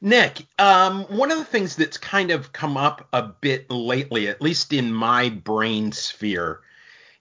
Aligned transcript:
Nick, 0.00 0.46
um, 0.58 1.04
one 1.04 1.30
of 1.30 1.38
the 1.38 1.44
things 1.44 1.76
that's 1.76 1.98
kind 1.98 2.30
of 2.30 2.52
come 2.52 2.76
up 2.76 3.08
a 3.12 3.22
bit 3.22 3.70
lately, 3.70 4.28
at 4.28 4.40
least 4.40 4.72
in 4.72 4.92
my 4.92 5.28
brain 5.28 5.90
sphere, 5.90 6.60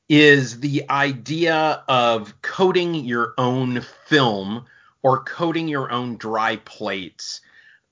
is 0.09 0.60
the 0.60 0.90
idea 0.90 1.84
of 1.88 2.40
coating 2.42 2.96
your 2.96 3.34
own 3.38 3.82
film 4.05 4.66
or 5.02 5.24
coating 5.24 5.68
your 5.68 5.92
own 5.92 6.18
dry 6.18 6.58
plates 6.58 7.42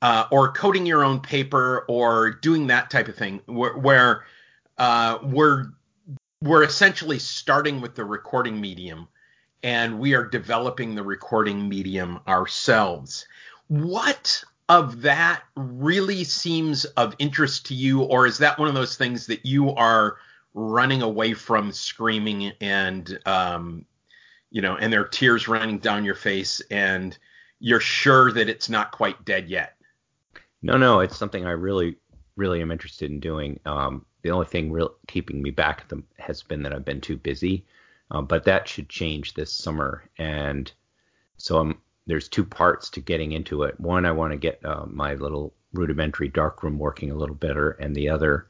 uh, 0.02 0.26
or 0.32 0.52
coating 0.52 0.86
your 0.86 1.04
own 1.04 1.20
paper 1.20 1.86
or 1.88 2.32
doing 2.32 2.68
that 2.68 2.90
type 2.90 3.08
of 3.08 3.16
thing 3.16 3.42
where, 3.48 3.76
where 3.78 4.26
uh, 4.78 5.18
we're 5.24 5.68
we're 6.42 6.64
essentially 6.64 7.18
starting 7.18 7.82
with 7.82 7.96
the 7.96 8.06
recording 8.06 8.62
medium 8.62 9.08
and 9.64 9.98
we 9.98 10.14
are 10.14 10.28
developing 10.28 10.94
the 10.94 11.02
recording 11.02 11.68
medium 11.68 12.20
ourselves. 12.28 13.28
What 13.68 14.44
of 14.70 15.02
that 15.02 15.44
really 15.56 16.24
seems 16.24 16.86
of 16.86 17.16
interest 17.20 17.68
to 17.68 17.74
you, 17.76 18.02
or 18.02 18.26
is 18.26 18.40
that 18.40 18.58
one 18.58 18.68
of 18.68 18.74
those 18.74 18.98
things 18.98 19.28
that 19.28 19.46
you 19.46 19.72
are 19.72 20.18
running 20.54 21.02
away 21.02 21.34
from, 21.34 21.72
screaming 21.72 22.52
and 22.62 23.20
um, 23.26 23.86
you 24.50 24.62
know, 24.62 24.78
and 24.78 24.92
there 24.92 25.02
are 25.02 25.08
tears 25.08 25.48
running 25.48 25.78
down 25.80 26.06
your 26.06 26.16
face, 26.16 26.62
and 26.72 27.18
you're 27.60 27.80
sure 27.80 28.32
that 28.32 28.50
it's 28.50 28.70
not 28.70 28.92
quite 28.92 29.26
dead 29.26 29.50
yet? 29.50 29.76
No, 30.62 30.78
no, 30.78 31.02
it's 31.02 31.18
something 31.18 31.46
I 31.46 31.52
really, 31.52 31.98
really 32.36 32.62
am 32.62 32.72
interested 32.72 33.12
in 33.12 33.20
doing. 33.20 33.60
Um, 33.66 34.06
the 34.22 34.32
only 34.32 34.46
thing 34.46 34.72
real, 34.72 34.96
keeping 35.08 35.42
me 35.42 35.52
back 35.52 35.88
them 35.90 36.06
has 36.18 36.42
been 36.42 36.64
that 36.64 36.74
I've 36.74 36.86
been 36.86 37.02
too 37.02 37.18
busy, 37.18 37.66
uh, 38.12 38.22
but 38.22 38.46
that 38.46 38.68
should 38.68 38.90
change 38.90 39.34
this 39.34 39.52
summer, 39.52 40.10
and 40.18 40.72
so 41.38 41.60
I'm 41.60 41.78
there's 42.08 42.28
two 42.28 42.46
parts 42.46 42.90
to 42.92 43.02
getting 43.02 43.32
into 43.32 43.64
it. 43.64 43.80
One, 43.80 44.06
I 44.06 44.12
want 44.12 44.32
to 44.32 44.38
get 44.38 44.64
uh, 44.64 44.86
my 44.88 45.16
little 45.16 45.54
rudimentary 45.74 46.30
darkroom 46.30 46.78
working 46.78 47.12
a 47.12 47.16
little 47.16 47.36
better, 47.36 47.72
and 47.72 47.96
the 47.96 48.10
other, 48.10 48.48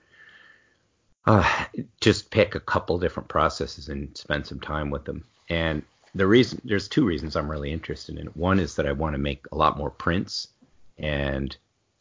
uh, 1.26 1.66
just 2.02 2.32
pick 2.32 2.56
a 2.56 2.60
couple 2.60 3.00
different 3.00 3.30
processes 3.30 3.90
and 3.90 4.16
spend 4.18 4.46
some 4.46 4.60
time 4.60 4.90
with 4.90 5.06
them. 5.06 5.24
And 5.50 5.84
the 6.14 6.28
reason 6.28 6.62
there's 6.64 6.88
two 6.88 7.06
reasons 7.06 7.36
I'm 7.36 7.50
really 7.50 7.72
interested 7.72 8.18
in 8.18 8.28
it. 8.28 8.38
One 8.38 8.60
is 8.60 8.76
that 8.76 8.88
I 8.88 8.92
want 8.92 9.14
to 9.14 9.20
make 9.20 9.46
a 9.52 9.58
lot 9.58 9.78
more 9.78 9.90
prints, 9.90 10.50
and 10.98 11.56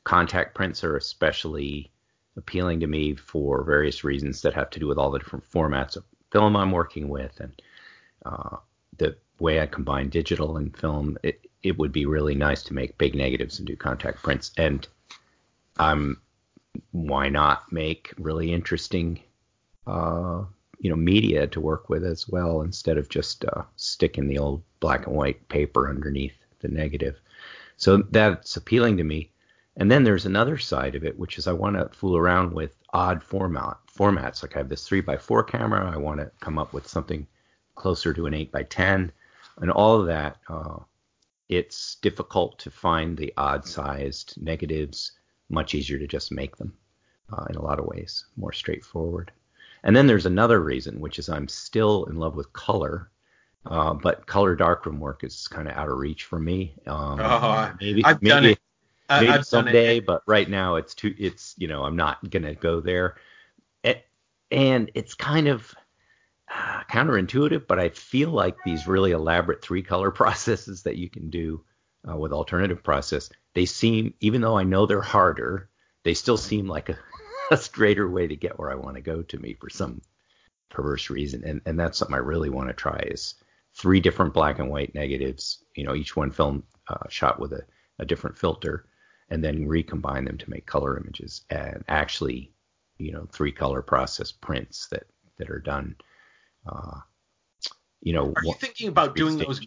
contact 0.04 0.54
prints 0.54 0.84
are 0.84 0.96
especially 0.96 1.90
appealing 2.36 2.80
to 2.80 2.86
me 2.86 3.14
for 3.14 3.62
various 3.62 4.04
reasons 4.04 4.42
that 4.42 4.54
have 4.54 4.70
to 4.70 4.80
do 4.80 4.86
with 4.86 4.98
all 4.98 5.10
the 5.10 5.18
different 5.18 5.48
formats 5.50 5.96
of 5.96 6.04
film 6.32 6.56
I'm 6.56 6.72
working 6.72 7.08
with 7.08 7.38
and 7.38 7.62
uh, 8.26 8.56
the 8.98 9.16
way 9.38 9.60
I 9.60 9.66
combine 9.66 10.08
digital 10.08 10.56
and 10.56 10.76
film, 10.76 11.18
it, 11.22 11.40
it 11.62 11.78
would 11.78 11.92
be 11.92 12.06
really 12.06 12.34
nice 12.34 12.62
to 12.64 12.74
make 12.74 12.98
big 12.98 13.14
negatives 13.14 13.58
and 13.58 13.66
do 13.66 13.76
contact 13.76 14.22
prints. 14.22 14.52
And 14.56 14.86
um, 15.78 16.20
why 16.92 17.28
not 17.28 17.72
make 17.72 18.12
really 18.18 18.52
interesting, 18.52 19.20
uh, 19.86 20.44
you 20.78 20.90
know, 20.90 20.96
media 20.96 21.46
to 21.48 21.60
work 21.60 21.88
with 21.88 22.04
as 22.04 22.28
well 22.28 22.62
instead 22.62 22.98
of 22.98 23.08
just 23.08 23.44
uh, 23.44 23.62
sticking 23.76 24.28
the 24.28 24.38
old 24.38 24.62
black 24.80 25.06
and 25.06 25.16
white 25.16 25.48
paper 25.48 25.88
underneath 25.88 26.36
the 26.60 26.68
negative. 26.68 27.20
So 27.76 27.98
that's 28.10 28.56
appealing 28.56 28.96
to 28.98 29.04
me. 29.04 29.30
And 29.76 29.90
then 29.90 30.04
there's 30.04 30.26
another 30.26 30.56
side 30.58 30.94
of 30.94 31.04
it, 31.04 31.18
which 31.18 31.38
is 31.38 31.48
I 31.48 31.52
want 31.52 31.76
to 31.76 31.88
fool 31.96 32.16
around 32.16 32.52
with 32.52 32.76
odd 32.92 33.22
format 33.22 33.76
formats. 33.92 34.42
Like 34.42 34.54
I 34.54 34.60
have 34.60 34.68
this 34.68 34.86
three 34.86 35.00
by 35.00 35.16
four 35.16 35.42
camera. 35.42 35.90
I 35.90 35.96
want 35.96 36.20
to 36.20 36.30
come 36.40 36.58
up 36.58 36.72
with 36.72 36.86
something 36.86 37.26
closer 37.74 38.14
to 38.14 38.26
an 38.26 38.34
eight 38.34 38.52
by 38.52 38.62
ten 38.62 39.10
and 39.58 39.70
all 39.70 40.00
of 40.00 40.06
that, 40.06 40.38
uh, 40.48 40.78
it's 41.48 41.96
difficult 41.96 42.58
to 42.60 42.70
find 42.70 43.16
the 43.16 43.32
odd 43.36 43.66
sized 43.66 44.34
negatives, 44.42 45.12
much 45.48 45.74
easier 45.74 45.98
to 45.98 46.06
just 46.06 46.32
make 46.32 46.56
them 46.56 46.74
uh, 47.32 47.44
in 47.50 47.56
a 47.56 47.62
lot 47.62 47.78
of 47.78 47.86
ways, 47.86 48.26
more 48.36 48.52
straightforward. 48.52 49.30
And 49.82 49.94
then 49.94 50.06
there's 50.06 50.26
another 50.26 50.60
reason, 50.60 50.98
which 50.98 51.18
is 51.18 51.28
I'm 51.28 51.48
still 51.48 52.04
in 52.04 52.16
love 52.16 52.36
with 52.36 52.52
color, 52.52 53.10
uh, 53.66 53.94
but 53.94 54.26
color 54.26 54.56
darkroom 54.56 54.98
work 54.98 55.24
is 55.24 55.46
kind 55.48 55.68
of 55.68 55.74
out 55.74 55.88
of 55.88 55.98
reach 55.98 56.24
for 56.24 56.38
me. 56.38 56.74
Um, 56.86 57.20
uh, 57.20 57.72
maybe 57.80 58.04
I've 58.04 58.22
maybe, 58.22 58.30
done 58.30 58.44
it. 58.46 58.58
Maybe 59.10 59.28
I've 59.28 59.46
someday, 59.46 59.98
it. 59.98 60.06
but 60.06 60.22
right 60.26 60.48
now 60.48 60.76
it's 60.76 60.94
too. 60.94 61.14
It's 61.18 61.54
you 61.58 61.68
know 61.68 61.84
I'm 61.84 61.96
not 61.96 62.30
gonna 62.30 62.54
go 62.54 62.80
there. 62.80 63.16
It, 63.82 64.06
and 64.50 64.90
it's 64.94 65.14
kind 65.14 65.48
of 65.48 65.74
counterintuitive, 66.90 67.66
but 67.66 67.78
I 67.78 67.90
feel 67.90 68.30
like 68.30 68.62
these 68.62 68.86
really 68.86 69.12
elaborate 69.12 69.62
three 69.62 69.82
color 69.82 70.10
processes 70.22 70.82
that 70.82 70.96
you 70.96 71.10
can 71.10 71.30
do 71.30 71.64
uh, 72.08 72.16
with 72.16 72.32
alternative 72.32 72.82
process, 72.82 73.30
they 73.54 73.64
seem, 73.64 74.14
even 74.20 74.40
though 74.40 74.58
I 74.58 74.64
know 74.64 74.86
they're 74.86 75.00
harder, 75.00 75.70
they 76.04 76.14
still 76.14 76.36
seem 76.36 76.68
like 76.68 76.88
a, 76.88 76.98
a 77.50 77.56
straighter 77.56 78.08
way 78.08 78.26
to 78.26 78.36
get 78.36 78.58
where 78.58 78.70
I 78.70 78.74
want 78.74 78.96
to 78.96 79.02
go 79.02 79.22
to 79.22 79.38
me 79.38 79.54
for 79.54 79.70
some 79.70 80.02
perverse 80.70 81.10
reason. 81.10 81.44
And, 81.44 81.60
and 81.66 81.78
that's 81.78 81.98
something 81.98 82.14
I 82.14 82.18
really 82.18 82.50
want 82.50 82.68
to 82.68 82.74
try 82.74 82.98
is 83.06 83.34
three 83.74 84.00
different 84.00 84.34
black 84.34 84.58
and 84.58 84.70
white 84.70 84.94
negatives, 84.94 85.64
you 85.74 85.84
know, 85.84 85.94
each 85.94 86.16
one 86.16 86.30
film 86.30 86.64
uh, 86.88 87.08
shot 87.08 87.40
with 87.40 87.52
a, 87.52 87.62
a 87.98 88.04
different 88.04 88.36
filter 88.36 88.86
and 89.30 89.42
then 89.42 89.66
recombine 89.66 90.24
them 90.24 90.38
to 90.38 90.50
make 90.50 90.66
color 90.66 90.98
images 90.98 91.42
and 91.50 91.82
actually, 91.88 92.52
you 92.98 93.12
know, 93.12 93.26
three 93.32 93.52
color 93.52 93.82
process 93.82 94.30
prints 94.30 94.86
that, 94.88 95.04
that 95.38 95.50
are 95.50 95.58
done 95.58 95.96
uh, 96.66 97.00
you 98.00 98.12
know, 98.12 98.32
are 98.36 98.44
you 98.44 98.54
thinking 98.54 98.88
about 98.88 99.16
doing 99.16 99.38
those 99.38 99.60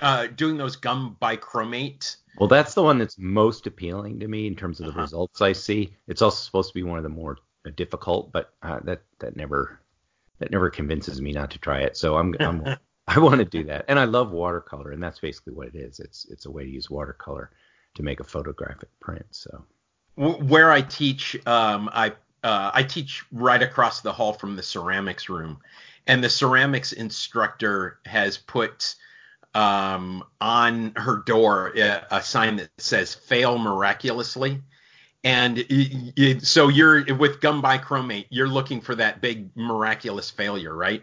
uh, 0.00 0.26
doing 0.26 0.56
those 0.56 0.76
gum 0.76 1.16
bichromate? 1.20 2.16
Well, 2.38 2.48
that's 2.48 2.74
the 2.74 2.82
one 2.82 2.98
that's 2.98 3.16
most 3.18 3.66
appealing 3.66 4.20
to 4.20 4.28
me 4.28 4.46
in 4.46 4.56
terms 4.56 4.80
of 4.80 4.86
the 4.86 4.92
uh-huh. 4.92 5.02
results 5.02 5.40
I 5.40 5.52
see. 5.52 5.96
It's 6.08 6.22
also 6.22 6.42
supposed 6.42 6.70
to 6.70 6.74
be 6.74 6.82
one 6.82 6.98
of 6.98 7.04
the 7.04 7.10
more 7.10 7.38
difficult, 7.76 8.32
but 8.32 8.52
uh, 8.62 8.80
that 8.84 9.02
that 9.20 9.36
never 9.36 9.80
that 10.38 10.50
never 10.50 10.70
convinces 10.70 11.20
me 11.20 11.32
not 11.32 11.50
to 11.52 11.58
try 11.58 11.80
it. 11.80 11.96
So 11.96 12.16
I'm, 12.16 12.34
I'm 12.40 12.76
I 13.06 13.18
want 13.18 13.38
to 13.38 13.44
do 13.44 13.64
that, 13.64 13.84
and 13.88 13.98
I 13.98 14.04
love 14.04 14.30
watercolor, 14.30 14.90
and 14.90 15.02
that's 15.02 15.20
basically 15.20 15.52
what 15.52 15.68
it 15.68 15.76
is. 15.76 16.00
It's 16.00 16.26
it's 16.30 16.46
a 16.46 16.50
way 16.50 16.64
to 16.64 16.70
use 16.70 16.90
watercolor 16.90 17.50
to 17.94 18.02
make 18.02 18.20
a 18.20 18.24
photographic 18.24 18.88
print. 19.00 19.26
So 19.30 19.64
where 20.16 20.70
I 20.70 20.80
teach, 20.80 21.34
um, 21.46 21.90
I 21.92 22.12
uh, 22.42 22.70
I 22.74 22.82
teach 22.82 23.24
right 23.32 23.62
across 23.62 24.00
the 24.00 24.12
hall 24.12 24.32
from 24.32 24.56
the 24.56 24.62
ceramics 24.62 25.28
room, 25.28 25.58
and 26.06 26.22
the 26.22 26.28
ceramics 26.28 26.92
instructor 26.92 27.98
has 28.04 28.36
put 28.36 28.94
um, 29.54 30.24
on 30.40 30.92
her 30.96 31.18
door 31.24 31.72
a, 31.76 32.06
a, 32.10 32.22
sign 32.22 32.56
that 32.56 32.70
says 32.78 33.14
"Fail 33.14 33.58
miraculously." 33.58 34.60
And 35.22 35.58
it, 35.58 36.12
it, 36.16 36.42
so 36.42 36.68
you're 36.68 37.14
with 37.14 37.40
gum 37.40 37.62
bichromate, 37.62 38.26
you're 38.28 38.48
looking 38.48 38.82
for 38.82 38.94
that 38.96 39.22
big 39.22 39.56
miraculous 39.56 40.30
failure, 40.30 40.74
right? 40.74 41.02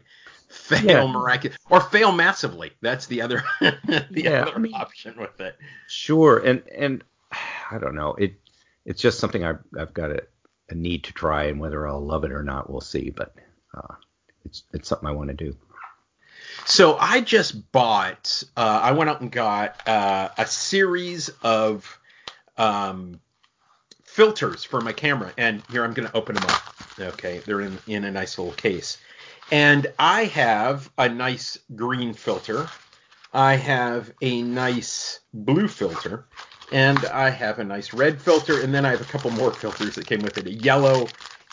Fail 0.49 0.85
yeah. 0.85 1.11
miraculous 1.11 1.57
or 1.69 1.81
fail 1.81 2.11
massively. 2.11 2.71
That's 2.81 3.07
the 3.07 3.21
other 3.21 3.43
the 3.61 4.07
yeah, 4.11 4.43
other 4.43 4.55
I 4.55 4.57
mean, 4.59 4.73
option 4.75 5.15
with 5.17 5.39
it. 5.39 5.55
Sure, 5.87 6.37
and 6.39 6.61
and 6.75 7.03
I 7.71 7.77
don't 7.79 7.95
know. 7.95 8.13
It 8.15 8.35
it's 8.85 9.01
just 9.01 9.19
something 9.19 9.45
I've 9.45 9.59
I've 9.79 9.93
got 9.93 10.11
a, 10.11 10.23
a 10.69 10.75
need 10.75 11.05
to 11.05 11.13
try, 11.13 11.45
and 11.45 11.59
whether 11.59 11.87
I'll 11.87 12.05
love 12.05 12.25
it 12.25 12.33
or 12.33 12.43
not, 12.43 12.69
we'll 12.69 12.81
see. 12.81 13.11
But 13.11 13.33
uh, 13.73 13.95
it's 14.45 14.63
it's 14.73 14.87
something 14.87 15.07
I 15.07 15.11
want 15.11 15.29
to 15.29 15.35
do. 15.35 15.55
So 16.65 16.97
I 16.97 17.21
just 17.21 17.71
bought. 17.71 18.43
Uh, 18.55 18.79
I 18.83 18.91
went 18.91 19.09
out 19.09 19.21
and 19.21 19.31
got 19.31 19.87
uh, 19.87 20.29
a 20.37 20.45
series 20.45 21.29
of 21.41 21.99
um, 22.57 23.19
filters 24.03 24.63
for 24.63 24.81
my 24.81 24.93
camera, 24.93 25.31
and 25.37 25.63
here 25.71 25.83
I'm 25.83 25.93
going 25.93 26.07
to 26.07 26.15
open 26.15 26.35
them 26.35 26.45
up. 26.45 26.75
Okay, 26.99 27.41
they're 27.45 27.61
in 27.61 27.77
in 27.87 28.03
a 28.03 28.11
nice 28.11 28.37
little 28.37 28.53
case, 28.53 28.97
and 29.51 29.87
I 29.97 30.25
have 30.25 30.91
a 30.97 31.09
nice 31.09 31.57
green 31.75 32.13
filter. 32.13 32.69
I 33.33 33.55
have 33.55 34.11
a 34.21 34.41
nice 34.41 35.21
blue 35.33 35.69
filter, 35.69 36.25
and 36.71 36.99
I 37.05 37.29
have 37.29 37.59
a 37.59 37.63
nice 37.63 37.93
red 37.93 38.21
filter, 38.21 38.61
and 38.61 38.73
then 38.73 38.85
I 38.85 38.91
have 38.91 39.01
a 39.01 39.05
couple 39.05 39.31
more 39.31 39.51
filters 39.51 39.95
that 39.95 40.05
came 40.05 40.21
with 40.21 40.37
it: 40.37 40.45
a 40.45 40.53
yellow, 40.53 41.07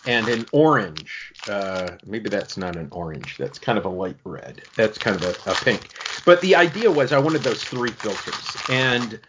and 0.09 0.27
an 0.29 0.47
orange. 0.53 1.35
Uh, 1.47 1.91
maybe 2.07 2.31
that's 2.31 2.57
not 2.57 2.77
an 2.77 2.89
orange. 2.93 3.37
That's 3.37 3.59
kind 3.59 3.77
of 3.79 3.85
a 3.85 3.91
light 3.91 4.17
red. 4.25 4.63
That's 4.75 4.97
kind 4.97 5.15
of 5.15 5.23
a, 5.23 5.51
a 5.51 5.55
pink. 5.55 5.93
But 6.25 6.41
the 6.41 6.57
idea 6.57 6.91
was 6.91 7.13
I 7.13 7.19
wanted 7.19 7.43
those 7.43 7.63
three 7.63 7.91
filters, 7.91 8.57
and 8.71 9.21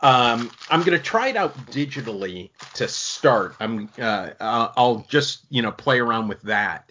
um, 0.00 0.50
I'm 0.68 0.80
going 0.80 0.98
to 0.98 1.02
try 1.02 1.28
it 1.28 1.36
out 1.36 1.56
digitally 1.66 2.50
to 2.74 2.88
start. 2.88 3.54
I'm 3.60 3.88
uh, 3.98 4.30
I'll 4.40 5.06
just 5.08 5.46
you 5.50 5.62
know 5.62 5.70
play 5.70 6.00
around 6.00 6.26
with 6.26 6.42
that, 6.42 6.90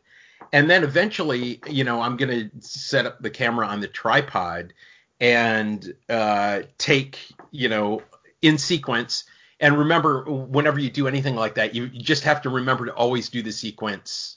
and 0.53 0.69
then 0.69 0.83
eventually 0.83 1.59
you 1.69 1.83
know 1.83 2.01
I'm 2.01 2.15
going 2.15 2.49
to 2.49 2.61
set 2.61 3.05
up 3.05 3.21
the 3.21 3.29
camera 3.29 3.67
on 3.67 3.81
the 3.81 3.89
tripod 3.89 4.73
and 5.19 5.93
uh, 6.07 6.61
take 6.77 7.19
you 7.51 7.67
know 7.67 8.01
in 8.41 8.57
sequence 8.57 9.25
and 9.63 9.79
remember, 9.79 10.23
whenever 10.25 10.77
you 10.77 10.89
do 10.89 11.07
anything 11.07 11.37
like 11.37 11.55
that, 11.55 11.73
you, 11.73 11.85
you 11.85 12.01
just 12.01 12.25
have 12.25 12.41
to 12.41 12.49
remember 12.49 12.85
to 12.87 12.93
always 12.93 13.29
do 13.29 13.41
the 13.41 13.53
sequence 13.53 14.35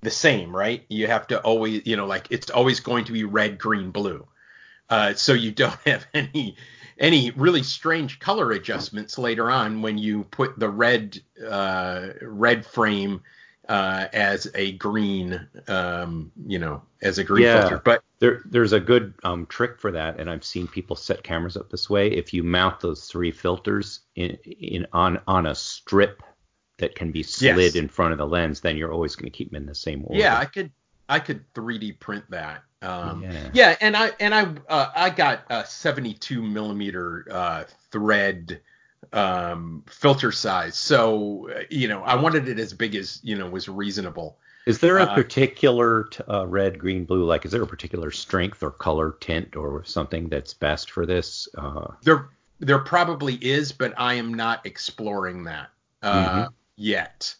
the 0.00 0.10
same, 0.10 0.56
right? 0.56 0.86
You 0.88 1.06
have 1.06 1.26
to 1.26 1.40
always, 1.40 1.82
you 1.86 1.96
know, 1.96 2.06
like 2.06 2.28
it's 2.30 2.48
always 2.48 2.80
going 2.80 3.04
to 3.04 3.12
be 3.12 3.24
red, 3.24 3.58
green, 3.58 3.90
blue. 3.90 4.26
Uh, 4.88 5.12
so 5.12 5.34
you 5.34 5.52
don't 5.62 5.78
have 5.84 6.06
any 6.14 6.56
any 6.98 7.30
really 7.32 7.62
strange 7.62 8.20
color 8.20 8.52
adjustments 8.52 9.18
later 9.18 9.50
on 9.50 9.82
when 9.82 9.98
you 9.98 10.24
put 10.24 10.58
the 10.58 10.70
red 10.70 11.20
uh, 11.46 12.08
red 12.22 12.64
frame 12.64 13.20
uh, 13.68 14.06
as 14.12 14.50
a 14.54 14.72
green, 14.72 15.46
um, 15.68 16.30
you 16.46 16.58
know, 16.58 16.82
as 17.02 17.18
a 17.18 17.24
green 17.24 17.44
Yeah. 17.44 17.60
filter. 17.60 17.82
But 17.84 18.02
There, 18.20 18.42
there's 18.46 18.72
a 18.72 18.80
good 18.80 19.14
um, 19.24 19.46
trick 19.46 19.78
for 19.78 19.90
that, 19.92 20.18
and 20.18 20.30
I've 20.30 20.44
seen 20.44 20.66
people 20.68 20.96
set 20.96 21.22
cameras 21.22 21.56
up 21.56 21.70
this 21.70 21.90
way. 21.90 22.08
If 22.10 22.32
you 22.32 22.42
mount 22.42 22.80
those 22.80 23.06
three 23.06 23.30
filters 23.30 24.00
in, 24.16 24.38
in 24.44 24.86
on 24.92 25.20
on 25.26 25.46
a 25.46 25.54
strip 25.54 26.22
that 26.78 26.94
can 26.94 27.12
be 27.12 27.22
slid 27.22 27.56
Yes. 27.56 27.74
in 27.76 27.88
front 27.88 28.12
of 28.12 28.18
the 28.18 28.26
lens, 28.26 28.60
then 28.60 28.76
you're 28.76 28.92
always 28.92 29.14
going 29.16 29.30
to 29.30 29.36
keep 29.36 29.50
them 29.50 29.56
in 29.62 29.66
the 29.66 29.74
same 29.74 30.04
order. 30.06 30.18
yeah, 30.20 30.38
I 30.38 30.44
could 30.46 30.70
I 31.08 31.18
could 31.20 31.44
3D 31.54 31.92
print 31.92 32.24
that. 32.30 32.62
Um, 32.82 33.22
Yeah. 33.22 33.50
yeah. 33.52 33.76
and 33.80 33.96
I 33.96 34.12
and 34.20 34.34
I 34.34 34.42
uh, 34.68 34.90
I 34.94 35.10
got 35.10 35.44
a 35.50 35.64
72 35.66 36.42
millimeter 36.42 37.26
uh, 37.30 37.64
thread 37.90 38.60
um, 39.14 39.84
filter 39.88 40.32
size, 40.32 40.76
so 40.76 41.50
you 41.70 41.88
know 41.88 42.02
I 42.02 42.16
wanted 42.16 42.48
it 42.48 42.58
as 42.58 42.72
big 42.74 42.94
as 42.96 43.20
you 43.22 43.36
know 43.36 43.48
was 43.48 43.68
reasonable. 43.68 44.38
Is 44.66 44.78
there 44.80 44.98
a 44.98 45.06
Uh, 45.06 45.06
particular 45.06 46.04
t- 46.04 46.22
uh, 46.28 46.46
red, 46.46 46.78
green, 46.78 47.06
blue? 47.06 47.24
Like, 47.24 47.46
is 47.46 47.52
there 47.52 47.62
a 47.62 47.66
particular 47.66 48.10
strength 48.10 48.62
or 48.62 48.70
color 48.70 49.12
tint 49.20 49.56
or 49.56 49.84
something 49.84 50.28
that's 50.28 50.52
best 50.52 50.90
for 50.90 51.06
this? 51.06 51.48
Uh, 51.56 51.92
There 52.02 52.30
there 52.60 52.78
probably 52.78 53.34
is, 53.36 53.72
but 53.72 53.94
I 53.96 54.14
am 54.14 54.32
not 54.34 54.64
exploring 54.66 55.44
that 55.44 55.70
uh, 56.02 56.48
yet. 56.76 57.34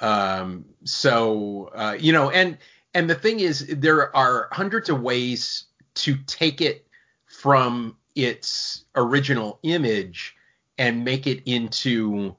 Um, 0.00 0.66
so 0.84 1.70
uh, 1.74 1.96
you 1.98 2.12
know, 2.12 2.30
and 2.30 2.58
and 2.94 3.10
the 3.10 3.14
thing 3.14 3.40
is, 3.40 3.66
there 3.68 4.14
are 4.16 4.48
hundreds 4.52 4.88
of 4.90 5.02
ways 5.02 5.66
to 5.96 6.16
take 6.26 6.60
it 6.60 6.86
from 7.26 7.96
its 8.14 8.84
original 8.96 9.58
image 9.64 10.36
and 10.78 11.04
make 11.04 11.26
it 11.26 11.42
into 11.46 12.36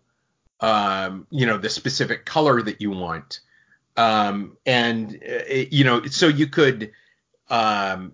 um, 0.59 1.27
you 1.29 1.45
know 1.45 1.57
the 1.57 1.69
specific 1.69 2.25
color 2.25 2.61
that 2.61 2.81
you 2.81 2.91
want. 2.91 3.41
Um, 3.95 4.57
and 4.65 5.19
uh, 5.27 5.53
you 5.71 5.83
know, 5.83 6.05
so 6.05 6.27
you 6.27 6.47
could 6.47 6.91
um, 7.49 8.13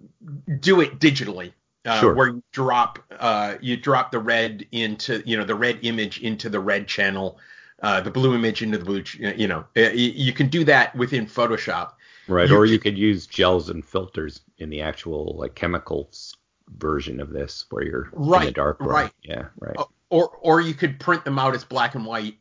do 0.59 0.81
it 0.81 0.99
digitally 0.99 1.53
uh, 1.85 1.99
Sure. 1.99 2.13
where 2.13 2.27
you 2.27 2.43
drop 2.51 2.99
uh, 3.19 3.55
you 3.61 3.77
drop 3.77 4.11
the 4.11 4.19
red 4.19 4.65
into 4.71 5.21
you 5.25 5.37
know 5.37 5.43
the 5.43 5.55
red 5.55 5.79
image 5.81 6.21
into 6.21 6.49
the 6.49 6.59
red 6.59 6.87
channel, 6.87 7.39
uh, 7.81 7.99
the 8.01 8.11
blue 8.11 8.35
image 8.35 8.61
into 8.61 8.77
the 8.77 8.85
blue. 8.85 9.01
ch- 9.03 9.15
You 9.19 9.47
know, 9.47 9.65
Uh, 9.75 9.89
you, 9.91 10.11
you 10.15 10.33
can 10.33 10.47
do 10.47 10.63
that 10.65 10.95
within 10.95 11.25
Photoshop. 11.25 11.93
right. 12.27 12.49
You 12.49 12.55
or 12.57 12.65
you 12.65 12.79
could 12.79 12.97
use 12.97 13.27
gels 13.27 13.69
and 13.69 13.83
filters 13.83 14.41
in 14.57 14.69
the 14.69 14.81
actual 14.81 15.35
like 15.37 15.55
chemicals 15.55 16.35
version 16.77 17.19
of 17.19 17.29
this, 17.31 17.65
where 17.69 17.83
you're 17.83 18.05
in 18.05 18.11
the 18.21 18.29
Right, 18.29 18.53
dark 18.53 18.79
room. 18.79 18.89
right. 18.89 19.11
Yeah. 19.23 19.45
Right. 19.59 19.75
Or 20.13 20.29
or 20.41 20.61
you 20.61 20.75
could 20.75 20.99
print 20.99 21.25
them 21.25 21.39
out 21.39 21.55
as 21.55 21.65
black 21.65 21.95
and 21.95 22.05
white, 22.05 22.37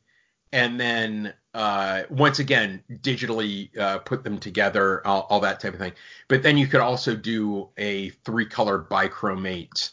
and 0.53 0.79
then 0.79 1.33
uh, 1.55 2.03
once 2.11 2.39
again 2.39 2.83
digitally 3.01 3.75
uh, 3.79 3.99
put 3.99 4.25
them 4.25 4.37
together, 4.39 5.07
all, 5.07 5.27
all 5.31 5.41
that 5.41 5.59
type 5.59 5.73
of 5.73 5.79
thing. 5.79 5.95
But 6.29 6.43
then 6.43 6.59
you 6.59 6.67
could 6.67 6.83
also 6.83 7.17
do 7.17 7.71
a 7.79 8.11
three 8.27 8.45
color 8.45 8.87
bichromate 8.91 9.91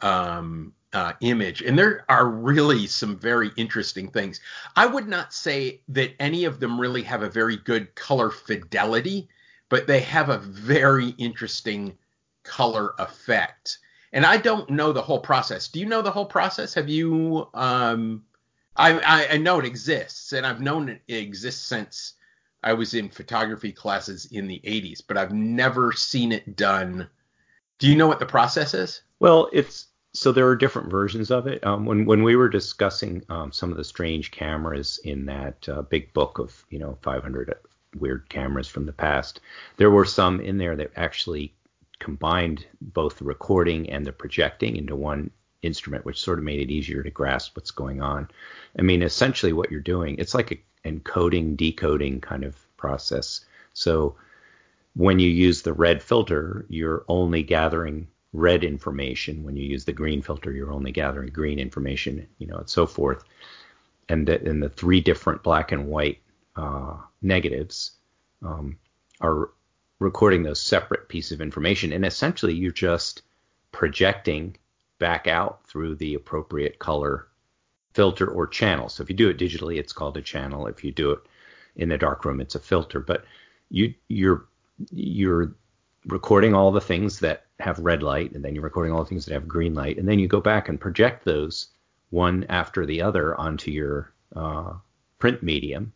um, 0.00 0.72
uh, 0.94 1.12
image, 1.20 1.60
and 1.60 1.78
there 1.78 2.06
are 2.08 2.26
really 2.26 2.86
some 2.86 3.18
very 3.18 3.50
interesting 3.56 4.10
things. 4.10 4.40
I 4.74 4.86
would 4.86 5.06
not 5.06 5.34
say 5.34 5.82
that 5.88 6.14
any 6.18 6.46
of 6.46 6.58
them 6.58 6.80
really 6.80 7.02
have 7.02 7.22
a 7.22 7.28
very 7.28 7.58
good 7.58 7.94
color 7.96 8.30
fidelity, 8.30 9.28
but 9.68 9.86
they 9.86 10.00
have 10.00 10.30
a 10.30 10.38
very 10.38 11.10
interesting 11.18 11.98
color 12.44 12.94
effect. 12.98 13.76
And 14.12 14.26
I 14.26 14.36
don't 14.36 14.68
know 14.70 14.92
the 14.92 15.02
whole 15.02 15.20
process. 15.20 15.68
Do 15.68 15.78
you 15.78 15.86
know 15.86 16.02
the 16.02 16.10
whole 16.10 16.26
process? 16.26 16.74
Have 16.74 16.88
you? 16.88 17.48
Um, 17.54 18.24
I, 18.76 18.98
I 18.98 19.34
I 19.34 19.36
know 19.36 19.58
it 19.58 19.64
exists, 19.64 20.32
and 20.32 20.46
I've 20.46 20.60
known 20.60 20.88
it 20.88 21.14
exists 21.14 21.66
since 21.66 22.14
I 22.62 22.72
was 22.72 22.94
in 22.94 23.08
photography 23.08 23.72
classes 23.72 24.26
in 24.26 24.46
the 24.46 24.60
80s, 24.64 25.00
but 25.06 25.16
I've 25.16 25.32
never 25.32 25.92
seen 25.92 26.32
it 26.32 26.56
done. 26.56 27.08
Do 27.78 27.88
you 27.88 27.96
know 27.96 28.06
what 28.06 28.18
the 28.18 28.26
process 28.26 28.74
is? 28.74 29.02
Well, 29.18 29.48
it's 29.52 29.86
so 30.12 30.32
there 30.32 30.48
are 30.48 30.56
different 30.56 30.90
versions 30.90 31.30
of 31.30 31.46
it. 31.46 31.64
Um, 31.64 31.86
when 31.86 32.04
when 32.04 32.22
we 32.22 32.36
were 32.36 32.48
discussing 32.48 33.24
um, 33.28 33.52
some 33.52 33.70
of 33.70 33.76
the 33.76 33.84
strange 33.84 34.30
cameras 34.30 34.98
in 35.04 35.26
that 35.26 35.68
uh, 35.68 35.82
big 35.82 36.12
book 36.12 36.38
of 36.38 36.64
you 36.68 36.78
know 36.78 36.98
500 37.02 37.54
weird 37.98 38.28
cameras 38.28 38.68
from 38.68 38.86
the 38.86 38.92
past, 38.92 39.40
there 39.76 39.90
were 39.90 40.04
some 40.04 40.40
in 40.40 40.58
there 40.58 40.76
that 40.76 40.92
actually 40.96 41.54
combined 42.00 42.66
both 42.80 43.18
the 43.18 43.24
recording 43.24 43.88
and 43.90 44.04
the 44.04 44.12
projecting 44.12 44.76
into 44.76 44.96
one 44.96 45.30
instrument, 45.62 46.04
which 46.04 46.20
sort 46.20 46.38
of 46.38 46.44
made 46.44 46.60
it 46.60 46.72
easier 46.72 47.02
to 47.02 47.10
grasp 47.10 47.56
what's 47.56 47.70
going 47.70 48.02
on. 48.02 48.28
I 48.78 48.82
mean, 48.82 49.02
essentially 49.02 49.52
what 49.52 49.70
you're 49.70 49.80
doing, 49.80 50.16
it's 50.18 50.34
like 50.34 50.50
a 50.50 50.88
encoding 50.88 51.56
decoding 51.56 52.20
kind 52.20 52.44
of 52.44 52.56
process. 52.76 53.44
So 53.74 54.16
when 54.94 55.18
you 55.18 55.28
use 55.28 55.62
the 55.62 55.72
red 55.72 56.02
filter, 56.02 56.66
you're 56.68 57.04
only 57.06 57.42
gathering 57.42 58.08
red 58.32 58.64
information. 58.64 59.44
When 59.44 59.56
you 59.56 59.64
use 59.64 59.84
the 59.84 59.92
green 59.92 60.22
filter, 60.22 60.52
you're 60.52 60.72
only 60.72 60.92
gathering 60.92 61.30
green 61.30 61.58
information, 61.58 62.26
you 62.38 62.46
know, 62.46 62.56
and 62.56 62.68
so 62.68 62.86
forth. 62.86 63.22
And 64.08 64.26
the, 64.26 64.40
and 64.48 64.62
the 64.62 64.68
three 64.68 65.00
different 65.00 65.42
black 65.42 65.70
and 65.70 65.86
white 65.86 66.20
uh, 66.56 66.96
negatives 67.22 67.92
um, 68.42 68.78
are 69.20 69.50
recording 70.00 70.42
those 70.42 70.60
separate 70.60 71.08
pieces 71.08 71.32
of 71.32 71.40
information. 71.40 71.92
And 71.92 72.04
essentially, 72.04 72.54
you're 72.54 72.72
just 72.72 73.22
projecting 73.70 74.56
back 74.98 75.28
out 75.28 75.64
through 75.66 75.94
the 75.94 76.14
appropriate 76.14 76.78
color 76.78 77.28
filter 77.94 78.26
or 78.26 78.46
channel. 78.46 78.88
So 78.88 79.02
if 79.02 79.10
you 79.10 79.16
do 79.16 79.28
it 79.28 79.38
digitally, 79.38 79.78
it's 79.78 79.92
called 79.92 80.16
a 80.16 80.22
channel. 80.22 80.66
If 80.66 80.82
you 80.82 80.90
do 80.90 81.12
it 81.12 81.20
in 81.76 81.88
the 81.88 81.98
darkroom, 81.98 82.40
it's 82.40 82.54
a 82.54 82.60
filter. 82.60 83.00
But 83.00 83.24
you 83.70 83.94
you're 84.08 84.46
you're 84.90 85.54
recording 86.06 86.54
all 86.54 86.72
the 86.72 86.80
things 86.80 87.20
that 87.20 87.46
have 87.58 87.78
red 87.78 88.02
light, 88.02 88.32
and 88.32 88.44
then 88.44 88.54
you're 88.54 88.64
recording 88.64 88.92
all 88.92 89.02
the 89.04 89.08
things 89.08 89.26
that 89.26 89.34
have 89.34 89.46
green 89.46 89.74
light, 89.74 89.98
and 89.98 90.08
then 90.08 90.18
you 90.18 90.28
go 90.28 90.40
back 90.40 90.68
and 90.68 90.80
project 90.80 91.24
those 91.24 91.68
one 92.10 92.44
after 92.48 92.86
the 92.86 93.02
other 93.02 93.38
onto 93.38 93.70
your 93.70 94.12
uh, 94.34 94.72
print 95.18 95.42
medium, 95.42 95.92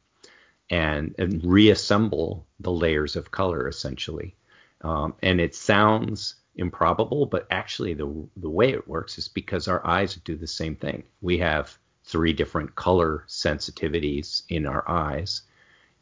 and 0.71 1.15
and 1.19 1.45
reassemble 1.45 2.47
the 2.61 2.71
layers 2.71 3.17
of 3.17 3.31
color 3.31 3.69
essentially. 3.69 4.35
Um, 4.81 5.15
and 5.23 5.41
it 5.41 5.55
sounds 5.55 6.37
improbable, 6.57 7.27
but 7.27 7.47
actually 7.51 7.95
the 7.95 8.29
the 8.37 8.51
way 8.51 8.71
it 8.71 8.89
works 8.89 9.19
is 9.19 9.29
because 9.29 9.69
our 9.69 9.87
eyes 9.87 10.15
do 10.17 10.37
the 10.37 10.47
same 10.47 10.77
thing. 10.77 11.05
We 11.21 11.39
have 11.39 11.77
three 12.05 12.33
different 12.33 12.75
color 12.75 13.25
sensitivities 13.29 14.43
in 14.49 14.67
our 14.67 14.89
eyes, 14.89 15.43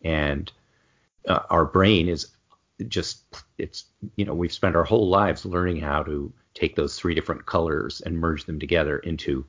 and 0.03 0.51
uh, 1.29 1.41
our 1.51 1.65
brain 1.65 2.09
is 2.09 2.29
just 2.89 3.23
it's 3.59 3.85
you 4.17 4.25
know 4.25 4.35
we've 4.35 4.53
spent 4.53 4.77
our 4.77 4.85
whole 4.85 5.09
lives 5.09 5.45
learning 5.45 5.81
how 5.81 6.03
to 6.03 6.33
take 6.55 6.77
those 6.77 6.99
three 6.99 7.15
different 7.15 7.47
colors 7.47 8.01
and 8.03 8.19
merge 8.19 8.45
them 8.45 8.59
together 8.59 8.99
into 8.99 9.45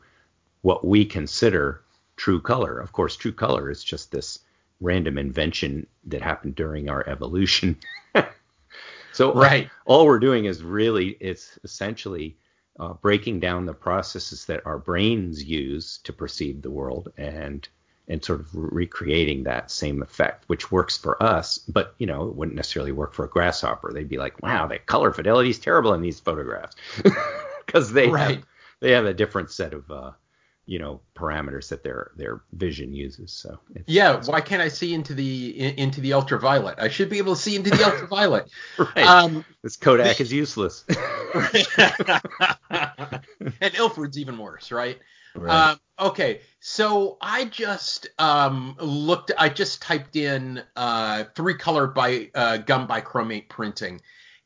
what 0.62 0.86
we 0.86 1.03
consider 1.05 1.82
true 2.15 2.39
color. 2.39 2.79
Of 2.79 2.91
course, 2.93 3.15
true 3.15 3.34
color 3.34 3.70
is 3.70 3.84
just 3.84 4.12
this 4.12 4.39
random 4.84 5.18
invention 5.18 5.88
that 6.06 6.22
happened 6.22 6.56
during 6.56 6.90
our 6.90 7.08
evolution. 7.10 7.78
so 9.12 9.34
Right. 9.34 9.72
all 9.86 10.06
we're 10.06 10.20
doing 10.20 10.46
is 10.46 10.63
really 10.63 11.10
it's 11.20 11.58
essentially 11.63 12.38
uh, 12.80 12.94
breaking 12.94 13.40
down 13.40 13.66
the 13.66 13.74
processes 13.74 14.46
that 14.46 14.66
our 14.66 14.80
brains 14.80 15.44
use 15.44 16.00
to 16.00 16.13
perceive 16.13 16.62
the 16.62 16.72
world 16.72 17.12
and 17.18 17.68
and 18.10 18.24
sort 18.24 18.42
of 18.42 18.50
recreating 18.54 19.44
that 19.44 19.72
same 19.72 20.02
effect, 20.04 20.44
which 20.48 20.72
works 20.72 20.98
for 20.98 21.22
us, 21.24 21.58
but 21.60 21.96
you 22.00 22.06
know, 22.06 22.28
it 22.28 22.36
wouldn't 22.36 22.58
necessarily 22.58 22.92
work 22.92 23.13
for 23.13 23.24
a 23.25 23.30
grasshopper. 23.30 23.94
They'd 23.94 24.10
be 24.10 24.18
like, 24.18 24.42
"Wow, 24.44 24.68
the 24.68 24.80
color 24.80 25.13
fidelity 25.13 25.52
is 25.52 25.60
terrible 25.60 25.94
in 25.94 26.02
these 26.02 26.20
photographs," 26.20 26.75
because 27.66 27.94
they 27.94 28.10
Right. 28.10 28.38
have 28.38 28.44
they 28.82 28.92
have 28.92 29.06
a 29.06 29.13
different 29.13 29.52
set 29.52 29.74
of 29.74 29.90
uh, 29.90 30.12
you 30.65 30.79
know 30.79 31.01
parameters 31.15 31.70
that 31.70 31.84
their 31.84 32.12
their 32.15 32.41
vision 32.53 32.93
uses. 32.93 33.32
So 33.34 33.60
it's, 33.75 33.88
Yeah. 33.88 34.22
Why 34.25 34.41
can't 34.41 34.62
I 34.62 34.70
see 34.70 34.93
into 34.93 35.13
the 35.13 35.50
in, 35.60 35.75
into 35.75 36.01
the 36.01 36.13
ultraviolet? 36.13 36.79
I 36.79 36.89
should 36.89 37.10
be 37.10 37.17
able 37.17 37.36
to 37.36 37.41
see 37.41 37.55
into 37.55 37.70
the 37.70 37.84
ultraviolet. 37.91 38.50
right. 38.77 39.05
Um, 39.05 39.46
this 39.62 39.75
Kodak 39.75 40.22
is 40.22 40.32
useless. 40.32 40.86
and 42.70 43.75
Ilford's 43.75 44.17
even 44.17 44.38
worse, 44.38 44.72
right? 44.72 45.00
Right. 45.36 45.72
Um, 45.72 45.79
okay, 46.00 46.41
so 46.60 47.17
I 47.20 47.46
just 47.46 48.10
um, 48.20 48.75
looked. 48.79 49.32
I 49.38 49.50
just 49.50 49.82
typed 49.82 50.15
in 50.15 50.62
uh, 50.75 51.25
three 51.36 51.55
color 51.55 51.88
by 51.88 52.29
uh, 52.36 52.58
gum 52.58 52.88
bichromate 52.88 53.50
printing, 53.50 54.01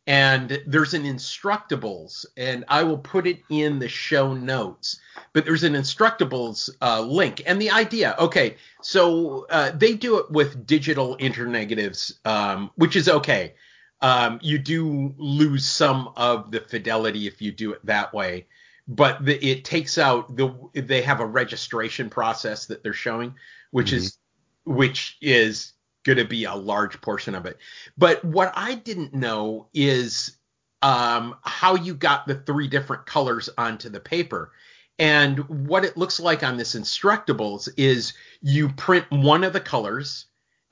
and 0.07 0.61
there's 0.65 0.93
an 0.93 1.03
Instructables, 1.03 2.25
and 2.35 2.65
I 2.67 2.83
will 2.83 2.97
put 2.97 3.27
it 3.27 3.41
in 3.49 3.77
the 3.77 3.89
show 3.89 4.33
notes. 4.33 4.99
But 5.33 5.45
there's 5.45 5.63
an 5.63 5.73
Instructables 5.73 6.69
uh, 6.81 7.01
link, 7.01 7.43
and 7.45 7.61
the 7.61 7.71
idea. 7.71 8.15
Okay, 8.17 8.55
so 8.81 9.45
uh, 9.49 9.71
they 9.71 9.93
do 9.93 10.17
it 10.19 10.31
with 10.31 10.65
digital 10.65 11.17
internegatives, 11.17 12.25
um, 12.25 12.71
which 12.75 12.95
is 12.95 13.09
okay. 13.09 13.53
Um, 14.01 14.39
you 14.41 14.57
do 14.57 15.13
lose 15.17 15.65
some 15.65 16.13
of 16.15 16.51
the 16.51 16.61
fidelity 16.61 17.27
if 17.27 17.41
you 17.41 17.51
do 17.51 17.73
it 17.73 17.85
that 17.85 18.13
way 18.13 18.47
but 18.87 19.23
the, 19.25 19.35
it 19.45 19.65
takes 19.65 19.97
out 19.97 20.35
the 20.35 20.53
they 20.73 21.01
have 21.01 21.19
a 21.19 21.25
registration 21.25 22.09
process 22.09 22.67
that 22.67 22.83
they're 22.83 22.93
showing, 22.93 23.35
which 23.71 23.87
mm-hmm. 23.87 23.97
is 23.97 24.17
which 24.63 25.17
is 25.21 25.73
going 26.07 26.17
to 26.17 26.25
be 26.25 26.45
a 26.45 26.55
large 26.55 26.99
portion 27.01 27.35
of 27.35 27.45
it. 27.45 27.57
But 27.97 28.23
what 28.23 28.53
I 28.55 28.75
didn't 28.75 29.13
know 29.13 29.67
is 29.73 30.37
um, 30.81 31.35
how 31.43 31.75
you 31.75 31.93
got 31.93 32.25
the 32.25 32.35
three 32.35 32.67
different 32.67 33.05
colors 33.05 33.49
onto 33.57 33.89
the 33.89 33.99
paper. 33.99 34.53
And 34.97 35.67
what 35.67 35.85
it 35.85 35.97
looks 35.97 36.19
like 36.19 36.43
on 36.43 36.57
this 36.57 36.73
Instructables 36.75 37.69
is 37.77 38.13
you 38.41 38.69
print 38.69 39.05
one 39.11 39.43
of 39.43 39.53
the 39.53 39.59
colors, 39.59 40.25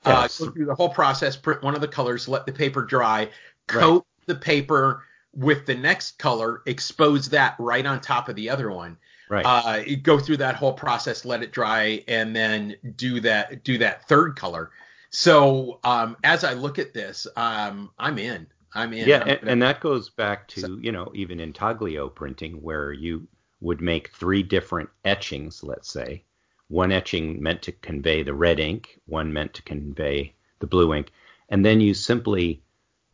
uh, 0.04 0.22
yes. 0.22 0.40
uh, 0.40 0.46
go 0.46 0.50
through 0.52 0.66
the 0.66 0.74
whole 0.74 0.88
process, 0.88 1.36
print 1.36 1.62
one 1.62 1.74
of 1.74 1.80
the 1.80 1.88
colors, 1.88 2.26
let 2.26 2.46
the 2.46 2.52
paper 2.52 2.82
dry, 2.82 3.28
coat 3.68 4.06
right. 4.18 4.26
the 4.26 4.34
paper 4.34 5.04
with 5.34 5.66
the 5.66 5.74
next 5.74 6.18
color, 6.18 6.62
expose 6.66 7.28
that 7.28 7.54
right 7.58 7.84
on 7.84 8.00
top 8.00 8.28
of 8.28 8.36
the 8.36 8.48
other 8.48 8.70
one. 8.70 8.96
Right. 9.28 9.44
Uh, 9.44 9.82
go 10.02 10.18
through 10.18 10.38
that 10.38 10.54
whole 10.54 10.72
process, 10.72 11.24
let 11.24 11.42
it 11.42 11.52
dry, 11.52 12.02
and 12.08 12.34
then 12.34 12.76
do 12.96 13.20
that 13.20 13.64
do 13.64 13.78
that 13.78 14.08
third 14.08 14.36
color. 14.36 14.70
So 15.10 15.80
um, 15.84 16.16
as 16.24 16.44
I 16.44 16.54
look 16.54 16.78
at 16.78 16.92
this, 16.92 17.26
um, 17.36 17.90
I'm 17.98 18.18
in. 18.18 18.46
I'm 18.74 18.92
in. 18.92 19.08
Yeah, 19.08 19.22
I'm 19.22 19.28
and, 19.28 19.48
and, 19.48 19.62
that 19.62 19.80
goes 19.80 20.10
back 20.10 20.48
to 20.48 20.60
so, 20.60 20.78
you 20.80 20.92
know 20.92 21.10
even 21.14 21.40
intaglio 21.40 22.08
printing 22.08 22.62
where 22.62 22.92
you 22.92 23.26
would 23.60 23.80
make 23.80 24.12
three 24.12 24.42
different 24.42 24.90
etchings, 25.04 25.62
let's 25.62 25.90
say, 25.90 26.22
one 26.68 26.92
etching 26.92 27.42
meant 27.42 27.62
to 27.62 27.72
convey 27.72 28.22
the 28.22 28.34
red 28.34 28.60
ink, 28.60 29.00
one 29.06 29.32
meant 29.32 29.54
to 29.54 29.62
convey 29.62 30.34
the 30.58 30.66
blue 30.66 30.92
ink, 30.94 31.10
and 31.48 31.64
then 31.64 31.80
you 31.80 31.94
simply 31.94 32.62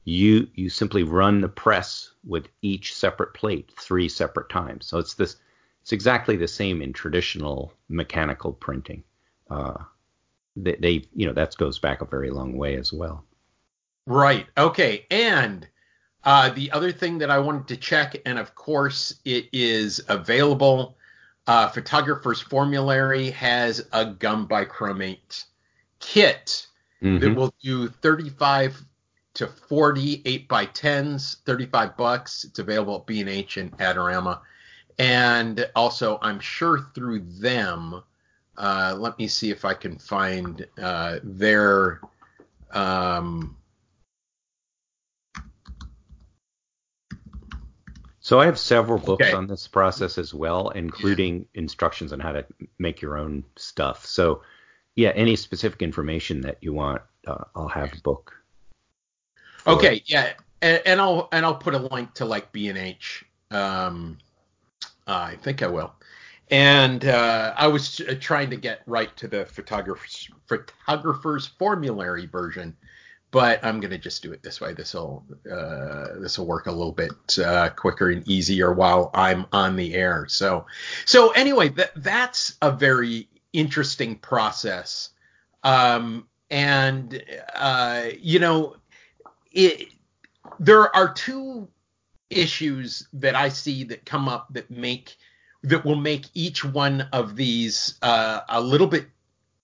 you 0.05 0.49
you 0.55 0.69
simply 0.69 1.05
run 1.05 1.41
the 1.41 1.49
press 1.49 2.11
with 2.25 2.49
each 2.63 2.95
separate 2.95 3.35
plate 3.35 3.71
three 3.79 4.09
separate 4.09 4.49
times. 4.49 4.87
So 4.87 4.99
it's 4.99 5.15
this 5.15 5.37
it's 5.83 5.93
exactly 5.93 6.37
the 6.37 6.49
same 6.49 6.83
in 6.83 6.93
traditional 6.93 7.73
mechanical 7.89 8.53
printing. 8.53 9.05
Uh, 9.51 9.75
they, 10.57 10.77
they 10.77 11.05
you 11.15 11.27
know 11.27 11.33
that 11.33 11.57
goes 11.57 11.79
back 11.79 12.01
a 12.01 12.07
very 12.07 12.31
long 12.31 12.57
way 12.57 12.77
as 12.77 12.93
well. 12.93 13.25
Right. 14.07 14.47
Okay. 14.57 15.07
And 15.11 15.67
uh, 16.25 16.51
the 16.51 16.71
other 16.73 16.93
thing 16.93 17.19
that 17.19 17.31
I 17.31 17.39
wanted 17.39 17.69
to 17.69 17.77
check, 17.77 18.17
and 18.27 18.39
of 18.39 18.55
course 18.55 19.15
it 19.25 19.49
is 19.53 20.01
available. 20.09 20.97
Uh, 21.47 21.69
Photographer's 21.69 22.41
Formulary 22.41 23.31
has 23.31 23.87
a 23.93 24.07
gum 24.07 24.47
bichromate 24.47 25.45
kit 25.99 26.67
mm-hmm. 27.03 27.19
that 27.19 27.35
will 27.35 27.55
do 27.63 27.89
35 27.89 28.83
to 29.35 29.47
40 29.47 30.23
8 30.25 30.49
by 30.49 30.67
10s, 30.67 31.37
35 31.45 31.97
bucks. 31.97 32.45
It's 32.45 32.59
available 32.59 32.97
at 32.97 33.07
B&H 33.07 33.57
and 33.57 33.77
Adorama. 33.79 34.41
And 34.99 35.69
also, 35.75 36.19
I'm 36.23 36.39
sure 36.39 36.87
through 36.95 37.21
them, 37.21 38.03
uh, 38.57 38.95
let 38.99 39.19
me 39.19 39.27
see 39.29 39.51
if 39.51 39.65
I 39.65 39.75
can 39.75 39.99
find 39.99 40.67
uh, 40.81 41.19
their. 41.23 42.01
Um, 42.73 43.57
so 48.21 48.39
I 48.39 48.47
have 48.47 48.59
several 48.59 48.99
books 48.99 49.27
okay. 49.27 49.33
on 49.35 49.47
this 49.47 49.67
process 49.67 50.17
as 50.17 50.33
well, 50.33 50.71
including 50.71 51.47
instructions 51.55 52.13
on 52.13 52.21
how 52.21 52.33
to 52.33 52.47
make 52.79 53.03
your 53.03 53.19
own 53.19 53.45
stuff. 53.57 54.07
So, 54.07 54.43
yeah, 54.95 55.11
any 55.11 55.35
specific 55.35 55.83
information 55.83 56.41
that 56.43 56.59
you 56.61 56.73
want, 56.73 57.03
uh, 57.27 57.45
I'll 57.57 57.69
have 57.69 57.93
a 57.93 58.01
book. 58.01 58.33
Okay, 59.67 60.03
yeah, 60.07 60.35
and, 60.61 60.83
and, 60.87 61.01
I'll 61.01 61.29
and 61.33 61.45
I'll 61.45 61.57
put 61.57 61.75
a 61.75 61.79
link 61.79 62.15
to 62.15 62.25
like 62.25 62.53
B 62.53 62.69
and 62.69 62.79
H. 62.79 63.25
Um, 63.51 64.19
I 65.07 65.37
think 65.37 65.63
I 65.63 65.67
will. 65.67 65.93
And 66.51 67.05
uh, 67.05 67.55
I 67.57 67.67
was 67.67 68.01
trying 68.21 68.51
to 68.51 68.57
get 68.57 68.83
right 68.87 69.15
to 69.17 69.29
the 69.29 69.47
photographer's 69.47 70.31
photographer's 70.47 71.47
formulary 71.47 72.27
version, 72.27 72.77
but 73.31 73.65
I'm 73.65 73.81
gonna 73.81 73.97
just 73.97 74.23
do 74.23 74.33
it 74.33 74.43
this 74.43 74.61
way. 74.61 74.75
This 74.75 74.93
will 74.93 75.25
uh, 75.51 76.21
this 76.21 76.39
will 76.39 76.47
work 76.47 76.67
a 76.67 76.73
little 76.73 76.93
bit 76.93 77.39
uh, 77.39 77.71
quicker 77.71 78.11
and 78.11 78.27
easier 78.29 78.73
while 78.73 79.11
I'm 79.15 79.47
on 79.53 79.77
the 79.77 79.95
air. 79.95 80.27
So 80.29 80.67
so 81.07 81.31
anyway, 81.31 81.71
that 81.71 81.93
that's 81.97 82.57
a 82.61 82.71
very 82.71 83.29
interesting 83.53 84.17
process. 84.17 85.11
Um, 85.63 86.27
and 86.51 87.23
uh, 87.55 88.09
you 88.21 88.41
know 88.41 88.77
it, 89.53 89.89
there 90.59 90.95
are 90.95 91.13
two 91.13 91.69
issues 92.31 93.09
that 93.13 93.35
I 93.35 93.49
see 93.49 93.85
that 93.85 94.05
come 94.05 94.29
up 94.29 94.49
that 94.53 94.71
make 94.71 95.17
that 95.63 95.85
will 95.85 95.97
make 95.97 96.27
each 96.35 96.65
one 96.65 97.03
of 97.13 97.37
these 97.37 97.99
uh, 98.03 98.41
a 98.49 98.61
little 98.61 98.87
bit 98.87 99.07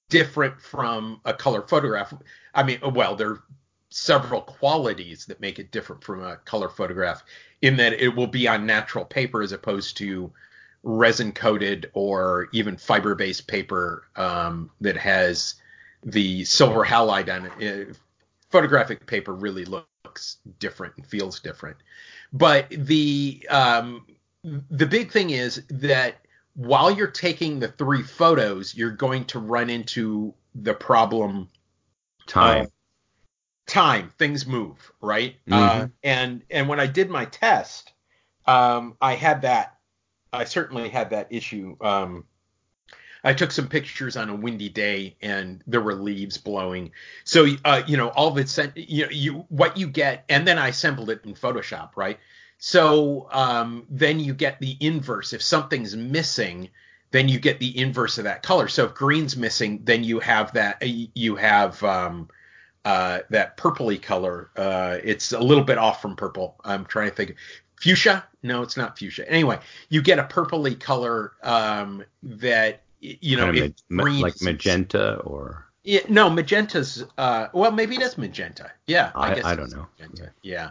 different 0.08 0.60
from 0.60 1.20
a 1.24 1.34
color 1.34 1.62
photograph. 1.62 2.14
I 2.54 2.62
mean, 2.62 2.78
well, 2.94 3.16
there 3.16 3.30
are 3.30 3.42
several 3.90 4.42
qualities 4.42 5.26
that 5.26 5.40
make 5.40 5.58
it 5.58 5.70
different 5.70 6.04
from 6.04 6.22
a 6.22 6.36
color 6.36 6.68
photograph 6.68 7.24
in 7.62 7.76
that 7.76 7.94
it 7.94 8.14
will 8.14 8.26
be 8.26 8.46
on 8.46 8.66
natural 8.66 9.04
paper 9.04 9.42
as 9.42 9.52
opposed 9.52 9.96
to 9.96 10.30
resin 10.82 11.32
coated 11.32 11.90
or 11.94 12.48
even 12.52 12.76
fiber 12.76 13.14
based 13.14 13.46
paper 13.46 14.04
um, 14.16 14.70
that 14.80 14.96
has 14.96 15.54
the 16.04 16.44
silver 16.44 16.84
halide 16.84 17.34
on 17.34 17.50
it 17.60 17.96
photographic 18.50 19.06
paper 19.06 19.34
really 19.34 19.64
looks 19.64 20.38
different 20.58 20.94
and 20.96 21.06
feels 21.06 21.40
different. 21.40 21.76
But 22.32 22.68
the 22.70 23.46
um, 23.50 24.06
the 24.44 24.86
big 24.86 25.10
thing 25.10 25.30
is 25.30 25.62
that 25.68 26.16
while 26.54 26.90
you're 26.90 27.06
taking 27.06 27.60
the 27.60 27.68
three 27.68 28.02
photos, 28.02 28.74
you're 28.74 28.90
going 28.90 29.24
to 29.26 29.38
run 29.38 29.70
into 29.70 30.34
the 30.54 30.74
problem 30.74 31.48
time. 32.26 32.64
Uh, 32.64 32.68
time 33.66 34.10
things 34.18 34.46
move 34.46 34.90
right 35.02 35.36
mm-hmm. 35.46 35.82
uh, 35.82 35.86
and 36.02 36.42
and 36.50 36.70
when 36.70 36.80
i 36.80 36.86
did 36.86 37.10
my 37.10 37.26
test 37.26 37.92
um, 38.46 38.96
i 38.98 39.14
had 39.14 39.42
that 39.42 39.76
i 40.32 40.44
certainly 40.44 40.88
had 40.88 41.10
that 41.10 41.28
issue 41.30 41.76
um, 41.82 42.24
I 43.24 43.34
took 43.34 43.50
some 43.50 43.68
pictures 43.68 44.16
on 44.16 44.28
a 44.28 44.34
windy 44.34 44.68
day 44.68 45.16
and 45.20 45.62
there 45.66 45.80
were 45.80 45.94
leaves 45.94 46.38
blowing. 46.38 46.92
So 47.24 47.46
uh, 47.64 47.82
you 47.86 47.96
know, 47.96 48.10
all 48.10 48.28
of 48.28 48.38
it 48.38 48.48
sent 48.48 48.76
you 48.76 49.04
know, 49.04 49.10
you 49.10 49.44
what 49.48 49.76
you 49.76 49.88
get, 49.88 50.24
and 50.28 50.46
then 50.46 50.56
I 50.56 50.68
assembled 50.68 51.10
it 51.10 51.24
in 51.24 51.34
Photoshop, 51.34 51.96
right? 51.96 52.18
So 52.58 53.28
um, 53.30 53.86
then 53.88 54.20
you 54.20 54.34
get 54.34 54.60
the 54.60 54.76
inverse. 54.80 55.32
If 55.32 55.42
something's 55.42 55.96
missing, 55.96 56.68
then 57.10 57.28
you 57.28 57.38
get 57.38 57.60
the 57.60 57.78
inverse 57.78 58.18
of 58.18 58.24
that 58.24 58.42
color. 58.42 58.68
So 58.68 58.84
if 58.84 58.94
green's 58.94 59.36
missing, 59.36 59.80
then 59.84 60.04
you 60.04 60.18
have 60.20 60.52
that 60.54 60.82
you 60.82 61.36
have 61.36 61.82
um, 61.84 62.28
uh, 62.84 63.20
that 63.30 63.56
purpley 63.56 64.00
color. 64.00 64.50
Uh, 64.56 64.98
it's 65.02 65.32
a 65.32 65.40
little 65.40 65.64
bit 65.64 65.78
off 65.78 66.02
from 66.02 66.16
purple. 66.16 66.56
I'm 66.64 66.84
trying 66.84 67.10
to 67.10 67.14
think. 67.14 67.36
Fuchsia? 67.80 68.24
No, 68.42 68.62
it's 68.62 68.76
not 68.76 68.98
fuchsia. 68.98 69.30
Anyway, 69.30 69.58
you 69.88 70.02
get 70.02 70.18
a 70.18 70.24
purpley 70.24 70.78
color 70.78 71.32
um, 71.44 72.04
that 72.24 72.82
you 73.00 73.36
know, 73.36 73.44
kind 73.44 73.58
of 73.58 73.74
ma- 73.88 74.02
like 74.02 74.42
magenta 74.42 75.18
or 75.18 75.64
yeah, 75.84 76.00
no, 76.08 76.28
magenta's 76.28 77.04
uh, 77.16 77.46
well, 77.52 77.70
maybe 77.70 77.94
it 77.94 78.02
is 78.02 78.18
magenta. 78.18 78.72
Yeah, 78.86 79.12
I, 79.14 79.30
I 79.30 79.34
guess 79.36 79.44
I 79.44 79.54
don't 79.54 79.70
know. 79.70 79.86
Magenta. 79.98 80.32
Yeah. 80.42 80.70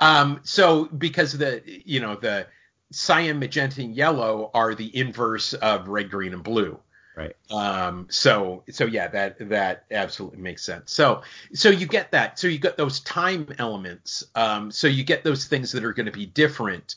Um, 0.00 0.40
so 0.42 0.86
because 0.86 1.36
the 1.36 1.62
you 1.66 2.00
know 2.00 2.14
the 2.14 2.46
cyan, 2.90 3.38
magenta, 3.38 3.80
and 3.82 3.94
yellow 3.94 4.50
are 4.54 4.74
the 4.74 4.96
inverse 4.96 5.54
of 5.54 5.88
red, 5.88 6.10
green, 6.10 6.32
and 6.32 6.42
blue. 6.42 6.78
Right. 7.16 7.34
Um, 7.50 8.06
so 8.10 8.62
so 8.70 8.84
yeah, 8.84 9.08
that 9.08 9.48
that 9.48 9.84
absolutely 9.90 10.38
makes 10.38 10.62
sense. 10.62 10.92
So 10.92 11.22
so 11.52 11.68
you 11.68 11.86
get 11.86 12.12
that. 12.12 12.38
So 12.38 12.46
you 12.46 12.58
get 12.58 12.76
those 12.76 13.00
time 13.00 13.48
elements. 13.58 14.24
Um, 14.36 14.70
so 14.70 14.86
you 14.86 15.02
get 15.02 15.24
those 15.24 15.46
things 15.46 15.72
that 15.72 15.84
are 15.84 15.92
going 15.92 16.06
to 16.06 16.12
be 16.12 16.26
different. 16.26 16.94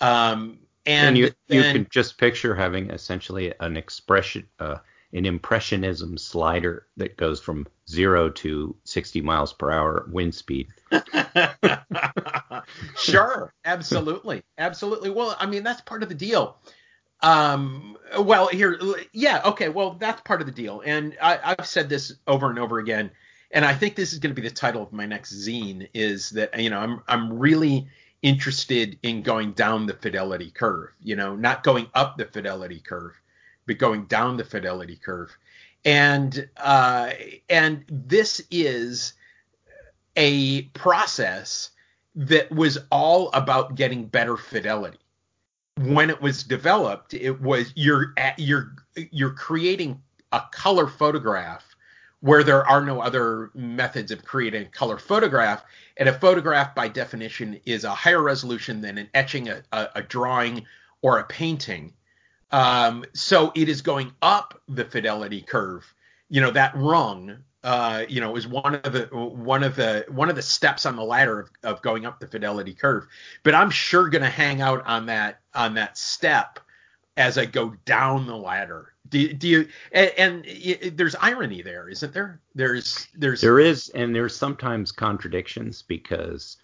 Um, 0.00 0.58
and, 0.84 1.08
and 1.08 1.18
you 1.18 1.30
then, 1.48 1.56
you 1.56 1.72
can 1.72 1.86
just 1.90 2.18
picture 2.18 2.54
having 2.54 2.90
essentially 2.90 3.54
an 3.60 3.76
expression 3.76 4.46
uh, 4.58 4.78
an 5.12 5.26
impressionism 5.26 6.16
slider 6.16 6.86
that 6.96 7.16
goes 7.16 7.40
from 7.40 7.66
zero 7.88 8.30
to 8.30 8.74
60 8.84 9.20
miles 9.20 9.52
per 9.52 9.70
hour 9.70 10.06
wind 10.10 10.34
speed. 10.34 10.68
sure, 12.96 13.52
absolutely, 13.64 14.42
absolutely. 14.58 15.10
Well, 15.10 15.36
I 15.38 15.46
mean 15.46 15.62
that's 15.62 15.80
part 15.82 16.02
of 16.02 16.08
the 16.08 16.14
deal. 16.14 16.56
Um, 17.22 17.96
well, 18.18 18.48
here, 18.48 18.78
yeah, 19.12 19.42
okay. 19.44 19.68
Well, 19.68 19.94
that's 19.94 20.20
part 20.22 20.40
of 20.40 20.46
the 20.46 20.52
deal, 20.52 20.82
and 20.84 21.16
I, 21.22 21.54
I've 21.56 21.66
said 21.66 21.88
this 21.88 22.14
over 22.26 22.50
and 22.50 22.58
over 22.58 22.78
again, 22.78 23.12
and 23.52 23.64
I 23.64 23.74
think 23.74 23.94
this 23.94 24.12
is 24.12 24.18
going 24.18 24.34
to 24.34 24.40
be 24.40 24.46
the 24.46 24.54
title 24.54 24.82
of 24.82 24.92
my 24.92 25.06
next 25.06 25.34
zine. 25.34 25.88
Is 25.94 26.30
that 26.30 26.58
you 26.60 26.70
know 26.70 26.80
I'm 26.80 27.02
I'm 27.06 27.38
really 27.38 27.88
interested 28.22 28.98
in 29.02 29.22
going 29.22 29.52
down 29.52 29.86
the 29.86 29.94
fidelity 29.94 30.50
curve, 30.50 30.90
you 31.00 31.16
know, 31.16 31.36
not 31.36 31.62
going 31.62 31.88
up 31.94 32.16
the 32.16 32.24
fidelity 32.24 32.80
curve, 32.80 33.20
but 33.66 33.78
going 33.78 34.04
down 34.06 34.36
the 34.36 34.44
fidelity 34.44 34.96
curve. 34.96 35.36
And 35.84 36.48
uh, 36.56 37.12
and 37.48 37.84
this 37.88 38.40
is 38.50 39.14
a 40.16 40.62
process 40.74 41.70
that 42.14 42.50
was 42.52 42.78
all 42.90 43.30
about 43.32 43.74
getting 43.74 44.04
better 44.06 44.36
fidelity. 44.36 44.98
when 45.76 46.10
it 46.10 46.20
was 46.20 46.42
developed, 46.42 47.14
it 47.14 47.40
was 47.40 47.72
you're 47.74 48.12
at, 48.16 48.38
you're 48.38 48.74
you're 49.10 49.32
creating 49.32 50.00
a 50.32 50.42
color 50.52 50.86
photograph 50.86 51.64
where 52.20 52.44
there 52.44 52.64
are 52.66 52.84
no 52.84 53.00
other 53.00 53.50
methods 53.54 54.12
of 54.12 54.24
creating 54.24 54.62
a 54.62 54.68
color 54.68 54.98
photograph. 54.98 55.64
And 55.96 56.08
a 56.08 56.12
photograph, 56.12 56.74
by 56.74 56.88
definition, 56.88 57.60
is 57.64 57.84
a 57.84 57.90
higher 57.90 58.22
resolution 58.22 58.80
than 58.80 58.96
an 58.96 59.08
etching, 59.12 59.48
a, 59.48 59.62
a, 59.72 59.88
a 59.96 60.02
drawing, 60.02 60.64
or 61.00 61.18
a 61.18 61.24
painting. 61.24 61.92
Um, 62.52 63.04
so 63.14 63.50
it 63.54 63.68
is 63.68 63.80
going 63.80 64.12
up 64.22 64.60
the 64.68 64.84
fidelity 64.84 65.40
curve. 65.40 65.92
You 66.28 66.40
know 66.40 66.50
that 66.50 66.72
rung, 66.76 67.42
uh, 67.64 68.04
you 68.08 68.20
know, 68.20 68.36
is 68.36 68.46
one 68.46 68.74
of 68.74 68.92
the 68.92 69.06
one 69.12 69.62
of 69.62 69.76
the 69.76 70.04
one 70.08 70.28
of 70.28 70.36
the 70.36 70.42
steps 70.42 70.84
on 70.84 70.96
the 70.96 71.04
ladder 71.04 71.40
of, 71.40 71.50
of 71.62 71.82
going 71.82 72.04
up 72.06 72.20
the 72.20 72.26
fidelity 72.26 72.74
curve. 72.74 73.06
But 73.42 73.54
I'm 73.54 73.70
sure 73.70 74.08
going 74.08 74.22
to 74.22 74.30
hang 74.30 74.60
out 74.60 74.84
on 74.86 75.06
that 75.06 75.40
on 75.54 75.74
that 75.74 75.96
step 75.96 76.58
as 77.16 77.38
I 77.38 77.46
go 77.46 77.74
down 77.84 78.26
the 78.26 78.36
ladder. 78.36 78.94
Do, 79.08 79.32
do 79.32 79.48
you? 79.48 79.68
And, 79.92 80.10
and 80.16 80.44
it, 80.46 80.96
there's 80.96 81.14
irony 81.16 81.62
there, 81.62 81.88
isn't 81.88 82.12
there? 82.12 82.40
There's 82.54 83.08
there's 83.14 83.40
there 83.40 83.60
is, 83.60 83.90
and 83.90 84.14
there's 84.14 84.34
sometimes 84.34 84.90
contradictions 84.90 85.82
because 85.82 86.56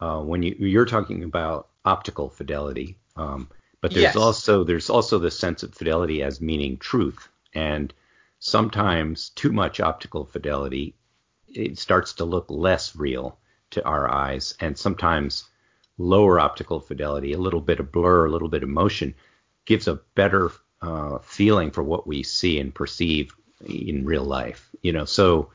uh, 0.00 0.20
when 0.20 0.42
you 0.42 0.54
you're 0.58 0.86
talking 0.86 1.22
about 1.22 1.68
optical 1.84 2.30
fidelity. 2.30 2.98
Um, 3.16 3.48
but 3.86 3.92
there's 3.92 4.02
yes. 4.02 4.16
also 4.16 4.64
there's 4.64 4.90
also 4.90 5.20
the 5.20 5.30
sense 5.30 5.62
of 5.62 5.72
fidelity 5.72 6.20
as 6.20 6.40
meaning 6.40 6.76
truth, 6.76 7.28
and 7.54 7.94
sometimes 8.40 9.28
too 9.28 9.52
much 9.52 9.78
optical 9.78 10.24
fidelity 10.24 10.96
it 11.46 11.78
starts 11.78 12.14
to 12.14 12.24
look 12.24 12.46
less 12.48 12.96
real 12.96 13.38
to 13.70 13.84
our 13.84 14.12
eyes, 14.12 14.54
and 14.58 14.76
sometimes 14.76 15.44
lower 15.98 16.40
optical 16.40 16.80
fidelity, 16.80 17.32
a 17.32 17.38
little 17.38 17.60
bit 17.60 17.78
of 17.78 17.92
blur, 17.92 18.26
a 18.26 18.28
little 18.28 18.48
bit 18.48 18.64
of 18.64 18.68
motion, 18.68 19.14
gives 19.66 19.86
a 19.86 20.00
better 20.16 20.50
uh, 20.82 21.18
feeling 21.18 21.70
for 21.70 21.84
what 21.84 22.08
we 22.08 22.24
see 22.24 22.58
and 22.58 22.74
perceive 22.74 23.36
in 23.64 24.04
real 24.04 24.24
life. 24.24 24.68
You 24.82 24.94
know, 24.94 25.04
so 25.04 25.50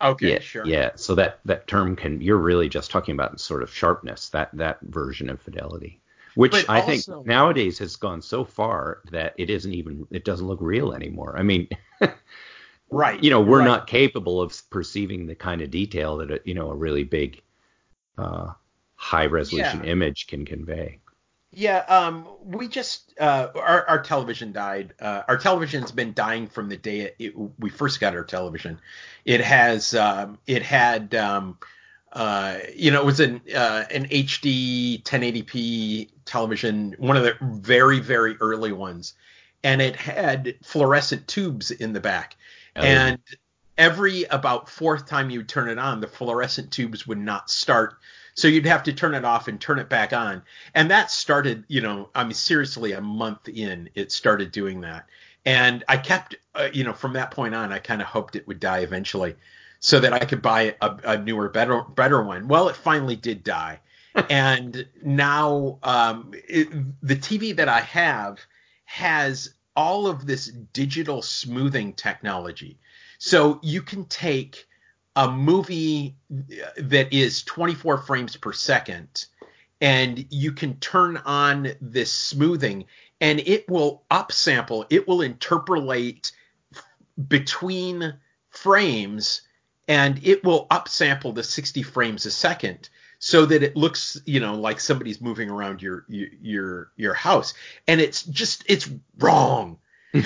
okay, 0.00 0.32
yeah, 0.32 0.38
sure, 0.38 0.66
yeah. 0.66 0.92
So 0.94 1.16
that 1.16 1.40
that 1.44 1.66
term 1.66 1.96
can 1.96 2.22
you're 2.22 2.38
really 2.38 2.70
just 2.70 2.90
talking 2.90 3.12
about 3.12 3.38
sort 3.40 3.62
of 3.62 3.74
sharpness, 3.74 4.30
that 4.30 4.48
that 4.54 4.80
version 4.80 5.28
of 5.28 5.42
fidelity 5.42 6.00
which 6.34 6.52
but 6.52 6.68
I 6.68 6.80
also, 6.80 7.14
think 7.14 7.26
nowadays 7.26 7.78
has 7.78 7.96
gone 7.96 8.22
so 8.22 8.44
far 8.44 9.00
that 9.10 9.34
it 9.36 9.50
isn't 9.50 9.72
even 9.72 10.06
it 10.10 10.24
doesn't 10.24 10.46
look 10.46 10.60
real 10.60 10.92
anymore. 10.92 11.36
I 11.38 11.42
mean, 11.42 11.68
right? 12.90 13.22
You 13.22 13.30
know, 13.30 13.40
we're 13.40 13.60
right. 13.60 13.66
not 13.66 13.86
capable 13.86 14.40
of 14.40 14.60
perceiving 14.70 15.26
the 15.26 15.34
kind 15.34 15.62
of 15.62 15.70
detail 15.70 16.18
that 16.18 16.30
a, 16.30 16.40
you 16.44 16.54
know 16.54 16.70
a 16.70 16.74
really 16.74 17.04
big, 17.04 17.40
uh, 18.18 18.52
high 18.96 19.26
resolution 19.26 19.84
yeah. 19.84 19.90
image 19.90 20.26
can 20.26 20.44
convey. 20.44 20.98
Yeah, 21.56 21.78
um, 21.86 22.26
we 22.42 22.66
just 22.66 23.14
uh, 23.20 23.48
our 23.54 23.88
our 23.88 24.02
television 24.02 24.52
died. 24.52 24.94
Uh, 25.00 25.22
our 25.28 25.36
television's 25.36 25.92
been 25.92 26.12
dying 26.12 26.48
from 26.48 26.68
the 26.68 26.76
day 26.76 27.00
it, 27.00 27.16
it, 27.20 27.34
we 27.60 27.70
first 27.70 28.00
got 28.00 28.16
our 28.16 28.24
television. 28.24 28.80
It 29.24 29.40
has 29.40 29.94
um, 29.94 30.38
it 30.48 30.62
had 30.62 31.14
um, 31.14 31.58
uh, 32.14 32.58
you 32.74 32.92
know, 32.92 33.00
it 33.00 33.04
was 33.04 33.20
an 33.20 33.40
uh, 33.54 33.84
an 33.90 34.06
HD 34.08 35.02
1080p 35.02 36.10
television, 36.24 36.94
one 36.98 37.16
of 37.16 37.22
the 37.22 37.34
very 37.40 38.00
very 38.00 38.36
early 38.36 38.72
ones, 38.72 39.14
and 39.62 39.80
it 39.80 39.96
had 39.96 40.54
fluorescent 40.62 41.26
tubes 41.28 41.70
in 41.70 41.92
the 41.92 42.00
back, 42.00 42.36
oh. 42.76 42.82
and 42.82 43.18
every 43.76 44.24
about 44.24 44.68
fourth 44.68 45.06
time 45.06 45.30
you 45.30 45.42
turn 45.42 45.68
it 45.68 45.78
on, 45.78 46.00
the 46.00 46.06
fluorescent 46.06 46.70
tubes 46.70 47.06
would 47.06 47.18
not 47.18 47.50
start. 47.50 47.98
So 48.36 48.48
you'd 48.48 48.66
have 48.66 48.82
to 48.84 48.92
turn 48.92 49.14
it 49.14 49.24
off 49.24 49.46
and 49.46 49.60
turn 49.60 49.78
it 49.78 49.88
back 49.88 50.12
on. 50.12 50.42
And 50.74 50.90
that 50.90 51.10
started, 51.10 51.64
you 51.68 51.80
know, 51.80 52.10
I 52.14 52.24
mean, 52.24 52.34
seriously, 52.34 52.92
a 52.92 53.00
month 53.00 53.48
in, 53.48 53.90
it 53.94 54.10
started 54.10 54.50
doing 54.50 54.80
that. 54.80 55.06
And 55.46 55.84
I 55.88 55.98
kept, 55.98 56.34
uh, 56.54 56.68
you 56.72 56.84
know, 56.84 56.92
from 56.92 57.12
that 57.12 57.30
point 57.30 57.54
on, 57.54 57.72
I 57.72 57.78
kind 57.78 58.00
of 58.00 58.08
hoped 58.08 58.34
it 58.34 58.48
would 58.48 58.58
die 58.58 58.78
eventually 58.78 59.36
so 59.78 60.00
that 60.00 60.12
I 60.12 60.20
could 60.20 60.42
buy 60.42 60.74
a, 60.80 60.96
a 61.04 61.18
newer, 61.18 61.48
better, 61.48 61.82
better 61.82 62.22
one. 62.22 62.48
Well, 62.48 62.68
it 62.68 62.76
finally 62.76 63.16
did 63.16 63.44
die, 63.44 63.80
and 64.30 64.86
now 65.02 65.78
um, 65.82 66.32
it, 66.48 66.68
the 67.02 67.16
TV 67.16 67.54
that 67.56 67.68
I 67.68 67.80
have 67.80 68.38
has 68.84 69.54
all 69.76 70.06
of 70.06 70.26
this 70.26 70.46
digital 70.46 71.22
smoothing 71.22 71.92
technology. 71.94 72.78
So 73.18 73.58
you 73.62 73.82
can 73.82 74.04
take 74.06 74.66
a 75.16 75.30
movie 75.30 76.16
that 76.76 77.12
is 77.12 77.42
24 77.44 77.98
frames 77.98 78.36
per 78.36 78.52
second 78.52 79.26
and 79.80 80.26
you 80.30 80.52
can 80.52 80.78
turn 80.78 81.16
on 81.18 81.72
this 81.80 82.12
smoothing 82.12 82.86
and 83.20 83.40
it 83.40 83.68
will 83.68 84.02
upsample, 84.10 84.86
it 84.90 85.06
will 85.06 85.22
interpolate 85.22 86.32
between 87.28 88.14
frames 88.50 89.42
and 89.88 90.20
it 90.24 90.42
will 90.44 90.66
upsample 90.68 91.34
to 91.34 91.42
60 91.42 91.82
frames 91.82 92.26
a 92.26 92.30
second 92.30 92.88
so 93.24 93.46
that 93.46 93.62
it 93.62 93.74
looks 93.74 94.20
you 94.26 94.38
know 94.38 94.54
like 94.54 94.78
somebody's 94.78 95.18
moving 95.18 95.48
around 95.48 95.80
your 95.80 96.04
your 96.10 96.90
your 96.96 97.14
house. 97.14 97.54
And 97.88 97.98
it's 97.98 98.22
just 98.24 98.64
it's 98.66 98.90
wrong. 99.18 99.78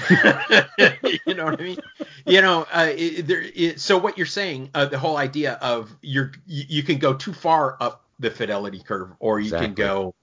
You 1.26 1.34
know 1.34 1.44
what 1.44 1.60
i 1.60 1.62
mean? 1.62 1.78
You 2.26 2.42
know 2.42 2.66
uh, 2.72 2.90
it, 2.94 3.26
there, 3.28 3.42
it, 3.54 3.80
so 3.80 3.98
what 3.98 4.18
you're 4.18 4.26
saying 4.26 4.70
uh, 4.74 4.86
the 4.86 4.98
whole 4.98 5.16
idea 5.16 5.52
of 5.62 5.96
you're 6.02 6.32
you, 6.46 6.64
you, 6.68 6.82
can 6.82 6.98
go 6.98 7.14
too 7.14 7.32
far 7.32 7.76
up 7.80 8.04
the 8.18 8.30
fidelity 8.30 8.80
curve 8.80 9.10
or 9.20 9.38
you 9.38 9.46
exactly. 9.46 9.66
can 9.68 9.74
go 9.74 10.14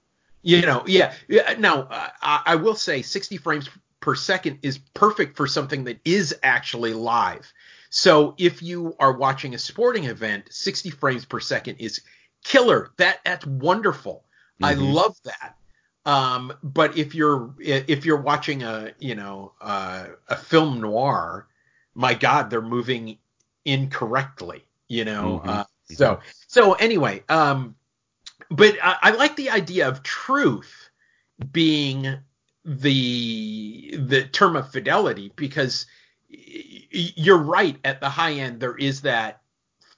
you 0.42 0.60
know 0.62 0.82
yeah. 0.86 1.14
Yeah 1.28 1.54
now 1.58 1.82
uh, 1.82 2.08
I, 2.20 2.42
I 2.46 2.56
will 2.56 2.74
say 2.74 3.00
60 3.00 3.38
frames 3.38 3.70
per 4.00 4.14
second 4.14 4.58
is 4.62 4.78
perfect 4.78 5.36
for 5.36 5.46
something 5.46 5.84
that 5.84 5.98
is 6.04 6.36
actually 6.42 6.92
live. 6.92 7.50
So 7.88 8.34
if 8.36 8.62
you 8.62 8.94
are 8.98 9.12
watching 9.12 9.54
a 9.54 9.58
sporting 9.58 10.04
event, 10.04 10.48
60 10.50 10.90
frames 10.90 11.24
per 11.24 11.40
second 11.40 11.76
is 11.78 12.02
killer. 12.44 12.90
That 12.96 13.20
that's 13.24 13.46
wonderful. 13.46 14.24
Mm-hmm. 14.60 14.64
I 14.64 14.74
love 14.74 15.16
that. 15.24 15.56
Um, 16.04 16.52
but 16.62 16.96
if 16.96 17.14
you're 17.14 17.54
if 17.58 18.04
you're 18.06 18.20
watching 18.20 18.62
a 18.62 18.92
you 18.98 19.14
know 19.14 19.52
uh, 19.60 20.06
a 20.28 20.36
film 20.36 20.80
noir, 20.80 21.48
my 21.94 22.14
God, 22.14 22.50
they're 22.50 22.62
moving 22.62 23.18
incorrectly. 23.64 24.64
You 24.88 25.04
know. 25.04 25.40
Mm-hmm. 25.40 25.48
Uh, 25.48 25.64
so 25.90 26.20
so 26.46 26.74
anyway, 26.74 27.22
um, 27.28 27.74
but 28.50 28.76
I, 28.82 28.96
I 29.02 29.10
like 29.12 29.36
the 29.36 29.50
idea 29.50 29.88
of 29.88 30.02
truth 30.02 30.90
being 31.52 32.18
the 32.64 33.96
the 33.98 34.24
term 34.24 34.56
of 34.56 34.70
fidelity 34.70 35.32
because 35.36 35.86
you're 36.28 37.38
right 37.38 37.78
at 37.84 38.00
the 38.00 38.08
high 38.08 38.32
end 38.32 38.60
there 38.60 38.76
is 38.76 39.02
that 39.02 39.42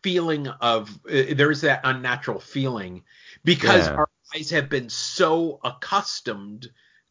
feeling 0.02 0.46
of 0.46 0.90
uh, 1.10 1.34
there 1.34 1.50
is 1.50 1.62
that 1.62 1.80
unnatural 1.84 2.40
feeling 2.40 3.02
because 3.44 3.86
yeah. 3.86 3.94
our 3.94 4.08
eyes 4.34 4.50
have 4.50 4.68
been 4.68 4.88
so 4.88 5.60
accustomed 5.64 6.68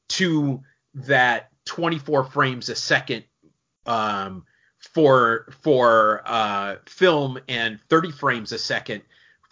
to 0.07 0.61
that 0.93 1.49
24 1.65 2.25
frames 2.25 2.69
a 2.69 2.75
second 2.75 3.23
um, 3.85 4.45
for 4.79 5.47
for 5.61 6.21
uh, 6.25 6.75
film 6.85 7.37
and 7.47 7.79
30 7.89 8.11
frames 8.11 8.51
a 8.51 8.57
second 8.57 9.01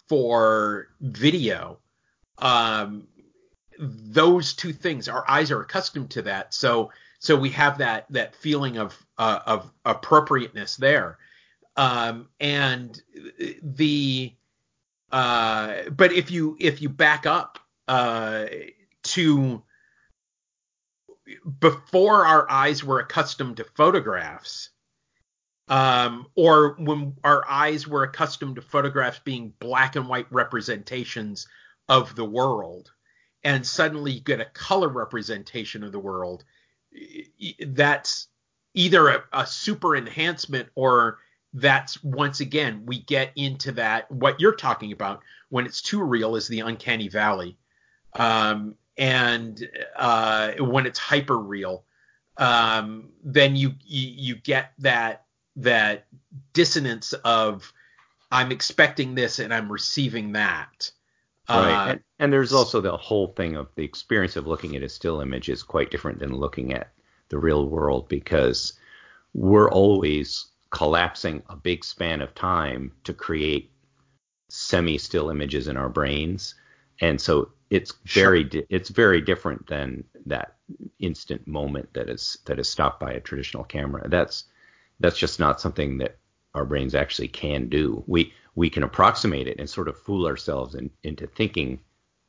for 0.08 0.88
video 1.00 1.78
um, 2.38 3.06
those 3.78 4.54
two 4.54 4.72
things 4.72 5.08
our 5.08 5.28
eyes 5.28 5.50
are 5.50 5.60
accustomed 5.60 6.10
to 6.10 6.22
that 6.22 6.54
so 6.54 6.90
so 7.18 7.36
we 7.36 7.50
have 7.50 7.78
that 7.78 8.06
that 8.10 8.34
feeling 8.36 8.78
of 8.78 8.96
uh, 9.18 9.40
of 9.46 9.70
appropriateness 9.84 10.76
there 10.76 11.18
um, 11.76 12.28
and 12.40 13.00
the 13.62 14.32
uh, 15.12 15.74
but 15.90 16.12
if 16.12 16.30
you 16.30 16.56
if 16.58 16.82
you 16.82 16.88
back 16.88 17.26
up 17.26 17.58
uh, 17.88 18.46
to 19.02 19.62
before 21.60 22.26
our 22.26 22.50
eyes 22.50 22.82
were 22.82 23.00
accustomed 23.00 23.58
to 23.58 23.64
photographs 23.64 24.70
um, 25.68 26.26
or 26.36 26.76
when 26.78 27.14
our 27.24 27.44
eyes 27.48 27.86
were 27.86 28.04
accustomed 28.04 28.56
to 28.56 28.62
photographs 28.62 29.20
being 29.24 29.52
black 29.58 29.96
and 29.96 30.08
white 30.08 30.26
representations 30.30 31.48
of 31.88 32.14
the 32.14 32.24
world 32.24 32.92
and 33.44 33.66
suddenly 33.66 34.12
you 34.12 34.20
get 34.20 34.40
a 34.40 34.44
color 34.44 34.88
representation 34.88 35.84
of 35.84 35.92
the 35.92 35.98
world 35.98 36.44
that's 37.68 38.28
either 38.74 39.08
a, 39.08 39.24
a 39.32 39.46
super 39.46 39.96
enhancement 39.96 40.68
or 40.74 41.18
that's 41.54 42.02
once 42.02 42.40
again 42.40 42.82
we 42.86 43.00
get 43.00 43.30
into 43.36 43.72
that 43.72 44.10
what 44.10 44.40
you're 44.40 44.54
talking 44.54 44.92
about 44.92 45.20
when 45.48 45.64
it's 45.64 45.80
too 45.80 46.02
real 46.02 46.36
is 46.36 46.48
the 46.48 46.60
uncanny 46.60 47.08
valley 47.08 47.56
um, 48.14 48.74
and 48.98 49.68
uh, 49.96 50.52
when 50.58 50.86
it's 50.86 50.98
hyper 50.98 51.38
real 51.38 51.84
um, 52.38 53.08
then 53.24 53.56
you, 53.56 53.72
you, 53.84 54.12
you 54.16 54.36
get 54.36 54.72
that 54.78 55.24
that 55.56 56.06
dissonance 56.52 57.12
of 57.24 57.72
i'm 58.30 58.52
expecting 58.52 59.14
this 59.14 59.38
and 59.38 59.54
i'm 59.54 59.72
receiving 59.72 60.32
that 60.32 60.90
Right. 61.48 61.72
Uh, 61.72 61.90
and, 61.90 62.00
and 62.18 62.32
there's 62.32 62.52
also 62.52 62.80
the 62.80 62.96
whole 62.96 63.28
thing 63.28 63.54
of 63.56 63.68
the 63.76 63.84
experience 63.84 64.36
of 64.36 64.46
looking 64.46 64.74
at 64.74 64.82
a 64.82 64.88
still 64.88 65.20
image 65.20 65.48
is 65.48 65.62
quite 65.62 65.90
different 65.90 66.18
than 66.18 66.34
looking 66.34 66.72
at 66.72 66.92
the 67.28 67.38
real 67.38 67.68
world 67.68 68.08
because 68.08 68.72
we're 69.34 69.70
always 69.70 70.46
collapsing 70.76 71.42
a 71.48 71.56
big 71.56 71.82
span 71.82 72.20
of 72.20 72.34
time 72.34 72.92
to 73.02 73.14
create 73.14 73.70
semi 74.50 74.98
still 74.98 75.30
images 75.30 75.68
in 75.68 75.76
our 75.78 75.88
brains. 75.88 76.54
And 77.00 77.18
so 77.18 77.52
it's 77.70 77.94
very 78.04 78.42
sure. 78.42 78.50
di- 78.50 78.66
it's 78.68 78.90
very 78.90 79.22
different 79.22 79.66
than 79.68 80.04
that 80.26 80.56
instant 80.98 81.46
moment 81.46 81.94
that 81.94 82.10
is 82.10 82.36
that 82.44 82.58
is 82.58 82.68
stopped 82.68 83.00
by 83.00 83.12
a 83.12 83.20
traditional 83.20 83.64
camera. 83.64 84.06
That's 84.10 84.44
that's 85.00 85.16
just 85.16 85.40
not 85.40 85.62
something 85.62 85.96
that 85.96 86.18
our 86.54 86.66
brains 86.66 86.94
actually 86.94 87.28
can 87.28 87.70
do. 87.70 88.04
We 88.06 88.34
we 88.54 88.68
can 88.68 88.82
approximate 88.82 89.48
it 89.48 89.58
and 89.58 89.70
sort 89.70 89.88
of 89.88 89.98
fool 89.98 90.26
ourselves 90.26 90.74
in, 90.74 90.90
into 91.02 91.26
thinking 91.26 91.80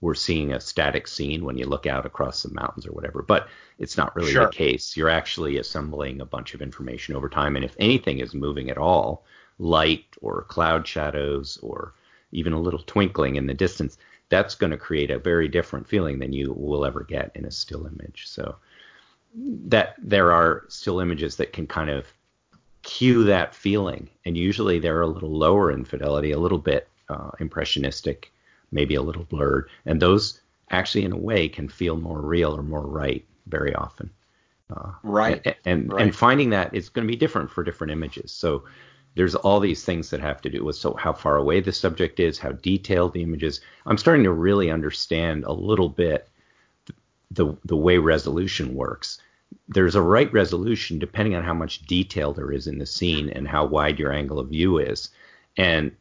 we're 0.02 0.14
seeing 0.14 0.54
a 0.54 0.60
static 0.60 1.08
scene 1.08 1.44
when 1.44 1.58
you 1.58 1.66
look 1.66 1.88
out 1.88 2.06
across 2.06 2.44
the 2.44 2.54
mountains 2.54 2.86
or 2.86 2.92
whatever. 2.92 3.22
But 3.22 3.48
it's 3.80 3.98
not 3.98 4.16
really 4.16 4.32
sure. 4.32 4.46
the 4.46 4.52
case. 4.52 4.96
You're 4.96 5.10
actually 5.10 5.58
assembling 5.58 6.22
a 6.22 6.26
bunch 6.26 6.54
of 6.54 6.62
information 6.62 7.16
over 7.16 7.30
time, 7.30 7.56
and 7.56 7.66
if 7.66 7.76
anything 7.80 8.20
is 8.20 8.34
moving 8.34 8.70
at 8.70 8.78
all, 8.78 9.26
light 9.60 10.06
or 10.22 10.44
cloud 10.44 10.88
shadows 10.88 11.58
or 11.64 11.94
even 12.32 12.54
a 12.54 12.60
little 12.60 12.82
twinkling 12.86 13.36
in 13.36 13.48
the 13.48 13.54
distance, 13.54 13.98
that's 14.30 14.56
going 14.56 14.72
to 14.72 14.78
create 14.78 15.10
a 15.10 15.18
very 15.20 15.48
different 15.48 15.88
feeling 15.88 16.20
than 16.20 16.34
you 16.34 16.54
will 16.54 16.86
ever 16.86 17.04
get 17.04 17.32
in 17.36 17.46
a 17.46 17.52
still 17.52 17.88
image. 17.88 18.28
So 18.28 18.58
that 19.36 19.96
there 19.98 20.32
are 20.32 20.66
still 20.68 21.00
images 21.00 21.38
that 21.38 21.54
can 21.54 21.68
kind 21.68 21.90
of 21.90 22.06
cue 22.84 23.24
that 23.26 23.56
feeling. 23.56 24.10
And 24.26 24.38
usually 24.38 24.80
they're 24.80 25.02
a 25.02 25.08
little 25.08 25.32
lower 25.32 25.72
in 25.72 25.86
fidelity, 25.86 26.32
a 26.32 26.40
little 26.40 26.58
bit 26.58 26.88
uh, 27.10 27.32
impressionistic, 27.40 28.32
maybe 28.72 28.96
a 28.96 29.02
little 29.02 29.24
blurred. 29.24 29.70
And 29.86 30.02
those 30.02 30.42
actually, 30.70 31.06
in 31.06 31.12
a 31.12 31.18
way, 31.18 31.48
can 31.50 31.70
feel 31.70 31.98
more 31.98 32.22
real 32.22 32.56
or 32.56 32.64
more 32.64 32.86
right 32.86 33.26
very 33.48 33.74
often. 33.76 34.10
Uh, 34.70 34.92
right. 35.04 35.42
And 35.46 35.56
and, 35.66 35.94
right. 35.94 36.02
and 36.04 36.16
finding 36.16 36.50
that 36.52 36.74
is 36.74 36.90
going 36.90 37.08
to 37.08 37.12
be 37.12 37.18
different 37.18 37.50
for 37.50 37.64
different 37.64 37.92
images. 37.92 38.32
So 38.32 38.64
there's 39.16 39.36
all 39.36 39.60
these 39.60 39.84
things 39.84 40.10
that 40.10 40.20
have 40.20 40.42
to 40.42 40.50
do 40.50 40.64
with 40.64 40.76
so 40.76 40.94
how 40.94 41.14
far 41.14 41.38
away 41.38 41.60
the 41.62 41.72
subject 41.72 42.20
is, 42.20 42.38
how 42.38 42.52
detailed 42.52 43.14
the 43.14 43.24
image 43.24 43.44
is. 43.44 43.62
I'm 43.86 43.98
starting 43.98 44.24
to 44.26 44.32
really 44.32 44.70
understand 44.70 45.46
a 45.46 45.54
little 45.54 45.90
bit 45.90 46.30
the 47.32 47.56
the 47.66 47.76
way 47.76 47.98
resolution 47.98 48.74
works 48.76 49.20
there's 49.70 49.96
a 49.96 50.02
right 50.02 50.32
resolution 50.32 51.00
depending 51.00 51.36
on 51.36 51.44
how 51.44 51.54
much 51.54 51.86
detail 51.86 52.34
there 52.34 52.52
is 52.52 52.68
in 52.68 52.78
the 52.78 52.86
scene 52.86 53.30
and 53.30 53.48
how 53.48 53.66
wide 53.66 54.00
your 54.00 54.12
angle 54.12 54.40
of 54.40 54.50
view 54.50 54.78
is. 54.78 55.10
And 55.58 55.92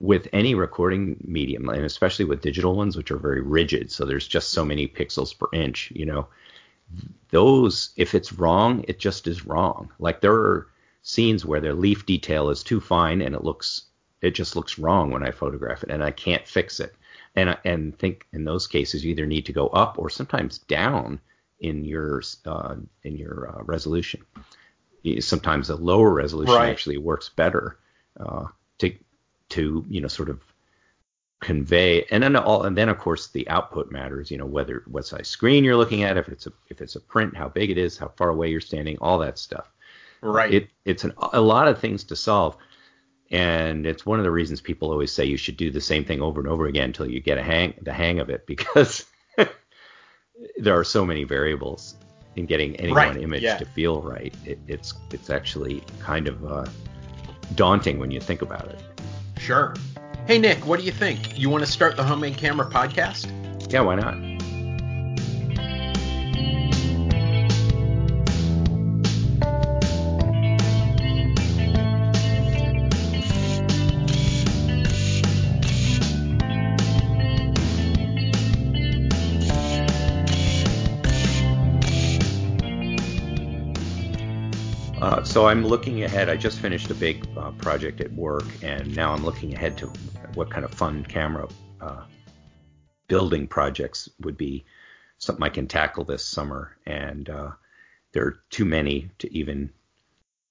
with 0.00 0.28
any 0.32 0.54
recording 0.54 1.16
medium, 1.26 1.68
and 1.68 1.84
especially 1.84 2.24
with 2.24 2.40
digital 2.40 2.76
ones, 2.76 2.96
which 2.96 3.10
are 3.10 3.16
very 3.18 3.40
rigid, 3.40 3.90
so 3.90 4.04
there's 4.04 4.28
just 4.28 4.50
so 4.50 4.64
many 4.64 4.86
pixels 4.86 5.36
per 5.36 5.48
inch, 5.52 5.92
you 5.94 6.06
know, 6.06 6.28
those, 7.30 7.90
if 7.96 8.14
it's 8.14 8.32
wrong, 8.32 8.84
it 8.88 8.98
just 8.98 9.26
is 9.26 9.44
wrong. 9.44 9.90
Like 9.98 10.20
there 10.20 10.34
are 10.34 10.68
scenes 11.02 11.44
where 11.44 11.60
the 11.60 11.74
leaf 11.74 12.06
detail 12.06 12.48
is 12.50 12.62
too 12.62 12.80
fine 12.80 13.20
and 13.20 13.34
it 13.34 13.44
looks, 13.44 13.82
it 14.22 14.30
just 14.30 14.56
looks 14.56 14.78
wrong 14.78 15.10
when 15.10 15.22
I 15.22 15.30
photograph 15.30 15.82
it 15.82 15.90
and 15.90 16.02
I 16.02 16.10
can't 16.10 16.46
fix 16.46 16.80
it. 16.80 16.94
And, 17.34 17.50
I 17.50 17.58
and 17.64 17.98
think 17.98 18.26
in 18.32 18.44
those 18.44 18.66
cases, 18.66 19.04
you 19.04 19.10
either 19.10 19.26
need 19.26 19.46
to 19.46 19.52
go 19.52 19.68
up 19.68 19.98
or 19.98 20.10
sometimes 20.10 20.58
down 20.58 21.20
in 21.60 21.84
your 21.84 22.22
uh, 22.46 22.76
in 23.02 23.16
your 23.16 23.54
uh, 23.54 23.62
resolution. 23.64 24.24
Sometimes 25.20 25.70
a 25.70 25.76
lower 25.76 26.12
resolution 26.12 26.54
right. 26.54 26.70
actually 26.70 26.98
works 26.98 27.28
better 27.28 27.78
uh, 28.18 28.46
to 28.78 28.94
to 29.50 29.84
you 29.88 30.00
know 30.00 30.08
sort 30.08 30.28
of 30.28 30.40
convey 31.40 32.04
and 32.10 32.22
then 32.22 32.34
all 32.34 32.64
and 32.64 32.76
then 32.76 32.88
of 32.88 32.98
course 32.98 33.28
the 33.28 33.48
output 33.48 33.92
matters 33.92 34.30
you 34.30 34.36
know 34.36 34.46
whether 34.46 34.82
what 34.86 35.06
size 35.06 35.28
screen 35.28 35.62
you're 35.62 35.76
looking 35.76 36.02
at 36.02 36.16
if 36.16 36.28
it's 36.28 36.46
a 36.46 36.52
if 36.68 36.80
it's 36.80 36.96
a 36.96 37.00
print 37.00 37.36
how 37.36 37.48
big 37.48 37.70
it 37.70 37.78
is 37.78 37.96
how 37.96 38.08
far 38.16 38.30
away 38.30 38.48
you're 38.48 38.60
standing 38.60 38.98
all 39.00 39.18
that 39.18 39.38
stuff 39.38 39.72
right 40.20 40.52
it 40.52 40.68
it's 40.84 41.04
an, 41.04 41.12
a 41.32 41.40
lot 41.40 41.68
of 41.68 41.78
things 41.78 42.02
to 42.02 42.16
solve 42.16 42.56
and 43.30 43.86
it's 43.86 44.04
one 44.04 44.18
of 44.18 44.24
the 44.24 44.30
reasons 44.30 44.60
people 44.60 44.90
always 44.90 45.12
say 45.12 45.24
you 45.24 45.36
should 45.36 45.56
do 45.56 45.70
the 45.70 45.80
same 45.80 46.04
thing 46.04 46.20
over 46.20 46.40
and 46.40 46.48
over 46.48 46.66
again 46.66 46.86
until 46.86 47.08
you 47.08 47.20
get 47.20 47.38
a 47.38 47.42
hang 47.42 47.72
the 47.82 47.92
hang 47.92 48.18
of 48.18 48.30
it 48.30 48.44
because 48.46 49.04
there 50.56 50.76
are 50.76 50.84
so 50.84 51.04
many 51.04 51.22
variables 51.22 51.94
in 52.38 52.46
getting 52.46 52.76
any 52.76 52.92
right. 52.92 53.08
one 53.08 53.22
image 53.22 53.42
yeah. 53.42 53.58
to 53.58 53.64
feel 53.64 54.00
right. 54.00 54.34
It, 54.44 54.58
it's 54.66 54.94
it's 55.12 55.28
actually 55.30 55.82
kind 56.00 56.28
of 56.28 56.44
uh, 56.44 56.66
daunting 57.54 57.98
when 57.98 58.10
you 58.10 58.20
think 58.20 58.42
about 58.42 58.68
it. 58.68 58.80
Sure. 59.38 59.74
Hey 60.26 60.38
Nick, 60.38 60.66
what 60.66 60.78
do 60.78 60.84
you 60.84 60.92
think? 60.92 61.38
You 61.38 61.48
want 61.48 61.64
to 61.64 61.70
start 61.70 61.96
the 61.96 62.04
Homemade 62.04 62.36
Camera 62.36 62.66
podcast? 62.66 63.32
Yeah, 63.72 63.80
why 63.80 63.94
not? 63.94 64.27
So 85.38 85.46
I'm 85.46 85.64
looking 85.64 86.02
ahead. 86.02 86.28
I 86.28 86.34
just 86.36 86.58
finished 86.58 86.90
a 86.90 86.94
big 86.94 87.24
uh, 87.36 87.52
project 87.52 88.00
at 88.00 88.12
work, 88.12 88.44
and 88.60 88.92
now 88.96 89.12
I'm 89.12 89.24
looking 89.24 89.54
ahead 89.54 89.78
to 89.78 89.86
what 90.34 90.50
kind 90.50 90.64
of 90.64 90.74
fun 90.74 91.04
camera 91.04 91.46
uh, 91.80 92.02
building 93.06 93.46
projects 93.46 94.08
would 94.22 94.36
be 94.36 94.64
something 95.18 95.44
I 95.44 95.48
can 95.48 95.68
tackle 95.68 96.02
this 96.02 96.26
summer. 96.26 96.76
And 96.86 97.30
uh, 97.30 97.50
there 98.10 98.24
are 98.24 98.40
too 98.50 98.64
many 98.64 99.10
to 99.20 99.32
even. 99.32 99.70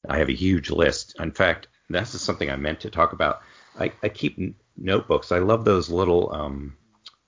I 0.08 0.20
have 0.20 0.30
a 0.30 0.34
huge 0.34 0.70
list. 0.70 1.18
In 1.20 1.34
fact, 1.34 1.68
this 1.90 2.16
is 2.16 2.22
something 2.22 2.50
I 2.50 2.56
meant 2.56 2.80
to 2.80 2.90
talk 2.90 3.12
about. 3.12 3.42
I, 3.78 3.92
I 4.04 4.08
keep 4.08 4.40
n- 4.40 4.56
notebooks. 4.78 5.34
I 5.34 5.40
love 5.40 5.66
those 5.66 5.90
little, 5.90 6.32
um, 6.34 6.78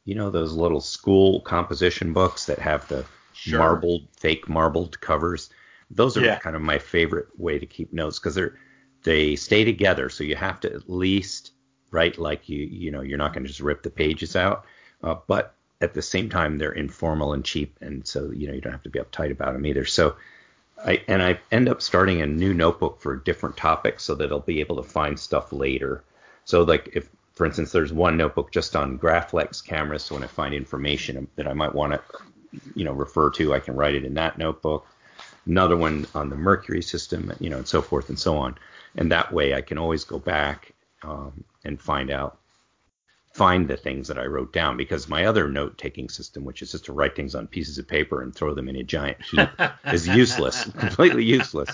you 0.05 0.15
know, 0.15 0.29
those 0.29 0.53
little 0.53 0.79
school 0.79 1.41
composition 1.41 2.13
books 2.13 2.45
that 2.45 2.59
have 2.59 2.87
the 2.87 3.03
sure. 3.33 3.59
marbled, 3.59 4.07
fake 4.15 4.47
marbled 4.47 5.01
covers 5.01 5.49
those 5.91 6.17
are 6.17 6.23
yeah. 6.23 6.39
kind 6.39 6.55
of 6.55 6.61
my 6.61 6.77
favorite 6.77 7.27
way 7.37 7.59
to 7.59 7.65
keep 7.65 7.91
notes 7.93 8.19
because 8.19 8.35
they're 8.35 8.57
they 9.03 9.35
stay 9.35 9.63
together. 9.63 10.09
So 10.09 10.23
you 10.23 10.35
have 10.35 10.59
to 10.61 10.73
at 10.73 10.89
least 10.89 11.51
write 11.91 12.17
like 12.17 12.47
you 12.49 12.65
you 12.65 12.91
know 12.91 13.01
you're 13.01 13.17
not 13.17 13.33
going 13.33 13.43
to 13.43 13.47
just 13.47 13.61
rip 13.61 13.83
the 13.83 13.89
pages 13.89 14.35
out, 14.35 14.65
uh, 15.03 15.15
but 15.27 15.55
at 15.81 15.93
the 15.93 16.01
same 16.01 16.29
time 16.29 16.57
they're 16.57 16.71
informal 16.71 17.33
and 17.33 17.43
cheap, 17.43 17.77
and 17.81 18.05
so 18.05 18.31
you 18.31 18.47
know 18.47 18.53
you 18.53 18.61
don't 18.61 18.73
have 18.73 18.83
to 18.83 18.89
be 18.89 18.99
uptight 18.99 19.31
about 19.31 19.53
them 19.53 19.65
either. 19.65 19.85
So 19.85 20.15
I 20.85 21.01
and 21.07 21.23
I 21.23 21.39
end 21.51 21.69
up 21.69 21.81
starting 21.81 22.21
a 22.21 22.27
new 22.27 22.53
notebook 22.53 23.01
for 23.01 23.15
different 23.15 23.57
topics 23.57 24.03
so 24.03 24.15
that 24.15 24.31
I'll 24.31 24.39
be 24.39 24.59
able 24.59 24.75
to 24.77 24.83
find 24.83 25.19
stuff 25.19 25.51
later. 25.51 26.03
So 26.45 26.63
like 26.63 26.89
if 26.93 27.09
for 27.33 27.45
instance 27.45 27.71
there's 27.71 27.93
one 27.93 28.17
notebook 28.17 28.51
just 28.51 28.75
on 28.75 28.99
Graflex 28.99 29.65
cameras, 29.65 30.03
so 30.03 30.15
when 30.15 30.23
I 30.23 30.27
find 30.27 30.53
information 30.53 31.27
that 31.35 31.47
I 31.47 31.53
might 31.53 31.73
want 31.73 31.93
to 31.93 32.01
you 32.75 32.83
know 32.85 32.93
refer 32.93 33.29
to, 33.31 33.53
I 33.53 33.59
can 33.59 33.75
write 33.75 33.95
it 33.95 34.05
in 34.05 34.13
that 34.15 34.37
notebook 34.37 34.85
another 35.45 35.77
one 35.77 36.05
on 36.15 36.29
the 36.29 36.35
Mercury 36.35 36.81
system, 36.81 37.33
you 37.39 37.49
know, 37.49 37.57
and 37.57 37.67
so 37.67 37.81
forth 37.81 38.09
and 38.09 38.19
so 38.19 38.37
on. 38.37 38.55
And 38.95 39.11
that 39.11 39.31
way 39.33 39.53
I 39.53 39.61
can 39.61 39.77
always 39.77 40.03
go 40.03 40.19
back 40.19 40.73
um, 41.03 41.43
and 41.63 41.79
find 41.79 42.09
out, 42.09 42.39
find 43.33 43.67
the 43.67 43.77
things 43.77 44.07
that 44.07 44.17
I 44.17 44.25
wrote 44.25 44.51
down 44.51 44.77
because 44.77 45.07
my 45.07 45.25
other 45.25 45.47
note 45.47 45.77
taking 45.77 46.09
system, 46.09 46.43
which 46.43 46.61
is 46.61 46.71
just 46.71 46.85
to 46.85 46.93
write 46.93 47.15
things 47.15 47.35
on 47.35 47.47
pieces 47.47 47.77
of 47.77 47.87
paper 47.87 48.21
and 48.21 48.33
throw 48.33 48.53
them 48.53 48.67
in 48.67 48.75
a 48.75 48.83
giant 48.83 49.21
heap, 49.21 49.49
is 49.85 50.07
useless, 50.07 50.63
completely 50.71 51.23
useless. 51.23 51.69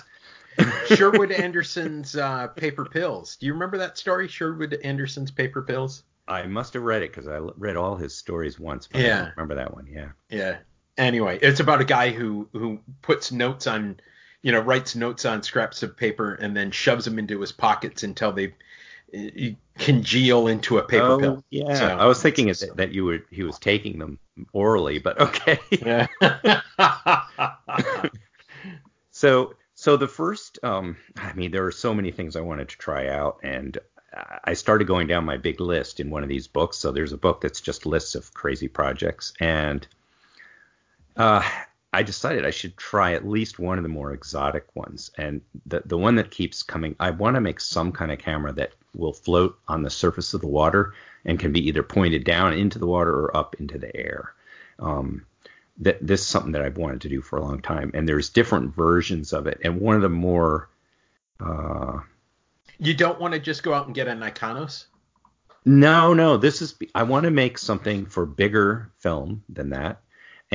Sherwood 0.88 1.32
Anderson's 1.32 2.15
uh, 2.15 2.47
paper 2.47 2.86
pills. 2.86 3.36
Do 3.36 3.45
you 3.45 3.54
remember 3.54 3.78
that 3.78 3.97
story, 3.97 4.28
Sherwood 4.28 4.73
Anderson's 4.84 5.32
paper 5.32 5.62
pills? 5.62 6.04
I 6.28 6.47
must 6.47 6.73
have 6.73 6.84
read 6.84 7.04
it 7.04 7.12
because 7.12 7.28
I 7.28 7.38
read 7.58 7.75
all 7.75 7.95
his 7.95 8.15
stories 8.15 8.60
once, 8.60 8.88
but 8.88 9.01
yeah. 9.01 9.08
I 9.08 9.17
don't 9.17 9.38
remember 9.38 9.56
that 9.56 9.73
one. 9.73 9.88
Yeah. 9.88 10.10
Yeah 10.30 10.58
anyway, 10.97 11.39
it's 11.41 11.60
about 11.60 11.81
a 11.81 11.86
guy 11.86 12.12
who 12.12 12.47
who 12.53 12.79
puts 13.01 13.31
notes 13.31 13.67
on, 13.67 13.99
you 14.41 14.51
know, 14.51 14.60
writes 14.60 14.95
notes 14.95 15.25
on 15.25 15.43
scraps 15.43 15.84
of 15.84 15.97
paper 15.97 16.34
and 16.36 16.55
then 16.55 16.71
shoves 16.71 17.05
them 17.05 17.19
into 17.19 17.39
his 17.39 17.51
pockets 17.51 18.03
until 18.03 18.31
they 18.31 18.53
uh, 19.15 19.53
congeal 19.77 20.47
into 20.47 20.77
a 20.77 20.84
paper 20.84 21.05
oh, 21.05 21.19
pill. 21.19 21.43
Yeah, 21.49 21.75
so, 21.75 21.88
I 21.88 22.05
was 22.05 22.21
thinking 22.21 22.53
so. 22.53 22.67
that 22.75 22.91
you 22.91 23.05
were 23.05 23.19
he 23.31 23.43
was 23.43 23.60
taking 23.60 23.99
them 23.99 24.19
orally, 24.53 24.99
but 24.99 25.19
okay. 25.19 25.60
Yeah. 25.71 26.08
so 29.12 29.55
so 29.75 29.97
the 29.97 30.08
first, 30.08 30.58
um, 30.63 30.95
I 31.17 31.34
mean, 31.34 31.51
there 31.51 31.65
are 31.65 31.71
so 31.71 31.93
many 31.93 32.12
things 32.12 32.36
I 32.36 32.41
wanted 32.41 32.69
to 32.69 32.77
try 32.77 33.10
out, 33.10 33.39
and 33.43 33.77
I 34.45 34.53
started 34.53 34.88
going 34.88 35.08
down 35.08 35.25
my 35.25 35.36
big 35.36 35.60
list 35.60 35.99
in 35.99 36.10
one 36.10 36.23
of 36.23 36.29
these 36.29 36.47
books. 36.47 36.77
So 36.77 36.91
there's 36.91 37.12
a 37.12 37.17
book 37.17 37.41
that's 37.41 37.60
just 37.60 37.86
lists 37.86 38.15
of 38.15 38.34
crazy 38.34 38.69
projects, 38.69 39.34
and 39.39 39.86
uh, 41.17 41.43
I 41.93 42.04
decided 42.04 42.45
I 42.45 42.51
should 42.51 42.75
try 42.75 43.13
at 43.13 43.28
least 43.28 43.58
one 43.60 43.78
of 43.78 43.84
the 43.84 43.89
more 43.89 44.12
exotic 44.12 44.67
ones. 44.75 45.12
And 45.17 45.41
the 45.65 45.82
the 45.86 45.97
one 45.97 46.15
that 46.15 46.32
keeps 46.32 46.63
coming, 46.63 46.95
I 46.99 47.12
want 47.12 47.36
to 47.36 47.41
make 47.41 47.62
some 47.62 47.91
kind 47.91 48.12
of 48.12 48.19
camera 48.19 48.51
that 48.54 48.73
will 48.93 49.13
float 49.13 49.58
on 49.67 49.82
the 49.82 49.89
surface 49.89 50.34
of 50.34 50.41
the 50.41 50.47
water 50.47 50.93
and 51.23 51.39
can 51.39 51.51
be 51.51 51.67
either 51.67 51.84
pointed 51.84 52.23
down 52.23 52.54
into 52.54 52.80
the 52.80 52.88
water 52.88 53.12
or 53.12 53.36
up 53.36 53.56
into 53.60 53.78
the 53.78 53.95
air. 53.95 54.34
Um, 54.80 55.25
that 55.80 56.06
this 56.06 56.21
is 56.21 56.28
something 56.28 56.54
that 56.54 56.62
I've 56.62 56.78
wanted 56.78 57.01
to 57.01 57.10
do 57.10 57.21
for 57.21 57.38
a 57.38 57.43
long 57.43 57.62
time, 57.62 57.91
and 57.93 58.08
there's 58.08 58.30
different 58.30 58.75
versions 58.75 59.34
of 59.34 59.47
it. 59.47 59.60
And 59.63 59.80
one 59.80 59.95
of 59.95 60.01
the 60.01 60.10
more 60.10 60.69
uh, 61.39 61.99
you 62.78 62.93
don't 62.93 63.19
want 63.19 63.34
to 63.34 63.39
just 63.39 63.63
go 63.63 63.73
out 63.73 63.86
and 63.86 63.95
get 63.95 64.08
a 64.08 64.12
Nikonos. 64.12 64.86
No, 65.65 66.13
no. 66.13 66.38
This 66.38 66.62
is 66.62 66.75
I 66.93 67.04
want 67.04 67.23
to 67.23 67.32
make 67.32 67.58
something 67.58 68.06
for 68.06 68.25
bigger 68.25 68.91
film 68.99 69.43
than 69.49 69.69
that. 69.69 70.01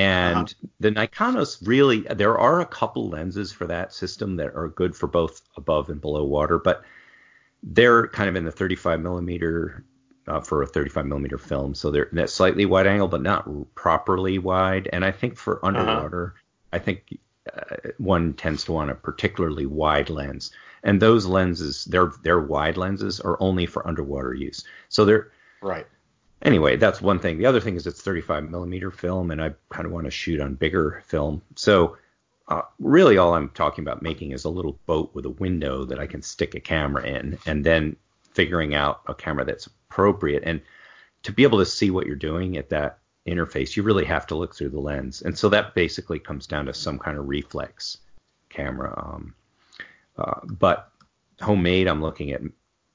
And 0.00 0.36
uh-huh. 0.36 0.68
the 0.80 0.90
Nikonos 0.90 1.66
really 1.66 2.00
there 2.00 2.38
are 2.38 2.60
a 2.60 2.66
couple 2.66 3.08
lenses 3.08 3.52
for 3.52 3.66
that 3.66 3.92
system 3.92 4.36
that 4.36 4.54
are 4.54 4.68
good 4.68 4.96
for 4.96 5.06
both 5.06 5.42
above 5.56 5.90
and 5.90 6.00
below 6.00 6.24
water, 6.24 6.58
but 6.58 6.82
they're 7.62 8.08
kind 8.08 8.28
of 8.28 8.36
in 8.36 8.44
the 8.44 8.52
35 8.52 9.00
millimeter 9.00 9.84
uh, 10.26 10.40
for 10.40 10.62
a 10.62 10.66
35 10.66 11.06
millimeter 11.06 11.38
film, 11.38 11.74
so 11.74 11.90
they're 11.90 12.08
that 12.12 12.30
slightly 12.30 12.66
wide 12.66 12.86
angle, 12.86 13.08
but 13.08 13.22
not 13.22 13.74
properly 13.74 14.38
wide. 14.38 14.88
And 14.92 15.04
I 15.04 15.10
think 15.10 15.36
for 15.36 15.56
uh-huh. 15.56 15.66
underwater, 15.66 16.34
uh-huh. 16.36 16.76
I 16.76 16.78
think 16.78 17.18
uh, 17.52 17.90
one 17.98 18.34
tends 18.34 18.64
to 18.64 18.72
want 18.72 18.90
a 18.90 18.94
particularly 18.94 19.66
wide 19.66 20.10
lens 20.10 20.52
and 20.82 21.00
those 21.00 21.26
lenses, 21.26 21.84
their 21.84 22.12
their 22.22 22.40
wide 22.40 22.76
lenses, 22.76 23.20
are 23.20 23.36
only 23.40 23.66
for 23.66 23.86
underwater 23.86 24.34
use. 24.34 24.64
So 24.88 25.04
they're 25.04 25.30
right. 25.60 25.86
Anyway, 26.42 26.76
that's 26.76 27.02
one 27.02 27.18
thing. 27.18 27.38
The 27.38 27.46
other 27.46 27.60
thing 27.60 27.76
is 27.76 27.86
it's 27.86 28.00
35 28.00 28.50
millimeter 28.50 28.90
film, 28.90 29.30
and 29.30 29.42
I 29.42 29.52
kind 29.68 29.86
of 29.86 29.92
want 29.92 30.06
to 30.06 30.10
shoot 30.10 30.40
on 30.40 30.54
bigger 30.54 31.02
film. 31.06 31.42
So 31.54 31.98
uh, 32.48 32.62
really, 32.78 33.18
all 33.18 33.34
I'm 33.34 33.50
talking 33.50 33.84
about 33.84 34.02
making 34.02 34.32
is 34.32 34.44
a 34.44 34.50
little 34.50 34.78
boat 34.86 35.10
with 35.14 35.26
a 35.26 35.30
window 35.30 35.84
that 35.84 35.98
I 35.98 36.06
can 36.06 36.22
stick 36.22 36.54
a 36.54 36.60
camera 36.60 37.04
in, 37.04 37.38
and 37.46 37.64
then 37.64 37.96
figuring 38.32 38.74
out 38.74 39.02
a 39.06 39.14
camera 39.14 39.44
that's 39.44 39.66
appropriate. 39.66 40.42
And 40.46 40.62
to 41.24 41.32
be 41.32 41.42
able 41.42 41.58
to 41.58 41.66
see 41.66 41.90
what 41.90 42.06
you're 42.06 42.16
doing 42.16 42.56
at 42.56 42.70
that 42.70 42.98
interface, 43.26 43.76
you 43.76 43.82
really 43.82 44.04
have 44.06 44.26
to 44.28 44.34
look 44.34 44.54
through 44.54 44.70
the 44.70 44.80
lens. 44.80 45.22
And 45.22 45.36
so 45.36 45.48
that 45.50 45.74
basically 45.74 46.18
comes 46.18 46.46
down 46.46 46.66
to 46.66 46.74
some 46.74 46.98
kind 46.98 47.18
of 47.18 47.28
reflex 47.28 47.98
camera. 48.48 48.94
Um, 48.96 49.34
uh, 50.16 50.40
but 50.44 50.90
homemade, 51.40 51.86
I'm 51.86 52.02
looking 52.02 52.32
at. 52.32 52.40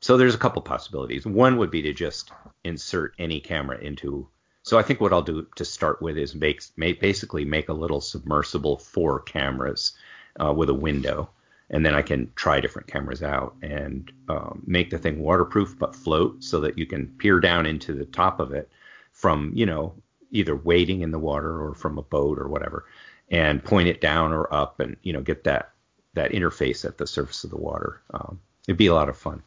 So 0.05 0.17
there's 0.17 0.35
a 0.35 0.37
couple 0.37 0.61
possibilities. 0.61 1.25
One 1.25 1.57
would 1.57 1.71
be 1.71 1.81
to 1.81 1.91
just 1.91 2.31
insert 2.63 3.15
any 3.17 3.39
camera 3.39 3.79
into. 3.79 4.27
So 4.61 4.77
I 4.77 4.83
think 4.83 5.01
what 5.01 5.11
I'll 5.11 5.23
do 5.23 5.47
to 5.55 5.65
start 5.65 5.99
with 5.99 6.15
is 6.15 6.35
make, 6.35 6.61
make 6.77 6.99
basically 7.01 7.43
make 7.43 7.69
a 7.69 7.73
little 7.73 8.01
submersible 8.01 8.77
for 8.77 9.21
cameras 9.21 9.93
uh, 10.39 10.53
with 10.53 10.69
a 10.69 10.75
window, 10.75 11.31
and 11.71 11.83
then 11.83 11.95
I 11.95 12.03
can 12.03 12.31
try 12.35 12.59
different 12.59 12.87
cameras 12.87 13.23
out 13.23 13.55
and 13.63 14.11
um, 14.29 14.61
make 14.67 14.91
the 14.91 14.99
thing 14.99 15.23
waterproof 15.23 15.75
but 15.79 15.95
float 15.95 16.43
so 16.43 16.59
that 16.59 16.77
you 16.77 16.85
can 16.85 17.07
peer 17.07 17.39
down 17.39 17.65
into 17.65 17.95
the 17.95 18.05
top 18.05 18.39
of 18.39 18.53
it 18.53 18.69
from 19.11 19.53
you 19.55 19.65
know 19.65 19.95
either 20.29 20.55
wading 20.55 21.01
in 21.01 21.09
the 21.09 21.17
water 21.17 21.59
or 21.59 21.73
from 21.73 21.97
a 21.97 22.03
boat 22.03 22.37
or 22.37 22.47
whatever, 22.47 22.85
and 23.31 23.63
point 23.63 23.87
it 23.87 24.01
down 24.01 24.33
or 24.33 24.53
up 24.53 24.79
and 24.79 24.97
you 25.01 25.13
know 25.13 25.21
get 25.21 25.45
that 25.45 25.71
that 26.13 26.29
interface 26.31 26.85
at 26.85 26.99
the 26.99 27.07
surface 27.07 27.43
of 27.43 27.49
the 27.49 27.57
water. 27.57 28.03
Um, 28.13 28.39
it'd 28.67 28.77
be 28.77 28.85
a 28.85 28.93
lot 28.93 29.09
of 29.09 29.17
fun. 29.17 29.41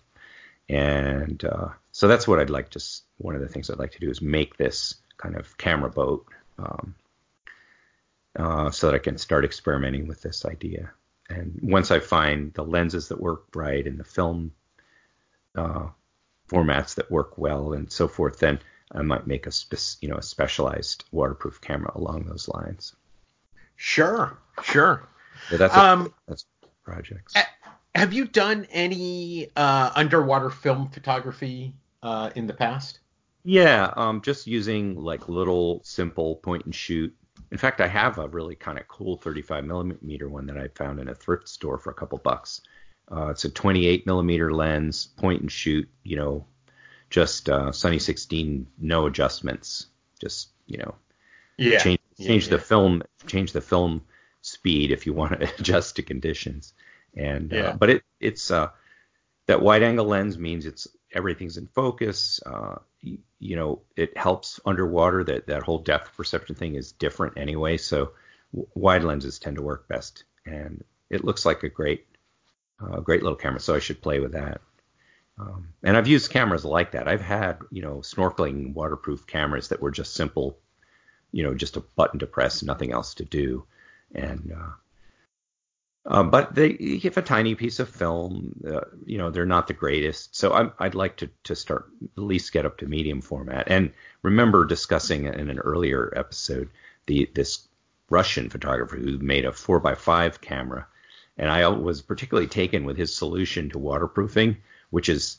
And 0.68 1.42
uh, 1.44 1.68
so 1.92 2.09
that's 2.09 2.28
what 2.28 2.38
I'd 2.38 2.50
like 2.50 2.70
to. 2.70 2.85
One 3.18 3.35
of 3.35 3.40
the 3.40 3.48
things 3.48 3.70
I'd 3.70 3.78
like 3.78 3.92
to 3.92 4.00
do 4.00 4.11
is 4.11 4.20
make 4.20 4.57
this 4.57 4.94
kind 5.16 5.37
of 5.37 5.57
camera 5.59 5.90
boat, 5.90 6.26
um, 6.59 6.94
uh, 8.37 8.70
so 8.70 8.87
that 8.87 8.94
I 8.94 8.98
can 8.98 9.18
start 9.18 9.44
experimenting 9.44 10.07
with 10.07 10.22
this 10.22 10.44
idea. 10.44 10.90
And 11.31 11.59
once 11.62 11.90
I 11.90 12.00
find 12.00 12.52
the 12.54 12.64
lenses 12.64 13.09
that 13.09 13.20
work 13.20 13.44
right 13.54 13.87
and 13.87 13.98
the 13.98 14.04
film 14.04 14.52
uh, 15.54 15.88
formats 16.48 16.94
that 16.94 17.11
work 17.11 17.37
well 17.38 17.72
and 17.72 17.90
so 17.90 18.09
forth, 18.09 18.38
then 18.38 18.61
I 18.92 19.02
might 19.02 19.26
make 19.26 19.46
a 19.46 19.50
spe- 19.50 20.00
you 20.00 20.09
know 20.09 20.16
a 20.16 20.22
specialized 20.22 21.04
waterproof 21.12 21.61
camera 21.61 21.92
along 21.94 22.24
those 22.24 22.48
lines. 22.48 22.94
Sure, 23.76 24.37
sure. 24.62 25.07
Yeah, 25.50 25.59
that's 25.59 25.74
a, 25.74 25.81
um, 25.81 26.14
that's 26.26 26.46
projects. 26.85 27.35
Have 27.98 28.12
you 28.12 28.26
done 28.26 28.66
any 28.70 29.48
uh, 29.56 29.90
underwater 29.96 30.50
film 30.50 30.88
photography 30.88 31.74
uh, 32.02 32.30
in 32.37 32.46
the 32.46 32.54
past? 32.54 33.00
Yeah, 33.44 33.92
um, 33.96 34.20
just 34.20 34.46
using 34.46 34.94
like 34.94 35.28
little 35.28 35.80
simple 35.82 36.37
point 36.37 36.64
and 36.64 36.74
shoot. 36.74 37.12
In 37.50 37.58
fact, 37.58 37.80
I 37.80 37.88
have 37.88 38.18
a 38.18 38.28
really 38.28 38.54
kind 38.54 38.78
of 38.78 38.87
cool 38.87 39.16
35 39.16 39.64
millimeter 39.64 40.28
one 40.28 40.46
that 40.46 40.58
I 40.58 40.68
found 40.68 41.00
in 41.00 41.08
a 41.08 41.14
thrift 41.14 41.48
store 41.48 41.78
for 41.78 41.90
a 41.90 41.94
couple 41.94 42.18
bucks. 42.18 42.61
Uh, 43.11 43.28
it's 43.28 43.44
a 43.44 43.50
28 43.50 44.06
millimeter 44.06 44.52
lens, 44.52 45.06
point 45.16 45.40
and 45.40 45.50
shoot. 45.50 45.88
You 46.04 46.18
know, 46.18 46.46
just 47.11 47.48
uh, 47.48 47.72
Sunny 47.72 47.98
16, 47.98 48.66
no 48.78 49.06
adjustments. 49.06 49.87
Just 50.20 50.50
you 50.66 50.78
know, 50.78 50.94
yeah, 51.56 51.78
change, 51.78 52.00
change 52.20 52.44
yeah, 52.44 52.50
the 52.50 52.56
yeah. 52.56 52.62
film, 52.62 53.02
change 53.26 53.52
the 53.52 53.61
film 53.61 54.02
speed 54.42 54.92
if 54.92 55.06
you 55.06 55.12
want 55.14 55.40
to 55.40 55.52
adjust 55.58 55.96
to 55.96 56.02
conditions. 56.02 56.74
And 57.16 57.53
uh, 57.53 57.57
yeah. 57.57 57.62
uh, 57.62 57.77
but 57.77 57.90
it 57.90 58.03
it's 58.21 58.51
uh, 58.51 58.68
that 59.47 59.62
wide 59.62 59.83
angle 59.83 60.07
lens 60.07 60.38
means 60.38 60.66
it's 60.66 60.87
everything's 61.12 61.57
in 61.57 61.66
focus. 61.68 62.40
Uh, 62.44 62.77
you, 63.01 63.18
you, 63.38 63.57
know, 63.57 63.81
it 63.97 64.16
helps 64.16 64.61
underwater. 64.66 65.25
That 65.25 65.47
that 65.47 65.62
whole 65.62 65.79
depth 65.79 66.16
perception 66.16 66.55
thing 66.55 66.75
is 66.75 66.92
different 66.92 67.38
anyway. 67.38 67.77
So 67.77 68.12
w- 68.53 68.68
wide 68.75 69.05
lenses 69.05 69.38
tend 69.38 69.57
to 69.57 69.62
work 69.62 69.88
best, 69.88 70.25
and 70.47 70.85
it 71.11 71.25
looks 71.25 71.44
like 71.47 71.62
a 71.62 71.68
great 71.68 72.07
uh, 72.81 73.01
great 73.01 73.23
little 73.23 73.37
camera. 73.37 73.61
So 73.61 73.75
I 73.75 73.81
should 73.81 74.03
play 74.03 74.21
with 74.21 74.33
that. 74.33 74.61
Um, 75.38 75.68
and 75.85 75.97
I've 75.97 76.09
used 76.09 76.33
cameras 76.33 76.64
like 76.64 76.92
that. 76.92 77.09
I've 77.09 77.23
had 77.23 77.59
you 77.71 77.83
know 77.83 77.99
snorkeling 77.99 78.75
waterproof 78.75 79.27
cameras 79.27 79.68
that 79.68 79.81
were 79.81 79.90
just 79.90 80.14
simple, 80.14 80.59
you 81.33 81.42
know, 81.42 81.55
just 81.55 81.77
a 81.77 81.81
button 81.81 82.18
to 82.21 82.27
press, 82.27 82.62
nothing 82.62 82.92
else 82.92 83.14
to 83.14 83.25
do 83.25 83.64
and 84.14 84.53
uh, 84.57 84.71
uh, 86.09 86.23
but 86.23 86.55
they 86.55 86.99
have 87.03 87.18
a 87.18 87.23
tiny 87.23 87.55
piece 87.55 87.79
of 87.79 87.88
film. 87.88 88.55
Uh, 88.66 88.81
you 89.05 89.18
know, 89.18 89.31
they're 89.31 89.44
not 89.44 89.66
the 89.66 89.75
greatest. 89.75 90.35
So 90.35 90.53
i 90.53 90.85
would 90.85 90.94
like 90.94 91.18
to, 91.18 91.29
to 91.44 91.55
start 91.55 91.90
at 92.16 92.23
least 92.23 92.53
get 92.53 92.64
up 92.64 92.79
to 92.79 92.87
medium 92.87 93.21
format. 93.21 93.64
And 93.68 93.92
remember 94.23 94.64
discussing 94.64 95.27
in 95.27 95.51
an 95.51 95.59
earlier 95.59 96.12
episode 96.16 96.71
the 97.07 97.31
this 97.35 97.68
Russian 98.09 98.49
photographer 98.49 98.97
who 98.97 99.18
made 99.18 99.44
a 99.44 99.53
four 99.53 99.81
by 99.81 99.94
five 99.94 100.40
camera, 100.40 100.87
and 101.37 101.51
I 101.51 101.68
was 101.68 102.01
particularly 102.01 102.49
taken 102.49 102.85
with 102.87 102.97
his 102.97 103.14
solution 103.14 103.68
to 103.71 103.79
waterproofing, 103.79 104.57
which 104.88 105.11
is 105.11 105.38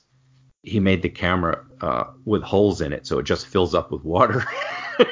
he 0.61 0.79
made 0.79 1.01
the 1.01 1.09
camera 1.09 1.65
uh, 1.81 2.03
with 2.25 2.43
holes 2.43 2.81
in 2.81 2.93
it, 2.93 3.07
so 3.07 3.17
it 3.17 3.23
just 3.23 3.47
fills 3.47 3.73
up 3.73 3.91
with 3.91 4.03
water. 4.03 4.45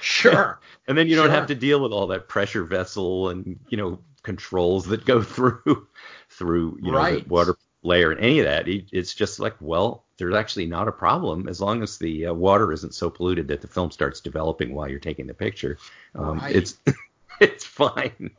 Sure. 0.00 0.60
and 0.86 0.96
then 0.96 1.08
you 1.08 1.16
don't 1.16 1.30
have 1.30 1.48
to 1.48 1.54
deal 1.54 1.80
with 1.80 1.92
all 1.92 2.06
that 2.06 2.28
pressure 2.28 2.62
vessel 2.62 3.30
and 3.30 3.58
you 3.68 3.76
know 3.76 3.98
controls 4.28 4.84
that 4.84 5.06
go 5.06 5.22
through 5.34 5.88
through 6.28 6.78
you 6.82 6.92
know 6.92 6.98
right. 6.98 7.26
the 7.26 7.32
water 7.32 7.56
layer 7.82 8.10
and 8.10 8.20
any 8.20 8.40
of 8.40 8.44
that. 8.44 8.68
It's 8.68 9.14
just 9.14 9.40
like 9.40 9.56
well, 9.58 10.04
there's 10.18 10.34
actually 10.34 10.66
not 10.66 10.86
a 10.86 10.92
problem 10.92 11.48
as 11.48 11.62
long 11.62 11.82
as 11.82 11.96
the 11.96 12.26
uh, 12.26 12.34
water 12.34 12.70
isn't 12.70 12.94
so 12.94 13.08
polluted 13.08 13.48
that 13.48 13.62
the 13.62 13.68
film 13.68 13.90
starts 13.90 14.20
developing 14.20 14.74
while 14.74 14.86
you're 14.86 14.98
taking 14.98 15.26
the 15.26 15.32
picture. 15.32 15.78
Um, 16.14 16.38
right. 16.40 16.54
It's 16.54 16.76
it's 17.40 17.64
fine. 17.64 18.32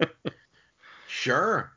sure. 1.06 1.75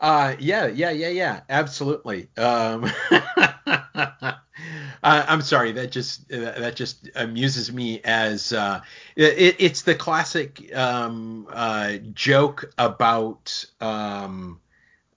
Uh, 0.00 0.36
yeah, 0.38 0.66
yeah, 0.66 0.90
yeah, 0.90 1.08
yeah, 1.08 1.40
absolutely. 1.48 2.28
Um, 2.36 2.88
I'm 5.02 5.42
sorry. 5.42 5.72
That 5.72 5.90
just 5.90 6.28
that 6.28 6.76
just 6.76 7.08
amuses 7.16 7.72
me 7.72 8.00
as 8.04 8.52
uh, 8.52 8.80
it, 9.16 9.56
it's 9.58 9.82
the 9.82 9.94
classic 9.96 10.74
um, 10.76 11.48
uh, 11.50 11.94
joke 12.14 12.72
about 12.78 13.64
um, 13.80 14.60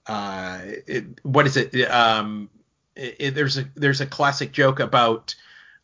uh, 0.07 0.61
it, 0.87 1.05
what 1.23 1.45
is 1.47 1.57
it? 1.57 1.75
Um, 1.91 2.49
it, 2.95 3.35
there's 3.35 3.57
a 3.57 3.65
there's 3.75 4.01
a 4.01 4.07
classic 4.07 4.51
joke 4.51 4.79
about 4.79 5.35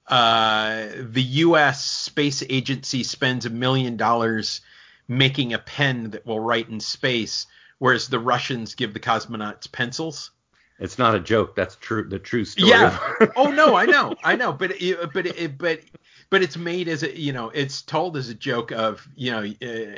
uh, 0.08 0.88
the 1.00 1.22
U.S. 1.24 1.84
space 1.86 2.44
agency 2.50 3.04
spends 3.04 3.46
a 3.46 3.50
million 3.50 3.98
dollars 3.98 4.62
making 5.08 5.54
a 5.54 5.60
pen 5.60 6.12
that 6.12 6.26
will 6.26 6.40
write 6.40 6.70
in 6.70 6.80
space, 6.80 7.48
whereas 7.80 8.08
the 8.08 8.20
Russians 8.20 8.76
give 8.76 8.94
the 8.94 9.00
cosmonauts 9.00 9.72
pencils. 9.72 10.32
It's 10.80 11.00
not 11.00 11.16
a 11.16 11.20
joke. 11.20 11.56
That's 11.56 11.76
true. 11.78 12.08
The 12.08 12.20
true 12.20 12.46
story. 12.46 12.70
Yeah. 12.70 12.98
oh 13.36 13.50
no, 13.52 13.76
I 13.76 13.86
know, 13.86 14.16
I 14.24 14.36
know. 14.36 14.54
But 14.54 14.80
it, 14.82 15.12
but 15.12 15.26
it, 15.26 15.58
but 15.58 15.82
but 16.30 16.44
it's 16.44 16.56
made 16.58 16.88
as 16.88 17.02
a 17.04 17.20
you 17.20 17.34
know 17.34 17.50
it's 17.50 17.82
told 17.82 18.16
as 18.16 18.30
a 18.30 18.36
joke 18.36 18.72
of 18.72 19.08
you 19.16 19.32
know 19.32 19.40
uh, 19.62 19.98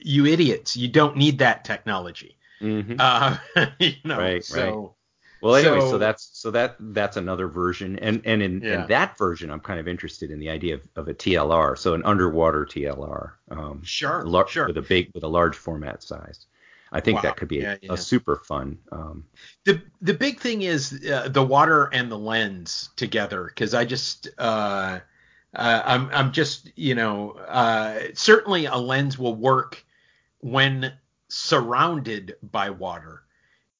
you 0.00 0.26
idiots 0.26 0.76
you 0.76 0.88
don't 0.88 1.16
need 1.16 1.38
that 1.38 1.64
technology. 1.64 2.36
Mm-hmm. 2.60 2.96
Uh, 2.98 3.36
you 3.78 3.92
know. 4.04 4.18
Right. 4.18 4.44
So. 4.44 4.62
Right. 4.62 4.90
Well, 5.42 5.54
anyway, 5.54 5.80
so, 5.80 5.92
so 5.92 5.98
that's 5.98 6.28
so 6.34 6.50
that 6.50 6.76
that's 6.78 7.16
another 7.16 7.48
version, 7.48 7.98
and 8.00 8.20
and 8.26 8.42
in, 8.42 8.60
Yeah. 8.60 8.82
in 8.82 8.88
that 8.88 9.16
version, 9.16 9.50
I'm 9.50 9.60
kind 9.60 9.80
of 9.80 9.88
interested 9.88 10.30
in 10.30 10.38
the 10.38 10.50
idea 10.50 10.74
of, 10.74 10.82
of 10.96 11.08
a 11.08 11.14
TLR, 11.14 11.78
so 11.78 11.94
an 11.94 12.02
underwater 12.04 12.66
TLR, 12.66 13.30
um, 13.50 13.82
Sure, 13.82 14.22
lar- 14.26 14.46
sure. 14.48 14.66
with 14.66 14.76
a 14.76 14.82
big 14.82 15.10
with 15.14 15.22
a 15.22 15.28
large 15.28 15.56
format 15.56 16.02
size. 16.02 16.44
I 16.92 17.00
think 17.00 17.16
Wow. 17.16 17.22
that 17.22 17.36
could 17.36 17.48
be 17.48 17.60
a, 17.60 17.62
Yeah, 17.62 17.76
yeah. 17.82 17.92
a 17.92 17.96
super 17.96 18.36
fun. 18.44 18.78
Um, 18.92 19.24
the 19.64 19.80
the 20.02 20.14
big 20.14 20.40
thing 20.40 20.62
is 20.62 21.04
uh, 21.08 21.28
the 21.28 21.42
water 21.42 21.88
and 21.92 22.10
the 22.10 22.18
lens 22.18 22.90
together 22.96 23.44
because 23.46 23.74
I 23.74 23.84
just 23.84 24.28
uh, 24.38 25.00
uh, 25.54 25.82
I'm 25.84 26.10
I'm 26.12 26.32
just 26.32 26.70
you 26.76 26.94
know 26.94 27.32
uh, 27.32 28.00
certainly 28.14 28.66
a 28.66 28.76
lens 28.76 29.18
will 29.18 29.36
work 29.36 29.84
when 30.40 30.92
surrounded 31.28 32.34
by 32.42 32.70
water, 32.70 33.22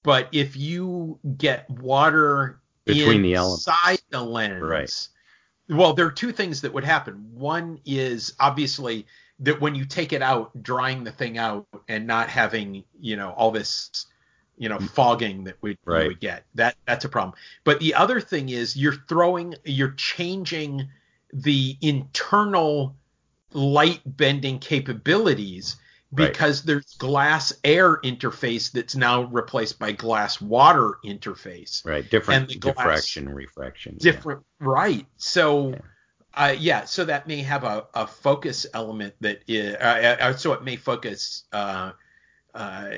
but 0.03 0.29
if 0.33 0.57
you 0.57 1.19
get 1.37 1.69
water 1.71 2.61
Between 2.85 3.23
the 3.23 3.35
elements. 3.35 3.67
inside 3.67 4.01
the 4.11 4.23
lens, 4.23 4.63
Right. 4.63 5.09
Well, 5.69 5.95
there 5.95 6.07
are 6.07 6.11
two 6.13 6.33
things 6.33 6.61
that 6.63 6.73
would 6.73 6.85
happen. 6.85 7.15
One 7.33 7.81
is 7.85 8.35
obviously 8.41 9.07
that 9.41 9.61
when 9.61 9.75
you 9.75 9.85
take 9.85 10.13
it 10.13 10.23
out, 10.23 10.51
drying 10.63 11.05
the 11.05 11.13
thing 11.13 11.39
out 11.39 11.67
and 11.89 12.07
not 12.07 12.29
having, 12.29 12.85
you 13.01 13.17
know, 13.17 13.31
all 13.31 13.51
this, 13.51 14.07
you 14.59 14.69
know, 14.69 14.79
fogging 14.79 15.45
that 15.45 15.57
we, 15.63 15.79
Right. 15.85 16.03
you 16.03 16.09
would 16.09 16.21
get. 16.21 16.45
That 16.55 16.77
that's 16.87 17.05
a 17.05 17.09
problem. 17.09 17.35
But 17.65 17.81
the 17.81 17.95
other 17.95 18.21
thing 18.21 18.51
is 18.51 18.77
you're 18.77 18.97
throwing, 19.09 19.55
you're 19.65 19.93
changing 19.93 20.89
the 21.33 21.77
internal 21.81 22.97
light 23.53 24.01
bending 24.05 24.59
capabilities 24.59 25.77
Right. 26.13 26.29
because 26.33 26.63
there's 26.65 26.97
glass 26.99 27.53
air 27.63 27.99
interface 28.03 28.73
that's 28.73 28.97
now 28.97 29.23
replaced 29.25 29.79
by 29.79 29.93
glass 29.93 30.41
water 30.41 30.95
interface 31.05 31.85
right, 31.87 32.09
different 32.11 32.43
And 32.43 32.51
the 32.51 32.59
glass- 32.59 32.77
diffraction, 32.77 33.29
refraction. 33.29 33.97
yeah. 34.01 34.13
different 34.13 34.45
right 34.59 35.07
so 35.19 35.71
Yeah. 35.71 35.79
Uh, 36.35 36.55
yeah 36.59 36.85
so 36.85 37.05
that 37.05 37.27
may 37.27 37.43
have 37.43 37.65
a, 37.65 37.87
a 37.95 38.07
focus 38.07 38.67
element 38.75 39.15
that 39.21 39.43
is, 39.47 39.75
uh, 39.77 40.17
uh, 40.21 40.33
so 40.33 40.53
it 40.53 40.63
may 40.63 40.77
focus 40.77 41.45
uh, 41.53 41.93
uh, 42.55 42.91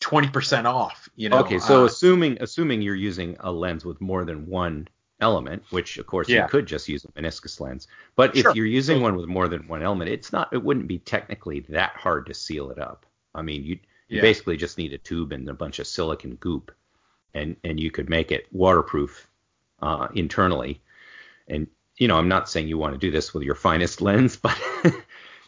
20% 0.00 0.64
off 0.66 1.08
you 1.16 1.28
know 1.28 1.38
okay, 1.40 1.58
so 1.58 1.82
uh, 1.82 1.86
assuming 1.86 2.36
assuming 2.40 2.82
you're 2.82 2.94
using 2.94 3.36
a 3.40 3.50
lens 3.50 3.84
with 3.84 4.00
more 4.00 4.24
than 4.24 4.46
one 4.46 4.86
element, 5.20 5.62
which 5.70 5.96
of 5.98 6.06
course 6.06 6.28
Yeah. 6.28 6.42
you 6.42 6.48
could 6.48 6.66
just 6.66 6.88
use 6.88 7.04
a 7.04 7.08
meniscus 7.20 7.60
lens, 7.60 7.88
but 8.16 8.36
Sure. 8.36 8.50
if 8.50 8.56
you're 8.56 8.66
using 8.66 9.00
one 9.00 9.16
with 9.16 9.26
more 9.26 9.48
than 9.48 9.66
one 9.68 9.82
element, 9.82 10.10
it's 10.10 10.32
not 10.32 10.52
it 10.52 10.62
wouldn't 10.62 10.86
be 10.88 10.98
technically 10.98 11.60
that 11.70 11.92
hard 11.96 12.26
to 12.26 12.34
seal 12.34 12.70
it 12.70 12.78
up. 12.78 13.06
I 13.34 13.42
mean, 13.42 13.64
you 13.64 13.78
you 14.10 14.18
Yeah. 14.18 14.22
basically 14.22 14.56
just 14.56 14.76
need 14.78 14.92
a 14.92 14.98
tube 14.98 15.32
and 15.32 15.48
a 15.48 15.54
bunch 15.54 15.78
of 15.78 15.86
silicon 15.86 16.34
goop, 16.36 16.72
and 17.34 17.56
and 17.64 17.80
you 17.80 17.90
could 17.90 18.10
make 18.10 18.30
it 18.32 18.46
waterproof 18.52 19.28
uh, 19.80 20.08
internally. 20.14 20.82
And 21.48 21.66
you 21.96 22.08
know, 22.08 22.16
I'm 22.16 22.28
not 22.28 22.48
saying 22.48 22.68
you 22.68 22.78
want 22.78 22.94
to 22.94 22.98
do 22.98 23.10
this 23.10 23.32
with 23.32 23.42
your 23.42 23.54
finest 23.54 24.00
lens, 24.00 24.36
but 24.42 24.58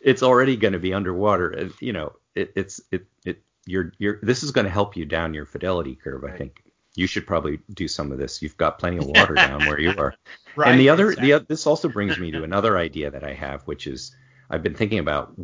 it's 0.00 0.22
already 0.22 0.56
going 0.56 0.72
to 0.72 0.78
be 0.78 0.94
underwater. 0.94 1.70
You 1.80 1.92
know, 1.92 2.12
it, 2.34 2.52
it's 2.54 2.80
it 2.90 3.06
it 3.24 3.42
you're 3.66 3.92
you're 3.98 4.18
this 4.22 4.42
is 4.42 4.50
going 4.50 4.66
to 4.66 4.70
help 4.70 4.96
you 4.96 5.04
down 5.04 5.34
your 5.34 5.46
fidelity 5.46 5.94
curve. 5.94 6.24
I 6.24 6.36
think 6.36 6.62
you 6.94 7.06
should 7.06 7.26
probably 7.26 7.60
do 7.72 7.88
some 7.88 8.10
of 8.10 8.18
this. 8.18 8.40
You've 8.40 8.56
got 8.56 8.78
plenty 8.78 8.98
of 8.98 9.06
water 9.06 9.34
down 9.34 9.66
where 9.66 9.80
you 9.80 9.94
are. 9.96 10.14
right, 10.56 10.70
and 10.70 10.80
the 10.80 10.88
other 10.88 11.10
exactly. 11.10 11.32
the 11.32 11.46
this 11.48 11.66
also 11.66 11.88
brings 11.88 12.18
me 12.18 12.30
to 12.30 12.42
another 12.42 12.78
idea 12.78 13.10
that 13.10 13.24
I 13.24 13.32
have, 13.32 13.62
which 13.62 13.86
is 13.86 14.14
I've 14.50 14.62
been 14.62 14.74
thinking 14.74 14.98
about 14.98 15.34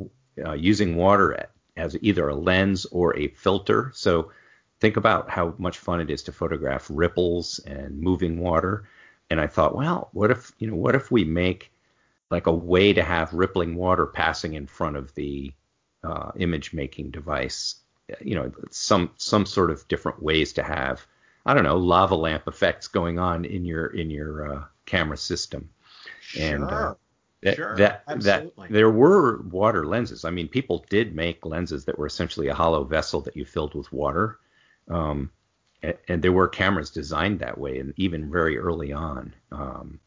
uh, 0.44 0.52
using 0.52 0.96
water 0.96 1.48
as 1.76 1.96
either 2.00 2.28
a 2.28 2.34
lens 2.34 2.86
or 2.86 3.16
a 3.16 3.28
filter. 3.28 3.90
So 3.94 4.30
think 4.80 4.96
about 4.96 5.30
how 5.30 5.54
much 5.58 5.78
fun 5.78 6.00
it 6.00 6.10
is 6.10 6.22
to 6.24 6.32
photograph 6.32 6.86
ripples 6.90 7.60
and 7.60 8.00
moving 8.00 8.38
water. 8.38 8.88
And 9.32 9.40
I 9.40 9.46
thought, 9.46 9.74
well, 9.74 10.10
what 10.12 10.30
if 10.30 10.52
you 10.58 10.66
know, 10.70 10.76
what 10.76 10.94
if 10.94 11.10
we 11.10 11.24
make 11.24 11.72
like 12.30 12.46
a 12.46 12.52
way 12.52 12.92
to 12.92 13.02
have 13.02 13.32
rippling 13.32 13.76
water 13.76 14.04
passing 14.04 14.52
in 14.52 14.66
front 14.66 14.96
of 14.96 15.14
the 15.14 15.52
uh, 16.04 16.32
image 16.36 16.74
making 16.74 17.12
device? 17.12 17.76
You 18.20 18.34
know, 18.34 18.52
some 18.70 19.10
some 19.16 19.46
sort 19.46 19.70
of 19.70 19.88
different 19.88 20.22
ways 20.22 20.52
to 20.52 20.62
have 20.62 21.06
I 21.46 21.54
don't 21.54 21.64
know 21.64 21.78
lava 21.78 22.14
lamp 22.14 22.46
effects 22.46 22.88
going 22.88 23.18
on 23.18 23.46
in 23.46 23.64
your 23.64 23.86
in 23.86 24.10
your 24.10 24.52
uh, 24.52 24.64
camera 24.84 25.16
system. 25.16 25.70
and, 26.38 26.64
uh, 26.64 26.68
sure. 26.68 26.98
That, 27.42 27.56
Sure, 27.56 27.76
that 27.76 28.04
absolutely. 28.06 28.68
that 28.68 28.72
there 28.72 28.90
were 28.90 29.42
water 29.42 29.84
lenses. 29.86 30.24
I 30.26 30.30
mean, 30.30 30.46
people 30.46 30.84
did 30.90 31.16
make 31.16 31.44
lenses 31.46 31.86
that 31.86 31.98
were 31.98 32.06
essentially 32.06 32.48
a 32.48 32.54
hollow 32.54 32.84
vessel 32.84 33.20
that 33.22 33.36
you 33.36 33.44
filled 33.44 33.74
with 33.74 33.90
water. 33.92 34.38
Um, 34.88 35.30
and, 35.82 35.94
and 36.08 36.22
there 36.22 36.32
were 36.32 36.48
cameras 36.48 36.90
designed 36.90 37.40
that 37.40 37.58
way, 37.58 37.78
and 37.78 37.92
even 37.96 38.30
very 38.30 38.58
early 38.58 38.92
on. 38.92 39.34
Um, 39.50 40.00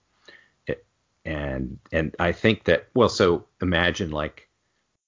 it, 0.67 0.85
and 1.23 1.77
and 1.91 2.15
I 2.19 2.31
think 2.31 2.63
that 2.65 2.88
well, 2.93 3.09
so 3.09 3.45
imagine 3.61 4.11
like 4.11 4.49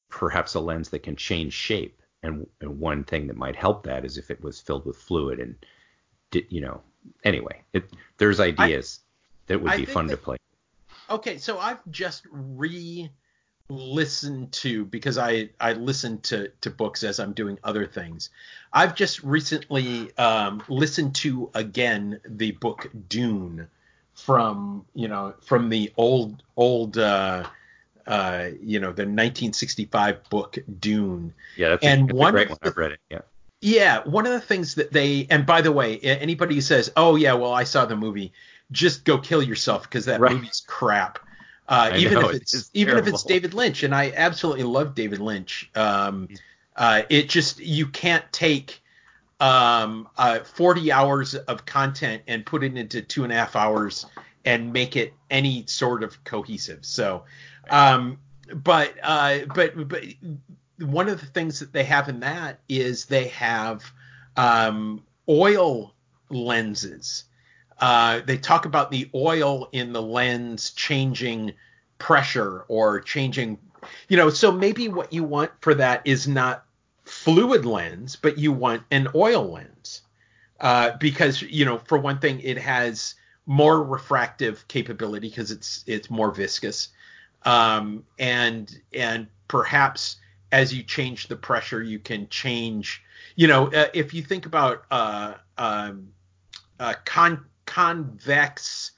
perhaps 0.10 0.54
a 0.56 0.60
lens 0.60 0.90
that 0.90 1.04
can 1.04 1.16
change 1.16 1.54
shape, 1.54 2.02
and, 2.24 2.48
and 2.62 2.80
one 2.80 3.04
thing 3.04 3.28
that 3.28 3.38
might 3.38 3.56
help 3.56 3.84
that 3.84 4.06
is 4.06 4.18
if 4.18 4.32
it 4.32 4.42
was 4.42 4.60
filled 4.60 4.86
with 4.86 4.98
fluid 4.98 5.40
and 5.40 5.56
did 6.32 6.46
you 6.50 6.62
know 6.62 6.82
anyway, 7.24 7.62
it, 7.74 7.90
there's 8.18 8.40
ideas 8.40 9.00
that 9.48 9.62
would 9.62 9.72
I 9.72 9.78
be 9.78 9.86
fun 9.86 10.08
to 10.10 10.18
play. 10.18 10.38
Okay, 11.10 11.38
so 11.38 11.58
I've 11.58 11.80
just 11.90 12.26
re-listened 13.70 14.52
to 14.52 14.86
because 14.86 15.18
I 15.18 15.50
I 15.60 15.74
listen 15.74 16.20
to 16.22 16.50
to 16.62 16.70
books 16.70 17.04
as 17.04 17.20
I'm 17.20 17.34
doing 17.34 17.58
other 17.64 17.86
things. 17.86 18.30
I've 18.74 18.96
just 18.96 19.24
recently 19.24 20.16
um, 20.18 20.64
listened 20.68 21.16
to 21.16 21.50
again 21.54 22.20
the 22.26 22.52
book 22.52 22.90
Dune 23.10 23.68
from 24.14 24.86
you 24.94 25.08
know 25.08 25.34
from 25.42 25.70
the 25.70 25.92
old 25.98 26.44
old 26.56 26.98
uh, 26.98 27.46
uh, 28.06 28.50
you 28.62 28.80
know 28.80 28.88
the 28.88 29.04
1965 29.04 30.30
book 30.30 30.58
Dune. 30.80 31.34
Yeah, 31.56 31.70
that's, 31.70 31.84
and 31.84 32.04
a, 32.04 32.06
that's 32.08 32.18
one 32.18 32.30
a 32.30 32.32
great 32.32 32.50
one. 32.50 32.58
I've 32.62 32.78
read 32.78 32.92
it. 32.92 33.00
Yeah. 33.10 33.22
Yeah, 33.60 34.04
one 34.04 34.28
of 34.28 34.34
the 34.34 34.42
things 34.42 34.76
that 34.76 34.94
they 34.94 35.26
and 35.32 35.46
by 35.46 35.62
the 35.62 35.72
way, 35.72 35.98
anybody 36.00 36.56
who 36.56 36.62
says, 36.62 36.92
"Oh 36.96 37.16
yeah, 37.16 37.34
well 37.34 37.54
I 37.54 37.64
saw 37.64 37.86
the 37.86 37.96
movie," 37.96 38.32
just 38.72 39.04
go 39.04 39.18
kill 39.18 39.42
yourself 39.42 39.84
because 39.84 40.06
that 40.06 40.20
Right. 40.20 40.34
movie's 40.34 40.64
crap. 40.68 41.18
Uh, 41.68 41.92
even 41.96 42.14
know, 42.14 42.30
if 42.30 42.36
it 42.36 42.42
it's 42.44 42.54
is 42.54 42.70
even 42.74 42.98
if 42.98 43.08
it's. 43.08 43.24
David 43.24 43.54
Lynch, 43.54 43.84
and 43.84 43.94
I 43.94 44.14
absolutely 44.16 44.64
love 44.64 44.96
David 44.96 45.20
Lynch. 45.20 45.70
Um, 45.76 46.30
uh, 46.76 47.02
it 47.10 47.30
just 47.30 47.60
you 47.60 47.88
can't 47.88 48.24
take 48.32 48.82
um, 49.40 50.08
uh, 50.18 50.40
40 50.40 50.92
hours 50.92 51.36
of 51.36 51.66
content 51.66 52.24
and 52.28 52.46
put 52.46 52.64
it 52.64 52.78
into 52.78 53.02
two 53.02 53.24
and 53.24 53.34
a 53.34 53.36
half 53.36 53.56
hours 53.56 54.06
and 54.46 54.72
make 54.72 54.96
it 54.96 55.14
any 55.30 55.66
sort 55.68 56.04
of 56.04 56.24
cohesive. 56.24 56.86
So, 56.86 57.26
um, 57.70 58.18
but 58.54 58.94
uh, 59.04 59.40
but 59.54 59.90
but 59.90 60.04
one 60.80 61.10
of 61.10 61.20
the 61.20 61.26
things 61.28 61.60
that 61.60 61.74
they 61.74 61.84
have 61.84 62.08
in 62.08 62.22
that 62.22 62.60
is 62.70 63.06
they 63.06 63.28
have 63.30 63.84
um, 64.38 65.04
oil 65.28 65.94
lenses. 66.30 67.26
Uh, 67.80 68.22
they 68.26 68.38
talk 68.38 68.66
about 68.66 68.92
the 68.92 69.10
oil 69.14 69.70
in 69.72 69.94
the 69.94 70.02
lens 70.02 70.72
changing 70.72 71.54
pressure 72.00 72.66
or 72.68 73.00
changing, 73.00 73.58
you 74.10 74.18
know. 74.18 74.30
So 74.30 74.52
maybe 74.52 74.88
what 74.88 75.14
you 75.14 75.24
want 75.24 75.52
for 75.62 75.76
that 75.76 76.02
is 76.06 76.28
not 76.28 76.66
fluid 77.06 77.66
lens, 77.66 78.16
but 78.16 78.38
you 78.38 78.52
want 78.52 78.84
an 78.92 79.08
oil 79.16 79.52
lens 79.52 80.02
uh, 80.60 80.98
because 80.98 81.42
you 81.42 81.66
know, 81.66 81.78
for 81.78 81.98
one 81.98 82.20
thing, 82.20 82.40
it 82.42 82.58
has 82.58 83.16
more 83.46 83.84
refractive 83.84 84.68
capability 84.68 85.30
because 85.30 85.52
it's 85.52 85.84
it's 85.88 86.10
more 86.10 86.32
viscous, 86.32 86.90
um, 87.44 88.04
and 88.20 88.82
and 88.94 89.28
perhaps 89.48 90.18
as 90.52 90.74
you 90.74 90.84
change 90.84 91.28
the 91.28 91.36
pressure, 91.36 91.84
you 91.84 92.00
can 92.00 92.28
change. 92.30 93.04
You 93.36 93.48
know, 93.48 93.68
uh, 93.68 93.88
if 93.94 94.14
you 94.14 94.24
think 94.24 94.46
about 94.46 94.86
uh, 94.90 95.36
um, 95.58 96.10
uh, 96.80 96.96
con- 97.06 97.46
convex 97.78 98.92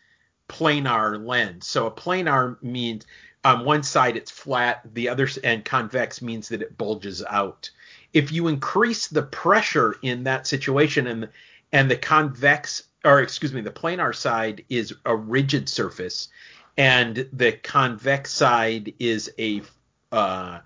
planar 0.48 1.22
lens, 1.22 1.68
so 1.68 1.86
a 1.86 1.92
planar 1.92 2.56
means 2.64 3.06
on 3.44 3.66
one 3.66 3.84
side 3.84 4.16
it's 4.16 4.32
flat, 4.32 4.82
the 4.94 5.10
other 5.10 5.28
and 5.44 5.66
convex 5.66 6.22
means 6.22 6.48
that 6.48 6.62
it 6.62 6.78
bulges 6.78 7.22
out. 7.30 7.70
If 8.14 8.32
you 8.32 8.48
increase 8.48 9.08
the 9.08 9.24
pressure 9.24 9.98
in 10.02 10.24
that 10.24 10.48
situation 10.48 11.08
and 11.08 11.28
and 11.74 11.92
the 11.92 11.98
convex 11.98 12.84
or 13.04 13.20
excuse 13.22 13.52
me, 13.52 13.60
the 13.60 13.70
planar 13.70 14.16
side 14.16 14.64
is 14.70 14.94
a 15.04 15.14
rigid 15.14 15.68
surface 15.68 16.30
and 16.78 17.28
the 17.34 17.52
convex 17.52 18.32
side 18.32 18.94
is 18.98 19.30
a 19.38 19.62
uh, 20.14 20.60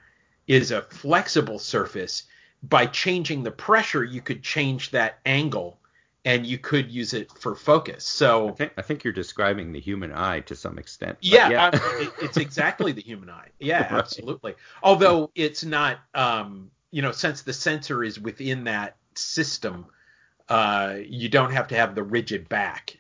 is 0.45 0.70
a 0.70 0.84
flexible 0.84 1.57
surface. 1.57 2.26
By 2.61 2.86
changing 2.86 3.41
the 3.41 3.49
pressure, 3.49 4.03
you 4.03 4.22
could 4.22 4.43
change 4.43 4.91
that 4.91 5.18
angle 5.26 5.80
and 6.26 6.45
you 6.45 6.57
could 6.57 6.91
use 6.91 7.13
it 7.13 7.32
for 7.38 7.55
focus. 7.55 8.05
So 8.05 8.47
I 8.47 8.51
think 8.51 8.74
I 8.78 8.82
think 8.82 9.03
you're 9.03 9.13
describing 9.13 9.71
the 9.71 9.80
human 9.80 10.11
eye 10.13 10.41
to 10.41 10.55
some 10.55 10.78
extent. 10.78 11.17
yeah, 11.21 11.53
uh, 11.57 11.71
it, 11.97 12.13
it's 12.19 12.38
exactly 12.38 12.91
the 12.91 13.01
human 13.01 13.30
eye. 13.30 13.49
Yeah, 13.59 13.88
Right. 13.89 13.99
absolutely. 13.99 14.55
Although 14.82 15.32
it's 15.36 15.63
not, 15.63 15.99
um, 16.13 16.71
you 16.91 17.01
know, 17.01 17.11
since 17.11 17.41
the 17.41 17.53
sensor 17.53 18.03
is 18.03 18.19
within 18.19 18.65
that 18.65 18.97
system, 19.15 19.86
Uh, 20.49 20.97
you 21.07 21.30
don't 21.30 21.51
have 21.53 21.67
to 21.69 21.76
have 21.76 21.95
the 21.95 22.03
rigid 22.03 22.49
back. 22.49 22.97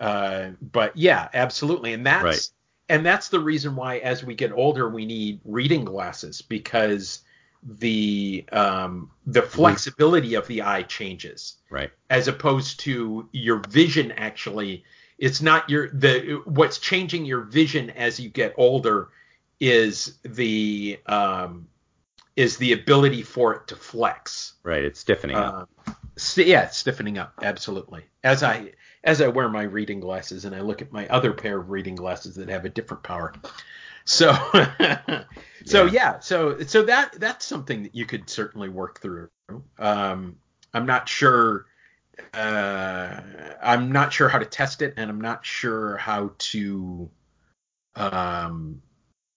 Uh, 0.00 0.50
but 0.60 0.96
yeah, 0.96 1.28
absolutely, 1.34 1.92
and 1.94 2.06
that's 2.06 2.22
Right. 2.22 2.48
and 2.88 3.04
that's 3.06 3.28
the 3.30 3.40
reason 3.40 3.76
why 3.76 3.98
as 3.98 4.24
we 4.24 4.34
get 4.34 4.52
older 4.52 4.88
we 4.88 5.06
need 5.06 5.40
reading 5.44 5.84
glasses 5.84 6.42
because 6.42 7.20
the 7.68 8.44
um, 8.52 9.10
the 9.26 9.42
flexibility 9.42 10.34
of 10.34 10.46
the 10.46 10.62
eye 10.62 10.82
changes 10.82 11.56
Right. 11.68 11.90
as 12.10 12.28
opposed 12.28 12.80
to 12.80 13.28
your 13.32 13.58
vision 13.68 14.12
actually 14.12 14.84
it's 15.18 15.42
not 15.42 15.68
your 15.68 15.88
the 15.90 16.40
what's 16.44 16.78
changing 16.78 17.24
your 17.24 17.40
vision 17.40 17.90
as 17.90 18.20
you 18.20 18.28
get 18.28 18.54
older 18.56 19.08
is 19.58 20.18
the 20.22 21.00
um 21.06 21.66
is 22.36 22.56
the 22.58 22.72
ability 22.72 23.22
for 23.22 23.54
it 23.54 23.66
to 23.68 23.74
flex 23.76 24.52
Right. 24.62 24.84
It's 24.84 25.00
stiffening 25.00 25.36
up. 25.36 25.68
st- 26.16 26.46
yeah 26.46 26.64
it's 26.66 26.76
stiffening 26.76 27.18
up 27.18 27.32
absolutely 27.42 28.04
as 28.22 28.42
i 28.44 28.72
as 29.02 29.20
i 29.20 29.26
wear 29.28 29.48
my 29.48 29.62
reading 29.62 29.98
glasses 30.00 30.44
and 30.44 30.54
i 30.54 30.60
look 30.60 30.82
at 30.82 30.92
my 30.92 31.08
other 31.08 31.32
pair 31.32 31.58
of 31.58 31.70
reading 31.70 31.94
glasses 31.96 32.36
that 32.36 32.48
have 32.48 32.64
a 32.64 32.68
different 32.68 33.02
power 33.02 33.32
so 34.06 34.32
so 35.66 35.84
Yeah. 35.84 35.90
yeah 35.92 36.18
so 36.20 36.60
so 36.60 36.82
that 36.84 37.12
that's 37.18 37.44
something 37.44 37.82
that 37.82 37.94
you 37.94 38.06
could 38.06 38.30
certainly 38.30 38.68
work 38.68 39.00
through 39.00 39.28
um 39.78 40.36
i'm 40.72 40.86
not 40.86 41.08
sure 41.08 41.66
uh 42.32 43.20
i'm 43.62 43.92
not 43.92 44.12
sure 44.12 44.28
how 44.28 44.38
to 44.38 44.46
test 44.46 44.80
it 44.80 44.94
and 44.96 45.10
i'm 45.10 45.20
not 45.20 45.44
sure 45.44 45.96
how 45.98 46.30
to 46.38 47.10
um 47.96 48.80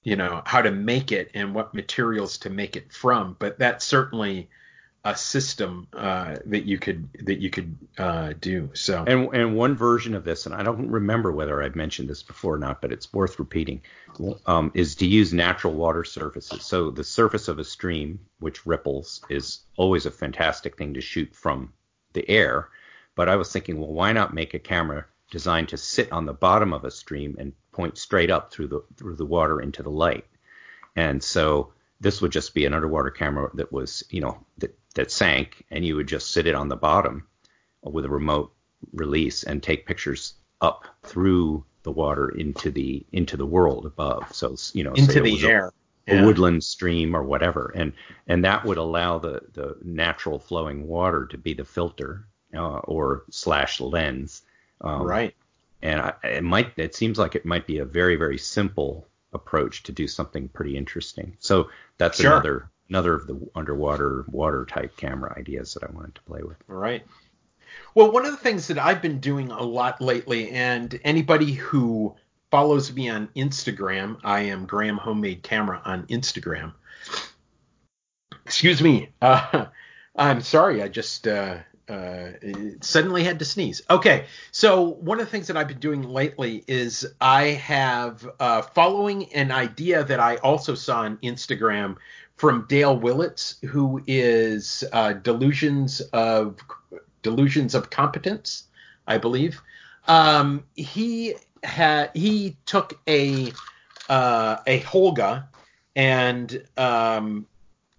you 0.03 0.15
know 0.15 0.41
how 0.45 0.61
to 0.61 0.71
make 0.71 1.11
it 1.11 1.31
and 1.33 1.53
what 1.53 1.73
materials 1.73 2.37
to 2.37 2.49
make 2.49 2.75
it 2.75 2.93
from 2.93 3.35
but 3.39 3.59
that 3.59 3.81
certainly 3.81 4.49
a 5.05 5.15
system 5.15 5.87
uh 5.93 6.35
that 6.45 6.65
you 6.65 6.77
could 6.77 7.07
that 7.25 7.39
you 7.39 7.49
could 7.49 7.75
uh 7.97 8.33
do 8.41 8.69
so 8.73 9.05
And 9.07 9.33
and 9.33 9.55
one 9.55 9.75
version 9.75 10.13
of 10.13 10.25
this, 10.25 10.45
and 10.45 10.53
I 10.53 10.61
don't 10.63 10.89
remember 10.89 11.31
whether 11.31 11.63
I've 11.63 11.75
mentioned 11.75 12.09
this 12.09 12.21
before 12.21 12.55
or 12.55 12.59
not, 12.59 12.81
but 12.81 12.91
it's 12.91 13.13
worth 13.13 13.39
repeating, 13.39 13.81
um, 14.45 14.71
is 14.73 14.95
to 14.95 15.05
use 15.07 15.33
natural 15.33 15.73
water 15.73 16.03
surfaces. 16.03 16.65
So 16.65 16.91
the 16.91 17.03
surface 17.03 17.47
of 17.47 17.59
a 17.59 17.63
stream, 17.63 18.19
which 18.39 18.65
ripples, 18.65 19.21
is 19.29 19.61
always 19.77 20.05
a 20.05 20.11
fantastic 20.11 20.77
thing 20.77 20.93
to 20.95 21.01
shoot 21.01 21.33
from 21.33 21.71
the 22.13 22.29
air. 22.29 22.69
But 23.15 23.29
I 23.29 23.37
was 23.37 23.51
thinking, 23.51 23.79
well, 23.79 23.93
why 23.93 24.13
not 24.13 24.33
make 24.33 24.53
a 24.53 24.59
camera 24.59 25.05
designed 25.31 25.69
to 25.69 25.77
sit 25.77 26.11
on 26.11 26.25
the 26.25 26.33
bottom 26.33 26.73
of 26.73 26.83
a 26.85 26.91
stream 26.91 27.35
and 27.39 27.53
point 27.71 27.97
straight 27.97 28.31
up 28.31 28.51
through 28.51 28.67
the 28.67 28.83
through 28.97 29.15
the 29.15 29.25
water 29.25 29.61
into 29.61 29.83
the 29.83 29.91
light? 29.91 30.25
And 30.95 31.23
so 31.23 31.71
this 32.01 32.21
would 32.21 32.31
just 32.31 32.53
be 32.53 32.65
an 32.65 32.73
underwater 32.73 33.11
camera 33.11 33.49
that 33.55 33.71
was, 33.71 34.03
you 34.09 34.21
know, 34.21 34.45
that 34.57 34.78
that 34.95 35.11
sank, 35.11 35.65
and 35.71 35.85
you 35.85 35.95
would 35.95 36.07
just 36.07 36.31
sit 36.31 36.47
it 36.47 36.55
on 36.55 36.67
the 36.69 36.75
bottom 36.75 37.27
with 37.83 38.05
a 38.05 38.09
remote 38.09 38.53
release 38.93 39.43
and 39.43 39.61
take 39.61 39.85
pictures 39.85 40.35
up 40.61 40.85
through 41.03 41.65
the 41.83 41.91
water 41.91 42.29
into 42.29 42.71
the 42.71 43.05
into 43.11 43.37
the 43.37 43.45
world 43.45 43.85
above. 43.85 44.33
So 44.33 44.55
you 44.73 44.83
know, 44.83 44.93
into 44.95 45.21
the 45.21 45.31
was 45.31 45.43
a- 45.43 45.47
air 45.47 45.71
a 46.07 46.15
woodland 46.15 46.63
stream 46.63 47.15
or 47.15 47.23
whatever, 47.23 47.71
and 47.75 47.93
and 48.27 48.43
that 48.45 48.65
would 48.65 48.77
allow 48.77 49.19
the 49.19 49.41
the 49.53 49.77
natural 49.83 50.39
flowing 50.39 50.87
water 50.87 51.25
to 51.27 51.37
be 51.37 51.53
the 51.53 51.65
filter 51.65 52.27
uh, 52.55 52.79
or 52.79 53.23
slash 53.29 53.79
lens. 53.79 54.41
Um, 54.81 55.07
right 55.07 55.35
And 55.81 56.01
I, 56.01 56.13
it 56.23 56.43
might 56.43 56.77
it 56.77 56.95
seems 56.95 57.17
like 57.19 57.35
it 57.35 57.45
might 57.45 57.67
be 57.67 57.79
a 57.79 57.85
very 57.85 58.15
very 58.15 58.37
simple 58.37 59.07
approach 59.33 59.83
to 59.83 59.91
do 59.91 60.07
something 60.07 60.49
pretty 60.49 60.75
interesting. 60.77 61.37
So 61.39 61.69
that's 61.97 62.19
Sure. 62.19 62.31
another 62.33 62.71
another 62.89 63.13
of 63.13 63.27
the 63.27 63.39
underwater 63.55 64.25
water 64.29 64.65
type 64.65 64.97
camera 64.97 65.33
ideas 65.37 65.73
that 65.73 65.83
I 65.83 65.91
wanted 65.91 66.15
to 66.15 66.21
play 66.21 66.41
with. 66.43 66.57
Right. 66.67 67.05
Well, 67.95 68.11
one 68.11 68.25
of 68.25 68.31
the 68.31 68.37
things 68.37 68.67
that 68.67 68.79
I've 68.79 69.01
been 69.01 69.19
doing 69.19 69.51
a 69.51 69.63
lot 69.63 70.01
lately, 70.01 70.49
and 70.51 70.99
anybody 71.03 71.53
who 71.53 72.15
follows 72.51 72.91
me 72.91 73.09
on 73.09 73.29
Instagram, 73.35 74.19
I 74.23 74.41
am 74.41 74.65
Graham 74.65 74.97
Homemade 74.97 75.43
Camera 75.43 75.81
on 75.85 76.05
Instagram. 76.07 76.73
Excuse 78.45 78.81
me. 78.81 79.09
Uh, 79.21 79.65
I'm 80.15 80.41
sorry. 80.41 80.83
I 80.83 80.89
just 80.89 81.27
uh, 81.27 81.59
uh, 81.87 82.31
suddenly 82.81 83.23
had 83.23 83.39
to 83.39 83.45
sneeze. 83.45 83.81
Okay. 83.89 84.25
So 84.51 84.81
one 84.81 85.19
of 85.19 85.27
the 85.27 85.31
things 85.31 85.47
that 85.47 85.55
I've 85.55 85.67
been 85.67 85.79
doing 85.79 86.03
lately 86.03 86.63
is 86.67 87.07
I 87.21 87.43
have 87.43 88.29
uh, 88.39 88.61
following 88.61 89.31
an 89.33 89.51
idea 89.51 90.03
that 90.03 90.19
I 90.19 90.37
also 90.37 90.75
saw 90.75 91.01
on 91.01 91.17
Instagram 91.17 91.95
from 92.39 92.65
Dale 92.69 92.97
Willits, 92.97 93.55
who 93.65 94.01
is 94.07 94.85
uh, 94.93 95.11
Delusions 95.11 95.99
of 96.13 96.57
Delusions 97.21 97.75
of 97.75 97.89
Competence, 97.89 98.63
I 99.05 99.17
believe. 99.17 99.61
Um, 100.07 100.63
he 100.73 101.35
had 101.63 102.11
he 102.13 102.55
took 102.65 102.97
a 103.09 103.51
uh, 104.07 104.55
a 104.65 104.79
Holga 104.79 105.47
and 105.97 106.65
um, 106.77 107.45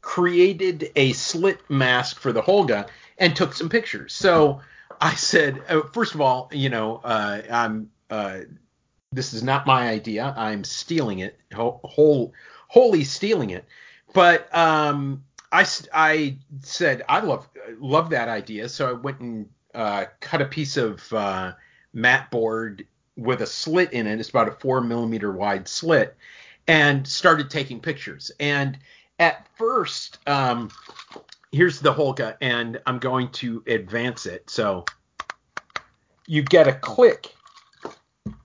created 0.00 0.90
a 0.96 1.12
slit 1.12 1.60
mask 1.68 2.18
for 2.18 2.32
the 2.32 2.40
Holga 2.40 2.88
and 3.18 3.36
took 3.36 3.52
some 3.52 3.68
pictures. 3.68 4.14
So 4.14 4.62
I 5.02 5.16
said, 5.16 5.62
uh, 5.68 5.82
first 5.92 6.14
of 6.14 6.22
all, 6.22 6.48
you 6.50 6.70
know, 6.70 7.02
uh, 7.04 7.42
I'm 7.50 7.90
uh, 8.08 8.38
this 9.12 9.34
is 9.34 9.42
not 9.42 9.66
my 9.66 9.90
idea. 9.90 10.32
I'm 10.34 10.64
stealing 10.64 11.18
it, 11.18 11.38
whole, 11.52 11.82
whole 11.84 12.32
wholly 12.68 13.04
stealing 13.04 13.50
it. 13.50 13.66
But 14.12 14.54
um, 14.56 15.24
I 15.52 15.66
I 15.92 16.36
said 16.62 17.02
I 17.08 17.20
love 17.20 17.48
love 17.78 18.10
that 18.10 18.28
idea, 18.28 18.68
so 18.68 18.88
I 18.88 18.92
went 18.92 19.20
and 19.20 19.48
uh, 19.74 20.06
cut 20.20 20.42
a 20.42 20.46
piece 20.46 20.76
of 20.76 21.12
uh, 21.12 21.52
mat 21.92 22.30
board 22.30 22.86
with 23.16 23.42
a 23.42 23.46
slit 23.46 23.92
in 23.92 24.06
it. 24.06 24.18
It's 24.18 24.30
about 24.30 24.48
a 24.48 24.52
four 24.52 24.80
millimeter 24.80 25.32
wide 25.32 25.68
slit, 25.68 26.16
and 26.66 27.06
started 27.06 27.50
taking 27.50 27.80
pictures. 27.80 28.30
And 28.40 28.78
at 29.18 29.46
first, 29.56 30.18
um, 30.26 30.70
here's 31.52 31.80
the 31.80 31.92
Holga, 31.92 32.36
and 32.40 32.80
I'm 32.86 32.98
going 32.98 33.30
to 33.32 33.62
advance 33.66 34.26
it. 34.26 34.48
So 34.48 34.84
you 36.26 36.42
get 36.42 36.68
a 36.68 36.72
click. 36.72 37.34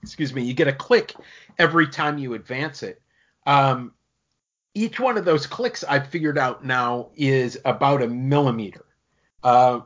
Excuse 0.02 0.34
me, 0.34 0.42
you 0.42 0.54
get 0.54 0.68
a 0.68 0.72
click 0.72 1.14
every 1.58 1.88
time 1.88 2.18
you 2.18 2.34
advance 2.34 2.82
it. 2.82 3.00
Um, 3.46 3.92
each 4.76 5.00
one 5.00 5.16
of 5.16 5.24
those 5.24 5.46
clicks 5.46 5.82
I've 5.84 6.06
figured 6.06 6.36
out 6.36 6.62
now 6.62 7.08
is 7.16 7.58
about 7.64 8.02
a 8.02 8.06
millimeter. 8.06 8.84
Uh, 9.42 9.80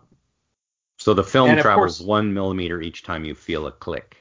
So 0.98 1.14
the 1.14 1.22
film 1.22 1.56
travels 1.58 1.98
course- 1.98 2.00
one 2.00 2.34
millimeter 2.34 2.82
each 2.82 3.04
time 3.04 3.24
you 3.24 3.34
feel 3.36 3.68
a 3.68 3.72
click. 3.72 4.16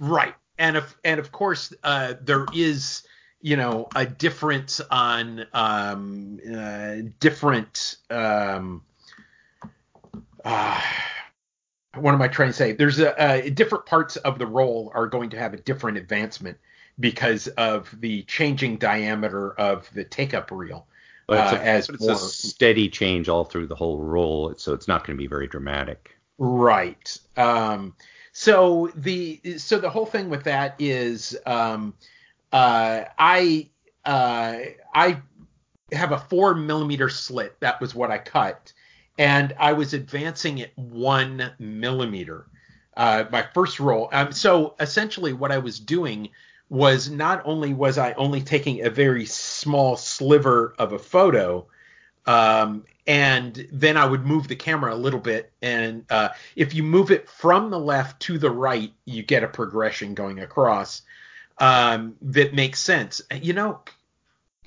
Right. 0.00 0.34
And 0.58 0.76
of 0.76 0.96
and 1.04 1.20
of 1.20 1.30
course 1.30 1.72
uh, 1.84 2.14
there 2.20 2.44
is 2.52 3.02
you 3.40 3.56
know 3.56 3.88
a 3.94 4.04
difference 4.04 4.80
on 4.90 5.46
um, 5.54 6.40
uh, 6.54 6.96
different 7.20 7.96
um, 8.10 8.82
uh, 10.44 10.80
what 11.94 12.14
am 12.14 12.20
I 12.22 12.28
trying 12.28 12.48
to 12.50 12.52
say? 12.52 12.72
There's 12.72 12.98
a, 12.98 13.18
uh 13.18 13.50
different 13.50 13.86
parts 13.86 14.16
of 14.16 14.38
the 14.38 14.46
roll 14.46 14.90
are 14.94 15.06
going 15.06 15.30
to 15.30 15.38
have 15.38 15.54
a 15.54 15.56
different 15.58 15.98
advancement 15.98 16.58
because 17.00 17.48
of 17.48 17.92
the 18.00 18.22
changing 18.24 18.76
diameter 18.76 19.52
of 19.52 19.90
the 19.94 20.04
take 20.04 20.34
up 20.34 20.50
reel. 20.50 20.86
But 21.26 21.44
it's, 21.44 21.52
Uh, 21.52 21.56
a, 21.56 21.64
as 21.64 21.86
but 21.86 21.94
it's 21.94 22.04
more- 22.04 22.12
a 22.12 22.18
steady 22.18 22.88
change 22.88 23.28
all 23.28 23.44
through 23.44 23.66
the 23.68 23.74
whole 23.74 23.98
roll, 23.98 24.54
so 24.56 24.74
it's 24.74 24.86
not 24.88 25.06
going 25.06 25.16
to 25.16 25.20
be 25.22 25.26
very 25.28 25.46
dramatic. 25.46 26.16
Right. 26.38 27.16
Um, 27.36 27.94
so 28.32 28.90
the 28.94 29.40
so 29.58 29.78
the 29.78 29.90
whole 29.90 30.06
thing 30.06 30.30
with 30.30 30.44
that 30.44 30.74
is 30.78 31.36
um, 31.46 31.94
uh, 32.52 33.04
I 33.18 33.68
uh, 34.04 34.56
I 34.94 35.20
have 35.92 36.12
a 36.12 36.18
four 36.18 36.54
millimeter 36.54 37.08
slit. 37.08 37.58
That 37.60 37.80
was 37.80 37.94
what 37.94 38.10
I 38.10 38.18
cut, 38.18 38.72
and 39.18 39.54
I 39.58 39.72
was 39.72 39.94
advancing 39.94 40.58
it 40.58 40.72
one 40.76 41.52
millimeter. 41.58 42.46
Uh, 42.96 43.24
my 43.30 43.46
first 43.54 43.78
roll. 43.80 44.08
Um, 44.12 44.32
so 44.32 44.74
essentially, 44.80 45.32
what 45.32 45.52
I 45.52 45.58
was 45.58 45.78
doing 45.78 46.30
was 46.70 47.10
not 47.10 47.42
only 47.44 47.74
was 47.74 47.98
I 47.98 48.12
only 48.14 48.40
taking 48.40 48.86
a 48.86 48.90
very 48.90 49.26
small 49.26 49.96
sliver 49.96 50.74
of 50.78 50.92
a 50.92 50.98
photo, 50.98 51.66
um, 52.26 52.84
and 53.06 53.66
then 53.72 53.96
I 53.96 54.06
would 54.06 54.24
move 54.24 54.46
the 54.48 54.56
camera 54.56 54.94
a 54.94 54.96
little 54.96 55.18
bit. 55.20 55.52
And 55.60 56.04
uh, 56.10 56.30
if 56.54 56.72
you 56.74 56.82
move 56.84 57.10
it 57.10 57.28
from 57.28 57.70
the 57.70 57.78
left 57.78 58.22
to 58.22 58.38
the 58.38 58.50
right, 58.50 58.92
you 59.04 59.22
get 59.22 59.42
a 59.42 59.48
progression 59.48 60.14
going 60.14 60.38
across 60.38 61.02
um, 61.58 62.14
that 62.22 62.54
makes 62.54 62.78
sense. 62.78 63.20
You 63.34 63.52
know, 63.52 63.80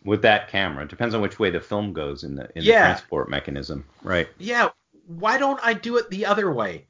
With 0.04 0.24
that 0.24 0.50
camera, 0.50 0.84
it 0.84 0.90
depends 0.90 1.16
on 1.16 1.22
which 1.22 1.40
way 1.40 1.50
the 1.52 1.62
film 1.62 1.94
goes 1.94 2.24
in 2.24 2.36
the 2.36 2.50
in 2.56 2.64
Yeah. 2.64 2.82
the 2.90 2.94
transport 2.96 3.30
mechanism, 3.30 3.86
right? 4.04 4.28
yeah, 4.38 4.70
why 5.08 5.38
don't 5.38 5.60
I 5.64 5.74
do 5.74 5.98
it 5.98 6.10
the 6.10 6.26
other 6.26 6.52
way? 6.52 6.86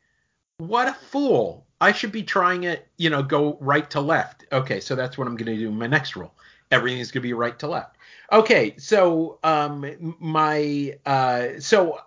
What 0.57 0.88
a 0.88 0.93
fool. 0.93 1.66
I 1.84 1.92
should 1.92 2.14
be 2.14 2.24
trying 2.24 2.64
it, 2.64 2.88
you 2.96 3.10
know, 3.10 3.22
go 3.22 3.58
right 3.60 3.90
to 3.92 4.00
left. 4.00 4.46
Okay, 4.54 4.80
so 4.80 4.96
that's 4.96 5.18
what 5.18 5.28
I'm 5.28 5.36
going 5.36 5.54
to 5.54 5.58
do 5.58 5.68
in 5.68 5.78
my 5.78 5.88
next 5.88 6.16
roll. 6.16 6.32
Everything's 6.72 7.12
going 7.12 7.22
to 7.22 7.28
be 7.28 7.34
right 7.34 7.60
to 7.60 7.68
left. 7.68 7.98
Okay, 8.32 8.76
so 8.78 9.38
um 9.44 10.16
my 10.20 10.98
uh 11.06 11.60
so 11.60 12.00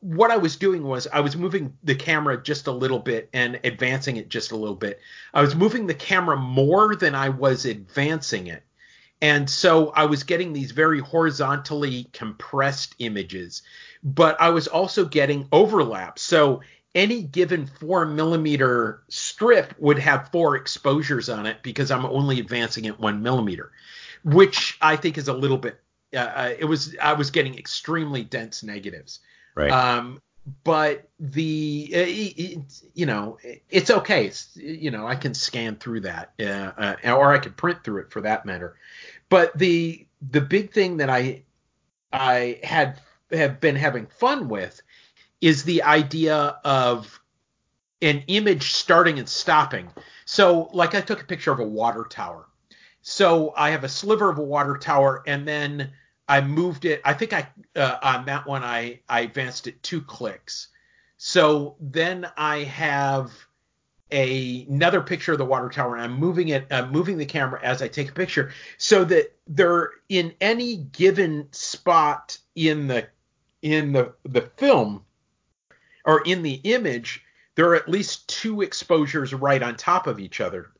what 0.00 0.30
I 0.30 0.36
was 0.36 0.56
doing 0.56 0.82
was 0.82 1.06
I 1.12 1.20
was 1.20 1.36
moving 1.36 1.76
the 1.84 1.94
camera 1.94 2.42
just 2.42 2.66
a 2.66 2.72
little 2.72 2.98
bit 2.98 3.28
and 3.32 3.60
advancing 3.62 4.16
it 4.16 4.28
just 4.28 4.50
a 4.50 4.56
little 4.56 4.76
bit. 4.76 5.00
I 5.32 5.42
was 5.42 5.54
moving 5.54 5.86
the 5.86 5.94
camera 5.94 6.36
more 6.36 6.96
than 6.96 7.14
I 7.14 7.28
was 7.28 7.66
advancing 7.66 8.48
it. 8.48 8.64
And 9.22 9.48
so 9.48 9.90
I 9.90 10.06
was 10.06 10.24
getting 10.24 10.52
these 10.52 10.72
very 10.72 11.00
horizontally 11.00 12.10
compressed 12.12 12.94
images, 12.98 13.62
but 14.02 14.40
I 14.40 14.50
was 14.50 14.66
also 14.66 15.04
getting 15.04 15.48
overlap. 15.52 16.18
So 16.18 16.60
any 16.94 17.22
given 17.22 17.66
four 17.66 18.06
millimeter 18.06 19.02
strip 19.08 19.74
would 19.78 19.98
have 19.98 20.30
four 20.30 20.56
exposures 20.56 21.28
on 21.28 21.46
it 21.46 21.62
because 21.62 21.90
I'm 21.90 22.06
only 22.06 22.38
advancing 22.40 22.84
it 22.84 23.00
one 23.00 23.22
millimeter, 23.22 23.72
which 24.22 24.78
I 24.80 24.96
think 24.96 25.18
is 25.18 25.28
a 25.28 25.32
little 25.32 25.58
bit. 25.58 25.80
Uh, 26.14 26.18
uh 26.18 26.54
it 26.58 26.64
was 26.64 26.96
I 27.02 27.14
was 27.14 27.30
getting 27.30 27.58
extremely 27.58 28.22
dense 28.22 28.62
negatives. 28.62 29.20
Right. 29.54 29.70
Um, 29.70 30.20
but 30.62 31.08
the 31.18 31.90
uh, 31.94 32.04
it, 32.06 32.82
you 32.94 33.06
know 33.06 33.38
it's 33.70 33.90
okay. 33.90 34.26
It's, 34.26 34.56
you 34.56 34.90
know 34.90 35.06
I 35.06 35.16
can 35.16 35.34
scan 35.34 35.76
through 35.76 36.00
that, 36.00 36.32
uh, 36.38 36.96
uh, 37.04 37.12
or 37.12 37.32
I 37.32 37.38
could 37.38 37.56
print 37.56 37.82
through 37.82 38.02
it 38.02 38.10
for 38.10 38.20
that 38.20 38.44
matter. 38.44 38.76
But 39.28 39.56
the 39.56 40.06
the 40.30 40.42
big 40.42 40.72
thing 40.72 40.98
that 40.98 41.08
I 41.08 41.42
I 42.12 42.60
had 42.62 43.00
have 43.32 43.60
been 43.60 43.76
having 43.76 44.06
fun 44.06 44.48
with 44.48 44.80
is 45.40 45.64
the 45.64 45.82
idea 45.82 46.58
of 46.64 47.20
an 48.02 48.24
image 48.26 48.72
starting 48.72 49.18
and 49.18 49.28
stopping. 49.28 49.88
So, 50.24 50.70
like 50.72 50.94
I 50.94 51.00
took 51.00 51.22
a 51.22 51.26
picture 51.26 51.52
of 51.52 51.60
a 51.60 51.66
water 51.66 52.06
tower. 52.08 52.46
So 53.06 53.52
I 53.54 53.70
have 53.70 53.84
a 53.84 53.88
sliver 53.88 54.30
of 54.30 54.38
a 54.38 54.42
water 54.42 54.78
tower, 54.78 55.22
and 55.26 55.46
then 55.46 55.92
I 56.26 56.40
moved 56.40 56.86
it. 56.86 57.02
I 57.04 57.12
think 57.12 57.34
I 57.34 57.46
uh, 57.76 57.98
on 58.02 58.24
that 58.24 58.46
one 58.46 58.64
I 58.64 59.00
I 59.06 59.20
advanced 59.20 59.66
it 59.66 59.82
two 59.82 60.00
clicks. 60.00 60.68
So 61.18 61.76
then 61.80 62.26
I 62.38 62.60
have 62.64 63.30
a, 64.10 64.66
another 64.70 65.02
picture 65.02 65.32
of 65.32 65.38
the 65.38 65.44
water 65.44 65.68
tower, 65.68 65.96
and 65.96 66.02
I'm 66.02 66.18
moving 66.18 66.48
it, 66.48 66.66
I'm 66.70 66.92
moving 66.92 67.18
the 67.18 67.26
camera 67.26 67.60
as 67.62 67.82
I 67.82 67.88
take 67.88 68.08
a 68.08 68.14
picture, 68.14 68.52
so 68.78 69.04
that 69.04 69.36
they're 69.46 69.90
in 70.08 70.32
any 70.40 70.76
given 70.76 71.48
spot 71.52 72.38
in 72.54 72.86
the 72.86 73.06
in 73.60 73.92
the 73.92 74.14
the 74.24 74.50
film 74.56 75.04
or 76.04 76.22
in 76.22 76.42
the 76.42 76.54
image, 76.64 77.24
there 77.54 77.68
are 77.68 77.74
at 77.74 77.88
least 77.88 78.28
two 78.28 78.62
exposures 78.62 79.32
right 79.32 79.62
on 79.62 79.76
top 79.76 80.06
of 80.06 80.20
each 80.20 80.40
other. 80.40 80.70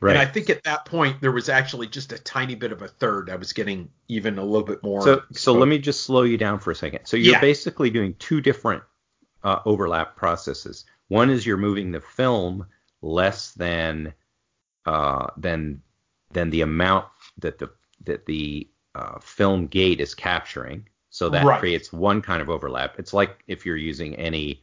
Right. 0.00 0.16
And 0.16 0.18
I 0.18 0.24
think 0.24 0.48
at 0.48 0.64
that 0.64 0.86
point 0.86 1.20
there 1.20 1.32
was 1.32 1.50
actually 1.50 1.86
just 1.86 2.12
a 2.12 2.18
tiny 2.18 2.54
bit 2.54 2.72
of 2.72 2.80
a 2.80 2.88
third. 2.88 3.28
I 3.28 3.36
was 3.36 3.52
getting 3.52 3.90
even 4.08 4.38
a 4.38 4.44
little 4.44 4.66
bit 4.66 4.82
more. 4.82 5.02
So, 5.02 5.12
exposed. 5.14 5.40
so 5.40 5.52
let 5.52 5.68
me 5.68 5.78
just 5.78 6.04
slow 6.04 6.22
you 6.22 6.38
down 6.38 6.58
for 6.58 6.70
a 6.70 6.74
second. 6.74 7.00
So 7.04 7.18
you're 7.18 7.34
yeah. 7.34 7.40
basically 7.40 7.90
doing 7.90 8.14
two 8.18 8.40
different 8.40 8.82
uh, 9.44 9.60
overlap 9.66 10.16
processes. 10.16 10.86
One 11.08 11.28
is 11.28 11.44
you're 11.44 11.58
moving 11.58 11.92
the 11.92 12.00
film 12.00 12.66
less 13.02 13.52
than 13.52 14.14
uh, 14.86 15.26
than 15.36 15.82
than 16.32 16.48
the 16.50 16.62
amount 16.62 17.06
that 17.38 17.58
the 17.58 17.70
that 18.04 18.24
the 18.24 18.68
uh, 18.94 19.18
film 19.20 19.66
gate 19.66 20.00
is 20.00 20.14
capturing, 20.14 20.88
so 21.10 21.28
that 21.28 21.44
right. 21.44 21.58
creates 21.58 21.92
one 21.92 22.22
kind 22.22 22.40
of 22.40 22.48
overlap. 22.48 22.98
It's 22.98 23.12
like 23.12 23.42
if 23.48 23.66
you're 23.66 23.76
using 23.76 24.14
any, 24.14 24.62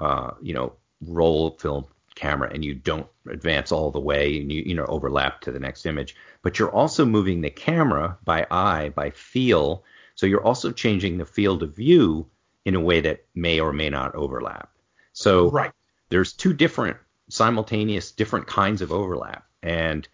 uh, 0.00 0.30
you 0.40 0.54
know, 0.54 0.72
roll 1.02 1.50
film 1.58 1.84
camera 2.14 2.50
and 2.52 2.64
you 2.64 2.74
don't 2.74 3.06
advance 3.28 3.72
all 3.72 3.90
the 3.90 4.00
way 4.00 4.38
and 4.38 4.52
you 4.52 4.62
you 4.62 4.74
know 4.74 4.84
overlap 4.86 5.40
to 5.42 5.52
the 5.52 5.58
next 5.58 5.86
image, 5.86 6.16
but 6.42 6.58
you're 6.58 6.72
also 6.72 7.04
moving 7.04 7.40
the 7.40 7.50
camera 7.50 8.16
by 8.24 8.46
eye 8.50 8.90
by 8.90 9.10
feel. 9.10 9.84
So 10.14 10.26
you're 10.26 10.44
also 10.44 10.70
changing 10.70 11.18
the 11.18 11.26
field 11.26 11.62
of 11.62 11.74
view 11.74 12.26
in 12.64 12.74
a 12.74 12.80
way 12.80 13.00
that 13.00 13.24
may 13.34 13.58
or 13.58 13.72
may 13.72 13.90
not 13.90 14.14
overlap. 14.14 14.70
So 15.12 15.50
right. 15.50 15.72
there's 16.10 16.32
two 16.32 16.52
different 16.52 16.96
simultaneous 17.28 18.10
different 18.12 18.46
kinds 18.46 18.82
of 18.82 18.92
overlap 18.92 19.46
and 19.62 20.08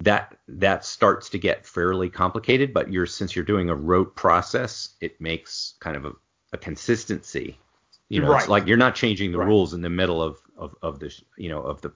that 0.00 0.36
that 0.48 0.84
starts 0.84 1.28
to 1.30 1.38
get 1.38 1.66
fairly 1.66 2.08
complicated. 2.08 2.72
But 2.72 2.92
you're 2.92 3.06
since 3.06 3.36
you're 3.36 3.44
doing 3.44 3.68
a 3.68 3.74
rote 3.74 4.16
process, 4.16 4.90
it 5.00 5.20
makes 5.20 5.74
kind 5.80 5.96
of 5.96 6.04
a, 6.04 6.12
a 6.52 6.58
consistency. 6.58 7.58
You 8.08 8.20
know, 8.20 8.30
right. 8.30 8.40
it's 8.40 8.48
like 8.48 8.66
you're 8.66 8.76
not 8.76 8.96
changing 8.96 9.30
the 9.30 9.38
right. 9.38 9.46
rules 9.46 9.72
in 9.72 9.82
the 9.82 9.90
middle 9.90 10.22
of 10.22 10.38
of 10.56 10.74
of 10.82 10.98
this, 10.98 11.22
you 11.36 11.48
know, 11.48 11.60
of 11.60 11.80
the 11.82 11.92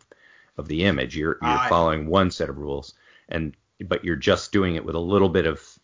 of 0.57 0.69
the 0.69 0.85
image. 0.85 1.17
You're 1.17 1.39
you're 1.43 1.51
I, 1.51 1.69
following 1.69 2.07
one 2.07 2.31
set 2.31 2.49
of 2.49 2.59
rules, 2.59 2.95
and 3.29 3.57
but 3.87 4.05
you're 4.05 4.17
just 4.17 4.53
doing 4.53 4.77
it 4.77 4.85
with 4.85 4.95
a 4.95 5.01
little 5.01 5.29
bit 5.29 5.47
of 5.47 5.79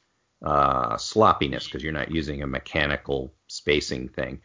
uh, 0.44 0.96
sloppiness 0.96 1.64
because 1.64 1.82
you're 1.82 1.92
not 1.92 2.10
using 2.10 2.42
a 2.42 2.46
mechanical 2.46 3.32
spacing 3.48 4.08
thing. 4.08 4.40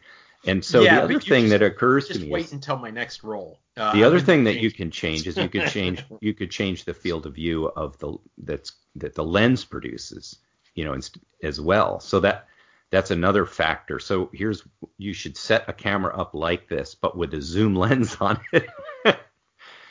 And 0.46 0.64
so 0.64 0.82
yeah, 0.82 0.96
the 0.96 1.02
other 1.02 1.20
thing 1.20 1.44
just, 1.44 1.50
that 1.50 1.62
occurs 1.62 2.08
to 2.08 2.14
me 2.14 2.20
just 2.20 2.30
wait 2.30 2.44
is 2.46 2.52
until 2.52 2.76
my 2.76 2.90
next 2.90 3.24
roll. 3.24 3.58
Uh, 3.76 3.92
the 3.92 4.04
other 4.04 4.20
thing 4.20 4.44
that 4.44 4.60
you 4.60 4.70
can 4.70 4.90
change 4.90 5.26
is 5.26 5.36
you 5.36 5.48
could 5.48 5.66
change 5.68 6.04
you 6.20 6.34
could 6.34 6.50
change 6.50 6.84
the 6.84 6.94
field 6.94 7.26
of 7.26 7.34
view 7.34 7.66
of 7.66 7.98
the 7.98 8.16
that's 8.38 8.72
that 8.96 9.14
the 9.14 9.24
lens 9.24 9.64
produces, 9.64 10.38
you 10.74 10.84
know, 10.84 10.98
as 11.42 11.60
well. 11.60 12.00
So 12.00 12.20
that 12.20 12.46
that's 12.90 13.10
another 13.10 13.44
factor. 13.44 13.98
So 13.98 14.30
here's 14.32 14.62
you 14.98 15.12
should 15.12 15.36
set 15.36 15.68
a 15.68 15.72
camera 15.72 16.16
up 16.16 16.34
like 16.34 16.68
this, 16.68 16.94
but 16.94 17.16
with 17.16 17.34
a 17.34 17.42
zoom 17.42 17.74
lens 17.76 18.16
on 18.20 18.40
it. 18.52 18.68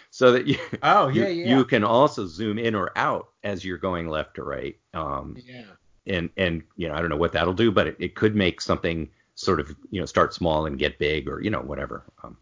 so 0.10 0.32
that 0.32 0.47
you 0.47 0.58
oh 0.82 1.10
yeah, 1.10 1.28
you, 1.28 1.43
yeah. 1.43 1.58
you 1.58 1.66
can 1.66 1.84
also 1.84 2.26
zoom 2.26 2.58
in 2.58 2.76
or 2.76 2.91
out 2.95 3.30
as 3.43 3.66
you're 3.66 3.78
going 3.78 4.08
left 4.08 4.36
to 4.36 4.43
right. 4.43 4.78
Um, 4.93 5.36
yeah. 5.45 5.64
And 6.08 6.30
and 6.38 6.64
you 6.78 6.88
know 6.88 6.95
I 6.95 7.01
don't 7.01 7.10
know 7.10 7.18
what 7.18 7.34
that'll 7.34 7.53
do, 7.53 7.72
but 7.72 7.88
it, 7.88 7.95
it 7.99 8.16
could 8.16 8.36
make 8.36 8.62
something 8.62 9.10
sort 9.36 9.60
of 9.60 9.76
you 9.92 10.00
know 10.00 10.06
start 10.06 10.34
small 10.34 10.66
and 10.66 10.80
get 10.80 10.98
big 10.98 11.30
or 11.30 11.42
you 11.42 11.50
know 11.50 11.62
whatever. 11.62 12.04
Um, 12.24 12.38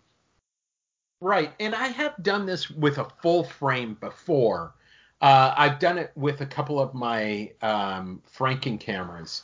right, 1.19 1.51
and 1.59 1.75
I 1.75 1.87
have 1.87 2.13
done 2.21 2.45
this 2.45 2.69
with 2.69 2.97
a 2.97 3.05
full 3.21 3.43
frame 3.43 3.95
before. 3.99 4.73
Uh, 5.21 5.53
I've 5.55 5.79
done 5.79 5.97
it 5.97 6.11
with 6.15 6.41
a 6.41 6.45
couple 6.45 6.79
of 6.79 6.93
my 6.93 7.51
um, 7.61 8.21
Franken 8.37 8.79
cameras. 8.79 9.43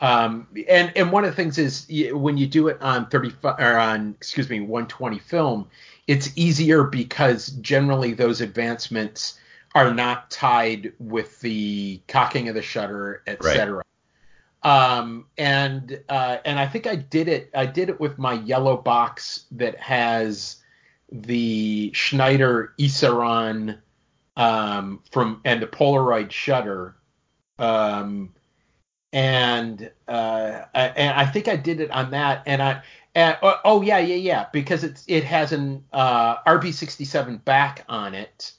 Um, 0.00 0.48
and 0.68 0.92
and 0.96 1.12
one 1.12 1.24
of 1.24 1.30
the 1.30 1.36
things 1.36 1.58
is 1.58 1.86
when 2.12 2.38
you 2.38 2.46
do 2.46 2.68
it 2.68 2.80
on 2.80 3.08
35 3.08 3.56
or 3.58 3.76
on 3.76 4.14
excuse 4.16 4.48
me 4.48 4.60
120 4.60 5.18
film, 5.18 5.68
it's 6.06 6.30
easier 6.36 6.84
because 6.84 7.48
generally 7.60 8.14
those 8.14 8.40
advancements 8.40 9.38
are 9.74 9.92
not 9.92 10.30
tied 10.30 10.92
with 10.98 11.38
the 11.40 12.00
cocking 12.08 12.48
of 12.48 12.54
the 12.54 12.62
shutter, 12.62 13.22
etc. 13.26 13.76
Right. 13.76 13.86
Um, 14.62 15.26
and 15.38 16.00
uh, 16.08 16.38
and 16.44 16.58
I 16.58 16.66
think 16.66 16.86
I 16.86 16.96
did 16.96 17.28
it. 17.28 17.50
I 17.54 17.66
did 17.66 17.88
it 17.88 17.98
with 17.98 18.18
my 18.18 18.34
yellow 18.34 18.76
box 18.76 19.46
that 19.52 19.78
has 19.78 20.56
the 21.10 21.90
Schneider 21.94 22.74
Isaron 22.78 23.78
um, 24.36 25.02
from 25.10 25.40
and 25.44 25.62
the 25.62 25.66
Polaroid 25.66 26.30
shutter. 26.30 26.96
Um, 27.58 28.34
and 29.12 29.90
uh, 30.06 30.64
and 30.74 31.18
I 31.18 31.26
think 31.26 31.48
I 31.48 31.56
did 31.56 31.80
it 31.80 31.90
on 31.90 32.10
that. 32.10 32.42
And 32.46 32.62
I 32.62 32.82
and, 33.14 33.36
oh, 33.42 33.56
oh 33.64 33.82
yeah 33.82 33.98
yeah 33.98 34.16
yeah 34.16 34.46
because 34.52 34.84
it's 34.84 35.04
it 35.08 35.24
has 35.24 35.52
an 35.52 35.84
uh, 35.92 36.42
RB67 36.44 37.44
back 37.44 37.84
on 37.88 38.14
it, 38.14 38.52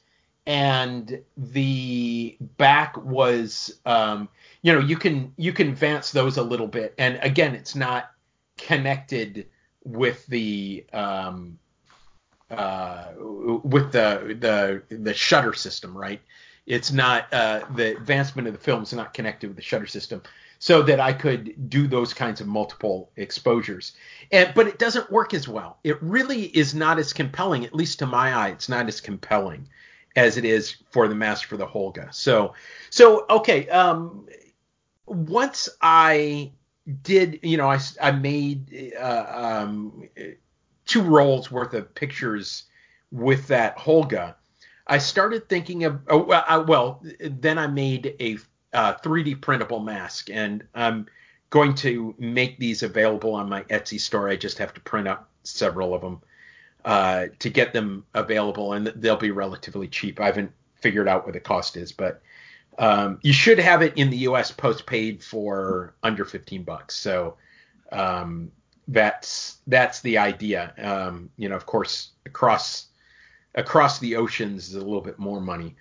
and 0.46 1.22
the 1.38 2.38
back 2.58 2.98
was 2.98 3.80
um, 3.86 4.28
you 4.62 4.74
know 4.74 4.80
you 4.80 4.96
can 4.96 5.34
you 5.38 5.54
can 5.54 5.70
advance 5.70 6.12
those 6.12 6.38
a 6.38 6.44
little 6.44 6.68
bit. 6.68 6.94
And 6.98 7.20
again 7.22 7.56
it's 7.56 7.76
not 7.76 8.12
connected 8.58 9.48
with 9.84 10.26
the 10.28 10.86
um, 10.94 11.58
uh, 12.50 13.06
with 13.18 13.92
the 13.92 14.38
the 14.40 14.96
the 14.96 15.14
shutter 15.14 15.54
system 15.54 15.98
right? 15.98 16.22
It's 16.68 16.92
not 16.92 17.34
uh, 17.34 17.62
the 17.76 17.98
advancement 17.98 18.48
of 18.48 18.54
the 18.54 18.60
film 18.60 18.84
is 18.84 18.94
not 18.94 19.14
connected 19.14 19.48
with 19.48 19.58
the 19.58 19.64
shutter 19.64 19.88
system. 19.88 20.22
So 20.60 20.84
that 20.84 21.00
I 21.00 21.12
could 21.12 21.72
do 21.72 21.88
those 21.88 22.14
kinds 22.14 22.40
of 22.40 22.46
multiple 22.46 23.10
exposures. 23.16 23.94
And 24.32 24.54
but 24.54 24.68
it 24.68 24.78
doesn't 24.78 25.10
work 25.10 25.34
as 25.34 25.48
well. 25.48 25.80
It 25.84 26.00
really 26.04 26.56
is 26.56 26.76
not 26.76 27.00
as 27.00 27.14
compelling 27.14 27.66
at 27.66 27.74
least 27.74 27.98
to 28.00 28.06
my 28.06 28.32
eye 28.32 28.50
it's 28.50 28.70
not 28.70 28.88
as 28.88 29.02
compelling 29.02 29.68
as 30.16 30.38
it 30.38 30.46
is 30.46 30.76
for 30.92 31.08
the 31.08 31.16
master 31.16 31.48
for 31.48 31.58
the 31.58 31.66
Holga. 31.66 32.14
So 32.14 32.54
so 32.92 33.26
okay 33.30 33.68
um 33.70 34.28
once 35.12 35.68
I 35.82 36.52
did, 37.04 37.40
you 37.44 37.58
know, 37.58 37.70
I, 37.70 37.80
I 38.02 38.12
made 38.12 38.94
uh, 39.00 39.26
um, 39.30 40.10
two 40.86 41.02
rolls 41.02 41.52
worth 41.52 41.74
of 41.74 41.94
pictures 41.94 42.64
with 43.12 43.48
that 43.48 43.78
Holga. 43.78 44.36
I 44.88 44.98
started 44.98 45.48
thinking 45.48 45.84
of, 45.84 46.00
oh, 46.10 46.24
well, 46.68 47.04
then 47.20 47.58
I 47.58 47.68
made 47.68 48.16
a 48.20 48.38
uh, 48.74 48.94
3D 48.96 49.42
printable 49.42 49.80
mask, 49.80 50.30
and 50.30 50.64
I'm 50.74 51.08
going 51.50 51.76
to 51.76 52.16
make 52.18 52.58
these 52.58 52.84
available 52.84 53.36
on 53.36 53.50
my 53.50 53.64
Etsy 53.64 54.00
store. 54.00 54.30
I 54.30 54.38
just 54.38 54.58
have 54.58 54.74
to 54.74 54.82
print 54.82 55.08
up 55.08 55.30
several 55.44 55.94
of 55.94 56.02
them 56.02 56.22
uh, 56.86 57.28
to 57.40 57.50
get 57.50 57.74
them 57.74 58.06
available, 58.14 58.74
and 58.74 58.88
they'll 58.88 59.18
be 59.18 59.32
relatively 59.32 59.88
cheap. 59.88 60.20
I 60.20 60.26
haven't 60.26 60.52
figured 60.76 61.08
out 61.08 61.26
what 61.26 61.34
the 61.34 61.40
cost 61.40 61.78
is, 61.78 61.92
but 61.92 62.22
um, 62.78 63.20
you 63.22 63.34
should 63.34 63.60
have 63.60 63.82
it 63.82 63.98
in 63.98 64.10
the 64.10 64.18
U.S. 64.18 64.52
postpaid 64.52 65.24
for 65.24 65.96
under 66.04 66.26
15 66.26 66.64
bucks. 66.64 66.96
So 66.96 67.38
Um, 67.92 68.52
that's 68.88 69.58
that's 69.68 70.02
the 70.02 70.18
idea. 70.18 70.74
Um, 70.78 71.30
you 71.38 71.50
know, 71.50 71.56
of 71.56 71.66
course, 71.66 72.12
across 72.26 72.88
across 73.56 74.00
the 74.00 74.16
oceans 74.16 74.70
is 74.70 74.76
a 74.76 74.80
little 74.80 75.02
bit 75.02 75.20
more 75.20 75.42
money. 75.42 75.76